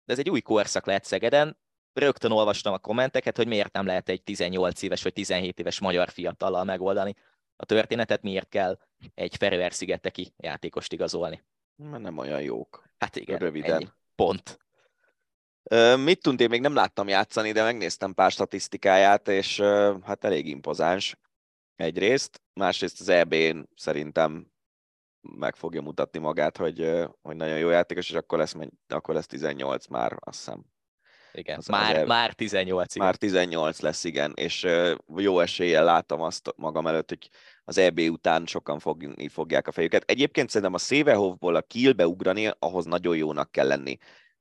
de 0.04 0.12
ez 0.12 0.18
egy 0.18 0.30
új 0.30 0.40
korszak 0.40 0.86
lehet 0.86 1.04
Szegeden. 1.04 1.58
Rögtön 1.92 2.30
olvastam 2.30 2.72
a 2.72 2.78
kommenteket, 2.78 3.36
hogy 3.36 3.46
miért 3.46 3.72
nem 3.72 3.86
lehet 3.86 4.08
egy 4.08 4.22
18 4.22 4.82
éves 4.82 5.02
vagy 5.02 5.12
17 5.12 5.58
éves 5.58 5.80
magyar 5.80 6.08
fiatallal 6.10 6.64
megoldani 6.64 7.14
a 7.56 7.64
történetet, 7.64 8.22
miért 8.22 8.48
kell 8.48 8.78
egy 9.14 9.36
Ferőer-szigeteki 9.36 10.32
játékost 10.36 10.92
igazolni. 10.92 11.44
Mert 11.76 12.02
nem 12.02 12.18
olyan 12.18 12.42
jók. 12.42 12.88
Hát 12.98 13.16
igen, 13.16 13.38
Röviden. 13.38 13.72
Ennyi. 13.72 13.88
Pont. 14.14 14.58
Mit 15.96 16.22
tunt, 16.22 16.40
én 16.40 16.48
még 16.48 16.60
nem 16.60 16.74
láttam 16.74 17.08
játszani, 17.08 17.52
de 17.52 17.62
megnéztem 17.62 18.14
pár 18.14 18.30
statisztikáját, 18.30 19.28
és 19.28 19.60
hát 20.04 20.24
elég 20.24 20.46
impozáns 20.46 21.16
egyrészt. 21.76 22.42
Másrészt 22.52 23.00
az 23.00 23.08
EB-n 23.08 23.68
szerintem 23.74 24.46
meg 25.20 25.56
fogja 25.56 25.82
mutatni 25.82 26.18
magát, 26.18 26.56
hogy, 26.56 26.92
hogy 27.22 27.36
nagyon 27.36 27.58
jó 27.58 27.70
játékos, 27.70 28.10
és 28.10 28.16
akkor 28.16 28.38
lesz, 28.38 28.54
akkor 28.88 29.14
lesz 29.14 29.26
18 29.26 29.86
már, 29.86 30.16
azt 30.20 30.38
hiszem. 30.38 30.64
Igen, 31.32 31.58
az 31.58 31.66
már, 31.66 31.96
az 31.96 32.06
már 32.06 32.32
18. 32.32 32.94
Igen. 32.94 33.06
Már 33.06 33.16
18 33.16 33.80
lesz, 33.80 34.04
igen, 34.04 34.32
és 34.34 34.66
jó 35.16 35.40
eséllyel 35.40 35.84
látom 35.84 36.20
azt 36.20 36.52
magam 36.56 36.86
előtt, 36.86 37.08
hogy 37.08 37.28
az 37.64 37.78
EB 37.78 37.98
után 37.98 38.46
sokan 38.46 38.78
fogni 38.78 39.28
fogják 39.28 39.68
a 39.68 39.72
fejüket. 39.72 40.10
Egyébként 40.10 40.48
szerintem 40.48 40.74
a 40.74 40.78
Szévehovból 40.78 41.54
a 41.54 41.62
Kielbe 41.62 42.06
ugrani, 42.06 42.50
ahhoz 42.58 42.84
nagyon 42.84 43.16
jónak 43.16 43.50
kell 43.50 43.66
lenni. 43.66 43.98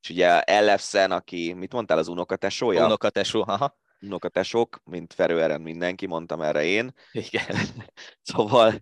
És 0.08 0.14
ugye 0.14 0.41
Ellefsen, 0.41 1.12
aki, 1.12 1.53
mit 1.53 1.74
mondtál, 1.74 1.97
az 1.97 2.08
unokatesója? 2.08 2.86
Unokatesó, 2.86 3.43
aha. 3.47 3.78
Unokatesók, 4.01 4.82
mint 4.84 5.14
Ferőeren 5.14 5.62
mindenki, 5.62 6.05
mondtam 6.05 6.41
erre 6.41 6.64
én. 6.64 6.93
Igen. 7.12 7.55
szóval 8.34 8.82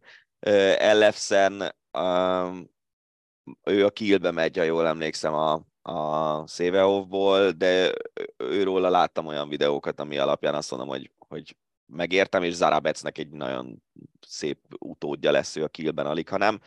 Ellefsen, 0.77 1.75
um, 1.97 2.69
ő 3.63 3.85
a 3.85 3.89
Kielbe 3.89 4.31
megy, 4.31 4.57
ha 4.57 4.63
jól 4.63 4.87
emlékszem, 4.87 5.33
a, 5.33 5.61
a 5.81 6.47
Szévehovból, 6.47 7.51
de 7.51 7.93
őróla 8.37 8.89
láttam 8.89 9.25
olyan 9.25 9.49
videókat, 9.49 9.99
ami 9.99 10.17
alapján 10.17 10.55
azt 10.55 10.71
mondom, 10.71 10.89
hogy, 10.89 11.11
hogy 11.17 11.57
megértem, 11.85 12.43
és 12.43 12.53
Zarabecnek 12.53 13.17
egy 13.17 13.29
nagyon 13.29 13.83
szép 14.27 14.59
utódja 14.79 15.31
lesz 15.31 15.55
ő 15.55 15.63
a 15.63 15.67
Kielben 15.67 16.05
alig, 16.05 16.29
hanem 16.29 16.59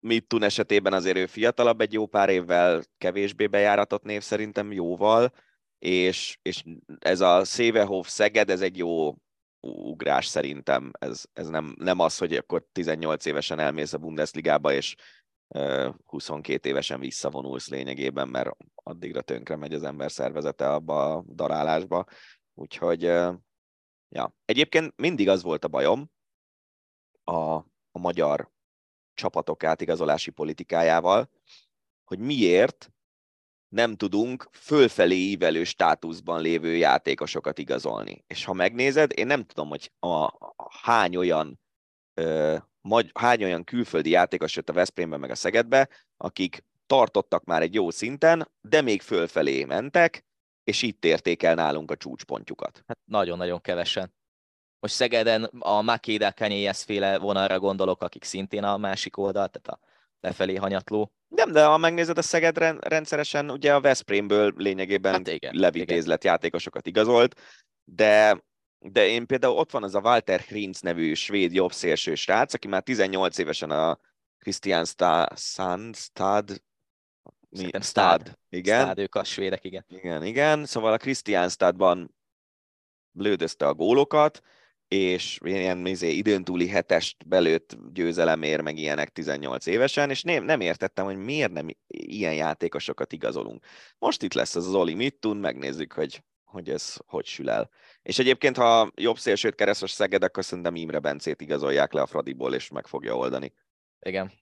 Mittun 0.00 0.42
esetében 0.42 0.92
azért 0.92 1.16
ő 1.16 1.26
fiatalabb 1.26 1.80
egy 1.80 1.92
jó 1.92 2.06
pár 2.06 2.28
évvel, 2.28 2.82
kevésbé 2.98 3.46
bejáratott 3.46 4.02
név 4.02 4.22
szerintem 4.22 4.72
jóval, 4.72 5.32
és, 5.78 6.38
és 6.42 6.64
ez 6.98 7.20
a 7.20 7.44
Szévehof 7.44 8.08
Szeged, 8.08 8.50
ez 8.50 8.60
egy 8.60 8.76
jó 8.76 9.14
ugrás 9.60 10.26
szerintem. 10.26 10.90
Ez, 10.98 11.24
ez 11.32 11.48
nem, 11.48 11.74
nem 11.78 11.98
az, 11.98 12.18
hogy 12.18 12.34
akkor 12.34 12.66
18 12.72 13.24
évesen 13.24 13.58
elmész 13.58 13.92
a 13.92 13.98
Bundesligába, 13.98 14.72
és 14.72 14.94
22 16.04 16.68
évesen 16.68 17.00
visszavonulsz 17.00 17.68
lényegében, 17.68 18.28
mert 18.28 18.50
addigra 18.74 19.20
tönkre 19.20 19.56
megy 19.56 19.74
az 19.74 19.82
ember 19.82 20.10
szervezete 20.10 20.72
abba 20.72 21.14
a 21.14 21.24
darálásba. 21.26 22.04
Úgyhogy, 22.54 23.02
ja. 24.08 24.34
Egyébként 24.44 24.92
mindig 24.96 25.28
az 25.28 25.42
volt 25.42 25.64
a 25.64 25.68
bajom 25.68 26.10
a, 27.24 27.54
a 27.90 27.98
magyar 27.98 28.50
csapatok 29.18 29.64
átigazolási 29.64 30.30
politikájával, 30.30 31.30
hogy 32.04 32.18
miért 32.18 32.90
nem 33.68 33.96
tudunk 33.96 34.48
fölfelé 34.52 35.16
ívelő 35.16 35.64
státuszban 35.64 36.40
lévő 36.40 36.76
játékosokat 36.76 37.58
igazolni. 37.58 38.24
És 38.26 38.44
ha 38.44 38.52
megnézed, 38.52 39.10
én 39.14 39.26
nem 39.26 39.44
tudom, 39.44 39.68
hogy 39.68 39.92
a, 39.98 40.08
a 40.08 40.54
hány 40.82 41.16
olyan 41.16 41.60
ö, 42.14 42.56
magy, 42.80 43.10
hány 43.14 43.44
olyan 43.44 43.64
külföldi 43.64 44.10
játékos 44.10 44.56
jött 44.56 44.68
a 44.68 44.72
Veszprémbe 44.72 45.16
meg 45.16 45.30
a 45.30 45.34
Szegedbe, 45.34 45.88
akik 46.16 46.64
tartottak 46.86 47.44
már 47.44 47.62
egy 47.62 47.74
jó 47.74 47.90
szinten, 47.90 48.50
de 48.60 48.80
még 48.80 49.02
fölfelé 49.02 49.64
mentek, 49.64 50.24
és 50.64 50.82
itt 50.82 51.04
érték 51.04 51.42
el 51.42 51.54
nálunk 51.54 51.90
a 51.90 51.96
csúcspontjukat. 51.96 52.82
Hát 52.86 52.98
nagyon-nagyon 53.04 53.60
kevesen. 53.60 54.16
Most 54.80 54.94
Szegeden 54.94 55.44
a 55.58 55.82
Makéda 55.82 56.32
Kanyéhez 56.32 56.82
féle 56.82 57.18
vonalra 57.18 57.58
gondolok, 57.58 58.02
akik 58.02 58.24
szintén 58.24 58.64
a 58.64 58.76
másik 58.76 59.16
oldal, 59.16 59.48
tehát 59.48 59.68
a 59.68 59.86
lefelé 60.20 60.54
hanyatló. 60.54 61.12
Nem, 61.28 61.52
de 61.52 61.64
ha 61.64 61.76
megnézed 61.76 62.18
a 62.18 62.22
Szeged 62.22 62.58
rendszeresen, 62.80 63.50
ugye 63.50 63.74
a 63.74 63.80
Veszprémből 63.80 64.52
lényegében 64.56 65.12
hát 65.12 65.28
igen, 65.28 65.54
levitézlet 65.54 66.22
igen. 66.22 66.32
játékosokat 66.32 66.86
igazolt, 66.86 67.40
de 67.84 68.46
de 68.80 69.06
én 69.06 69.26
például 69.26 69.56
ott 69.56 69.70
van 69.70 69.82
az 69.82 69.94
a 69.94 70.00
Walter 70.00 70.40
Hrinz 70.40 70.80
nevű 70.80 71.14
svéd 71.14 71.52
jobbszélső 71.52 72.14
srác, 72.14 72.54
aki 72.54 72.68
már 72.68 72.82
18 72.82 73.38
évesen 73.38 73.70
a 73.70 73.98
Christian 74.38 74.84
Sandstad 75.34 76.62
mi? 77.50 77.66
Stad. 77.66 77.82
Stad. 77.82 78.38
Igen. 78.48 78.84
Stad, 78.84 78.98
ők 78.98 79.14
a 79.14 79.24
svédek, 79.24 79.64
igen. 79.64 79.84
Igen, 79.88 80.24
igen. 80.24 80.64
Szóval 80.64 80.92
a 80.92 80.96
Christian 80.96 81.48
Stadban 81.48 82.14
lődözte 83.12 83.66
a 83.66 83.74
gólokat, 83.74 84.40
és 84.88 85.38
ilyen 85.44 85.86
izé, 85.86 86.10
időn 86.10 86.44
túli 86.44 86.68
hetest 86.68 87.28
belőtt 87.28 87.76
győzelemért, 87.92 88.62
meg 88.62 88.78
ilyenek 88.78 89.08
18 89.08 89.66
évesen, 89.66 90.10
és 90.10 90.22
nem, 90.22 90.44
nem 90.44 90.60
értettem, 90.60 91.04
hogy 91.04 91.16
miért 91.16 91.52
nem 91.52 91.68
ilyen 91.86 92.34
játékosokat 92.34 93.12
igazolunk. 93.12 93.64
Most 93.98 94.22
itt 94.22 94.34
lesz 94.34 94.56
az, 94.56 94.66
az 94.66 94.74
Oli 94.74 94.94
Mittun, 94.94 95.36
megnézzük, 95.36 95.92
hogy, 95.92 96.22
hogy 96.44 96.70
ez 96.70 96.96
hogy 97.06 97.24
sül 97.24 97.50
el. 97.50 97.70
És 98.02 98.18
egyébként, 98.18 98.56
ha 98.56 98.90
jobb 98.94 99.18
szélsőt 99.18 99.54
keresztes 99.54 99.90
Szeged, 99.90 100.22
akkor 100.22 100.44
szerintem 100.44 100.74
Imre 100.74 100.98
Bencét 100.98 101.40
igazolják 101.40 101.92
le 101.92 102.00
a 102.00 102.06
Fradiból, 102.06 102.54
és 102.54 102.68
meg 102.68 102.86
fogja 102.86 103.16
oldani. 103.16 103.52
Igen. 104.00 104.32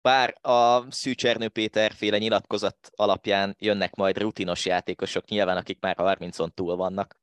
Bár 0.00 0.34
a 0.40 0.90
Szűcsernő 0.90 1.48
Péter 1.48 1.92
féle 1.92 2.18
nyilatkozat 2.18 2.90
alapján 2.94 3.56
jönnek 3.58 3.94
majd 3.94 4.18
rutinos 4.18 4.66
játékosok, 4.66 5.28
nyilván 5.28 5.56
akik 5.56 5.80
már 5.80 5.96
30-on 5.98 6.48
túl 6.54 6.76
vannak. 6.76 7.20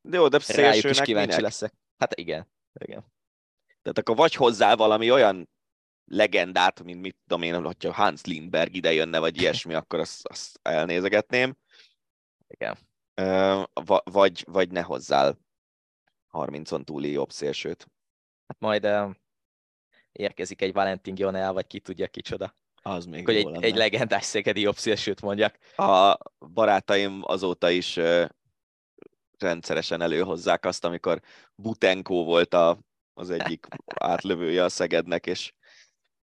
De 0.00 0.16
jó, 0.16 0.28
de 0.28 0.38
Rájuk 0.46 0.84
is 0.84 1.00
kíváncsi 1.00 1.28
minek? 1.28 1.40
leszek. 1.40 1.72
Hát 1.96 2.14
igen. 2.14 2.48
igen. 2.72 3.12
Tehát 3.82 3.98
akkor 3.98 4.16
vagy 4.16 4.34
hozzá 4.34 4.74
valami 4.74 5.10
olyan 5.10 5.48
legendát, 6.04 6.82
mint 6.82 7.00
mit 7.00 7.16
tudom 7.26 7.42
én, 7.42 7.62
hogyha 7.64 7.92
Hans 7.92 8.24
Lindberg 8.24 8.74
ide 8.74 8.92
jönne, 8.92 9.18
vagy 9.18 9.40
ilyesmi, 9.40 9.74
akkor 9.74 9.98
azt, 9.98 10.26
azt 10.26 10.58
elnézegetném. 10.62 11.56
Igen. 12.46 12.78
vagy, 14.04 14.44
vagy 14.46 14.70
ne 14.70 14.80
hozzál 14.80 15.38
30-on 16.32 16.84
túli 16.84 17.10
jobb 17.10 17.30
szélsőt. 17.30 17.86
Hát 18.46 18.60
majd 18.60 18.84
uh, 18.84 19.14
érkezik 20.12 20.62
egy 20.62 20.72
Valentin 20.72 21.14
Gionel, 21.14 21.52
vagy 21.52 21.66
ki 21.66 21.80
tudja 21.80 22.06
kicsoda. 22.06 22.56
Az 22.82 23.06
még 23.06 23.24
hogy 23.24 23.36
egy, 23.36 23.62
egy 23.62 23.76
legendás 23.76 24.24
szegedi 24.24 24.60
jobb 24.60 24.76
szélsőt 24.76 25.20
mondjak. 25.20 25.58
A 25.76 26.18
barátaim 26.38 27.20
azóta 27.22 27.70
is 27.70 27.96
uh, 27.96 28.28
rendszeresen 29.44 30.00
előhozzák 30.00 30.64
azt, 30.64 30.84
amikor 30.84 31.20
Butenko 31.54 32.24
volt 32.24 32.54
a, 32.54 32.78
az 33.14 33.30
egyik 33.30 33.66
átlövője 33.94 34.64
a 34.64 34.68
Szegednek, 34.68 35.26
és, 35.26 35.52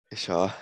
és 0.07 0.29
a, 0.29 0.53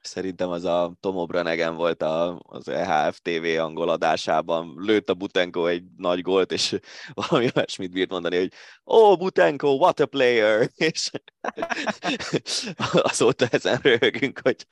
szerintem 0.00 0.48
az 0.50 0.64
a 0.64 0.92
Tomo 1.00 1.26
Branegen 1.26 1.74
volt 1.76 2.02
a, 2.02 2.40
az 2.42 2.68
EHF 2.68 3.18
TV 3.22 3.60
angol 3.60 3.88
adásában, 3.88 4.74
lőtt 4.76 5.08
a 5.08 5.14
Butenko 5.14 5.66
egy 5.66 5.84
nagy 5.96 6.22
gólt, 6.22 6.52
és 6.52 6.78
valami 7.28 7.50
olyasmit 7.54 7.90
bírt 7.90 8.10
mondani, 8.10 8.36
hogy 8.36 8.52
oh, 8.84 9.18
Butenko, 9.18 9.68
what 9.68 10.00
a 10.00 10.06
player! 10.06 10.70
És 10.76 11.10
azóta 12.92 13.46
ezen 13.50 13.78
röhögünk, 13.82 14.40
hogy 14.42 14.66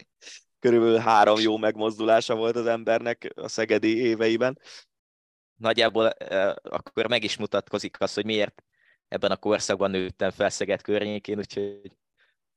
körülbelül 0.59 0.99
három 0.99 1.40
jó 1.40 1.57
megmozdulása 1.57 2.35
volt 2.35 2.57
az 2.57 2.66
embernek 2.66 3.32
a 3.35 3.49
szegedi 3.49 3.97
éveiben 3.97 4.59
nagyjából 5.62 6.06
akkor 6.62 7.09
meg 7.09 7.24
is 7.24 7.36
mutatkozik 7.36 8.01
az, 8.01 8.14
hogy 8.14 8.24
miért 8.24 8.62
ebben 9.09 9.30
a 9.30 9.36
korszakban 9.36 9.90
nőttem 9.90 10.30
fel 10.30 10.51
Szeged 10.51 10.82
környékén, 10.82 11.39
úgyhogy 11.39 11.93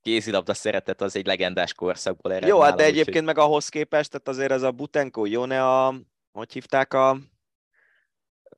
kézilabda 0.02 0.54
szeretet 0.54 1.00
az 1.00 1.16
egy 1.16 1.26
legendás 1.26 1.74
korszakból 1.74 2.32
ered 2.32 2.48
Jó, 2.48 2.60
hát 2.60 2.76
de 2.76 2.84
egyébként 2.84 3.08
úgyhogy... 3.08 3.24
meg 3.24 3.38
ahhoz 3.38 3.68
képest, 3.68 4.10
tehát 4.10 4.28
azért 4.28 4.50
ez 4.50 4.62
a 4.62 4.70
Butenko, 4.70 5.24
Jone 5.24 5.64
a, 5.64 5.94
hogy 6.32 6.52
hívták 6.52 6.94
a 6.94 7.18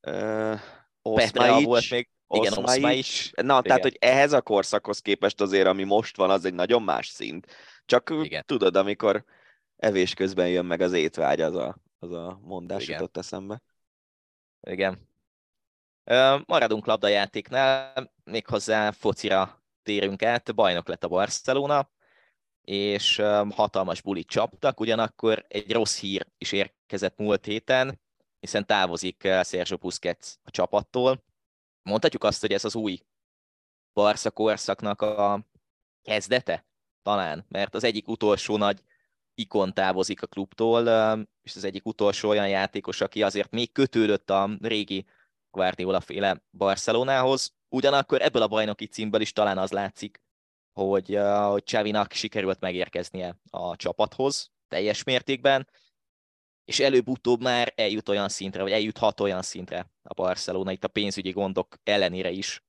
uh, 0.07 0.61
Petra 1.03 1.61
volt 1.61 1.91
még, 1.91 2.09
igen, 2.29 2.53
Oszmaics. 2.53 3.33
Na, 3.33 3.43
igen. 3.43 3.63
tehát, 3.63 3.83
hogy 3.83 3.97
ehhez 4.01 4.33
a 4.33 4.41
korszakhoz 4.41 4.99
képest 4.99 5.41
azért, 5.41 5.67
ami 5.67 5.85
most 5.85 6.17
van, 6.17 6.31
az 6.31 6.45
egy 6.45 6.55
nagyon 6.55 6.83
más 6.83 7.07
szint. 7.07 7.47
Csak 7.85 8.11
igen. 8.23 8.43
tudod, 8.47 8.77
amikor 8.77 9.25
evés 9.77 10.15
közben 10.15 10.49
jön 10.49 10.65
meg 10.65 10.81
az 10.81 10.93
étvágy, 10.93 11.41
az 11.41 11.55
a, 11.55 11.79
az 11.99 12.13
a 12.13 12.41
mondás 12.43 12.83
igen. 12.83 12.95
jutott 12.95 13.17
eszembe. 13.17 13.63
Igen. 14.61 15.09
Maradunk 16.47 16.87
labdajátéknál, 16.87 18.13
méghozzá 18.25 18.91
focira 18.91 19.63
térünk 19.83 20.23
át, 20.23 20.55
bajnok 20.55 20.89
lett 20.89 21.05
a 21.05 21.09
Barcelona, 21.09 21.91
és 22.63 23.23
hatalmas 23.51 24.03
bulit 24.03 24.29
csaptak, 24.29 24.81
ugyanakkor 24.81 25.45
egy 25.49 25.73
rossz 25.73 26.01
hír 26.01 26.27
is 26.39 26.53
érkezett 26.53 27.19
múlt 27.19 27.45
héten, 27.45 28.01
hiszen 28.41 28.67
távozik 28.67 29.29
Sergio 29.43 29.77
Busquets 29.77 30.35
a 30.43 30.51
csapattól. 30.51 31.25
Mondhatjuk 31.83 32.25
azt, 32.25 32.41
hogy 32.41 32.53
ez 32.53 32.65
az 32.65 32.75
új 32.75 33.01
Barca 33.93 34.31
korszaknak 34.31 35.03
a 35.03 35.47
kezdete? 36.03 36.67
Talán, 37.03 37.45
mert 37.49 37.75
az 37.75 37.85
egyik 37.85 38.09
utolsó 38.09 38.57
nagy 38.57 38.83
ikon 39.39 39.73
távozik 39.73 40.23
a 40.23 40.27
klubtól, 40.27 40.83
és 41.43 41.57
az 41.57 41.65
egyik 41.65 41.87
utolsó 41.87 42.29
olyan 42.29 42.49
játékos, 42.49 43.01
aki 43.01 43.23
azért 43.23 43.51
még 43.51 43.73
kötődött 43.73 44.31
a 44.31 44.51
régi 44.61 45.07
Guardiola 45.51 46.01
féle 46.01 46.43
Barcelonához. 46.51 47.55
Ugyanakkor 47.69 48.23
ebből 48.23 48.43
a 48.43 48.49
bajnoki 48.49 48.87
címből 48.87 49.21
is 49.21 49.33
talán 49.33 49.59
az 49.59 49.71
látszik, 49.71 50.23
hogy, 50.73 51.19
hogy 51.49 51.63
Csavinak 51.63 52.13
sikerült 52.13 52.61
megérkeznie 52.61 53.37
a 53.51 53.77
csapathoz 53.77 54.51
teljes 54.69 55.03
mértékben, 55.03 55.69
és 56.65 56.81
előbb-utóbb 56.81 57.43
már 57.43 57.73
eljut 57.77 58.09
olyan 58.09 58.29
szintre, 58.29 58.63
vagy 58.63 58.73
eljuthat 58.73 59.21
olyan 59.21 59.43
szintre 59.43 59.91
a 60.03 60.15
Barcelona 60.15 60.73
itt 60.73 60.85
a 60.85 60.89
pénzügyi 60.89 61.31
gondok 61.31 61.77
ellenére 61.83 62.31
is, 62.31 62.63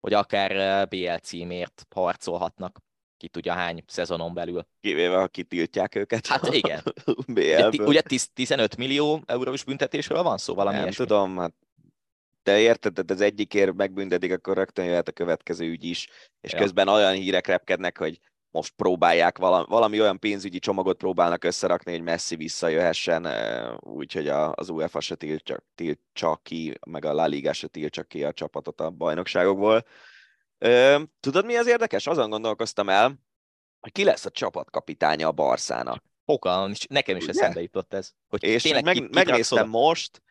hogy 0.00 0.12
akár 0.12 0.88
BL 0.88 1.14
címért 1.14 1.86
harcolhatnak 1.94 2.78
ki 3.24 3.30
tudja 3.30 3.52
hány 3.52 3.82
szezonon 3.86 4.34
belül. 4.34 4.66
Kivéve, 4.80 5.16
ha 5.16 5.28
kitiltják 5.28 5.94
őket. 5.94 6.26
Hát 6.26 6.54
igen. 6.54 6.82
Ugye, 7.28 7.68
ugye 7.68 8.02
15 8.34 8.76
millió 8.76 9.22
eurós 9.26 9.64
büntetésről 9.64 10.22
van 10.22 10.38
szó 10.38 10.54
valami 10.54 10.74
Nem 10.74 10.84
ilyesmi. 10.84 11.06
tudom, 11.06 11.36
hát 11.36 11.54
de 12.42 12.58
érted, 12.58 13.10
az 13.10 13.20
egyikért 13.20 13.74
megbüntetik, 13.74 14.32
akkor 14.32 14.56
rögtön 14.56 14.84
jöhet 14.84 15.08
a 15.08 15.12
következő 15.12 15.64
ügy 15.64 15.84
is, 15.84 16.08
és 16.40 16.52
ja. 16.52 16.58
közben 16.58 16.88
olyan 16.88 17.12
hírek 17.12 17.46
repkednek, 17.46 17.98
hogy 17.98 18.20
most 18.50 18.72
próbálják, 18.76 19.38
valami, 19.38 19.64
valami 19.68 20.00
olyan 20.00 20.18
pénzügyi 20.18 20.58
csomagot 20.58 20.96
próbálnak 20.96 21.44
összerakni, 21.44 21.92
hogy 21.92 22.02
Messi 22.02 22.36
visszajöhessen, 22.36 23.26
úgyhogy 23.80 24.28
az 24.28 24.68
UEFA 24.68 25.00
se 25.00 25.14
tiltsa, 25.14 25.62
tiltsa 25.74 26.40
ki, 26.42 26.78
meg 26.86 27.04
a 27.04 27.12
La 27.12 27.26
Liga 27.26 27.52
se 27.52 27.66
tiltsa 27.68 28.02
ki 28.02 28.24
a 28.24 28.32
csapatot 28.32 28.80
a 28.80 28.90
bajnokságokból. 28.90 29.84
Tudod, 31.20 31.44
mi 31.44 31.56
az 31.56 31.66
érdekes? 31.66 32.06
Azon 32.06 32.30
gondolkoztam 32.30 32.88
el, 32.88 33.18
hogy 33.80 33.92
ki 33.92 34.04
lesz 34.04 34.24
a 34.24 34.30
csapatkapitánya 34.30 35.28
a 35.28 35.32
Barszának. 35.32 36.02
Fogalmam, 36.24 36.72
nekem 36.88 37.16
is 37.16 37.26
eszembe 37.26 37.60
jutott 37.60 37.94
ez. 37.94 38.10
Hogy 38.28 38.42
és 38.42 38.68
meg, 38.68 38.94
ki, 38.94 39.08
megnéztem 39.12 39.68
most, 39.68 40.22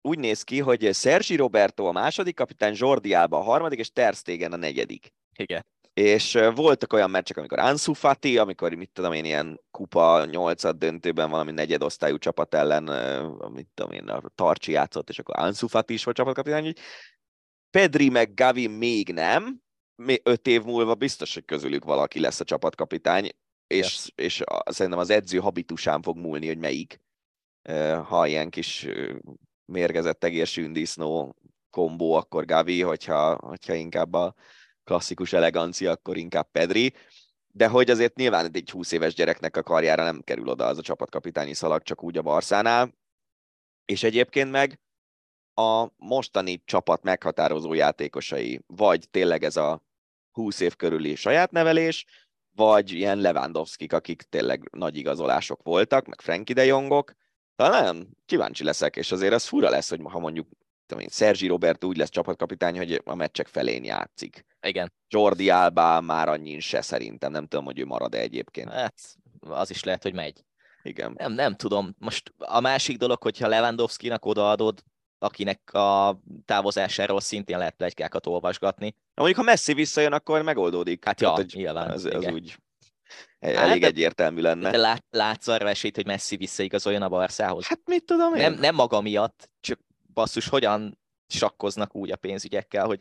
úgy 0.00 0.18
néz 0.18 0.42
ki, 0.42 0.60
hogy 0.60 0.94
Sergi 0.94 1.36
Roberto 1.36 1.84
a 1.84 1.92
második 1.92 2.36
kapitány, 2.36 2.74
Jordi 2.76 3.14
Alba 3.14 3.38
a 3.38 3.42
harmadik, 3.42 3.78
és 3.78 3.92
Ter 3.92 4.14
Stegen 4.14 4.52
a 4.52 4.56
negyedik. 4.56 5.12
Igen. 5.36 5.66
És 5.92 6.38
voltak 6.54 6.92
olyan 6.92 7.10
meccsek, 7.10 7.36
amikor 7.36 7.58
Ansu 7.58 7.92
Fati, 7.92 8.38
amikor 8.38 8.74
mit 8.74 8.90
tudom 8.92 9.12
én, 9.12 9.24
ilyen 9.24 9.60
kupa 9.70 10.24
nyolcad 10.24 10.76
döntőben 10.76 11.30
valami 11.30 11.50
negyedosztályú 11.50 12.18
csapat 12.18 12.54
ellen, 12.54 12.82
mit 13.52 13.68
tudom 13.74 13.92
én, 13.92 14.08
a 14.08 14.22
Tarcsi 14.34 14.72
játszott, 14.72 15.08
és 15.08 15.18
akkor 15.18 15.38
Ansu 15.38 15.66
Fati 15.66 15.92
is 15.92 16.04
volt 16.04 16.16
csapatkapitány, 16.16 16.72
Pedri 17.70 18.08
meg 18.08 18.34
Gavi 18.34 18.66
még 18.66 19.12
nem, 19.12 19.62
öt 20.22 20.46
év 20.46 20.62
múlva 20.62 20.94
biztos, 20.94 21.34
hogy 21.34 21.44
közülük 21.44 21.84
valaki 21.84 22.20
lesz 22.20 22.40
a 22.40 22.44
csapatkapitány, 22.44 23.28
és, 23.66 24.10
ja. 24.14 24.24
és 24.24 24.42
szerintem 24.64 25.00
az 25.00 25.10
edző 25.10 25.38
habitusán 25.38 26.02
fog 26.02 26.16
múlni, 26.16 26.46
hogy 26.46 26.58
melyik. 26.58 27.00
Ha 28.04 28.26
ilyen 28.26 28.50
kis 28.50 28.88
mérgezett 29.64 30.24
egérsűndisznó 30.24 31.36
kombó, 31.70 32.12
akkor 32.12 32.44
Gavi, 32.44 32.82
hogyha, 32.82 33.36
hogyha 33.36 33.74
inkább 33.74 34.14
a 34.14 34.34
klasszikus 34.84 35.32
elegancia, 35.32 35.90
akkor 35.90 36.16
inkább 36.16 36.50
Pedri. 36.50 36.94
De 37.52 37.68
hogy 37.68 37.90
azért 37.90 38.16
nyilván 38.16 38.50
egy 38.52 38.70
20 38.70 38.92
éves 38.92 39.14
gyereknek 39.14 39.56
a 39.56 39.62
karjára 39.62 40.04
nem 40.04 40.20
kerül 40.20 40.48
oda 40.48 40.66
az 40.66 40.78
a 40.78 40.82
csapatkapitányi 40.82 41.54
szalag, 41.54 41.82
csak 41.82 42.02
úgy 42.02 42.18
a 42.18 42.22
Barszánál. 42.22 42.94
És 43.84 44.02
egyébként 44.02 44.50
meg 44.50 44.80
a 45.54 45.88
mostani 45.96 46.62
csapat 46.64 47.02
meghatározó 47.02 47.72
játékosai, 47.72 48.60
vagy 48.66 49.08
tényleg 49.10 49.44
ez 49.44 49.56
a 49.56 49.82
20 50.30 50.60
év 50.60 50.76
körüli 50.76 51.14
saját 51.14 51.50
nevelés, 51.50 52.04
vagy 52.54 52.92
ilyen 52.92 53.18
Lewandowskik, 53.18 53.92
akik 53.92 54.22
tényleg 54.22 54.68
nagy 54.72 54.96
igazolások 54.96 55.62
voltak, 55.62 56.06
meg 56.06 56.20
Frankie 56.20 56.54
de 56.54 56.64
Jongok. 56.64 57.12
Talán 57.56 58.16
kíváncsi 58.26 58.64
leszek, 58.64 58.96
és 58.96 59.12
azért 59.12 59.32
az 59.32 59.44
fura 59.44 59.70
lesz, 59.70 59.88
hogy 59.88 60.00
ha 60.02 60.18
mondjuk 60.18 60.48
tudom 60.90 61.04
én, 61.04 61.10
Sergi 61.10 61.46
Robert 61.46 61.84
úgy 61.84 61.96
lesz 61.96 62.08
csapatkapitány, 62.08 62.76
hogy 62.76 63.02
a 63.04 63.14
meccsek 63.14 63.46
felén 63.46 63.84
játszik. 63.84 64.44
Igen. 64.60 64.92
Jordi 65.08 65.50
Alba 65.50 66.00
már 66.00 66.28
annyi 66.28 66.60
se 66.60 66.80
szerintem, 66.80 67.32
nem 67.32 67.46
tudom, 67.46 67.64
hogy 67.64 67.78
ő 67.78 67.84
marad-e 67.84 68.18
egyébként. 68.18 68.70
Hát, 68.70 68.94
az 69.40 69.70
is 69.70 69.84
lehet, 69.84 70.02
hogy 70.02 70.14
megy. 70.14 70.44
Igen. 70.82 71.12
Nem, 71.16 71.32
nem 71.32 71.56
tudom. 71.56 71.94
Most 71.98 72.32
a 72.36 72.60
másik 72.60 72.96
dolog, 72.96 73.22
hogyha 73.22 73.48
Lewandowski-nak 73.48 74.24
odaadod 74.24 74.82
akinek 75.22 75.72
a 75.72 76.20
távozásáról 76.44 77.20
szintén 77.20 77.58
lehet 77.58 77.74
plegykákat 77.76 78.26
olvasgatni. 78.26 78.86
Na 78.86 79.22
mondjuk, 79.22 79.38
ha 79.38 79.50
Messi 79.50 79.72
visszajön, 79.72 80.12
akkor 80.12 80.42
megoldódik. 80.42 81.04
Hát 81.04 81.20
ja, 81.20 81.30
hát, 81.30 81.52
nyilván. 81.52 81.90
Ez, 81.90 82.04
ez 82.04 82.26
úgy 82.26 82.56
hát, 83.40 83.54
elég 83.54 83.82
egyértelmű 83.82 84.40
lenne. 84.40 84.70
De 84.70 84.76
lát, 84.76 85.04
látsz 85.10 85.48
arra 85.48 85.68
esélyt, 85.68 85.96
hogy 85.96 86.06
Messi 86.06 86.36
visszaigazoljon 86.36 87.02
a 87.02 87.08
Barszához? 87.08 87.66
Hát 87.66 87.80
mit 87.84 88.04
tudom 88.04 88.34
én? 88.34 88.40
Nem, 88.40 88.54
nem 88.54 88.74
maga 88.74 89.00
miatt, 89.00 89.50
csak 89.60 89.78
basszus, 90.14 90.48
hogyan 90.48 90.98
sakkoznak 91.26 91.94
úgy 91.94 92.10
a 92.10 92.16
pénzügyekkel, 92.16 92.86
hogy 92.86 93.00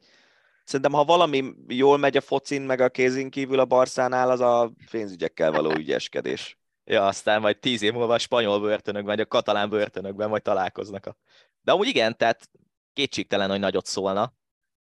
Szerintem, 0.70 0.94
ha 0.94 1.04
valami 1.04 1.54
jól 1.68 1.98
megy 1.98 2.18
a 2.18 2.22
focin, 2.22 2.62
meg 2.62 2.82
a 2.82 2.90
kézin 2.90 3.30
kívül 3.30 3.60
a 3.60 3.66
Barszánál, 3.66 4.30
az 4.30 4.40
a 4.40 4.72
pénzügyekkel 4.92 5.52
való 5.52 5.72
ügyeskedés. 5.76 6.58
ja, 6.86 7.06
aztán 7.06 7.42
majd 7.42 7.60
tíz 7.60 7.82
év 7.82 7.94
múlva 7.94 8.14
a 8.14 8.18
spanyol 8.18 8.60
börtönökben, 8.60 9.16
vagy 9.16 9.26
a 9.26 9.28
katalán 9.28 9.70
börtönökben 9.70 10.30
majd 10.30 10.42
találkoznak 10.42 11.06
a 11.06 11.16
de 11.62 11.72
amúgy 11.72 11.88
igen, 11.88 12.18
tehát 12.18 12.50
kétségtelen, 12.94 13.50
hogy 13.50 13.60
nagyot 13.60 13.86
szólna. 13.86 14.34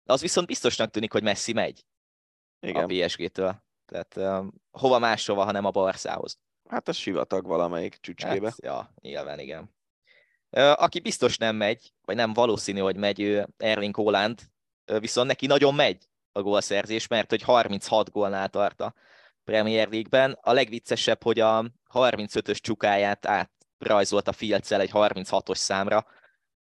De 0.04 0.14
az 0.14 0.22
viszont 0.22 0.48
biztosnak 0.48 0.92
tűnik, 0.92 1.12
hogy 1.12 1.24
Messi 1.24 1.54
megy 1.54 1.86
igen. 2.60 2.84
a 2.84 2.86
PSG-től. 2.88 3.64
Tehát 3.86 4.16
um, 4.16 4.54
hova 4.72 5.00
máshova, 5.00 5.44
hanem 5.44 5.66
a 5.66 5.72
Barszához. 5.72 6.40
Hát 6.70 6.88
a 6.88 6.92
sivatag 6.92 7.46
valamelyik 7.46 7.98
csücskébe. 8.02 8.48
Hát, 8.48 8.64
ja, 8.64 8.94
nyilván 9.02 9.40
igen. 9.40 9.76
Aki 10.76 11.00
biztos 11.00 11.38
nem 11.38 11.56
megy, 11.56 11.94
vagy 12.02 12.16
nem 12.16 12.34
valószínű, 12.34 12.80
hogy 12.80 12.96
megy, 12.96 13.20
ő 13.20 13.48
Erling 13.58 13.96
Haaland, 13.96 14.42
viszont 15.00 15.28
neki 15.28 15.46
nagyon 15.46 15.76
megy 15.76 16.10
a 16.32 16.42
gólszerzés, 16.42 17.08
mert 17.08 17.30
hogy 17.30 17.42
36 17.42 18.12
gólnál 18.12 18.50
tart 18.50 18.82
a 18.82 18.94
Premier 19.44 19.90
League-ben. 19.90 20.38
A 20.42 20.54
legviccesebb, 20.54 21.24
hogy 21.24 21.40
a 21.40 21.66
35-ös 21.94 22.58
csukáját 22.62 23.26
átrajzolt 23.26 24.28
a 24.28 24.32
Filccel 24.32 24.82
egy 24.82 24.92
36-os 24.94 25.56
számra 25.56 26.06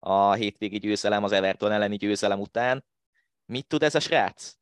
a 0.05 0.33
hétvégi 0.33 0.79
győzelem, 0.79 1.25
az 1.25 1.33
Everton 1.33 1.73
elleni 1.73 1.97
győzelem 1.97 2.41
után. 2.41 2.85
Mit 3.47 3.67
tud 3.67 3.83
ez 3.83 3.95
a 3.95 4.01
srác? 4.01 4.55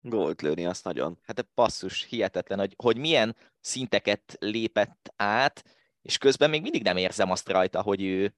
Gólt 0.00 0.42
lőni, 0.42 0.66
azt 0.66 0.84
nagyon. 0.84 1.18
Hát 1.22 1.38
a 1.38 1.48
passzus, 1.54 2.04
hihetetlen, 2.04 2.58
hogy, 2.58 2.74
hogy 2.76 2.96
milyen 2.96 3.36
szinteket 3.60 4.36
lépett 4.38 5.12
át, 5.16 5.64
és 6.02 6.18
közben 6.18 6.50
még 6.50 6.62
mindig 6.62 6.82
nem 6.82 6.96
érzem 6.96 7.30
azt 7.30 7.48
rajta, 7.48 7.82
hogy 7.82 8.02
ő 8.02 8.34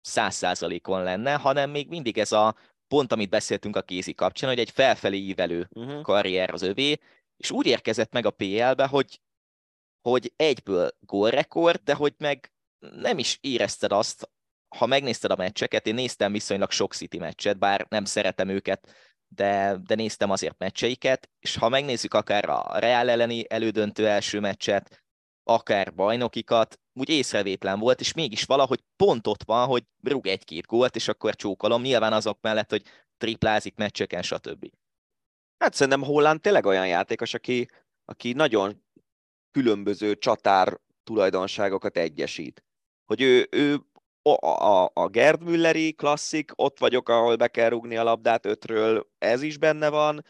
száz 0.00 0.34
százalékon 0.34 1.02
lenne, 1.02 1.34
hanem 1.34 1.70
még 1.70 1.88
mindig 1.88 2.18
ez 2.18 2.32
a 2.32 2.56
pont, 2.88 3.12
amit 3.12 3.30
beszéltünk 3.30 3.76
a 3.76 3.82
kézi 3.82 4.14
kapcsán, 4.14 4.50
hogy 4.50 4.58
egy 4.58 4.70
felfelé 4.70 5.16
ívelő 5.16 5.68
uh-huh. 5.70 6.02
karrier 6.02 6.50
az 6.50 6.62
övé, 6.62 6.98
és 7.36 7.50
úgy 7.50 7.66
érkezett 7.66 8.12
meg 8.12 8.26
a 8.26 8.30
PL-be, 8.30 8.86
hogy, 8.86 9.20
hogy 10.00 10.32
egyből 10.36 10.90
gólrekord, 11.00 11.80
de 11.82 11.94
hogy 11.94 12.14
meg 12.18 12.52
nem 12.78 13.18
is 13.18 13.38
érezted 13.40 13.92
azt, 13.92 14.30
ha 14.76 14.86
megnézted 14.86 15.30
a 15.30 15.36
meccseket, 15.36 15.86
én 15.86 15.94
néztem 15.94 16.32
viszonylag 16.32 16.70
sok 16.70 16.94
City 16.94 17.18
meccset, 17.18 17.58
bár 17.58 17.86
nem 17.88 18.04
szeretem 18.04 18.48
őket, 18.48 18.92
de, 19.28 19.76
de 19.82 19.94
néztem 19.94 20.30
azért 20.30 20.58
meccseiket, 20.58 21.30
és 21.40 21.56
ha 21.56 21.68
megnézzük 21.68 22.14
akár 22.14 22.48
a 22.48 22.78
Real 22.78 23.10
elleni 23.10 23.44
elődöntő 23.48 24.06
első 24.06 24.40
meccset, 24.40 25.02
akár 25.44 25.94
bajnokikat, 25.94 26.80
úgy 26.92 27.08
észrevétlen 27.08 27.78
volt, 27.78 28.00
és 28.00 28.12
mégis 28.12 28.44
valahogy 28.44 28.84
pont 28.96 29.26
ott 29.26 29.42
van, 29.42 29.66
hogy 29.66 29.84
rúg 30.02 30.26
egy-két 30.26 30.66
gólt, 30.66 30.96
és 30.96 31.08
akkor 31.08 31.34
csókolom, 31.34 31.82
nyilván 31.82 32.12
azok 32.12 32.38
mellett, 32.40 32.70
hogy 32.70 32.82
triplázik 33.16 33.76
meccseken, 33.76 34.22
stb. 34.22 34.70
Hát 35.58 35.74
szerintem 35.74 36.02
Holland 36.02 36.40
tényleg 36.40 36.66
olyan 36.66 36.86
játékos, 36.86 37.34
aki, 37.34 37.68
aki 38.04 38.32
nagyon 38.32 38.84
különböző 39.50 40.16
csatár 40.16 40.80
tulajdonságokat 41.04 41.96
egyesít. 41.96 42.64
Hogy 43.04 43.20
ő, 43.22 43.48
ő 43.50 43.80
a, 44.34 44.90
a, 44.94 45.08
Gerd 45.08 45.42
Mülleri 45.42 45.92
klasszik, 45.92 46.50
ott 46.54 46.78
vagyok, 46.78 47.08
ahol 47.08 47.36
be 47.36 47.48
kell 47.48 47.68
rúgni 47.68 47.96
a 47.96 48.02
labdát 48.02 48.46
ötről, 48.46 49.08
ez 49.18 49.42
is 49.42 49.58
benne 49.58 49.88
van, 49.88 50.24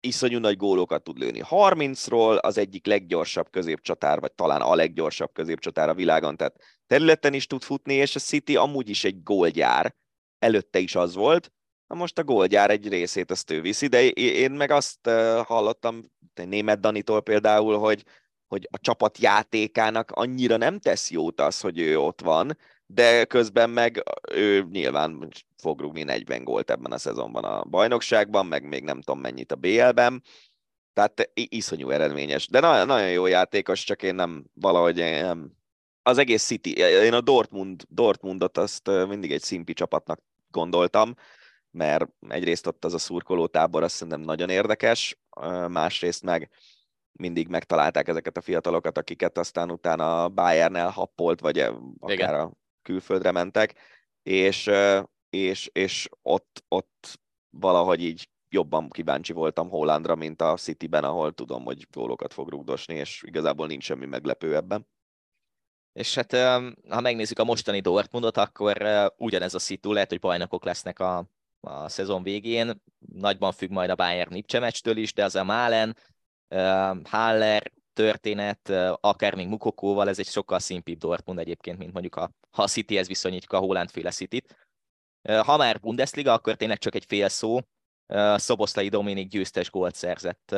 iszonyú 0.00 0.38
nagy 0.38 0.56
gólokat 0.56 1.02
tud 1.02 1.18
lőni. 1.18 1.42
30-ról 1.48 2.40
az 2.40 2.58
egyik 2.58 2.86
leggyorsabb 2.86 3.50
középcsatár, 3.50 4.20
vagy 4.20 4.32
talán 4.32 4.60
a 4.60 4.74
leggyorsabb 4.74 5.32
középcsatár 5.32 5.88
a 5.88 5.94
világon, 5.94 6.36
tehát 6.36 6.56
területen 6.86 7.34
is 7.34 7.46
tud 7.46 7.62
futni, 7.62 7.94
és 7.94 8.16
a 8.16 8.20
City 8.20 8.56
amúgy 8.56 8.88
is 8.88 9.04
egy 9.04 9.22
gólgyár, 9.22 9.94
előtte 10.38 10.78
is 10.78 10.94
az 10.94 11.14
volt, 11.14 11.52
na 11.86 11.96
most 11.96 12.18
a 12.18 12.24
gólgyár 12.24 12.70
egy 12.70 12.88
részét 12.88 13.30
azt 13.30 13.50
ő 13.50 13.60
viszi, 13.60 13.86
de 13.86 14.08
én 14.08 14.50
meg 14.50 14.70
azt 14.70 15.10
hallottam, 15.44 16.02
német 16.34 16.80
Danitól 16.80 17.20
például, 17.22 17.78
hogy, 17.78 18.04
hogy 18.48 18.68
a 18.70 18.78
csapat 18.78 19.18
játékának 19.18 20.10
annyira 20.10 20.56
nem 20.56 20.78
tesz 20.78 21.10
jót 21.10 21.40
az, 21.40 21.60
hogy 21.60 21.78
ő 21.78 21.98
ott 21.98 22.20
van, 22.20 22.56
de 22.94 23.24
közben 23.24 23.70
meg 23.70 24.02
ő 24.32 24.66
nyilván 24.70 25.28
fog 25.56 25.80
rúgni 25.80 26.02
40 26.02 26.44
gólt 26.44 26.70
ebben 26.70 26.92
a 26.92 26.98
szezonban 26.98 27.44
a 27.44 27.64
bajnokságban, 27.64 28.46
meg 28.46 28.64
még 28.64 28.84
nem 28.84 29.00
tudom 29.00 29.20
mennyit 29.20 29.52
a 29.52 29.56
BL-ben, 29.56 30.22
tehát 30.92 31.30
iszonyú 31.34 31.90
eredményes. 31.90 32.48
De 32.48 32.60
nagyon, 32.60 32.86
nagyon 32.86 33.10
jó 33.10 33.26
játékos, 33.26 33.84
csak 33.84 34.02
én 34.02 34.14
nem 34.14 34.44
valahogy 34.54 34.96
nem, 34.96 35.52
az 36.02 36.18
egész 36.18 36.44
City, 36.44 36.72
én 36.78 37.12
a 37.12 37.20
Dortmund, 37.20 37.82
Dortmundot 37.88 38.58
azt 38.58 38.90
mindig 39.08 39.32
egy 39.32 39.42
szimpi 39.42 39.72
csapatnak 39.72 40.20
gondoltam, 40.50 41.14
mert 41.70 42.08
egyrészt 42.28 42.66
ott 42.66 42.84
az 42.84 42.94
a 42.94 42.98
szurkoló 42.98 43.46
tábor 43.46 43.82
azt 43.82 43.94
szerintem 43.94 44.20
nagyon 44.20 44.48
érdekes, 44.48 45.18
másrészt 45.68 46.22
meg 46.22 46.50
mindig 47.12 47.48
megtalálták 47.48 48.08
ezeket 48.08 48.36
a 48.36 48.40
fiatalokat, 48.40 48.98
akiket 48.98 49.38
aztán 49.38 49.70
utána 49.70 50.28
Bayern 50.28 50.76
elhappolt, 50.76 51.40
vagy 51.40 51.58
akár 51.58 51.74
Igen. 52.08 52.34
a 52.34 52.52
külföldre 52.82 53.30
mentek, 53.30 53.74
és, 54.22 54.70
és, 55.30 55.70
és 55.72 56.08
ott, 56.22 56.64
ott 56.68 57.20
valahogy 57.50 58.02
így 58.02 58.28
jobban 58.48 58.90
kíváncsi 58.90 59.32
voltam 59.32 59.68
Hollandra, 59.68 60.14
mint 60.14 60.42
a 60.42 60.56
Cityben, 60.56 61.04
ahol 61.04 61.32
tudom, 61.32 61.64
hogy 61.64 61.86
gólokat 61.90 62.32
fog 62.32 62.48
rugdosni, 62.48 62.94
és 62.94 63.22
igazából 63.26 63.66
nincs 63.66 63.84
semmi 63.84 64.06
meglepő 64.06 64.56
ebben. 64.56 64.86
És 65.92 66.14
hát, 66.14 66.32
ha 66.88 67.00
megnézzük 67.00 67.38
a 67.38 67.44
mostani 67.44 67.80
Dortmundot, 67.80 68.36
akkor 68.36 68.82
ugyanez 69.16 69.54
a 69.54 69.58
szitu, 69.58 69.92
lehet, 69.92 70.08
hogy 70.08 70.18
bajnokok 70.18 70.64
lesznek 70.64 70.98
a, 70.98 71.28
a 71.60 71.88
szezon 71.88 72.22
végén, 72.22 72.82
nagyban 72.98 73.52
függ 73.52 73.70
majd 73.70 73.90
a 73.90 73.94
Bayern 73.94 74.32
Nipcse 74.32 74.58
meccstől 74.58 74.96
is, 74.96 75.12
de 75.12 75.24
az 75.24 75.36
a 75.36 75.44
Malen, 75.44 75.96
Haller, 77.04 77.72
történet, 78.00 78.68
akár 79.00 79.34
még 79.34 79.46
Mukokóval, 79.46 80.08
ez 80.08 80.18
egy 80.18 80.26
sokkal 80.26 80.58
szimpibb 80.58 80.98
Dortmund 80.98 81.38
egyébként, 81.38 81.78
mint 81.78 81.92
mondjuk 81.92 82.16
a, 82.16 82.30
ha 82.50 82.62
a 82.62 82.68
Cityhez 82.68 83.06
viszonyítjuk 83.06 83.52
a 83.52 83.58
Holland 83.58 83.90
féle 83.90 84.10
City-t. 84.10 84.68
Ha 85.22 85.56
már 85.56 85.80
Bundesliga, 85.80 86.32
akkor 86.32 86.54
tényleg 86.54 86.78
csak 86.78 86.94
egy 86.94 87.04
fél 87.04 87.28
szó. 87.28 87.58
Szoboszlai 88.34 88.88
Dominik 88.88 89.28
győztes 89.28 89.70
gólt 89.70 89.94
szerzett 89.94 90.50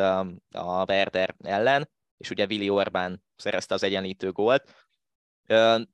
a 0.51 0.85
Werder 0.89 1.35
ellen, 1.39 1.91
és 2.17 2.31
ugye 2.31 2.47
Willi 2.47 2.71
Orbán 2.71 3.25
szerezte 3.37 3.75
az 3.75 3.83
egyenlítő 3.83 4.33
gólt. 4.33 4.91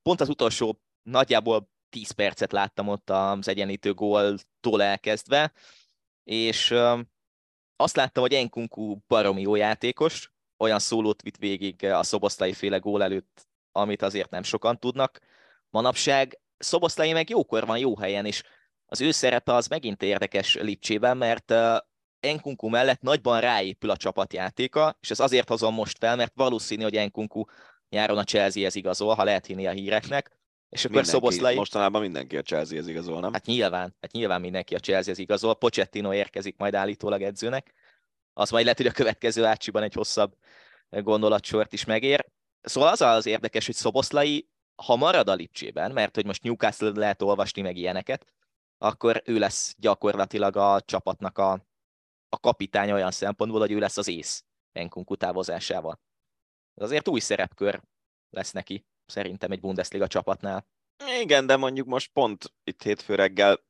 Pont 0.02 0.20
az 0.20 0.28
utolsó 0.28 0.80
nagyjából 1.02 1.70
10 1.88 2.10
percet 2.10 2.52
láttam 2.52 2.88
ott 2.88 3.10
az 3.10 3.48
egyenlítő 3.48 3.94
góltól 3.94 4.82
elkezdve, 4.82 5.52
és 6.24 6.74
azt 7.76 7.96
láttam, 7.96 8.22
hogy 8.22 8.34
Enkunku 8.34 8.96
baromi 9.06 9.40
jó 9.40 9.54
játékos, 9.54 10.32
olyan 10.58 10.78
szólót 10.78 11.22
vitt 11.22 11.36
végig 11.36 11.84
a 11.84 12.02
szoboszlai 12.02 12.52
féle 12.52 12.78
gól 12.78 13.02
előtt, 13.02 13.46
amit 13.72 14.02
azért 14.02 14.30
nem 14.30 14.42
sokan 14.42 14.78
tudnak 14.78 15.18
manapság. 15.70 16.40
Szoboszlai 16.58 17.12
meg 17.12 17.30
jókor 17.30 17.66
van 17.66 17.78
jó 17.78 17.98
helyen, 17.98 18.26
és 18.26 18.42
az 18.86 19.00
ő 19.00 19.10
szerepe 19.10 19.54
az 19.54 19.66
megint 19.66 20.02
érdekes 20.02 20.54
Lipcsében, 20.54 21.16
mert 21.16 21.54
Enkunku 22.20 22.68
mellett 22.68 23.00
nagyban 23.00 23.40
ráépül 23.40 23.90
a 23.90 23.96
csapatjátéka, 23.96 24.96
és 25.00 25.10
ez 25.10 25.20
azért 25.20 25.48
hozom 25.48 25.74
most 25.74 25.98
fel, 25.98 26.16
mert 26.16 26.32
valószínű, 26.34 26.82
hogy 26.82 26.96
Enkunku 26.96 27.44
nyáron 27.88 28.18
a 28.18 28.24
Chelsea-hez 28.24 28.74
igazol, 28.74 29.14
ha 29.14 29.24
lehet 29.24 29.46
hinni 29.46 29.66
a 29.66 29.70
híreknek, 29.70 30.38
és 30.68 30.84
akkor 30.84 30.96
mindenki, 30.96 31.10
Szoboszlai... 31.10 31.54
Mostanában 31.54 32.00
mindenki 32.00 32.36
a 32.36 32.42
Chelsea-hez 32.42 32.88
igazol, 32.88 33.20
nem? 33.20 33.32
Hát 33.32 33.46
nyilván, 33.46 33.96
hát 34.00 34.12
nyilván 34.12 34.40
mindenki 34.40 34.74
a 34.74 34.78
Chelsea-hez 34.78 35.18
igazol. 35.18 35.54
Pochettino 35.54 36.12
érkezik 36.12 36.56
majd 36.56 36.74
állítólag 36.74 37.22
edzőnek. 37.22 37.74
Az 38.38 38.50
majd 38.50 38.62
lehet, 38.62 38.78
hogy 38.78 38.86
a 38.86 38.92
következő 38.92 39.44
ácsiban 39.44 39.82
egy 39.82 39.94
hosszabb 39.94 40.36
gondolatsort 40.88 41.72
is 41.72 41.84
megér. 41.84 42.26
Szóval 42.60 42.88
az 42.88 43.00
az 43.00 43.26
érdekes, 43.26 43.66
hogy 43.66 43.74
Szoboszlai, 43.74 44.48
ha 44.82 44.96
marad 44.96 45.28
a 45.28 45.34
Lipcsében, 45.34 45.92
mert 45.92 46.14
hogy 46.14 46.26
most 46.26 46.42
Newcastle 46.42 46.92
lehet 46.94 47.22
olvasni 47.22 47.62
meg 47.62 47.76
ilyeneket, 47.76 48.26
akkor 48.78 49.22
ő 49.24 49.38
lesz 49.38 49.74
gyakorlatilag 49.78 50.56
a 50.56 50.80
csapatnak 50.80 51.38
a, 51.38 51.52
a 52.28 52.38
kapitány 52.40 52.90
olyan 52.90 53.10
szempontból, 53.10 53.60
hogy 53.60 53.72
ő 53.72 53.78
lesz 53.78 53.96
az 53.96 54.08
ész 54.08 54.44
Enkunku 54.72 55.16
távozásával. 55.16 56.00
Ez 56.74 56.84
azért 56.84 57.08
új 57.08 57.20
szerepkör 57.20 57.82
lesz 58.30 58.52
neki, 58.52 58.86
szerintem 59.06 59.50
egy 59.50 59.60
Bundesliga 59.60 60.06
csapatnál. 60.06 60.66
Igen, 61.20 61.46
de 61.46 61.56
mondjuk 61.56 61.86
most 61.86 62.12
pont 62.12 62.52
itt 62.64 62.82
hétfő 62.82 63.14
reggel 63.14 63.64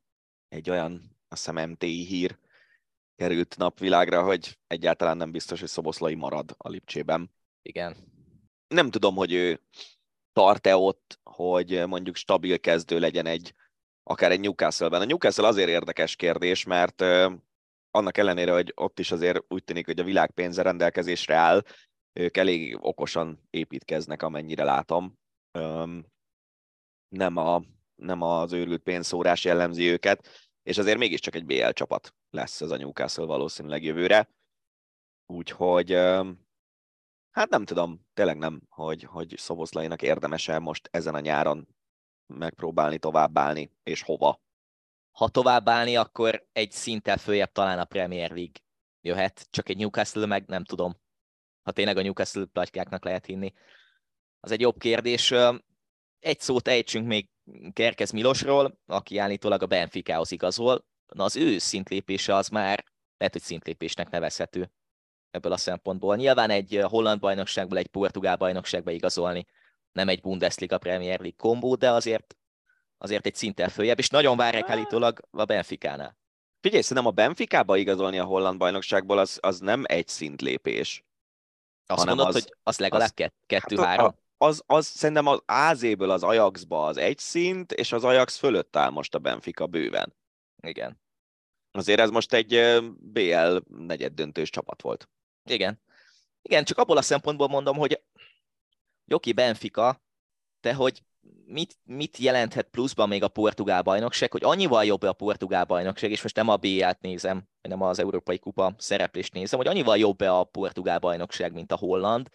egy 0.49 0.71
olyan, 0.71 1.19
azt 1.29 1.47
hiszem 1.47 1.71
MTI 1.71 2.05
hír 2.05 2.39
került 3.19 3.57
napvilágra, 3.57 4.23
hogy 4.23 4.59
egyáltalán 4.67 5.17
nem 5.17 5.31
biztos, 5.31 5.61
hogy 5.61 5.69
Szoboszlai 5.69 6.15
marad 6.15 6.55
a 6.57 6.69
Lipcsében. 6.69 7.31
Igen. 7.63 7.97
Nem 8.69 8.91
tudom, 8.91 9.15
hogy 9.15 9.33
ő 9.33 9.63
tart-e 10.33 10.77
ott, 10.77 11.21
hogy 11.23 11.87
mondjuk 11.87 12.17
stabil 12.17 12.59
kezdő 12.59 12.99
legyen 12.99 13.27
egy, 13.27 13.55
akár 14.03 14.31
egy 14.31 14.41
Newcastle-ben. 14.41 15.01
A 15.01 15.05
Newcastle 15.05 15.47
azért 15.47 15.69
érdekes 15.69 16.17
kérdés, 16.17 16.65
mert 16.65 17.01
annak 17.91 18.17
ellenére, 18.17 18.53
hogy 18.53 18.73
ott 18.75 18.99
is 18.99 19.11
azért 19.11 19.45
úgy 19.49 19.65
tűnik, 19.65 19.87
hogy 19.87 20.01
a 20.01 20.05
világ 20.05 20.31
pénze 20.31 20.63
rendelkezésre 20.63 21.35
áll, 21.35 21.63
ők 22.13 22.37
elég 22.37 22.77
okosan 22.81 23.47
építkeznek, 23.51 24.23
amennyire 24.23 24.65
látom. 24.65 25.19
Nem, 27.09 27.37
a, 27.37 27.63
nem 27.95 28.23
az 28.23 28.53
őrült 28.53 28.83
pénzszórás 28.83 29.45
jellemzi 29.45 29.91
őket, 29.91 30.48
és 30.69 30.79
azért 30.79 30.99
mégiscsak 30.99 31.35
egy 31.35 31.45
BL 31.45 31.71
csapat 31.71 32.15
lesz 32.31 32.61
ez 32.61 32.71
a 32.71 32.77
Newcastle 32.77 33.25
valószínűleg 33.25 33.83
jövőre. 33.83 34.29
Úgyhogy 35.27 35.93
hát 37.31 37.49
nem 37.49 37.65
tudom, 37.65 38.07
tényleg 38.15 38.39
nem, 38.39 38.63
hogy, 38.69 39.03
hogy 39.03 39.35
Szoboszlainak 39.37 40.03
érdemese 40.03 40.59
most 40.59 40.89
ezen 40.93 41.15
a 41.15 41.21
nyáron 41.21 41.69
megpróbálni 42.27 42.99
továbbállni, 42.99 43.73
és 43.83 44.03
hova. 44.03 44.41
Ha 45.11 45.29
továbbállni, 45.29 45.97
akkor 45.97 46.49
egy 46.53 46.71
szinttel 46.73 47.17
följebb 47.17 47.53
talán 47.53 47.79
a 47.79 47.85
Premier 47.85 48.31
League 48.31 48.61
jöhet, 49.01 49.47
csak 49.51 49.69
egy 49.69 49.77
Newcastle 49.77 50.27
meg 50.27 50.47
nem 50.47 50.65
tudom. 50.65 50.97
Ha 51.63 51.73
tényleg 51.73 51.97
a 51.97 52.03
Newcastle 52.03 52.45
platykáknak 52.45 53.05
lehet 53.05 53.27
hinni. 53.27 53.53
Az 54.41 54.51
egy 54.51 54.61
jobb 54.61 54.79
kérdés. 54.79 55.35
Egy 56.19 56.41
szót 56.41 56.69
ejtsünk 56.69 57.07
még 57.07 57.29
Kerkez 57.73 58.11
Milosról, 58.11 58.79
aki 58.87 59.19
állítólag 59.19 59.63
a 59.63 59.67
Benficához 59.67 60.31
igazol. 60.31 60.85
Na 61.15 61.25
az 61.25 61.37
ő 61.37 61.59
szintlépése 61.59 62.35
az 62.35 62.49
már 62.49 62.85
lehet, 63.17 63.33
hogy 63.33 63.43
szintlépésnek 63.43 64.11
nevezhető 64.11 64.71
ebből 65.31 65.53
a 65.53 65.57
szempontból. 65.57 66.17
Nyilván 66.17 66.51
egy 66.51 66.81
holland 66.83 67.21
bajnokságból 67.21 67.79
egy 67.79 67.87
portugál 67.87 68.37
bajnokságba 68.37 68.91
igazolni, 68.91 69.47
nem 69.93 70.09
egy 70.09 70.21
Bundesliga 70.21 70.79
Premier 70.79 71.19
League 71.19 71.37
kombó, 71.39 71.75
de 71.75 71.91
azért, 71.91 72.37
azért 72.99 73.27
egy 73.27 73.35
szinten 73.35 73.69
följebb, 73.69 73.99
és 73.99 74.09
nagyon 74.09 74.37
várják 74.37 74.69
állítólag 74.69 75.21
a 75.31 75.45
Benficánál. 75.45 76.17
Figyelj, 76.61 76.83
szerintem 76.83 77.07
a 77.07 77.11
Benficába 77.15 77.77
igazolni 77.77 78.19
a 78.19 78.25
holland 78.25 78.59
bajnokságból 78.59 79.19
az, 79.19 79.39
az 79.43 79.59
nem 79.59 79.85
egy 79.87 80.09
szintlépés. 80.09 81.05
Azt 81.87 82.05
mondod, 82.05 82.27
az, 82.27 82.33
hogy 82.33 82.55
az 82.63 82.79
legalább 82.79 83.13
az, 83.17 83.31
kettő-három? 83.47 84.05
Hát 84.05 84.28
az, 84.39 84.63
az, 84.67 84.87
szerintem 84.87 85.27
az 85.27 85.43
AZ-ből 85.47 86.11
az 86.11 86.23
Ajaxba 86.23 86.87
az 86.87 86.97
egy 86.97 87.19
szint, 87.19 87.73
és 87.73 87.93
az 87.93 88.05
Ajax 88.05 88.37
fölött 88.37 88.77
áll 88.77 88.91
most 88.91 89.15
a 89.15 89.19
Benfica 89.19 89.67
bőven. 89.67 90.17
Igen. 90.63 91.01
Azért 91.71 92.01
ez 92.01 92.11
most 92.11 92.33
egy 92.33 92.81
BL 92.99 93.57
negyeddöntős 93.69 94.51
csapat 94.51 94.83
volt. 94.83 95.09
Igen. 95.45 95.81
Igen, 96.43 96.65
csak 96.65 96.79
abból 96.79 96.97
a 96.97 97.03
szempontból 97.03 97.49
mondom, 97.49 97.77
hogy 97.77 98.03
Joki 99.05 99.33
Benfica, 99.33 100.03
te 100.61 100.75
hogy 100.75 101.03
mit, 101.45 101.79
mit 101.85 102.17
jelenthet 102.17 102.69
pluszban 102.69 103.09
még 103.09 103.23
a 103.23 103.29
portugál 103.29 103.83
bajnokság, 103.83 104.31
hogy 104.31 104.45
annyival 104.45 104.85
jobb 104.85 105.03
a 105.03 105.13
portugál 105.13 105.65
bajnokság, 105.65 106.11
és 106.11 106.23
most 106.23 106.37
nem 106.37 106.49
a 106.49 106.57
BL-t 106.57 107.01
nézem, 107.01 107.49
nem 107.61 107.83
az 107.83 107.99
Európai 107.99 108.39
Kupa 108.39 108.75
szereplést 108.79 109.33
nézem, 109.33 109.59
hogy 109.59 109.69
annyival 109.69 109.99
jobb 109.99 110.21
a 110.21 110.45
portugál 110.45 110.99
bajnokság, 110.99 111.53
mint 111.53 111.73
a 111.73 111.77
holland. 111.77 112.29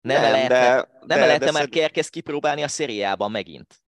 Nem, 0.00 0.22
nem 0.22 0.30
lehetne, 0.30 0.58
de, 0.58 0.74
nem 1.06 1.18
de, 1.18 1.26
lehetne 1.26 1.46
de 1.46 1.52
már 1.52 1.62
szed... 1.62 1.70
Kerkez 1.70 2.08
kipróbálni 2.08 2.62
a 2.62 2.68
szériában 2.68 3.30
megint? 3.30 3.82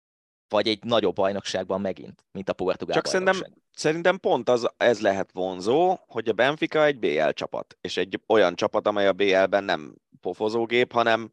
Vagy 0.49 0.67
egy 0.67 0.83
nagyobb 0.83 1.15
bajnokságban 1.15 1.81
megint, 1.81 2.25
mint 2.31 2.49
a 2.49 2.53
portugál 2.53 2.95
Csak 2.95 3.11
bajnokság. 3.11 3.33
szerintem, 3.35 3.61
szerintem 3.71 4.17
pont 4.17 4.49
az, 4.49 4.69
ez 4.77 5.01
lehet 5.01 5.29
vonzó, 5.33 5.99
hogy 6.07 6.29
a 6.29 6.33
Benfica 6.33 6.85
egy 6.85 6.99
BL 6.99 7.29
csapat, 7.29 7.77
és 7.81 7.97
egy 7.97 8.21
olyan 8.27 8.55
csapat, 8.55 8.87
amely 8.87 9.07
a 9.07 9.13
BL-ben 9.13 9.63
nem 9.63 9.95
pofozógép, 10.21 10.91
hanem 10.91 11.31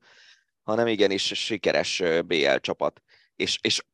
hanem 0.65 0.87
igenis 0.87 1.23
sikeres 1.23 2.03
BL 2.27 2.57
csapat. 2.57 3.03
És, 3.37 3.59
és 3.63 3.85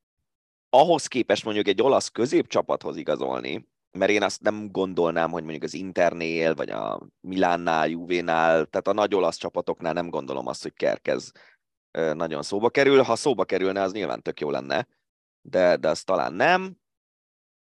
ahhoz 0.70 1.06
képest 1.06 1.44
mondjuk 1.44 1.68
egy 1.68 1.82
olasz 1.82 2.08
középcsapathoz 2.08 2.96
igazolni, 2.96 3.68
mert 3.92 4.10
én 4.10 4.22
azt 4.22 4.40
nem 4.40 4.70
gondolnám, 4.70 5.30
hogy 5.30 5.42
mondjuk 5.42 5.62
az 5.62 5.74
Internél, 5.74 6.54
vagy 6.54 6.70
a 6.70 7.00
Milánnál, 7.20 7.88
Juvénál, 7.88 8.66
tehát 8.66 8.88
a 8.88 8.92
nagy 8.92 9.14
olasz 9.14 9.36
csapatoknál 9.36 9.92
nem 9.92 10.10
gondolom 10.10 10.46
azt, 10.46 10.62
hogy 10.62 10.72
Kerkez 10.72 11.32
nagyon 11.90 12.42
szóba 12.42 12.70
kerül. 12.70 13.02
Ha 13.02 13.16
szóba 13.16 13.44
kerülne, 13.44 13.82
az 13.82 13.92
nyilván 13.92 14.22
tök 14.22 14.40
jó 14.40 14.50
lenne, 14.50 14.86
de, 15.40 15.76
de 15.76 15.88
az 15.88 16.02
talán 16.02 16.32
nem. 16.32 16.76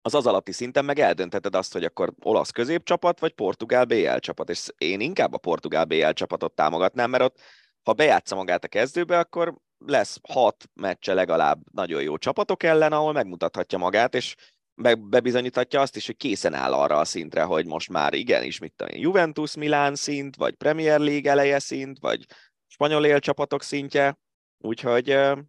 Az 0.01 0.13
az 0.13 0.25
alatti 0.25 0.51
szinten 0.51 0.85
meg 0.85 0.99
eldöntheted 0.99 1.55
azt, 1.55 1.73
hogy 1.73 1.83
akkor 1.83 2.13
olasz 2.19 2.49
középcsapat, 2.49 3.19
vagy 3.19 3.33
portugál 3.33 3.85
BL 3.85 4.15
csapat, 4.17 4.49
és 4.49 4.67
én 4.77 4.99
inkább 4.99 5.33
a 5.33 5.37
portugál 5.37 5.85
BL 5.85 6.09
csapatot 6.09 6.53
támogatnám, 6.53 7.09
mert 7.09 7.23
ott 7.23 7.39
ha 7.83 7.93
bejátsza 7.93 8.35
magát 8.35 8.63
a 8.63 8.67
kezdőbe, 8.67 9.19
akkor 9.19 9.55
lesz 9.85 10.19
hat 10.29 10.69
meccse 10.73 11.13
legalább 11.13 11.61
nagyon 11.71 12.01
jó 12.01 12.17
csapatok 12.17 12.63
ellen, 12.63 12.91
ahol 12.91 13.13
megmutathatja 13.13 13.77
magát, 13.77 14.15
és 14.15 14.35
meg 14.81 14.99
bebizonyíthatja 14.99 15.81
azt 15.81 15.95
is, 15.95 16.05
hogy 16.05 16.17
készen 16.17 16.53
áll 16.53 16.73
arra 16.73 16.99
a 16.99 17.05
szintre, 17.05 17.43
hogy 17.43 17.65
most 17.65 17.89
már 17.89 18.13
igenis, 18.13 18.59
mit 18.59 18.73
tudom 18.75 19.01
Juventus 19.01 19.55
Milán 19.55 19.95
szint, 19.95 20.35
vagy 20.35 20.55
Premier 20.55 20.99
League 20.99 21.31
eleje 21.31 21.59
szint, 21.59 21.99
vagy 21.99 22.25
spanyol 22.67 23.05
élcsapatok 23.05 23.63
szintje, 23.63 24.19
úgyhogy 24.57 25.13
uh, 25.13 25.39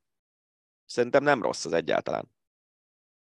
szerintem 0.84 1.22
nem 1.22 1.42
rossz 1.42 1.64
az 1.64 1.72
egyáltalán. 1.72 2.30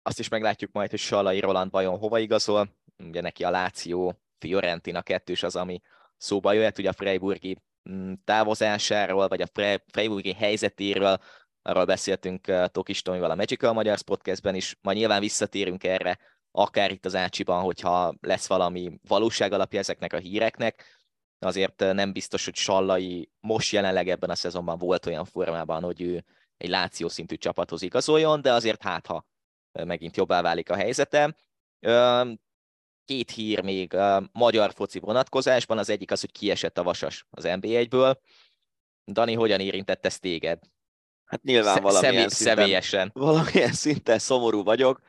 Azt 0.01 0.19
is 0.19 0.27
meglátjuk 0.27 0.71
majd, 0.71 0.89
hogy 0.89 0.99
Salai 0.99 1.39
Roland 1.39 1.71
vajon 1.71 1.97
hova 1.97 2.19
igazol. 2.19 2.75
Ugye 2.97 3.21
neki 3.21 3.43
a 3.43 3.49
Láció, 3.49 4.21
Fiorentina 4.39 5.01
kettős 5.01 5.43
az, 5.43 5.55
ami 5.55 5.81
szóba 6.17 6.53
jöhet, 6.53 6.77
ugye 6.77 6.89
a 6.89 6.93
Freiburgi 6.93 7.57
Mm, 7.89 8.13
távozásáról, 8.23 9.27
vagy 9.27 9.41
a 9.41 9.81
Freiburgi 9.87 10.33
helyzetéről, 10.33 11.19
arról 11.65 11.85
beszéltünk 11.85 12.47
uh, 12.47 12.65
Tokis 12.65 13.01
Tomival 13.01 13.31
a 13.31 13.35
Magical 13.35 13.73
Magyar 13.73 14.01
podcastben 14.01 14.55
is, 14.55 14.77
majd 14.81 14.97
nyilván 14.97 15.19
visszatérünk 15.19 15.83
erre, 15.83 16.19
akár 16.51 16.91
itt 16.91 17.05
az 17.05 17.15
Ácsiban, 17.15 17.63
hogyha 17.63 18.13
lesz 18.21 18.47
valami 18.47 18.99
valóság 19.07 19.53
alapja 19.53 19.79
ezeknek 19.79 20.13
a 20.13 20.17
híreknek, 20.17 20.85
azért 21.39 21.81
uh, 21.81 21.93
nem 21.93 22.13
biztos, 22.13 22.45
hogy 22.45 22.55
Sallai 22.55 23.29
most 23.39 23.71
jelenleg 23.71 24.09
ebben 24.09 24.29
a 24.29 24.35
szezonban 24.35 24.77
volt 24.77 25.05
olyan 25.05 25.25
formában, 25.25 25.83
hogy 25.83 26.01
ő 26.01 26.23
egy 26.57 26.69
láció 26.69 27.07
szintű 27.07 27.35
csapathoz 27.35 27.81
igazoljon, 27.81 28.41
de 28.41 28.53
azért 28.53 28.81
hát, 28.81 29.05
ha 29.05 29.25
uh, 29.79 29.85
megint 29.85 30.17
jobbá 30.17 30.41
válik 30.41 30.69
a 30.69 30.75
helyzete 30.75 31.35
két 33.05 33.31
hír 33.31 33.63
még 33.63 33.93
a 33.93 34.29
magyar 34.31 34.73
foci 34.73 34.99
vonatkozásban. 34.99 35.77
Az 35.77 35.89
egyik 35.89 36.11
az, 36.11 36.19
hogy 36.19 36.31
kiesett 36.31 36.77
a 36.77 36.83
Vasas 36.83 37.25
az 37.29 37.43
NB1-ből. 37.47 38.17
Dani, 39.11 39.33
hogyan 39.33 39.59
érintett 39.59 40.05
ez 40.05 40.19
téged? 40.19 40.59
Hát 41.25 41.43
nyilván 41.43 41.81
valamilyen 41.81 42.13
Személy, 42.13 42.27
szinten, 42.27 42.55
személyesen. 42.55 43.11
Valamilyen 43.13 43.71
szinten 43.71 44.19
szomorú 44.19 44.63
vagyok, 44.63 45.01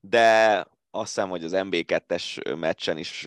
de 0.00 0.56
azt 0.90 1.14
hiszem, 1.14 1.28
hogy 1.28 1.44
az 1.44 1.52
MB2-es 1.54 2.56
meccsen 2.58 2.98
is 2.98 3.26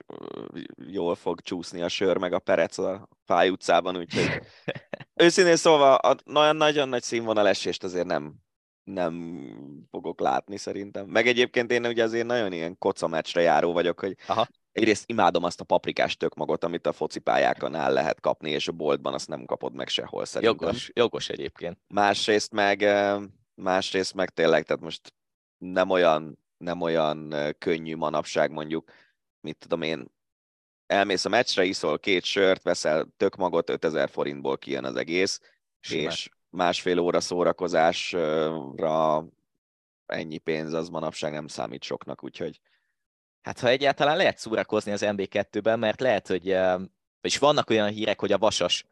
jól 0.88 1.16
fog 1.16 1.42
csúszni 1.42 1.82
a 1.82 1.88
sör, 1.88 2.18
meg 2.18 2.34
a 2.34 2.40
perec 2.40 2.78
a 2.78 3.08
Fáj 3.26 3.50
utcában, 3.50 3.98
úgyhogy 3.98 4.42
őszintén 5.24 5.56
szóval 5.56 5.96
a 5.96 6.16
nagyon-nagyon 6.26 6.90
nagy 6.90 7.04
színvonalesést 7.04 7.84
azért 7.84 8.06
nem, 8.06 8.36
nem 8.84 9.44
fogok 9.92 10.20
látni 10.20 10.58
szerintem. 10.58 11.06
Meg 11.06 11.28
egyébként 11.28 11.72
én 11.72 11.86
ugye 11.86 12.04
azért 12.04 12.26
nagyon 12.26 12.54
ilyen 12.54 12.78
koca 12.78 13.08
meccsre 13.08 13.42
járó 13.42 13.74
vagyok, 13.74 14.00
hogy 14.00 14.16
Aha. 14.28 14.48
Egyrészt 14.78 15.10
imádom 15.10 15.44
azt 15.44 15.62
a 15.62 15.64
paprikás 15.64 16.18
tökmagot, 16.18 16.64
amit 16.64 16.88
a 16.88 16.92
focipályákon 16.92 17.76
el 17.76 17.94
lehet 17.94 18.20
kapni, 18.20 18.50
és 18.50 18.68
a 18.68 18.72
boltban 18.72 19.14
azt 19.14 19.28
nem 19.28 19.46
kapod 19.46 19.74
meg 19.74 19.88
sehol 19.88 20.26
szerintem. 20.26 20.68
Jogos, 20.68 20.92
jogos 20.94 21.30
egyébként. 21.30 21.78
Másrészt 21.88 22.52
meg, 22.52 22.86
másrészt 23.56 24.14
meg 24.14 24.30
tényleg, 24.30 24.64
tehát 24.64 24.84
most 24.84 25.14
nem 25.58 25.90
olyan, 25.90 26.40
nem 26.58 26.82
olyan 26.82 27.34
könnyű 27.58 27.96
manapság 27.96 28.52
mondjuk, 28.52 28.92
mit 29.40 29.58
tudom 29.58 29.82
én, 29.82 30.06
elmész 30.86 31.26
a 31.26 31.30
meccsre, 31.30 31.64
iszol 31.64 32.00
két 32.00 32.24
sört, 32.24 32.64
veszel 32.64 33.08
tökmagot, 33.18 33.70
5000 33.70 34.10
forintból 34.10 34.58
kijön 34.58 34.86
az 34.86 34.96
egész, 34.96 35.40
Simán. 35.80 36.12
és 36.12 36.30
másfél 36.50 37.00
óra 37.00 37.20
szórakozásra 37.20 39.26
ennyi 40.06 40.38
pénz 40.38 40.74
az 40.74 40.90
manapság 40.90 41.32
nem 41.32 41.48
számít 41.48 41.84
soknak, 41.84 42.24
úgyhogy... 42.24 42.60
Hát 43.48 43.60
ha 43.60 43.68
egyáltalán 43.68 44.18
lehet 44.18 44.38
szórakozni 44.38 44.92
az 44.92 45.02
MB2-ben, 45.06 45.80
mert 45.80 46.02
lehet, 46.02 46.28
hogy 46.28 46.58
és 47.22 47.38
vannak 47.38 47.70
olyan 47.70 47.90
hírek, 47.90 48.20
hogy 48.20 48.32
a 48.32 48.38
Vasas 48.38 48.86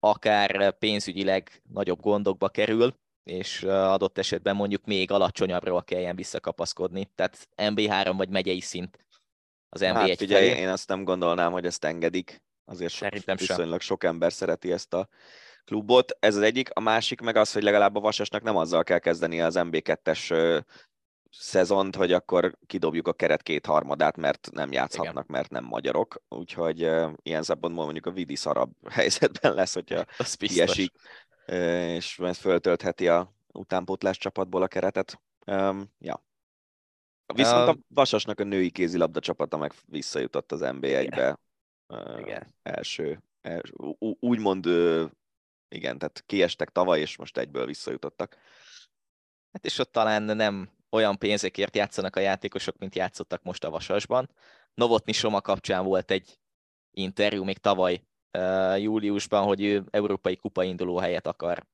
akár 0.00 0.78
pénzügyileg 0.78 1.62
nagyobb 1.68 2.00
gondokba 2.00 2.48
kerül, 2.48 2.94
és 3.24 3.62
adott 3.62 4.18
esetben 4.18 4.56
mondjuk 4.56 4.84
még 4.84 5.10
alacsonyabbról 5.10 5.82
kelljen 5.82 6.16
visszakapaszkodni. 6.16 7.10
Tehát 7.14 7.48
MB3 7.56 8.12
vagy 8.16 8.28
megyei 8.28 8.60
szint 8.60 8.98
az 9.68 9.80
MB1 9.84 9.94
hát, 9.94 10.20
ugye, 10.20 10.56
én 10.56 10.68
azt 10.68 10.88
nem 10.88 11.04
gondolnám, 11.04 11.52
hogy 11.52 11.66
ezt 11.66 11.84
engedik. 11.84 12.42
Azért 12.64 12.92
so, 12.92 13.06
viszonylag 13.34 13.80
sok 13.80 14.04
ember 14.04 14.32
szereti 14.32 14.72
ezt 14.72 14.94
a 14.94 15.08
klubot. 15.64 16.16
Ez 16.18 16.36
az 16.36 16.42
egyik. 16.42 16.70
A 16.72 16.80
másik 16.80 17.20
meg 17.20 17.36
az, 17.36 17.52
hogy 17.52 17.62
legalább 17.62 17.96
a 17.96 18.00
Vasasnak 18.00 18.42
nem 18.42 18.56
azzal 18.56 18.82
kell 18.82 18.98
kezdeni 18.98 19.40
az 19.40 19.54
MB2-es 19.58 20.62
szezont, 21.30 21.96
hogy 21.96 22.12
akkor 22.12 22.56
kidobjuk 22.66 23.08
a 23.08 23.12
keret 23.12 23.42
kétharmadát, 23.42 24.16
mert 24.16 24.48
nem 24.52 24.72
játszhatnak, 24.72 25.12
Igen. 25.12 25.26
mert 25.28 25.50
nem 25.50 25.64
magyarok. 25.64 26.22
Úgyhogy 26.28 26.84
uh, 26.84 27.12
ilyen 27.22 27.42
szempontból 27.42 27.84
mondjuk 27.84 28.06
a 28.06 28.10
Vidi 28.10 28.36
szarabb 28.36 28.70
helyzetben 28.90 29.54
lesz, 29.54 29.74
hogyha 29.74 30.04
kiesik, 30.38 30.92
uh, 31.46 31.54
és 31.94 32.20
föltöltheti 32.34 33.08
a 33.08 33.34
utánpótlás 33.52 34.18
csapatból 34.18 34.62
a 34.62 34.68
keretet. 34.68 35.20
Um, 35.46 35.92
ja. 35.98 36.24
Viszont 37.34 37.68
a 37.68 37.76
Vasasnak 37.88 38.40
a 38.40 38.44
női 38.44 38.70
kézilabda 38.70 39.20
csapata 39.20 39.56
meg 39.56 39.72
visszajutott 39.86 40.52
az 40.52 40.60
NB1-be. 40.62 41.38
Uh, 41.86 42.18
Igen. 42.18 42.54
Első, 42.62 43.22
első 43.40 43.72
úgymond 44.20 44.66
igen, 45.68 45.98
tehát 45.98 46.22
kiestek 46.26 46.70
tavaly, 46.70 47.00
és 47.00 47.16
most 47.16 47.38
egyből 47.38 47.66
visszajutottak. 47.66 48.36
Hát 49.52 49.64
és 49.64 49.78
ott 49.78 49.92
talán 49.92 50.22
nem 50.22 50.70
olyan 50.90 51.18
pénzekért 51.18 51.76
játszanak 51.76 52.16
a 52.16 52.20
játékosok, 52.20 52.78
mint 52.78 52.94
játszottak 52.94 53.42
most 53.42 53.64
a 53.64 53.70
Vasasban. 53.70 54.30
Novotni 54.74 55.12
Soma 55.12 55.40
kapcsán 55.40 55.84
volt 55.84 56.10
egy 56.10 56.38
interjú 56.90 57.44
még 57.44 57.58
tavaly 57.58 58.02
uh, 58.38 58.82
júliusban, 58.82 59.44
hogy 59.44 59.62
ő 59.62 59.84
európai 59.90 60.36
kupa 60.36 60.62
induló 60.64 60.98
helyet 60.98 61.26
akar 61.26 61.66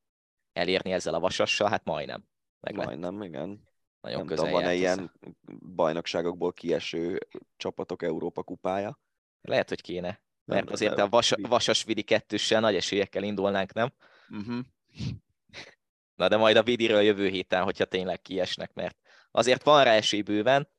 elérni 0.53 0.91
ezzel 0.91 1.13
a 1.13 1.19
Vasassal, 1.19 1.69
hát 1.69 1.85
majdnem. 1.85 2.23
Meg 2.59 2.75
majdnem, 2.75 3.21
igen. 3.21 3.65
Nagyon 4.01 4.17
nem 4.17 4.27
közel 4.27 4.51
van-e 4.51 4.73
ilyen 4.73 5.11
bajnokságokból 5.75 6.53
kieső 6.53 7.27
csapatok 7.57 8.03
Európa 8.03 8.43
kupája? 8.43 8.99
Lehet, 9.41 9.69
hogy 9.69 9.81
kéne. 9.81 10.21
Mert 10.45 10.63
nem, 10.63 10.73
azért 10.73 10.99
a 10.99 11.09
vas, 11.09 11.33
Vasasvidi 11.41 12.01
kettőssel 12.01 12.59
nagy 12.59 12.75
esélyekkel 12.75 13.23
indulnánk, 13.23 13.73
nem? 13.73 13.93
Uh-huh. 14.29 14.59
Na 16.15 16.27
de 16.27 16.37
majd 16.37 16.55
a 16.55 16.63
Vidiről 16.63 17.01
jövő 17.01 17.27
héten, 17.27 17.63
hogyha 17.63 17.85
tényleg 17.85 18.21
kiesnek, 18.21 18.73
mert 18.73 18.97
azért 19.37 19.63
van 19.63 19.83
rá 19.83 19.91
esély 19.91 20.21
bőven. 20.21 20.69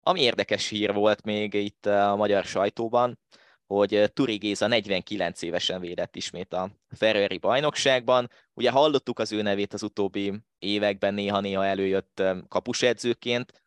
Ami 0.00 0.20
érdekes 0.20 0.68
hír 0.68 0.92
volt 0.92 1.22
még 1.22 1.54
itt 1.54 1.86
a 1.86 2.16
magyar 2.16 2.44
sajtóban, 2.44 3.18
hogy 3.66 4.10
Turi 4.12 4.36
Géza 4.36 4.66
49 4.66 5.42
évesen 5.42 5.80
védett 5.80 6.16
ismét 6.16 6.52
a 6.52 6.70
Ferrari 6.88 7.38
bajnokságban. 7.38 8.30
Ugye 8.54 8.70
hallottuk 8.70 9.18
az 9.18 9.32
ő 9.32 9.42
nevét 9.42 9.72
az 9.72 9.82
utóbbi 9.82 10.32
években, 10.58 11.14
néha-néha 11.14 11.64
előjött 11.64 12.22
kapusedzőként. 12.48 13.62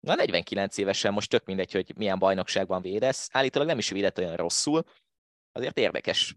Na 0.00 0.14
49 0.14 0.78
évesen 0.78 1.12
most 1.12 1.30
tök 1.30 1.44
mindegy, 1.44 1.72
hogy 1.72 1.92
milyen 1.96 2.18
bajnokságban 2.18 2.82
védesz. 2.82 3.28
Állítólag 3.32 3.68
nem 3.68 3.78
is 3.78 3.90
védett 3.90 4.18
olyan 4.18 4.36
rosszul. 4.36 4.84
Azért 5.52 5.78
érdekes 5.78 6.36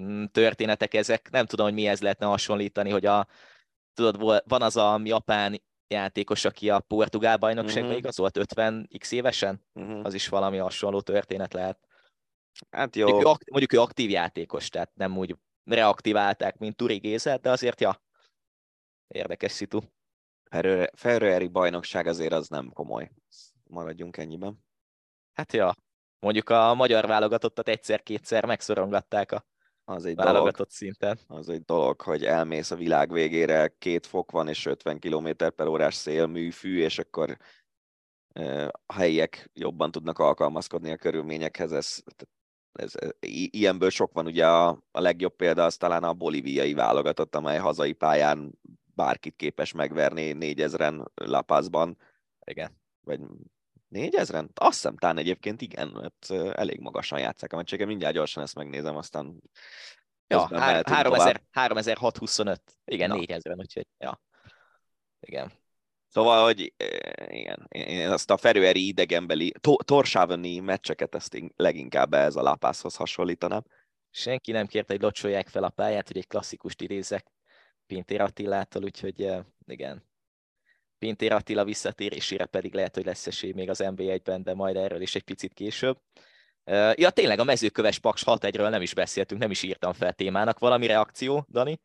mm, 0.00 0.24
történetek 0.24 0.94
ezek. 0.94 1.30
Nem 1.30 1.46
tudom, 1.46 1.66
hogy 1.66 1.74
mihez 1.74 2.00
lehetne 2.00 2.26
hasonlítani, 2.26 2.90
hogy 2.90 3.06
a, 3.06 3.26
tudod, 3.94 4.42
van 4.48 4.62
az 4.62 4.76
a 4.76 5.00
japán 5.04 5.60
játékos, 5.88 6.44
aki 6.44 6.70
a 6.70 6.80
portugál 6.80 7.36
bajnokságban 7.36 7.84
uh-huh. 7.84 7.98
igazolt 7.98 8.38
50x 8.40 9.12
évesen, 9.12 9.62
uh-huh. 9.72 10.04
az 10.04 10.14
is 10.14 10.28
valami 10.28 10.56
hasonló 10.56 11.00
történet 11.00 11.52
lehet. 11.52 11.78
Hát 12.70 12.96
jó. 12.96 13.08
Mondjuk 13.08 13.38
ő, 13.40 13.50
mondjuk 13.50 13.72
ő 13.72 13.80
aktív 13.80 14.10
játékos, 14.10 14.68
tehát 14.68 14.90
nem 14.94 15.18
úgy 15.18 15.36
reaktiválták, 15.64 16.58
mint 16.58 16.76
Turi 16.76 16.96
Gézet, 16.96 17.40
de 17.40 17.50
azért, 17.50 17.80
ja, 17.80 18.02
érdekes 19.08 19.52
szitu. 19.52 19.80
Ferrari 20.92 21.48
bajnokság 21.48 22.06
azért 22.06 22.32
az 22.32 22.48
nem 22.48 22.70
komoly. 22.72 23.10
Maradjunk 23.64 24.16
ennyiben. 24.16 24.64
Hát 25.32 25.52
ja, 25.52 25.74
mondjuk 26.18 26.48
a 26.48 26.74
magyar 26.74 27.06
válogatottat 27.06 27.68
egyszer-kétszer 27.68 28.44
megszorongatták 28.44 29.32
a 29.32 29.44
az 29.88 30.04
egy 30.04 30.14
válogatott 30.14 30.54
dolog, 30.56 30.70
szinten. 30.70 31.18
Az 31.26 31.48
egy 31.48 31.62
dolog, 31.62 32.00
hogy 32.00 32.24
elmész 32.24 32.70
a 32.70 32.76
világ 32.76 33.12
végére, 33.12 33.74
két 33.78 34.06
fok 34.06 34.30
van 34.30 34.48
és 34.48 34.66
50 34.66 34.98
km 34.98 35.28
per 35.56 35.66
órás 35.66 35.94
szél, 35.94 36.26
műfű, 36.26 36.78
és 36.78 36.98
akkor 36.98 37.36
a 38.86 38.92
helyiek 38.92 39.50
jobban 39.54 39.90
tudnak 39.90 40.18
alkalmazkodni 40.18 40.90
a 40.90 40.96
körülményekhez. 40.96 41.72
Ez, 41.72 42.02
ez, 42.72 42.92
ilyenből 43.50 43.90
sok 43.90 44.12
van, 44.12 44.26
ugye 44.26 44.46
a, 44.46 44.68
a 44.90 45.00
legjobb 45.00 45.36
példa 45.36 45.64
az 45.64 45.76
talán 45.76 46.04
a 46.04 46.14
bolíviai 46.14 46.74
válogatott, 46.74 47.34
amely 47.34 47.58
hazai 47.58 47.92
pályán 47.92 48.58
bárkit 48.94 49.36
képes 49.36 49.72
megverni 49.72 50.32
négyezren 50.32 51.10
lapázban. 51.14 51.98
Igen. 52.44 52.78
Vagy 53.00 53.20
négyezren? 53.88 54.50
Azt 54.54 54.74
hiszem, 54.74 54.96
talán 54.96 55.18
egyébként 55.18 55.62
igen, 55.62 55.88
mert 55.88 56.30
elég 56.56 56.80
magasan 56.80 57.18
játszák 57.18 57.52
a 57.52 57.56
meccséget. 57.56 57.86
Mindjárt 57.86 58.14
gyorsan 58.14 58.42
ezt 58.42 58.54
megnézem, 58.54 58.96
aztán 58.96 59.40
Ja, 60.28 60.48
3625. 61.50 62.62
Igen, 62.84 63.08
Na. 63.08 63.14
4000, 63.14 63.56
úgyhogy, 63.56 63.86
ja. 63.98 64.20
Igen. 65.20 65.52
Szóval, 66.08 66.44
hogy 66.44 66.72
igen, 67.26 67.66
én 67.68 68.10
azt 68.10 68.30
a 68.30 68.36
ferőeri 68.36 68.86
idegenbeli, 68.86 69.52
torsávani 69.84 70.58
meccseket 70.58 71.14
ezt 71.14 71.38
leginkább 71.56 72.14
ez 72.14 72.36
a 72.36 72.42
lápászhoz 72.42 72.96
hasonlítanám. 72.96 73.62
Senki 74.10 74.52
nem 74.52 74.66
kérte, 74.66 74.92
hogy 74.92 75.02
locsolják 75.02 75.48
fel 75.48 75.64
a 75.64 75.68
pályát, 75.68 76.06
hogy 76.06 76.16
egy 76.16 76.26
klasszikust 76.26 76.80
idézek 76.80 77.26
Pintér 77.86 78.20
Attilától, 78.20 78.84
úgyhogy 78.84 79.32
igen. 79.66 80.04
Pintér 80.98 81.32
Attila 81.32 81.64
visszatérésére 81.64 82.46
pedig 82.46 82.74
lehet, 82.74 82.94
hogy 82.94 83.04
lesz 83.04 83.26
esély 83.26 83.52
még 83.52 83.70
az 83.70 83.82
NB1-ben, 83.82 84.42
de 84.42 84.54
majd 84.54 84.76
erről 84.76 85.00
is 85.00 85.14
egy 85.14 85.22
picit 85.22 85.52
később. 85.52 85.98
Ja, 86.94 87.10
tényleg 87.10 87.38
a 87.38 87.44
mezőköves 87.44 87.98
Paks 87.98 88.22
6-1-ről 88.26 88.68
nem 88.68 88.82
is 88.82 88.94
beszéltünk, 88.94 89.40
nem 89.40 89.50
is 89.50 89.62
írtam 89.62 89.92
fel 89.92 90.12
témának. 90.12 90.58
Valami 90.58 90.86
reakció, 90.86 91.46
Dani? 91.50 91.80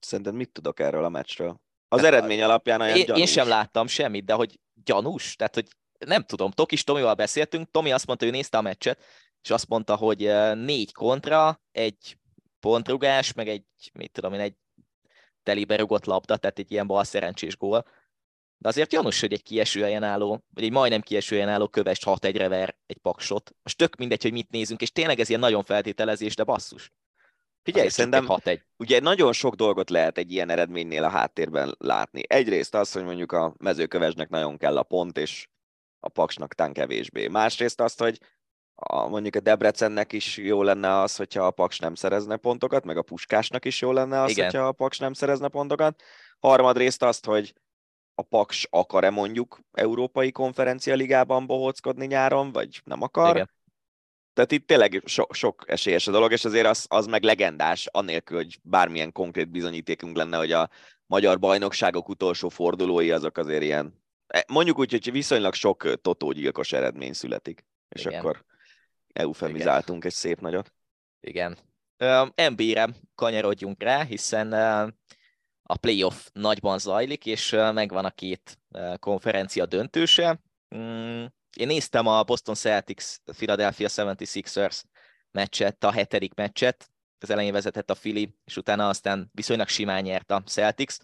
Szerinted 0.00 0.34
mit 0.34 0.52
tudok 0.52 0.80
erről 0.80 1.04
a 1.04 1.08
meccsről? 1.08 1.60
Az 1.88 2.00
hát, 2.00 2.12
eredmény 2.12 2.42
alapján 2.42 2.80
olyan 2.80 2.96
én, 2.96 3.04
gyanús. 3.04 3.20
én 3.20 3.26
sem 3.26 3.48
láttam 3.48 3.86
semmit, 3.86 4.24
de 4.24 4.32
hogy 4.32 4.58
gyanús? 4.84 5.36
Tehát, 5.36 5.54
hogy 5.54 5.66
nem 5.98 6.22
tudom, 6.22 6.50
Tokis 6.50 6.84
Tomival 6.84 7.14
beszéltünk, 7.14 7.70
Tomi 7.70 7.92
azt 7.92 8.06
mondta, 8.06 8.24
hogy 8.24 8.34
ő 8.34 8.36
nézte 8.36 8.58
a 8.58 8.62
meccset, 8.62 9.02
és 9.42 9.50
azt 9.50 9.68
mondta, 9.68 9.96
hogy 9.96 10.18
négy 10.54 10.92
kontra, 10.92 11.60
egy 11.72 12.18
pontrugás, 12.60 13.32
meg 13.32 13.48
egy, 13.48 13.64
mit 13.92 14.12
tudom 14.12 14.32
én, 14.32 14.40
egy 14.40 14.54
telibe 15.42 15.76
rugott 15.76 16.04
labda, 16.04 16.36
tehát 16.36 16.58
egy 16.58 16.72
ilyen 16.72 16.86
bal 16.86 17.04
szerencsés 17.04 17.56
gól. 17.56 17.86
De 18.58 18.68
azért 18.68 18.90
gyanús, 18.90 19.20
hogy 19.20 19.32
egy 19.32 19.42
kieső 19.42 19.82
helyen 19.82 20.02
álló, 20.02 20.44
vagy 20.54 20.64
egy 20.64 20.72
majdnem 20.72 21.00
kieső 21.00 21.34
helyen 21.34 21.50
álló 21.50 21.68
kövest 21.68 22.04
6 22.04 22.24
1 22.24 22.48
ver 22.48 22.76
egy 22.86 22.98
paksot. 22.98 23.54
Most 23.62 23.78
tök 23.78 23.96
mindegy, 23.96 24.22
hogy 24.22 24.32
mit 24.32 24.50
nézünk, 24.50 24.80
és 24.80 24.92
tényleg 24.92 25.20
ez 25.20 25.28
ilyen 25.28 25.40
nagyon 25.40 25.64
feltételezés, 25.64 26.36
de 26.36 26.44
basszus. 26.44 26.92
Figyelj, 27.62 27.88
szerintem 27.88 28.26
ugye 28.76 29.00
nagyon 29.00 29.32
sok 29.32 29.54
dolgot 29.54 29.90
lehet 29.90 30.18
egy 30.18 30.32
ilyen 30.32 30.50
eredménynél 30.50 31.04
a 31.04 31.08
háttérben 31.08 31.74
látni. 31.78 32.22
Egyrészt 32.26 32.74
az, 32.74 32.92
hogy 32.92 33.04
mondjuk 33.04 33.32
a 33.32 33.54
mezőkövesnek 33.58 34.28
nagyon 34.28 34.56
kell 34.56 34.76
a 34.76 34.82
pont, 34.82 35.18
és 35.18 35.48
a 36.00 36.08
paksnak 36.08 36.54
tán 36.54 36.72
kevésbé. 36.72 37.28
Másrészt 37.28 37.80
azt, 37.80 38.00
hogy 38.00 38.20
a, 38.74 39.08
mondjuk 39.08 39.36
a 39.36 39.40
Debrecennek 39.40 40.12
is 40.12 40.36
jó 40.36 40.62
lenne 40.62 41.00
az, 41.00 41.16
hogyha 41.16 41.46
a 41.46 41.50
Paks 41.50 41.78
nem 41.78 41.94
szerezne 41.94 42.36
pontokat, 42.36 42.84
meg 42.84 42.96
a 42.96 43.02
Puskásnak 43.02 43.64
is 43.64 43.80
jó 43.80 43.92
lenne 43.92 44.20
az, 44.20 44.30
Igen. 44.30 44.44
hogyha 44.44 44.66
a 44.66 44.72
Paks 44.72 44.98
nem 44.98 45.12
szerezne 45.12 45.48
pontokat. 45.48 46.02
Harmadrészt 46.38 47.02
azt, 47.02 47.24
hogy 47.24 47.54
a 48.18 48.22
Paks 48.22 48.66
akar-e 48.70 49.10
mondjuk 49.10 49.60
Európai 49.72 50.32
Konferencia 50.32 50.94
Ligában 50.94 51.46
bohóckodni 51.46 52.06
nyáron, 52.06 52.52
vagy 52.52 52.80
nem 52.84 53.02
akar. 53.02 53.34
Igen. 53.34 53.50
Tehát 54.32 54.52
itt 54.52 54.66
tényleg 54.66 55.02
so- 55.04 55.34
sok 55.34 55.64
esélyes 55.66 56.06
a 56.06 56.10
dolog, 56.10 56.32
és 56.32 56.44
azért 56.44 56.66
az, 56.66 56.86
az 56.88 57.06
meg 57.06 57.22
legendás, 57.22 57.86
annélkül, 57.86 58.36
hogy 58.36 58.58
bármilyen 58.62 59.12
konkrét 59.12 59.50
bizonyítékunk 59.50 60.16
lenne, 60.16 60.36
hogy 60.36 60.52
a 60.52 60.70
magyar 61.06 61.38
bajnokságok 61.38 62.08
utolsó 62.08 62.48
fordulói 62.48 63.10
azok 63.10 63.36
azért 63.36 63.62
ilyen, 63.62 64.02
e, 64.26 64.44
mondjuk 64.52 64.78
úgy, 64.78 64.90
hogy 64.90 65.12
viszonylag 65.12 65.54
sok 65.54 66.00
totógyilkos 66.00 66.72
eredmény 66.72 67.12
születik, 67.12 67.64
és 67.88 68.04
Igen. 68.04 68.18
akkor 68.18 68.44
eufemizáltunk 69.12 69.98
Igen. 69.98 70.10
egy 70.10 70.16
szép 70.16 70.40
nagyot. 70.40 70.72
Igen. 71.20 71.56
Uh, 71.98 72.48
NBA-re 72.48 72.88
kanyarodjunk 73.14 73.82
rá, 73.82 74.04
hiszen 74.04 74.52
uh, 74.52 74.92
a 75.66 75.76
playoff 75.76 76.28
nagyban 76.32 76.78
zajlik, 76.78 77.26
és 77.26 77.50
megvan 77.50 78.04
a 78.04 78.10
két 78.10 78.58
konferencia 78.98 79.66
döntőse. 79.66 80.40
Mm, 80.76 81.24
én 81.56 81.66
néztem 81.66 82.06
a 82.06 82.22
Boston 82.22 82.54
Celtics 82.54 83.16
Philadelphia 83.24 83.88
76ers 83.88 84.82
meccset, 85.30 85.84
a 85.84 85.92
hetedik 85.92 86.34
meccset, 86.34 86.90
az 87.18 87.30
elején 87.30 87.52
vezetett 87.52 87.90
a 87.90 87.94
Philly, 87.94 88.34
és 88.44 88.56
utána 88.56 88.88
aztán 88.88 89.30
viszonylag 89.32 89.68
simán 89.68 90.02
nyert 90.02 90.30
a 90.30 90.42
Celtics, 90.42 90.96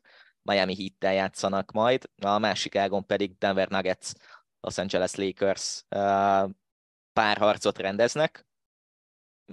Miami 0.43 0.77
Heat-tel 0.77 1.13
játszanak 1.13 1.73
majd, 1.73 2.11
a 2.23 2.39
másik 2.39 2.77
ágon 2.77 3.07
pedig 3.07 3.39
Denver 3.39 3.69
Nuggets, 3.69 4.13
Los 4.61 4.79
Angeles 4.79 5.15
Lakers 5.15 5.85
párharcot 7.13 7.79
rendeznek. 7.79 8.47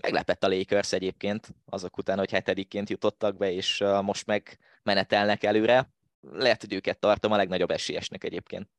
Meglepett 0.01 0.43
a 0.43 0.47
Lakers 0.47 0.91
egyébként 0.91 1.55
azok 1.65 1.97
után, 1.97 2.17
hogy 2.17 2.31
hetedikként 2.31 2.89
jutottak 2.89 3.37
be, 3.37 3.51
és 3.51 3.83
most 4.01 4.25
meg 4.25 4.59
menetelnek 4.83 5.43
előre. 5.43 5.89
Lehet, 6.21 6.61
hogy 6.61 6.73
őket 6.73 6.99
tartom 6.99 7.31
a 7.31 7.37
legnagyobb 7.37 7.71
esélyesnek 7.71 8.23
egyébként 8.23 8.69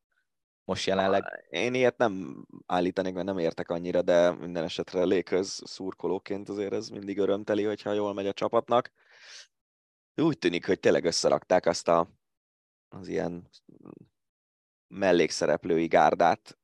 most 0.70 0.86
jelenleg. 0.86 1.46
Én 1.50 1.74
ilyet 1.74 1.96
nem 1.96 2.46
állítanék, 2.66 3.14
mert 3.14 3.26
nem 3.26 3.38
értek 3.38 3.70
annyira, 3.70 4.02
de 4.02 4.30
minden 4.30 4.64
esetre 4.64 5.04
Lakers 5.04 5.60
szurkolóként 5.64 6.48
azért 6.48 6.72
ez 6.72 6.88
mindig 6.88 7.18
örömteli, 7.18 7.64
hogyha 7.64 7.92
jól 7.92 8.14
megy 8.14 8.26
a 8.26 8.32
csapatnak. 8.32 8.90
Úgy 10.14 10.38
tűnik, 10.38 10.66
hogy 10.66 10.80
tényleg 10.80 11.04
összerakták 11.04 11.66
azt 11.66 11.88
a, 11.88 12.10
az 12.88 13.08
ilyen 13.08 13.50
mellékszereplői 14.88 15.86
gárdát. 15.86 16.58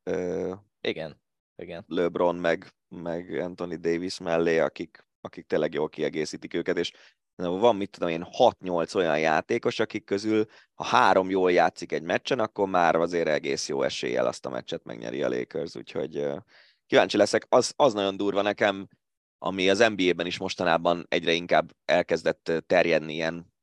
Igen, 0.80 1.20
igen. 1.56 1.84
LeBron 1.88 2.36
meg, 2.36 2.74
meg 2.88 3.38
Anthony 3.40 3.80
Davis 3.80 4.18
mellé, 4.18 4.58
akik, 4.58 5.06
akik 5.20 5.46
tényleg 5.46 5.74
jól 5.74 5.88
kiegészítik 5.88 6.54
őket, 6.54 6.76
és 6.76 6.92
van, 7.36 7.76
mit 7.76 7.90
tudom 7.90 8.08
én, 8.08 8.26
6-8 8.38 8.94
olyan 8.94 9.18
játékos, 9.18 9.78
akik 9.78 10.04
közül, 10.04 10.46
ha 10.74 10.84
három 10.84 11.30
jól 11.30 11.52
játszik 11.52 11.92
egy 11.92 12.02
meccsen, 12.02 12.38
akkor 12.38 12.68
már 12.68 12.94
azért 12.94 13.28
egész 13.28 13.68
jó 13.68 13.82
eséllyel 13.82 14.26
azt 14.26 14.46
a 14.46 14.50
meccset 14.50 14.84
megnyeri 14.84 15.22
a 15.22 15.28
Lakers, 15.28 15.76
úgyhogy 15.76 16.26
kíváncsi 16.86 17.16
leszek. 17.16 17.46
Az, 17.48 17.72
az 17.76 17.92
nagyon 17.92 18.16
durva 18.16 18.42
nekem, 18.42 18.88
ami 19.38 19.70
az 19.70 19.78
NBA-ben 19.78 20.26
is 20.26 20.38
mostanában 20.38 21.06
egyre 21.08 21.32
inkább 21.32 21.72
elkezdett 21.84 22.52
terjedni 22.66 23.14
ilyen 23.14 23.54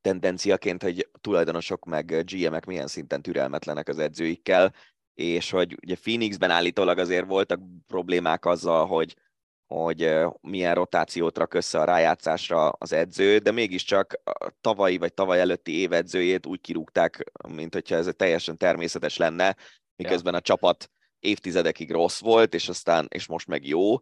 tendenciaként, 0.00 0.82
hogy 0.82 1.10
tulajdonosok 1.20 1.84
meg 1.84 2.24
GM-ek 2.24 2.66
milyen 2.66 2.86
szinten 2.86 3.22
türelmetlenek 3.22 3.88
az 3.88 3.98
edzőikkel, 3.98 4.74
és 5.20 5.50
hogy 5.50 5.76
ugye 5.82 5.94
Phoenixben 5.94 6.50
állítólag 6.50 6.98
azért 6.98 7.26
voltak 7.26 7.60
problémák 7.86 8.44
azzal, 8.44 8.86
hogy 8.86 9.16
hogy 9.66 10.14
milyen 10.40 10.74
rotációt 10.74 11.38
rak 11.38 11.54
össze 11.54 11.80
a 11.80 11.84
rájátszásra 11.84 12.68
az 12.68 12.92
edző, 12.92 13.38
de 13.38 13.50
mégiscsak 13.50 14.20
a 14.24 14.52
tavalyi 14.60 14.98
vagy 14.98 15.14
tavaly 15.14 15.40
előtti 15.40 15.72
évedzőjét 15.72 16.46
úgy 16.46 16.60
kirúgták, 16.60 17.24
mint 17.48 17.74
hogyha 17.74 17.94
ez 17.96 18.10
teljesen 18.16 18.56
természetes 18.56 19.16
lenne, 19.16 19.56
miközben 19.96 20.34
a 20.34 20.40
csapat 20.40 20.90
évtizedekig 21.18 21.90
rossz 21.90 22.20
volt, 22.20 22.54
és 22.54 22.68
aztán, 22.68 23.06
és 23.08 23.26
most 23.26 23.46
meg 23.46 23.66
jó. 23.66 23.98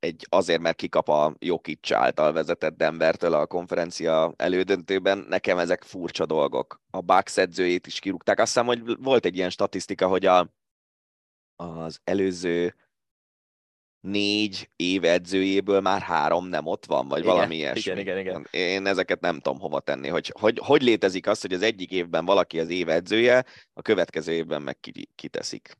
Egy, 0.00 0.26
azért, 0.28 0.60
mert 0.60 0.76
kikap 0.76 1.08
a 1.08 1.34
Jokic 1.38 1.90
által 1.90 2.32
vezetett 2.32 2.76
Denvertől 2.76 3.34
a 3.34 3.46
konferencia 3.46 4.32
elődöntőben, 4.36 5.18
nekem 5.28 5.58
ezek 5.58 5.82
furcsa 5.82 6.26
dolgok. 6.26 6.80
A 6.90 7.00
Bucks 7.00 7.36
edzőjét 7.36 7.86
is 7.86 7.98
kirúgták. 7.98 8.38
Azt 8.38 8.52
hiszem, 8.52 8.66
hogy 8.66 8.96
volt 9.02 9.24
egy 9.24 9.36
ilyen 9.36 9.50
statisztika, 9.50 10.08
hogy 10.08 10.26
a 10.26 10.50
az 11.56 12.00
előző 12.04 12.74
négy 14.00 14.70
év 14.76 15.04
edzőjéből 15.04 15.80
már 15.80 16.00
három 16.00 16.46
nem 16.46 16.66
ott 16.66 16.86
van, 16.86 17.08
vagy 17.08 17.18
Igen, 17.20 17.34
valami 17.34 17.56
ilyesmi. 17.56 17.80
igen, 17.80 17.98
igen, 17.98 18.18
igen. 18.18 18.46
Én 18.50 18.86
ezeket 18.86 19.20
nem 19.20 19.40
tudom 19.40 19.58
hova 19.58 19.80
tenni, 19.80 20.08
hogy, 20.08 20.32
hogy 20.40 20.60
hogy 20.64 20.82
létezik 20.82 21.26
az, 21.26 21.40
hogy 21.40 21.52
az 21.52 21.62
egyik 21.62 21.90
évben 21.90 22.24
valaki 22.24 22.60
az 22.60 22.68
év 22.68 22.88
edzője, 22.88 23.44
a 23.72 23.82
következő 23.82 24.32
évben 24.32 24.62
meg 24.62 24.80
ki- 24.80 25.08
kiteszik. 25.14 25.76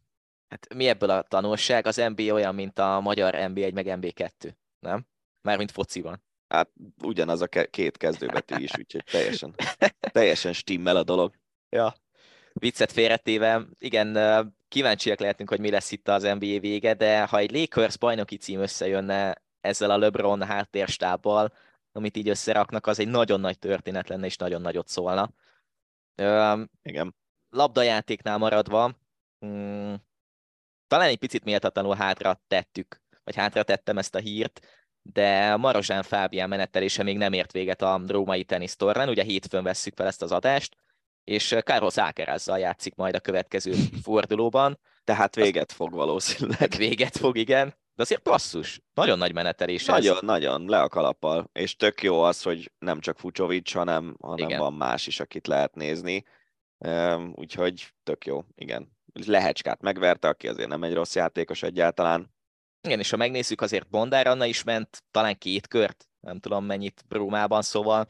Hát 0.50 0.74
mi 0.74 0.88
ebből 0.88 1.10
a 1.10 1.22
tanulság? 1.22 1.86
Az 1.86 1.96
NBA 1.96 2.32
olyan, 2.32 2.54
mint 2.54 2.78
a 2.78 3.00
magyar 3.00 3.34
NB1 3.36 3.74
meg 3.74 3.86
NB2, 3.88 4.54
nem? 4.78 5.06
Mármint 5.42 5.70
fociban. 5.70 6.22
Hát 6.48 6.70
ugyanaz 7.02 7.40
a 7.40 7.46
két 7.46 7.96
kezdőbetű 7.96 8.56
is, 8.56 8.78
úgyhogy 8.78 9.04
teljesen, 9.04 9.54
teljesen 10.12 10.52
stimmel 10.52 10.96
a 10.96 11.02
dolog. 11.02 11.34
Ja. 11.68 11.94
Viccet 12.52 12.92
félretéve, 12.92 13.66
igen, 13.78 14.18
kíváncsiak 14.68 15.20
lehetünk, 15.20 15.48
hogy 15.48 15.60
mi 15.60 15.70
lesz 15.70 15.90
itt 15.90 16.08
az 16.08 16.22
NBA 16.22 16.58
vége, 16.60 16.94
de 16.94 17.24
ha 17.24 17.38
egy 17.38 17.50
Lakers 17.50 17.98
bajnoki 17.98 18.36
cím 18.36 18.60
összejönne 18.60 19.42
ezzel 19.60 19.90
a 19.90 19.98
LeBron 19.98 20.42
háttérstábbal, 20.42 21.52
amit 21.92 22.16
így 22.16 22.28
összeraknak, 22.28 22.86
az 22.86 22.98
egy 22.98 23.08
nagyon 23.08 23.40
nagy 23.40 23.58
történet 23.58 24.08
lenne, 24.08 24.26
és 24.26 24.36
nagyon 24.36 24.60
nagyot 24.60 24.88
szólna. 24.88 25.30
Ö, 26.14 26.62
Igen. 26.82 27.14
labdajátéknál 27.50 28.38
maradva, 28.38 28.96
mm, 29.46 29.94
talán 30.90 31.08
egy 31.08 31.18
picit 31.18 31.44
méltatlanul 31.44 31.94
hátra 31.94 32.40
tettük, 32.46 33.00
vagy 33.24 33.36
hátra 33.36 33.62
tettem 33.62 33.98
ezt 33.98 34.14
a 34.14 34.18
hírt, 34.18 34.60
de 35.02 35.56
Marozsán 35.56 36.02
Fábián 36.02 36.48
menetelése 36.48 37.02
még 37.02 37.16
nem 37.16 37.32
ért 37.32 37.52
véget 37.52 37.82
a 37.82 38.00
római 38.06 38.44
tenisztornán, 38.44 39.08
ugye 39.08 39.22
hétfőn 39.22 39.62
vesszük 39.62 39.94
fel 39.96 40.06
ezt 40.06 40.22
az 40.22 40.32
adást, 40.32 40.76
és 41.24 41.56
Carlos 41.64 41.96
Alcarazzal 41.96 42.58
játszik 42.58 42.94
majd 42.94 43.14
a 43.14 43.20
következő 43.20 43.72
fordulóban. 44.02 44.78
Tehát 45.04 45.34
véget 45.34 45.72
fog 45.72 45.92
valószínűleg. 45.92 46.74
Véget 46.86 47.16
fog, 47.16 47.36
igen, 47.36 47.68
de 47.68 48.02
azért 48.02 48.22
passzus, 48.22 48.80
nagyon 48.94 49.18
nagy 49.18 49.32
menetelés 49.32 49.80
ez. 49.80 49.86
Nagyon, 49.86 50.18
nagyon, 50.20 50.68
le 50.68 50.80
a 50.80 50.88
kalappal. 50.88 51.50
És 51.52 51.76
tök 51.76 52.02
jó 52.02 52.22
az, 52.22 52.42
hogy 52.42 52.72
nem 52.78 53.00
csak 53.00 53.18
Fucsovics, 53.18 53.74
hanem, 53.74 54.16
hanem 54.20 54.48
Igen. 54.48 54.60
van 54.60 54.72
más 54.72 55.06
is, 55.06 55.20
akit 55.20 55.46
lehet 55.46 55.74
nézni. 55.74 56.24
Úgyhogy 57.34 57.92
tök 58.02 58.24
jó, 58.24 58.44
igen. 58.54 58.98
Lehecskát 59.12 59.80
megverte, 59.82 60.28
aki 60.28 60.48
azért 60.48 60.68
nem 60.68 60.82
egy 60.82 60.94
rossz 60.94 61.14
játékos 61.14 61.62
egyáltalán. 61.62 62.34
Igen, 62.82 62.98
és 62.98 63.10
ha 63.10 63.16
megnézzük, 63.16 63.60
azért 63.60 63.88
Bondár 63.88 64.26
Anna 64.26 64.46
is 64.46 64.62
ment 64.62 65.04
talán 65.10 65.38
két 65.38 65.66
kört, 65.66 66.08
nem 66.20 66.38
tudom 66.38 66.64
mennyit 66.64 67.04
Rómában, 67.08 67.62
szóval 67.62 68.08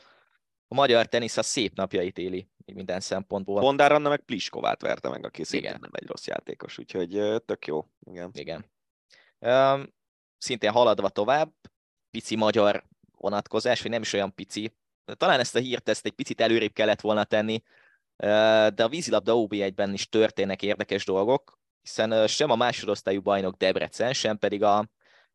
a 0.69 0.75
magyar 0.75 1.07
tenisz 1.07 1.37
a 1.37 1.43
szép 1.43 1.75
napjait 1.75 2.19
éli 2.19 2.49
minden 2.75 3.01
szempontból. 3.01 3.61
Bondár 3.61 3.93
Anna 3.93 4.09
meg 4.09 4.21
Pliskovát 4.21 4.83
verte 4.83 5.09
meg, 5.09 5.25
aki 5.25 5.45
szintén 5.45 5.77
nem 5.81 5.91
egy 5.93 6.07
rossz 6.07 6.27
játékos, 6.27 6.79
úgyhogy 6.79 7.43
tök 7.45 7.67
jó. 7.67 7.87
Igen. 8.11 8.31
Igen. 8.33 8.65
Um, 9.39 9.95
szintén 10.39 10.71
haladva 10.71 11.09
tovább, 11.09 11.53
pici 12.11 12.37
magyar 12.37 12.85
vonatkozás, 13.17 13.83
vagy 13.83 13.91
nem 13.91 14.03
is 14.03 14.13
olyan 14.13 14.35
pici. 14.35 14.75
Talán 15.17 15.41
ezt 15.41 15.57
a 15.57 15.59
hírt 15.59 15.89
ezt 15.89 16.07
egy 16.07 16.13
picit 16.13 16.41
előrébb 16.41 16.73
kellett 16.73 17.01
volna 17.01 17.25
tenni, 17.25 17.63
de 18.75 18.85
a 18.85 18.89
vízilabda 18.89 19.33
OB1-ben 19.37 19.93
is 19.93 20.09
történnek 20.09 20.63
érdekes 20.63 21.05
dolgok, 21.05 21.59
hiszen 21.81 22.27
sem 22.27 22.51
a 22.51 22.57
másodosztályú 22.57 23.21
bajnok 23.21 23.57
Debrecen, 23.57 24.13
sem 24.13 24.39
pedig 24.39 24.63
a 24.63 24.91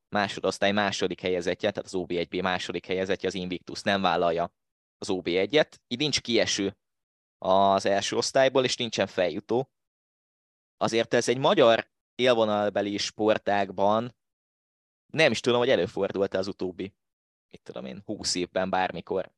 másodosztály 0.09 0.71
második 0.71 1.21
helyezettje, 1.21 1.71
tehát 1.71 1.89
az 1.89 1.97
OB1B 1.97 2.41
második 2.41 2.85
helyezettje, 2.85 3.27
az 3.27 3.33
Invictus 3.33 3.81
nem 3.81 4.01
vállalja 4.01 4.53
az 4.97 5.07
OB1-et. 5.11 5.71
Így 5.87 5.99
nincs 5.99 6.21
kieső 6.21 6.77
az 7.37 7.85
első 7.85 8.15
osztályból, 8.15 8.63
és 8.63 8.75
nincsen 8.75 9.07
feljutó. 9.07 9.69
Azért 10.77 11.13
ez 11.13 11.29
egy 11.29 11.37
magyar 11.37 11.87
élvonalbeli 12.15 12.97
sportágban 12.97 14.15
nem 15.13 15.31
is 15.31 15.39
tudom, 15.39 15.59
hogy 15.59 15.69
előfordult 15.69 16.33
az 16.33 16.47
utóbbi, 16.47 16.93
mit 17.49 17.61
tudom 17.63 17.85
én, 17.85 18.01
20 18.05 18.35
évben 18.35 18.69
bármikor, 18.69 19.31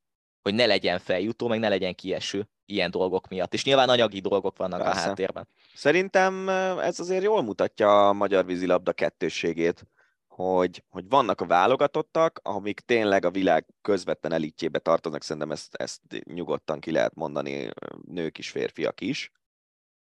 hogy 0.48 0.56
ne 0.56 0.66
legyen 0.66 1.00
feljutó, 1.00 1.48
meg 1.48 1.60
ne 1.60 1.70
legyen 1.70 1.96
kieső 1.96 2.48
ilyen 2.66 2.92
dolgok 2.92 3.28
miatt. 3.28 3.54
És 3.54 3.64
nyilván 3.64 3.90
anyagi 3.90 4.20
dolgok 4.20 4.58
vannak 4.58 4.82
Persze. 4.82 5.00
a 5.02 5.08
háttérben. 5.08 5.48
Szerintem 5.74 6.48
ö, 6.48 6.82
ez 6.82 7.00
azért 7.00 7.24
jól 7.24 7.42
mutatja 7.42 8.08
a 8.08 8.14
magyar 8.14 8.46
vízilabda 8.46 8.94
kettősségét, 8.94 9.88
hogy, 10.28 10.84
hogy 10.90 11.10
vannak 11.10 11.42
a 11.42 11.46
válogatottak, 11.46 12.40
amik 12.44 12.80
tényleg 12.80 13.26
a 13.26 13.32
világ 13.32 13.66
közvetlen 13.82 14.32
elitjébe 14.32 14.80
tartoznak, 14.80 15.24
szerintem 15.24 15.52
ezt, 15.52 15.76
ezt 15.76 16.02
nyugodtan 16.24 16.80
ki 16.80 16.92
lehet 16.92 17.16
mondani, 17.16 17.66
ö, 17.66 17.70
nők 18.06 18.38
is, 18.38 18.50
férfiak 18.50 19.02
is, 19.02 19.32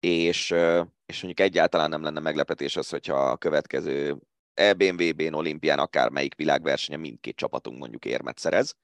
és, 0.01 0.51
ö, 0.51 0.83
és 1.07 1.23
mondjuk 1.23 1.49
egyáltalán 1.49 1.89
nem 1.89 2.03
lenne 2.03 2.21
meglepetés 2.21 2.77
az, 2.77 2.89
hogyha 2.89 3.31
a 3.31 3.37
következő 3.37 4.17
EBN, 4.55 4.97
VB-n, 4.97 5.35
olimpián, 5.35 5.79
akármelyik 5.79 6.35
világversenye 6.35 6.99
mindkét 6.99 7.37
csapatunk 7.37 7.79
mondjuk 7.79 8.05
érmet 8.05 8.39
szerez. 8.39 8.75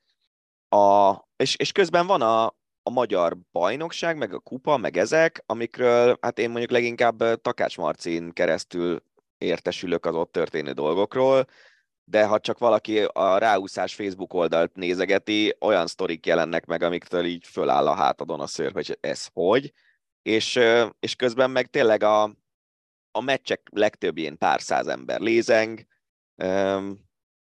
A, 0.69 1.15
és, 1.37 1.57
és 1.57 1.73
közben 1.73 2.07
van 2.07 2.23
a, 2.23 2.45
a 2.83 2.91
magyar 2.91 3.37
bajnokság, 3.53 4.17
meg 4.17 4.35
a 4.35 4.39
kupa, 4.39 4.77
meg 4.77 4.97
ezek, 4.97 5.43
amikről 5.47 6.19
hát 6.21 6.39
én 6.39 6.51
mondjuk 6.51 6.71
leginkább 6.71 7.41
Takács 7.41 7.77
Marcin 7.77 8.33
keresztül 8.33 9.03
értesülök 9.39 10.07
az 10.07 10.15
ott 10.15 10.33
történő 10.33 10.73
dolgokról, 10.73 11.47
de 12.05 12.25
ha 12.25 12.41
csak 12.41 12.59
valaki 12.59 13.03
a 13.03 13.39
ráúszás 13.39 13.95
Facebook 13.95 14.35
oldalt 14.35 14.75
nézegeti, 14.75 15.57
olyan 15.61 15.87
sztorik 15.87 16.27
jelennek 16.27 16.67
meg, 16.67 16.83
amiktől 16.83 17.25
így 17.25 17.47
föláll 17.47 17.87
a 17.87 17.95
hátadon 17.95 18.41
a 18.41 18.47
szőr, 18.47 18.73
hogy 18.73 18.99
ez 19.01 19.27
hogy, 19.33 19.73
és, 20.23 20.61
és 21.01 21.17
közben 21.17 21.51
meg 21.51 21.67
tényleg 21.67 22.03
a, 22.03 22.23
a 23.11 23.21
meccsek 23.21 23.69
legtöbbjén 23.73 24.39
pár 24.39 24.61
száz 24.61 24.87
ember 24.87 25.21
lézeng, 25.21 25.87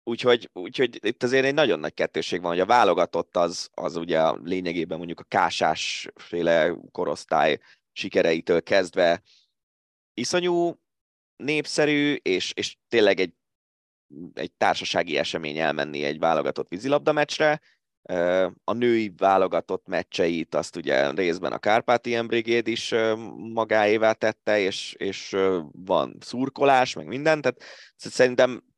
úgyhogy, 0.05 0.51
úgyhogy 0.53 0.99
itt 1.07 1.23
azért 1.23 1.45
egy 1.45 1.55
nagyon 1.55 1.81
nagy 1.81 1.95
kettősség 1.95 2.41
van, 2.41 2.51
hogy 2.51 2.61
a 2.61 2.67
válogatott 2.67 3.37
az, 3.37 3.71
az 3.75 3.97
ugye 3.97 4.31
lényegében 4.43 4.97
mondjuk 4.97 5.21
a 5.21 5.27
kásás 5.29 6.09
féle 6.15 6.77
korosztály 6.91 7.59
sikereitől 7.93 8.63
kezdve 8.63 9.23
iszonyú 10.15 10.79
népszerű, 11.37 12.15
és, 12.23 12.53
és 12.55 12.77
tényleg 12.89 13.21
egy, 13.21 13.33
egy 14.35 14.53
társasági 14.53 15.17
esemény 15.17 15.59
elmenni 15.59 16.05
egy 16.05 16.19
válogatott 16.19 16.69
vízilabda 16.69 17.13
meccsre. 17.13 17.61
A 18.65 18.73
női 18.73 19.13
válogatott 19.17 19.87
meccseit 19.87 20.55
azt 20.55 20.77
ugye 20.77 21.11
részben 21.11 21.53
a 21.53 21.59
Kárpátian 21.59 22.27
Brigade 22.27 22.71
is 22.71 22.95
magáévá 23.37 24.13
tette, 24.13 24.59
és, 24.59 24.95
és 24.99 25.37
van 25.73 26.17
szurkolás, 26.21 26.95
meg 26.95 27.07
minden, 27.07 27.41
tehát 27.41 27.63
szerintem 27.97 28.74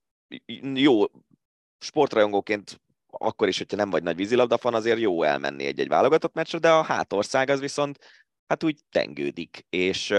jó 0.74 1.05
sportrajongóként 1.78 2.81
akkor 3.19 3.48
is, 3.48 3.59
hogyha 3.59 3.77
nem 3.77 3.90
vagy 3.90 4.03
nagy 4.03 4.16
vízilabda 4.16 4.59
fan, 4.59 4.74
azért 4.74 4.98
jó 4.98 5.23
elmenni 5.23 5.65
egy-egy 5.65 5.89
válogatott 5.89 6.35
meccsre, 6.35 6.59
de 6.59 6.70
a 6.70 6.82
hátország 6.82 7.51
az 7.51 7.61
viszont 7.61 7.98
hát 8.47 8.65
úgy 8.65 8.81
tengődik, 8.90 9.66
és, 9.69 10.15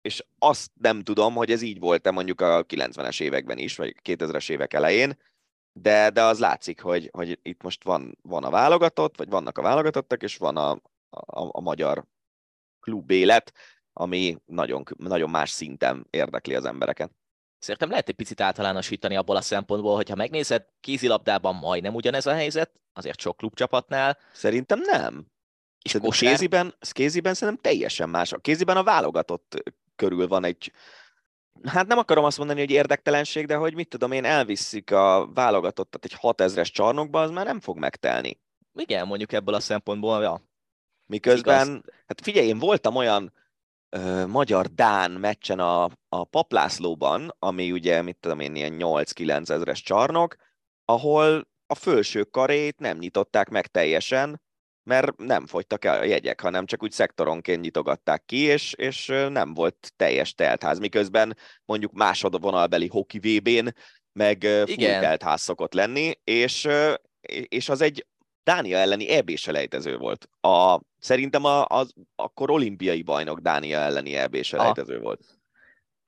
és 0.00 0.24
azt 0.38 0.70
nem 0.74 1.02
tudom, 1.02 1.34
hogy 1.34 1.50
ez 1.50 1.62
így 1.62 1.78
volt-e 1.78 2.10
mondjuk 2.10 2.40
a 2.40 2.64
90-es 2.64 3.20
években 3.20 3.58
is, 3.58 3.76
vagy 3.76 3.96
2000-es 4.02 4.50
évek 4.50 4.74
elején, 4.74 5.18
de, 5.72 6.10
de 6.10 6.22
az 6.22 6.38
látszik, 6.38 6.80
hogy, 6.80 7.08
hogy 7.12 7.38
itt 7.42 7.62
most 7.62 7.84
van, 7.84 8.18
van 8.22 8.44
a 8.44 8.50
válogatott, 8.50 9.16
vagy 9.16 9.28
vannak 9.28 9.58
a 9.58 9.62
válogatottak, 9.62 10.22
és 10.22 10.36
van 10.36 10.56
a, 10.56 10.70
a, 11.10 11.58
a 11.58 11.60
magyar 11.60 12.06
klub 12.80 13.10
élet, 13.10 13.52
ami 13.92 14.36
nagyon, 14.44 14.84
nagyon 14.96 15.30
más 15.30 15.50
szinten 15.50 16.06
érdekli 16.10 16.54
az 16.54 16.64
embereket. 16.64 17.10
Szerintem 17.62 17.90
lehet 17.90 18.08
egy 18.08 18.14
picit 18.14 18.40
általánosítani 18.40 19.16
abból 19.16 19.36
a 19.36 19.40
szempontból, 19.40 19.94
hogyha 19.94 20.14
megnézed, 20.14 20.64
kézilabdában 20.80 21.54
majdnem 21.54 21.94
ugyanez 21.94 22.26
a 22.26 22.32
helyzet, 22.32 22.70
azért 22.92 23.20
sok 23.20 23.36
klubcsapatnál, 23.36 24.18
Szerintem 24.32 24.80
nem. 24.80 25.26
és 25.82 25.96
kosár, 26.00 26.30
kéziben, 26.30 26.74
kéziben 26.92 27.34
szerintem 27.34 27.62
teljesen 27.62 28.08
más. 28.08 28.32
A 28.32 28.38
kéziben 28.38 28.76
a 28.76 28.82
válogatott 28.82 29.74
körül 29.96 30.28
van 30.28 30.44
egy, 30.44 30.72
hát 31.64 31.86
nem 31.86 31.98
akarom 31.98 32.24
azt 32.24 32.38
mondani, 32.38 32.60
hogy 32.60 32.70
érdektelenség, 32.70 33.46
de 33.46 33.54
hogy 33.54 33.74
mit 33.74 33.88
tudom 33.88 34.12
én, 34.12 34.24
elviszik 34.24 34.90
a 34.90 35.30
válogatottat 35.34 36.04
egy 36.04 36.16
6000-es 36.20 36.72
csarnokba, 36.72 37.20
az 37.20 37.30
már 37.30 37.44
nem 37.44 37.60
fog 37.60 37.78
megtelni. 37.78 38.40
igen, 38.74 39.06
mondjuk 39.06 39.32
ebből 39.32 39.54
a 39.54 39.60
szempontból, 39.60 40.22
ja. 40.22 40.42
Miközben, 41.06 41.84
hát 42.06 42.20
figyelj, 42.22 42.46
én 42.46 42.58
voltam 42.58 42.96
olyan 42.96 43.32
magyar-dán 44.26 45.10
meccsen 45.10 45.58
a, 45.58 45.84
a 46.08 46.24
Paplászlóban, 46.24 47.36
ami 47.38 47.72
ugye, 47.72 48.02
mit 48.02 48.16
tudom 48.20 48.40
én, 48.40 48.54
ilyen 48.54 48.76
8-9 48.78 49.50
ezres 49.50 49.82
csarnok, 49.82 50.36
ahol 50.84 51.48
a 51.66 51.74
felső 51.74 52.24
karét 52.24 52.78
nem 52.78 52.98
nyitották 52.98 53.48
meg 53.48 53.66
teljesen, 53.66 54.40
mert 54.82 55.16
nem 55.16 55.46
fogytak 55.46 55.84
el 55.84 55.98
a 55.98 56.04
jegyek, 56.04 56.40
hanem 56.40 56.66
csak 56.66 56.82
úgy 56.82 56.92
szektoronként 56.92 57.60
nyitogatták 57.60 58.24
ki, 58.24 58.36
és, 58.36 58.72
és 58.72 59.06
nem 59.28 59.54
volt 59.54 59.92
teljes 59.96 60.34
teltház, 60.34 60.78
miközben 60.78 61.36
mondjuk 61.64 61.92
másodvonalbeli 61.92 62.86
hoki 62.86 63.18
VB-n 63.18 63.68
meg 64.12 64.42
full 64.42 64.98
teltház 65.00 65.40
szokott 65.40 65.74
lenni, 65.74 66.12
és, 66.24 66.68
és 67.48 67.68
az 67.68 67.80
egy 67.80 68.06
Dánia 68.44 68.78
elleni 68.78 69.08
EB 69.08 69.36
selejtező 69.36 69.96
volt. 69.96 70.28
A, 70.40 70.80
szerintem 70.98 71.44
a, 71.44 71.66
az 71.66 71.92
akkor 72.16 72.50
olimpiai 72.50 73.02
bajnok 73.02 73.38
Dánia 73.38 73.78
elleni 73.78 74.14
EB 74.14 74.42
selejtező 74.42 75.00
volt. 75.00 75.24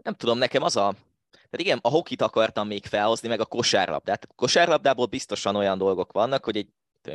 nem 0.02 0.14
tudom, 0.14 0.38
nekem 0.38 0.62
az 0.62 0.76
a... 0.76 0.94
Tehát 1.30 1.68
igen, 1.68 1.78
a 1.82 1.88
hokit 1.88 2.22
akartam 2.22 2.66
még 2.66 2.86
felhozni, 2.86 3.28
meg 3.28 3.40
a 3.40 3.44
kosárlabdát. 3.44 4.24
A 4.24 4.34
kosárlabdából 4.34 5.06
biztosan 5.06 5.56
olyan 5.56 5.78
dolgok 5.78 6.12
vannak, 6.12 6.44
hogy 6.44 6.56
egy 6.56 6.68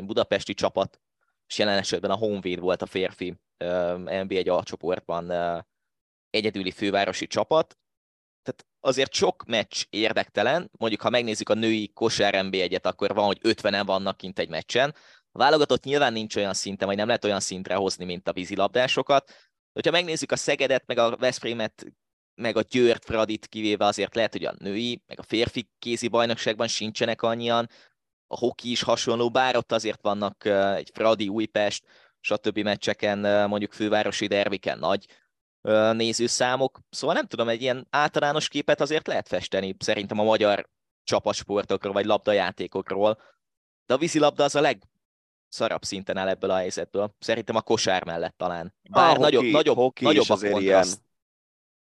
budapesti 0.04 0.54
csapat, 0.54 1.02
és 1.48 1.58
jelen 1.58 1.78
esetben 1.78 2.12
a 2.12 2.16
Honvéd 2.16 2.60
volt 2.60 2.82
a 2.82 2.86
férfi 2.86 3.36
NB1 4.06 4.58
A 4.58 4.64
csoportban 4.64 5.32
egyedüli 6.30 6.72
fővárosi 6.72 7.28
csapat, 7.28 7.79
azért 8.80 9.14
sok 9.14 9.44
meccs 9.46 9.84
érdektelen, 9.90 10.70
mondjuk 10.78 11.02
ha 11.02 11.10
megnézzük 11.10 11.50
a 11.50 11.54
női 11.54 11.92
kosár 11.94 12.46
nb 12.46 12.54
1 12.54 12.80
akkor 12.82 13.14
van, 13.14 13.26
hogy 13.26 13.40
50-en 13.44 13.84
vannak 13.86 14.18
kint 14.18 14.40
egy 14.40 14.50
meccsen, 14.50 14.96
a 15.32 15.38
válogatott 15.38 15.84
nyilván 15.84 16.14
nincs 16.14 16.36
olyan 16.36 16.54
szinten, 16.54 16.88
vagy 16.88 16.98
nem 16.98 17.08
lehet 17.08 17.26
olyan 17.26 17.40
szintre 17.40 17.76
hozni, 17.76 18.06
mint 18.06 18.28
a 18.28 18.34
vízilabdásokat. 18.34 19.32
Hogyha 19.74 19.92
megnézzük 19.92 20.32
a 20.32 20.36
Szegedet, 20.36 20.84
meg 20.86 20.98
a 20.98 21.16
Veszprémet, 21.16 21.86
meg 22.36 22.58
a 22.58 22.62
Győrt, 22.62 23.06
Fradit 23.06 23.48
kivéve 23.48 23.86
azért 23.86 24.16
lehet, 24.16 24.32
hogy 24.32 24.46
a 24.46 24.56
női, 24.58 25.04
meg 25.08 25.20
a 25.20 25.24
férfi 25.24 25.70
kézi 25.80 26.08
bajnokságban 26.08 26.68
sincsenek 26.68 27.22
annyian, 27.22 27.70
a 28.28 28.38
hoki 28.38 28.72
is 28.72 28.82
hasonló, 28.82 29.30
bár 29.30 29.56
ott 29.56 29.72
azért 29.72 30.02
vannak 30.02 30.46
egy 30.76 30.90
Fradi, 30.94 31.28
Újpest, 31.28 31.84
stb. 32.20 32.60
meccseken, 32.60 33.50
mondjuk 33.50 33.74
fővárosi 33.74 34.28
derviken 34.28 34.80
nagy 34.80 35.06
nézőszámok. 35.94 36.80
Szóval 36.90 37.16
nem 37.16 37.26
tudom, 37.26 37.50
egy 37.50 37.62
ilyen 37.62 37.88
általános 37.90 38.48
képet 38.48 38.82
azért 38.82 39.08
lehet 39.08 39.28
festeni 39.28 39.76
szerintem 39.80 40.20
a 40.20 40.24
magyar 40.24 40.70
csapatsportokról, 41.04 41.94
vagy 41.94 42.06
labdajátékokról, 42.06 43.22
de 43.86 43.94
a 43.94 43.98
vízilabda 43.98 44.44
az 44.44 44.56
a 44.56 44.62
legszarabb 44.62 45.84
szinten 45.84 46.18
áll 46.18 46.28
ebből 46.28 46.50
a 46.50 46.56
helyzetből. 46.56 47.16
Szerintem 47.20 47.56
a 47.56 47.62
kosár 47.62 48.06
mellett 48.06 48.38
talán. 48.38 48.76
Bár 48.90 49.18
a 49.18 49.20
nagyobb, 49.20 49.42
hoki, 49.42 49.52
nagyobb, 49.52 49.76
hoki 49.76 50.04
nagyobb 50.04 50.30
a 50.30 50.38
kontraszt. 50.38 50.62
Ilyen. 50.62 51.08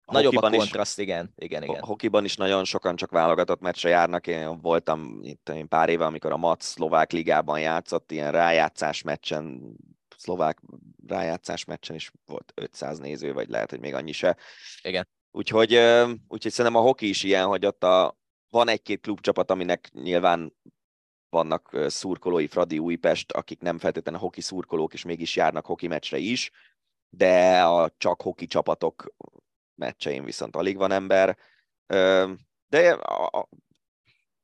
Nagyobb 0.06 0.32
a 0.32 0.36
Hokiban 0.36 0.54
is- 0.54 0.60
kontraszt, 0.60 1.00
igen, 1.00 1.34
igen, 1.36 1.64
igen. 1.64 1.82
A 1.82 1.86
hokiban 1.86 2.24
is 2.24 2.36
nagyon 2.36 2.64
sokan 2.64 2.96
csak 2.96 3.12
válogatott 3.12 3.60
meccsre 3.60 3.90
járnak. 3.90 4.28
Én 4.28 4.62
voltam 4.62 5.20
itt 5.22 5.50
én 5.50 5.68
pár 5.68 5.90
éve, 5.90 6.06
amikor 6.06 6.32
a 6.32 6.38
MAC 6.38 6.66
szlovák 6.66 7.12
ligában 7.12 7.60
játszott, 7.60 8.12
ilyen 8.12 8.32
rájátszás 8.32 9.02
meccsen, 9.02 9.76
szlovák 10.22 10.60
rájátszás 11.08 11.66
meccsen 11.66 11.96
is 11.96 12.12
volt 12.26 12.52
500 12.56 13.00
néző, 13.00 13.34
vagy 13.34 13.50
lehet, 13.50 13.70
hogy 13.70 13.80
még 13.80 13.94
annyi 13.94 14.12
se. 14.12 14.38
Igen. 14.82 15.08
Úgyhogy, 15.32 15.74
úgyhogy 16.28 16.52
szerintem 16.52 16.82
a 16.82 16.86
hoki 16.86 17.10
is 17.10 17.24
ilyen, 17.24 17.46
hogy 17.46 17.66
ott 17.66 17.84
a, 17.84 18.18
van 18.50 18.68
egy-két 18.68 19.02
klubcsapat, 19.02 19.52
aminek 19.52 19.90
nyilván 19.94 20.56
vannak 21.30 21.78
szurkolói, 21.88 22.48
Fradi, 22.48 22.80
Újpest, 22.80 23.32
akik 23.32 23.62
nem 23.62 23.78
feltétlenül 23.78 24.20
hoki 24.20 24.42
szurkolók, 24.42 24.94
és 24.94 25.04
mégis 25.04 25.36
járnak 25.36 25.66
hoki 25.66 25.88
meccsre 25.88 26.18
is, 26.18 26.52
de 27.10 27.64
a 27.64 27.94
csak 27.98 28.22
hoki 28.22 28.46
csapatok 28.46 29.16
meccsein 29.76 30.24
viszont 30.24 30.56
alig 30.56 30.78
van 30.78 30.92
ember. 30.92 31.38
De 32.68 32.92
a, 32.92 33.26
a, 33.26 33.50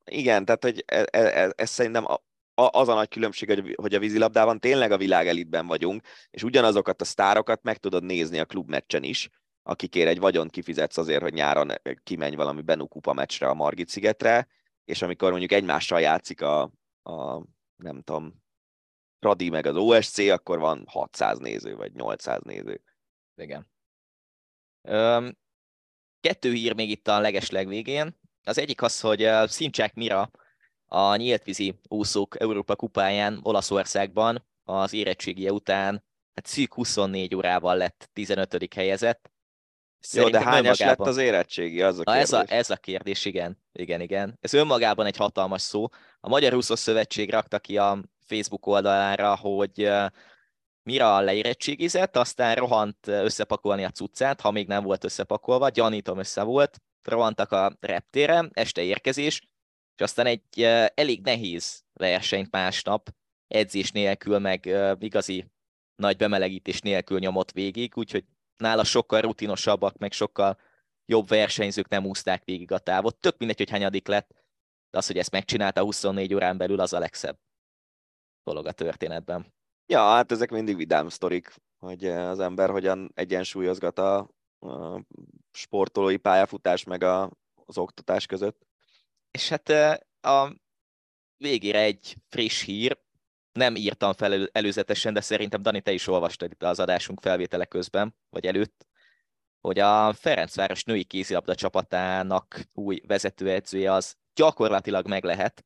igen, 0.04 0.44
tehát 0.44 0.62
hogy 0.62 0.82
ez, 0.86 1.04
ez, 1.10 1.52
ez 1.56 1.70
szerintem 1.70 2.04
a- 2.04 2.26
az 2.66 2.88
a 2.88 2.94
nagy 2.94 3.08
különbség, 3.08 3.74
hogy- 3.76 3.94
a 3.94 3.98
vízilabdában 3.98 4.60
tényleg 4.60 4.92
a 4.92 4.96
világ 4.96 5.28
elitben 5.28 5.66
vagyunk, 5.66 6.02
és 6.30 6.42
ugyanazokat 6.42 7.00
a 7.00 7.04
sztárokat 7.04 7.62
meg 7.62 7.76
tudod 7.76 8.04
nézni 8.04 8.38
a 8.38 8.44
klubmeccsen 8.44 9.02
is, 9.02 9.28
akikért 9.62 10.08
egy 10.08 10.18
vagyont 10.18 10.50
kifizetsz 10.50 10.96
azért, 10.96 11.22
hogy 11.22 11.32
nyáron 11.32 11.72
kimenj 12.02 12.34
valami 12.34 12.62
Benú 12.62 12.86
kupa 12.86 13.12
meccsre 13.12 13.48
a 13.48 13.54
Margit 13.54 13.88
szigetre, 13.88 14.48
és 14.84 15.02
amikor 15.02 15.30
mondjuk 15.30 15.52
egymással 15.52 16.00
játszik 16.00 16.42
a, 16.42 16.62
a 17.02 17.42
nem 17.76 18.02
tudom, 18.02 18.42
Radi 19.18 19.48
meg 19.48 19.66
az 19.66 19.76
OSC, 19.76 20.18
akkor 20.18 20.58
van 20.58 20.84
600 20.88 21.38
néző, 21.38 21.76
vagy 21.76 21.92
800 21.92 22.40
néző. 22.42 22.82
Igen. 23.36 23.70
Öm, 24.82 25.36
kettő 26.20 26.52
hír 26.52 26.74
még 26.74 26.90
itt 26.90 27.08
a 27.08 27.20
legesleg 27.20 27.68
végén. 27.68 28.18
Az 28.44 28.58
egyik 28.58 28.82
az, 28.82 29.00
hogy 29.00 29.22
ö, 29.22 29.44
Szimcsák 29.46 29.94
Mira 29.94 30.30
a 30.88 31.16
nyíltvízi 31.16 31.78
úszók 31.88 32.40
Európa 32.40 32.76
kupáján 32.76 33.40
Olaszországban 33.42 34.46
az 34.64 34.92
érettségie 34.92 35.52
után 35.52 36.04
hát 36.34 36.46
szűk 36.46 36.74
24 36.74 37.34
órával 37.34 37.76
lett 37.76 38.10
15. 38.12 38.74
helyezett. 38.74 39.30
Jó, 40.12 40.22
de 40.22 40.30
Szerintem 40.30 40.42
hányas 40.42 40.78
lett 40.78 40.80
önmagában- 40.80 41.08
az 41.08 41.16
érettségi? 41.16 41.82
Az 41.82 41.98
a 41.98 42.02
Na 42.04 42.16
ez, 42.16 42.32
a, 42.32 42.38
kérdés. 42.38 42.56
ez 42.58 42.70
a 42.70 42.76
kérdés, 42.76 43.24
igen. 43.24 43.58
Igen, 43.72 44.00
igen. 44.00 44.38
Ez 44.40 44.52
önmagában 44.52 45.06
egy 45.06 45.16
hatalmas 45.16 45.62
szó. 45.62 45.86
A 46.20 46.28
Magyar 46.28 46.54
Úszó 46.54 46.74
Szövetség 46.74 47.30
rakta 47.30 47.58
ki 47.58 47.78
a 47.78 48.02
Facebook 48.26 48.66
oldalára, 48.66 49.36
hogy 49.36 49.90
Mira 50.82 51.20
leérettségizett, 51.20 52.16
aztán 52.16 52.54
rohant 52.54 53.06
összepakolni 53.06 53.84
a 53.84 53.90
cuccát, 53.90 54.40
ha 54.40 54.50
még 54.50 54.66
nem 54.66 54.82
volt 54.82 55.04
összepakolva, 55.04 55.68
gyanítom 55.68 56.18
össze 56.18 56.42
volt, 56.42 56.76
rohantak 57.02 57.52
a 57.52 57.76
reptére, 57.80 58.48
este 58.52 58.82
érkezés, 58.82 59.40
és 59.98 60.04
aztán 60.04 60.26
egy 60.26 60.62
elég 60.94 61.20
nehéz 61.20 61.84
versenyt 61.92 62.50
másnap, 62.50 63.10
edzés 63.48 63.92
nélkül, 63.92 64.38
meg 64.38 64.66
igazi 64.98 65.50
nagy 65.96 66.16
bemelegítés 66.16 66.80
nélkül 66.80 67.18
nyomott 67.18 67.50
végig, 67.52 67.92
úgyhogy 67.96 68.24
nála 68.56 68.84
sokkal 68.84 69.20
rutinosabbak, 69.20 69.98
meg 69.98 70.12
sokkal 70.12 70.58
jobb 71.06 71.28
versenyzők 71.28 71.88
nem 71.88 72.06
úszták 72.06 72.44
végig 72.44 72.72
a 72.72 72.78
távot. 72.78 73.16
Tök 73.16 73.38
mindegy, 73.38 73.58
hogy 73.58 73.70
hányadik 73.70 74.06
lett, 74.06 74.30
de 74.90 74.98
az, 74.98 75.06
hogy 75.06 75.18
ezt 75.18 75.30
megcsinálta 75.30 75.82
24 75.82 76.34
órán 76.34 76.56
belül, 76.56 76.80
az 76.80 76.92
a 76.92 76.98
legszebb 76.98 77.38
dolog 78.44 78.66
a 78.66 78.72
történetben. 78.72 79.54
Ja, 79.86 80.00
hát 80.00 80.32
ezek 80.32 80.50
mindig 80.50 80.76
vidám 80.76 81.08
sztorik, 81.08 81.54
hogy 81.78 82.04
az 82.04 82.40
ember 82.40 82.70
hogyan 82.70 83.10
egyensúlyozgat 83.14 83.98
a, 83.98 84.18
a 84.58 85.02
sportolói 85.50 86.16
pályafutás 86.16 86.84
meg 86.84 87.02
a, 87.02 87.30
az 87.66 87.78
oktatás 87.78 88.26
között. 88.26 88.67
És 89.38 89.48
hát 89.48 89.68
a 90.20 90.54
végére 91.36 91.80
egy 91.80 92.16
friss 92.28 92.62
hír, 92.62 92.98
nem 93.52 93.76
írtam 93.76 94.12
fel 94.12 94.32
elő- 94.32 94.50
előzetesen, 94.52 95.12
de 95.14 95.20
szerintem 95.20 95.62
Dani, 95.62 95.80
te 95.80 95.92
is 95.92 96.06
olvastad 96.06 96.52
itt 96.52 96.62
az 96.62 96.80
adásunk 96.80 97.20
felvétele 97.20 97.64
közben, 97.64 98.14
vagy 98.30 98.46
előtt, 98.46 98.86
hogy 99.60 99.78
a 99.78 100.12
Ferencváros 100.12 100.84
női 100.84 101.04
kézilabda 101.04 101.54
csapatának 101.54 102.60
új 102.72 103.00
vezetőedzője 103.06 103.92
az 103.92 104.16
gyakorlatilag 104.34 105.08
meg 105.08 105.24
lehet, 105.24 105.64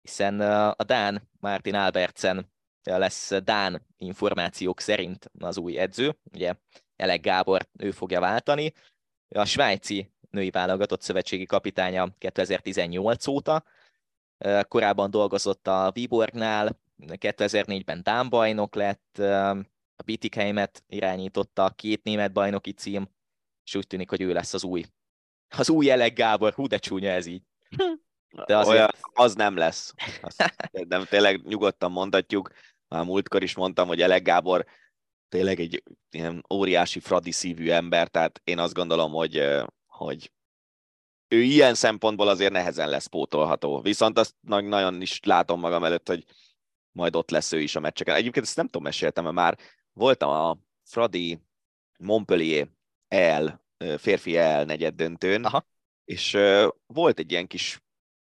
hiszen 0.00 0.40
a 0.70 0.84
Dán 0.84 1.28
Martin 1.40 1.74
Albertsen 1.74 2.52
lesz 2.82 3.32
Dán 3.44 3.86
információk 3.96 4.80
szerint 4.80 5.30
az 5.38 5.58
új 5.58 5.78
edző, 5.78 6.18
ugye 6.32 6.54
Elek 6.96 7.20
Gábor 7.20 7.68
ő 7.78 7.90
fogja 7.90 8.20
váltani, 8.20 8.72
a 9.28 9.44
svájci 9.44 10.10
női 10.36 10.50
válogatott 10.50 11.02
szövetségi 11.02 11.46
kapitánya 11.46 12.08
2018 12.18 13.26
óta, 13.26 13.64
korábban 14.68 15.10
dolgozott 15.10 15.66
a 15.66 15.90
Viborgnál, 15.94 16.78
2004-ben 17.06 18.00
Dán 18.02 18.28
bajnok 18.28 18.74
lett, 18.74 19.18
a 19.96 20.02
Bietigheimet 20.04 20.84
irányította, 20.88 21.64
a 21.64 21.70
két 21.70 22.02
német 22.02 22.32
bajnoki 22.32 22.72
cím, 22.72 23.08
és 23.64 23.74
úgy 23.74 23.86
tűnik, 23.86 24.08
hogy 24.08 24.20
ő 24.20 24.32
lesz 24.32 24.54
az 24.54 24.64
új. 24.64 24.84
Az 25.56 25.70
új 25.70 25.90
Elek 25.90 26.12
Gábor, 26.14 26.52
hú 26.52 26.66
de 26.66 26.78
csúnya 26.78 27.10
ez 27.10 27.26
így. 27.26 27.42
De 28.46 28.56
azért- 28.56 28.76
Olyan, 28.76 28.90
az 29.12 29.34
nem 29.34 29.56
lesz. 29.56 29.94
Azt 30.20 30.54
nem 30.88 31.04
tényleg 31.04 31.46
nyugodtan 31.46 31.90
mondhatjuk. 31.92 32.50
Már 32.88 33.04
múltkor 33.04 33.42
is 33.42 33.54
mondtam, 33.54 33.88
hogy 33.88 34.02
Elek 34.02 34.22
Gábor 34.22 34.66
tényleg 35.28 35.60
egy 35.60 35.82
ilyen 36.10 36.44
óriási 36.54 37.00
fradi 37.00 37.30
szívű 37.30 37.70
ember, 37.70 38.08
tehát 38.08 38.40
én 38.44 38.58
azt 38.58 38.74
gondolom, 38.74 39.12
hogy, 39.12 39.36
hogy 39.96 40.32
ő 41.28 41.42
ilyen 41.42 41.74
szempontból 41.74 42.28
azért 42.28 42.52
nehezen 42.52 42.88
lesz 42.88 43.06
pótolható. 43.06 43.80
Viszont 43.80 44.18
azt 44.18 44.34
na- 44.40 44.60
nagyon 44.60 45.00
is 45.00 45.20
látom 45.22 45.60
magam 45.60 45.84
előtt, 45.84 46.08
hogy 46.08 46.24
majd 46.92 47.16
ott 47.16 47.30
lesz 47.30 47.52
ő 47.52 47.60
is 47.60 47.76
a 47.76 47.80
meccseken. 47.80 48.14
Egyébként 48.14 48.44
ezt 48.46 48.56
nem 48.56 48.66
tudom, 48.66 48.82
meséltem, 48.82 49.24
mert 49.24 49.36
már 49.36 49.58
voltam 49.92 50.30
a 50.30 50.58
Fradi 50.84 51.40
Montpellier 51.98 52.68
el, 53.08 53.64
férfi 53.98 54.36
el 54.36 54.64
negyed 54.64 54.94
döntőn, 54.94 55.44
Aha. 55.44 55.66
és 56.04 56.38
volt 56.86 57.18
egy 57.18 57.30
ilyen 57.30 57.46
kis 57.46 57.82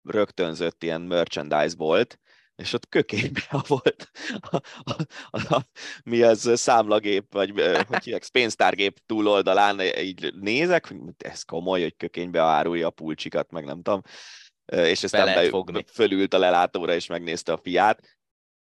rögtönzött 0.02 0.82
ilyen 0.82 1.00
merchandise 1.00 1.76
bolt, 1.76 2.20
és 2.56 2.72
ott 2.72 2.88
kökényben 2.88 3.44
volt 3.66 4.10
a, 4.40 4.56
a, 4.82 4.96
a, 5.30 5.54
a, 5.54 5.66
mi 6.04 6.22
az 6.22 6.50
számlagép, 6.54 7.32
vagy 7.32 7.50
hogy 7.86 8.04
hívják, 8.04 8.28
pénztárgép 8.32 8.98
túloldalán 9.06 9.80
így 9.80 10.34
nézek, 10.34 10.88
hogy 10.88 10.98
ez 11.18 11.42
komoly, 11.42 11.82
hogy 11.82 11.96
kökénybe 11.96 12.40
árulja 12.40 12.86
a 12.86 12.90
pulcsikat, 12.90 13.50
meg 13.50 13.64
nem 13.64 13.82
tudom. 13.82 14.00
És 14.66 15.02
aztán 15.02 15.34
be, 15.34 15.48
fogni. 15.48 15.84
fölült 15.92 16.34
a 16.34 16.38
lelátóra, 16.38 16.94
és 16.94 17.06
megnézte 17.06 17.52
a 17.52 17.60
fiát. 17.62 18.02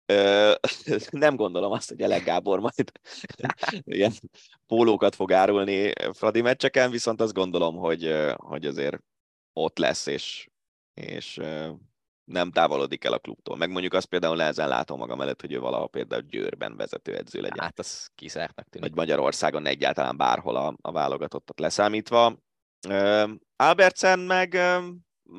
Nem 1.10 1.36
gondolom 1.36 1.72
azt, 1.72 1.90
hogy 1.90 2.02
Elek 2.02 2.24
Gábor 2.24 2.60
majd 2.60 2.91
ilyen 3.84 4.12
pólókat 4.68 5.16
fog 5.16 5.32
árulni 5.32 5.94
Fradi 6.12 6.41
meccseken, 6.41 6.91
viszont 6.91 7.22
azt 7.22 7.34
gondolom, 7.34 7.76
hogy, 7.76 8.16
hogy 8.36 8.66
azért 8.66 8.98
ott 9.53 9.78
lesz, 9.78 10.06
és, 10.06 10.49
és 10.94 11.40
nem 12.32 12.52
távolodik 12.52 13.03
el 13.03 13.14
a 13.14 13.20
klubtól. 13.20 13.58
Meg 13.58 13.70
mondjuk 13.70 13.94
azt 13.94 14.06
például 14.06 14.36
nehezen 14.36 14.68
látom 14.68 14.98
magam 14.98 15.22
előtt, 15.22 15.41
hogy 15.41 15.53
ő 15.53 15.60
valahol 15.60 15.90
például 15.90 16.22
Győrben 16.22 16.76
vezetőedző 16.76 17.41
legyen. 17.41 17.64
Hát 17.64 17.80
az 17.80 18.10
kizártnak 18.16 18.70
tűnik. 18.70 18.88
Vagy 18.88 18.98
Magyarországon 18.98 19.66
egyáltalán 19.66 20.18
bárhol 20.18 20.56
a, 20.56 20.76
a 20.82 20.91
válogatottat 20.91 21.60
leszámítva. 21.60 22.38
Albertsen 23.56 24.20
meg 24.20 24.58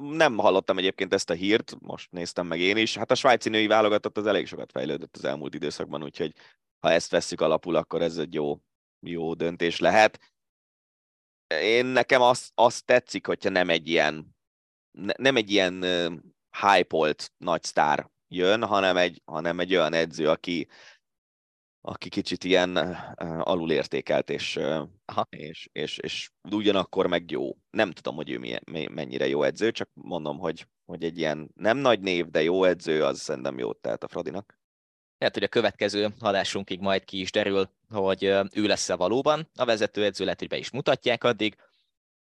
nem 0.00 0.36
hallottam 0.36 0.78
egyébként 0.78 1.12
ezt 1.12 1.30
a 1.30 1.34
hírt, 1.34 1.76
most 1.80 2.10
néztem 2.10 2.46
meg 2.46 2.60
én 2.60 2.76
is. 2.76 2.96
Hát 2.96 3.10
a 3.10 3.14
svájci 3.14 3.48
női 3.48 3.66
válogatott 3.66 4.16
az 4.16 4.26
elég 4.26 4.46
sokat 4.46 4.70
fejlődött 4.72 5.16
az 5.16 5.24
elmúlt 5.24 5.54
időszakban, 5.54 6.02
úgyhogy 6.02 6.34
ha 6.80 6.90
ezt 6.90 7.10
veszük 7.10 7.40
alapul, 7.40 7.76
akkor 7.76 8.02
ez 8.02 8.16
egy 8.16 8.34
jó, 8.34 8.60
jó 9.06 9.34
döntés 9.34 9.78
lehet. 9.78 10.32
Én 11.60 11.86
nekem 11.86 12.22
azt, 12.22 12.50
azt 12.54 12.84
tetszik, 12.84 13.26
hogyha 13.26 13.50
nem 13.50 13.70
egy 13.70 13.88
ilyen 13.88 14.34
nem 15.16 15.36
egy 15.36 15.50
ilyen 15.50 15.84
hype-olt 16.60 17.32
nagy 17.36 17.62
sztár 17.62 18.10
jön, 18.28 18.64
hanem 18.64 18.96
egy, 18.96 19.22
hanem 19.24 19.60
egy 19.60 19.74
olyan 19.74 19.92
edző, 19.92 20.28
aki, 20.28 20.68
aki 21.80 22.08
kicsit 22.08 22.44
ilyen 22.44 22.76
alulértékelt, 23.40 24.30
és, 24.30 24.56
uh, 24.56 24.88
és, 25.28 25.68
és, 25.72 25.98
és 25.98 26.30
ugyanakkor 26.50 27.06
meg 27.06 27.30
jó. 27.30 27.56
Nem 27.70 27.90
tudom, 27.90 28.14
hogy 28.14 28.30
ő 28.30 28.38
milyen, 28.38 28.62
mennyire 28.90 29.26
jó 29.26 29.42
edző, 29.42 29.70
csak 29.70 29.90
mondom, 29.94 30.38
hogy, 30.38 30.66
hogy 30.84 31.04
egy 31.04 31.18
ilyen 31.18 31.50
nem 31.54 31.76
nagy 31.76 32.00
név, 32.00 32.26
de 32.26 32.42
jó 32.42 32.64
edző, 32.64 33.04
az 33.04 33.20
szerintem 33.20 33.58
jót 33.58 33.80
tehet 33.80 34.04
a 34.04 34.08
Fradinak. 34.08 34.60
Lehet, 35.18 35.36
hogy 35.36 35.46
a 35.46 35.48
következő 35.48 36.14
adásunkig 36.18 36.80
majd 36.80 37.04
ki 37.04 37.20
is 37.20 37.30
derül, 37.30 37.70
hogy 37.88 38.24
ő 38.54 38.66
lesz-e 38.66 38.96
valóban 38.96 39.48
a 39.54 39.64
vezetőedző, 39.64 40.24
lehet, 40.24 40.38
hogy 40.38 40.48
be 40.48 40.56
is 40.56 40.70
mutatják 40.70 41.24
addig. 41.24 41.56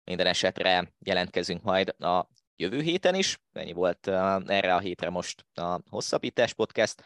Minden 0.05 0.27
esetre 0.27 0.93
jelentkezünk 0.99 1.63
majd 1.63 2.03
a 2.03 2.29
jövő 2.61 2.81
héten 2.81 3.15
is. 3.15 3.39
Ennyi 3.53 3.73
volt 3.73 4.07
erre 4.47 4.75
a 4.75 4.79
hétre 4.79 5.11
most 5.11 5.45
a 5.55 5.81
Hosszabbítás 5.89 6.55
Podcast. 6.55 7.03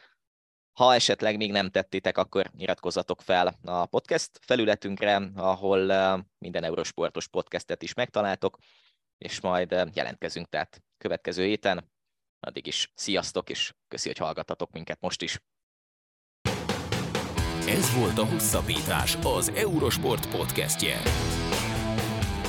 Ha 0.73 0.95
esetleg 0.95 1.37
még 1.37 1.51
nem 1.51 1.71
tettétek, 1.71 2.19
akkor 2.19 2.51
iratkozzatok 2.57 3.23
fel 3.23 3.59
a 3.65 3.87
podcast 3.87 4.31
felületünkre, 4.41 5.31
ahol 5.35 5.81
minden 6.39 6.65
Eurosportos 6.65 7.29
podcastet 7.29 7.83
is 7.83 7.95
megtaláltok, 7.95 8.59
és 9.19 9.41
majd 9.41 9.71
jelentkezünk 9.93 10.49
tehát 10.49 10.83
következő 10.99 11.45
héten. 11.45 11.93
Addig 12.41 12.67
is 12.67 12.93
sziasztok, 12.95 13.51
és 13.51 13.75
köszi, 13.89 14.09
hogy 14.09 14.19
hallgattatok 14.19 14.71
minket 14.71 15.01
most 15.01 15.23
is. 15.23 15.41
Ez 17.69 17.95
volt 17.95 18.19
a 18.19 18.25
Hosszabbítás, 18.25 19.17
az 19.23 19.49
Eurosport 19.49 20.31
podcastje. 20.31 21.01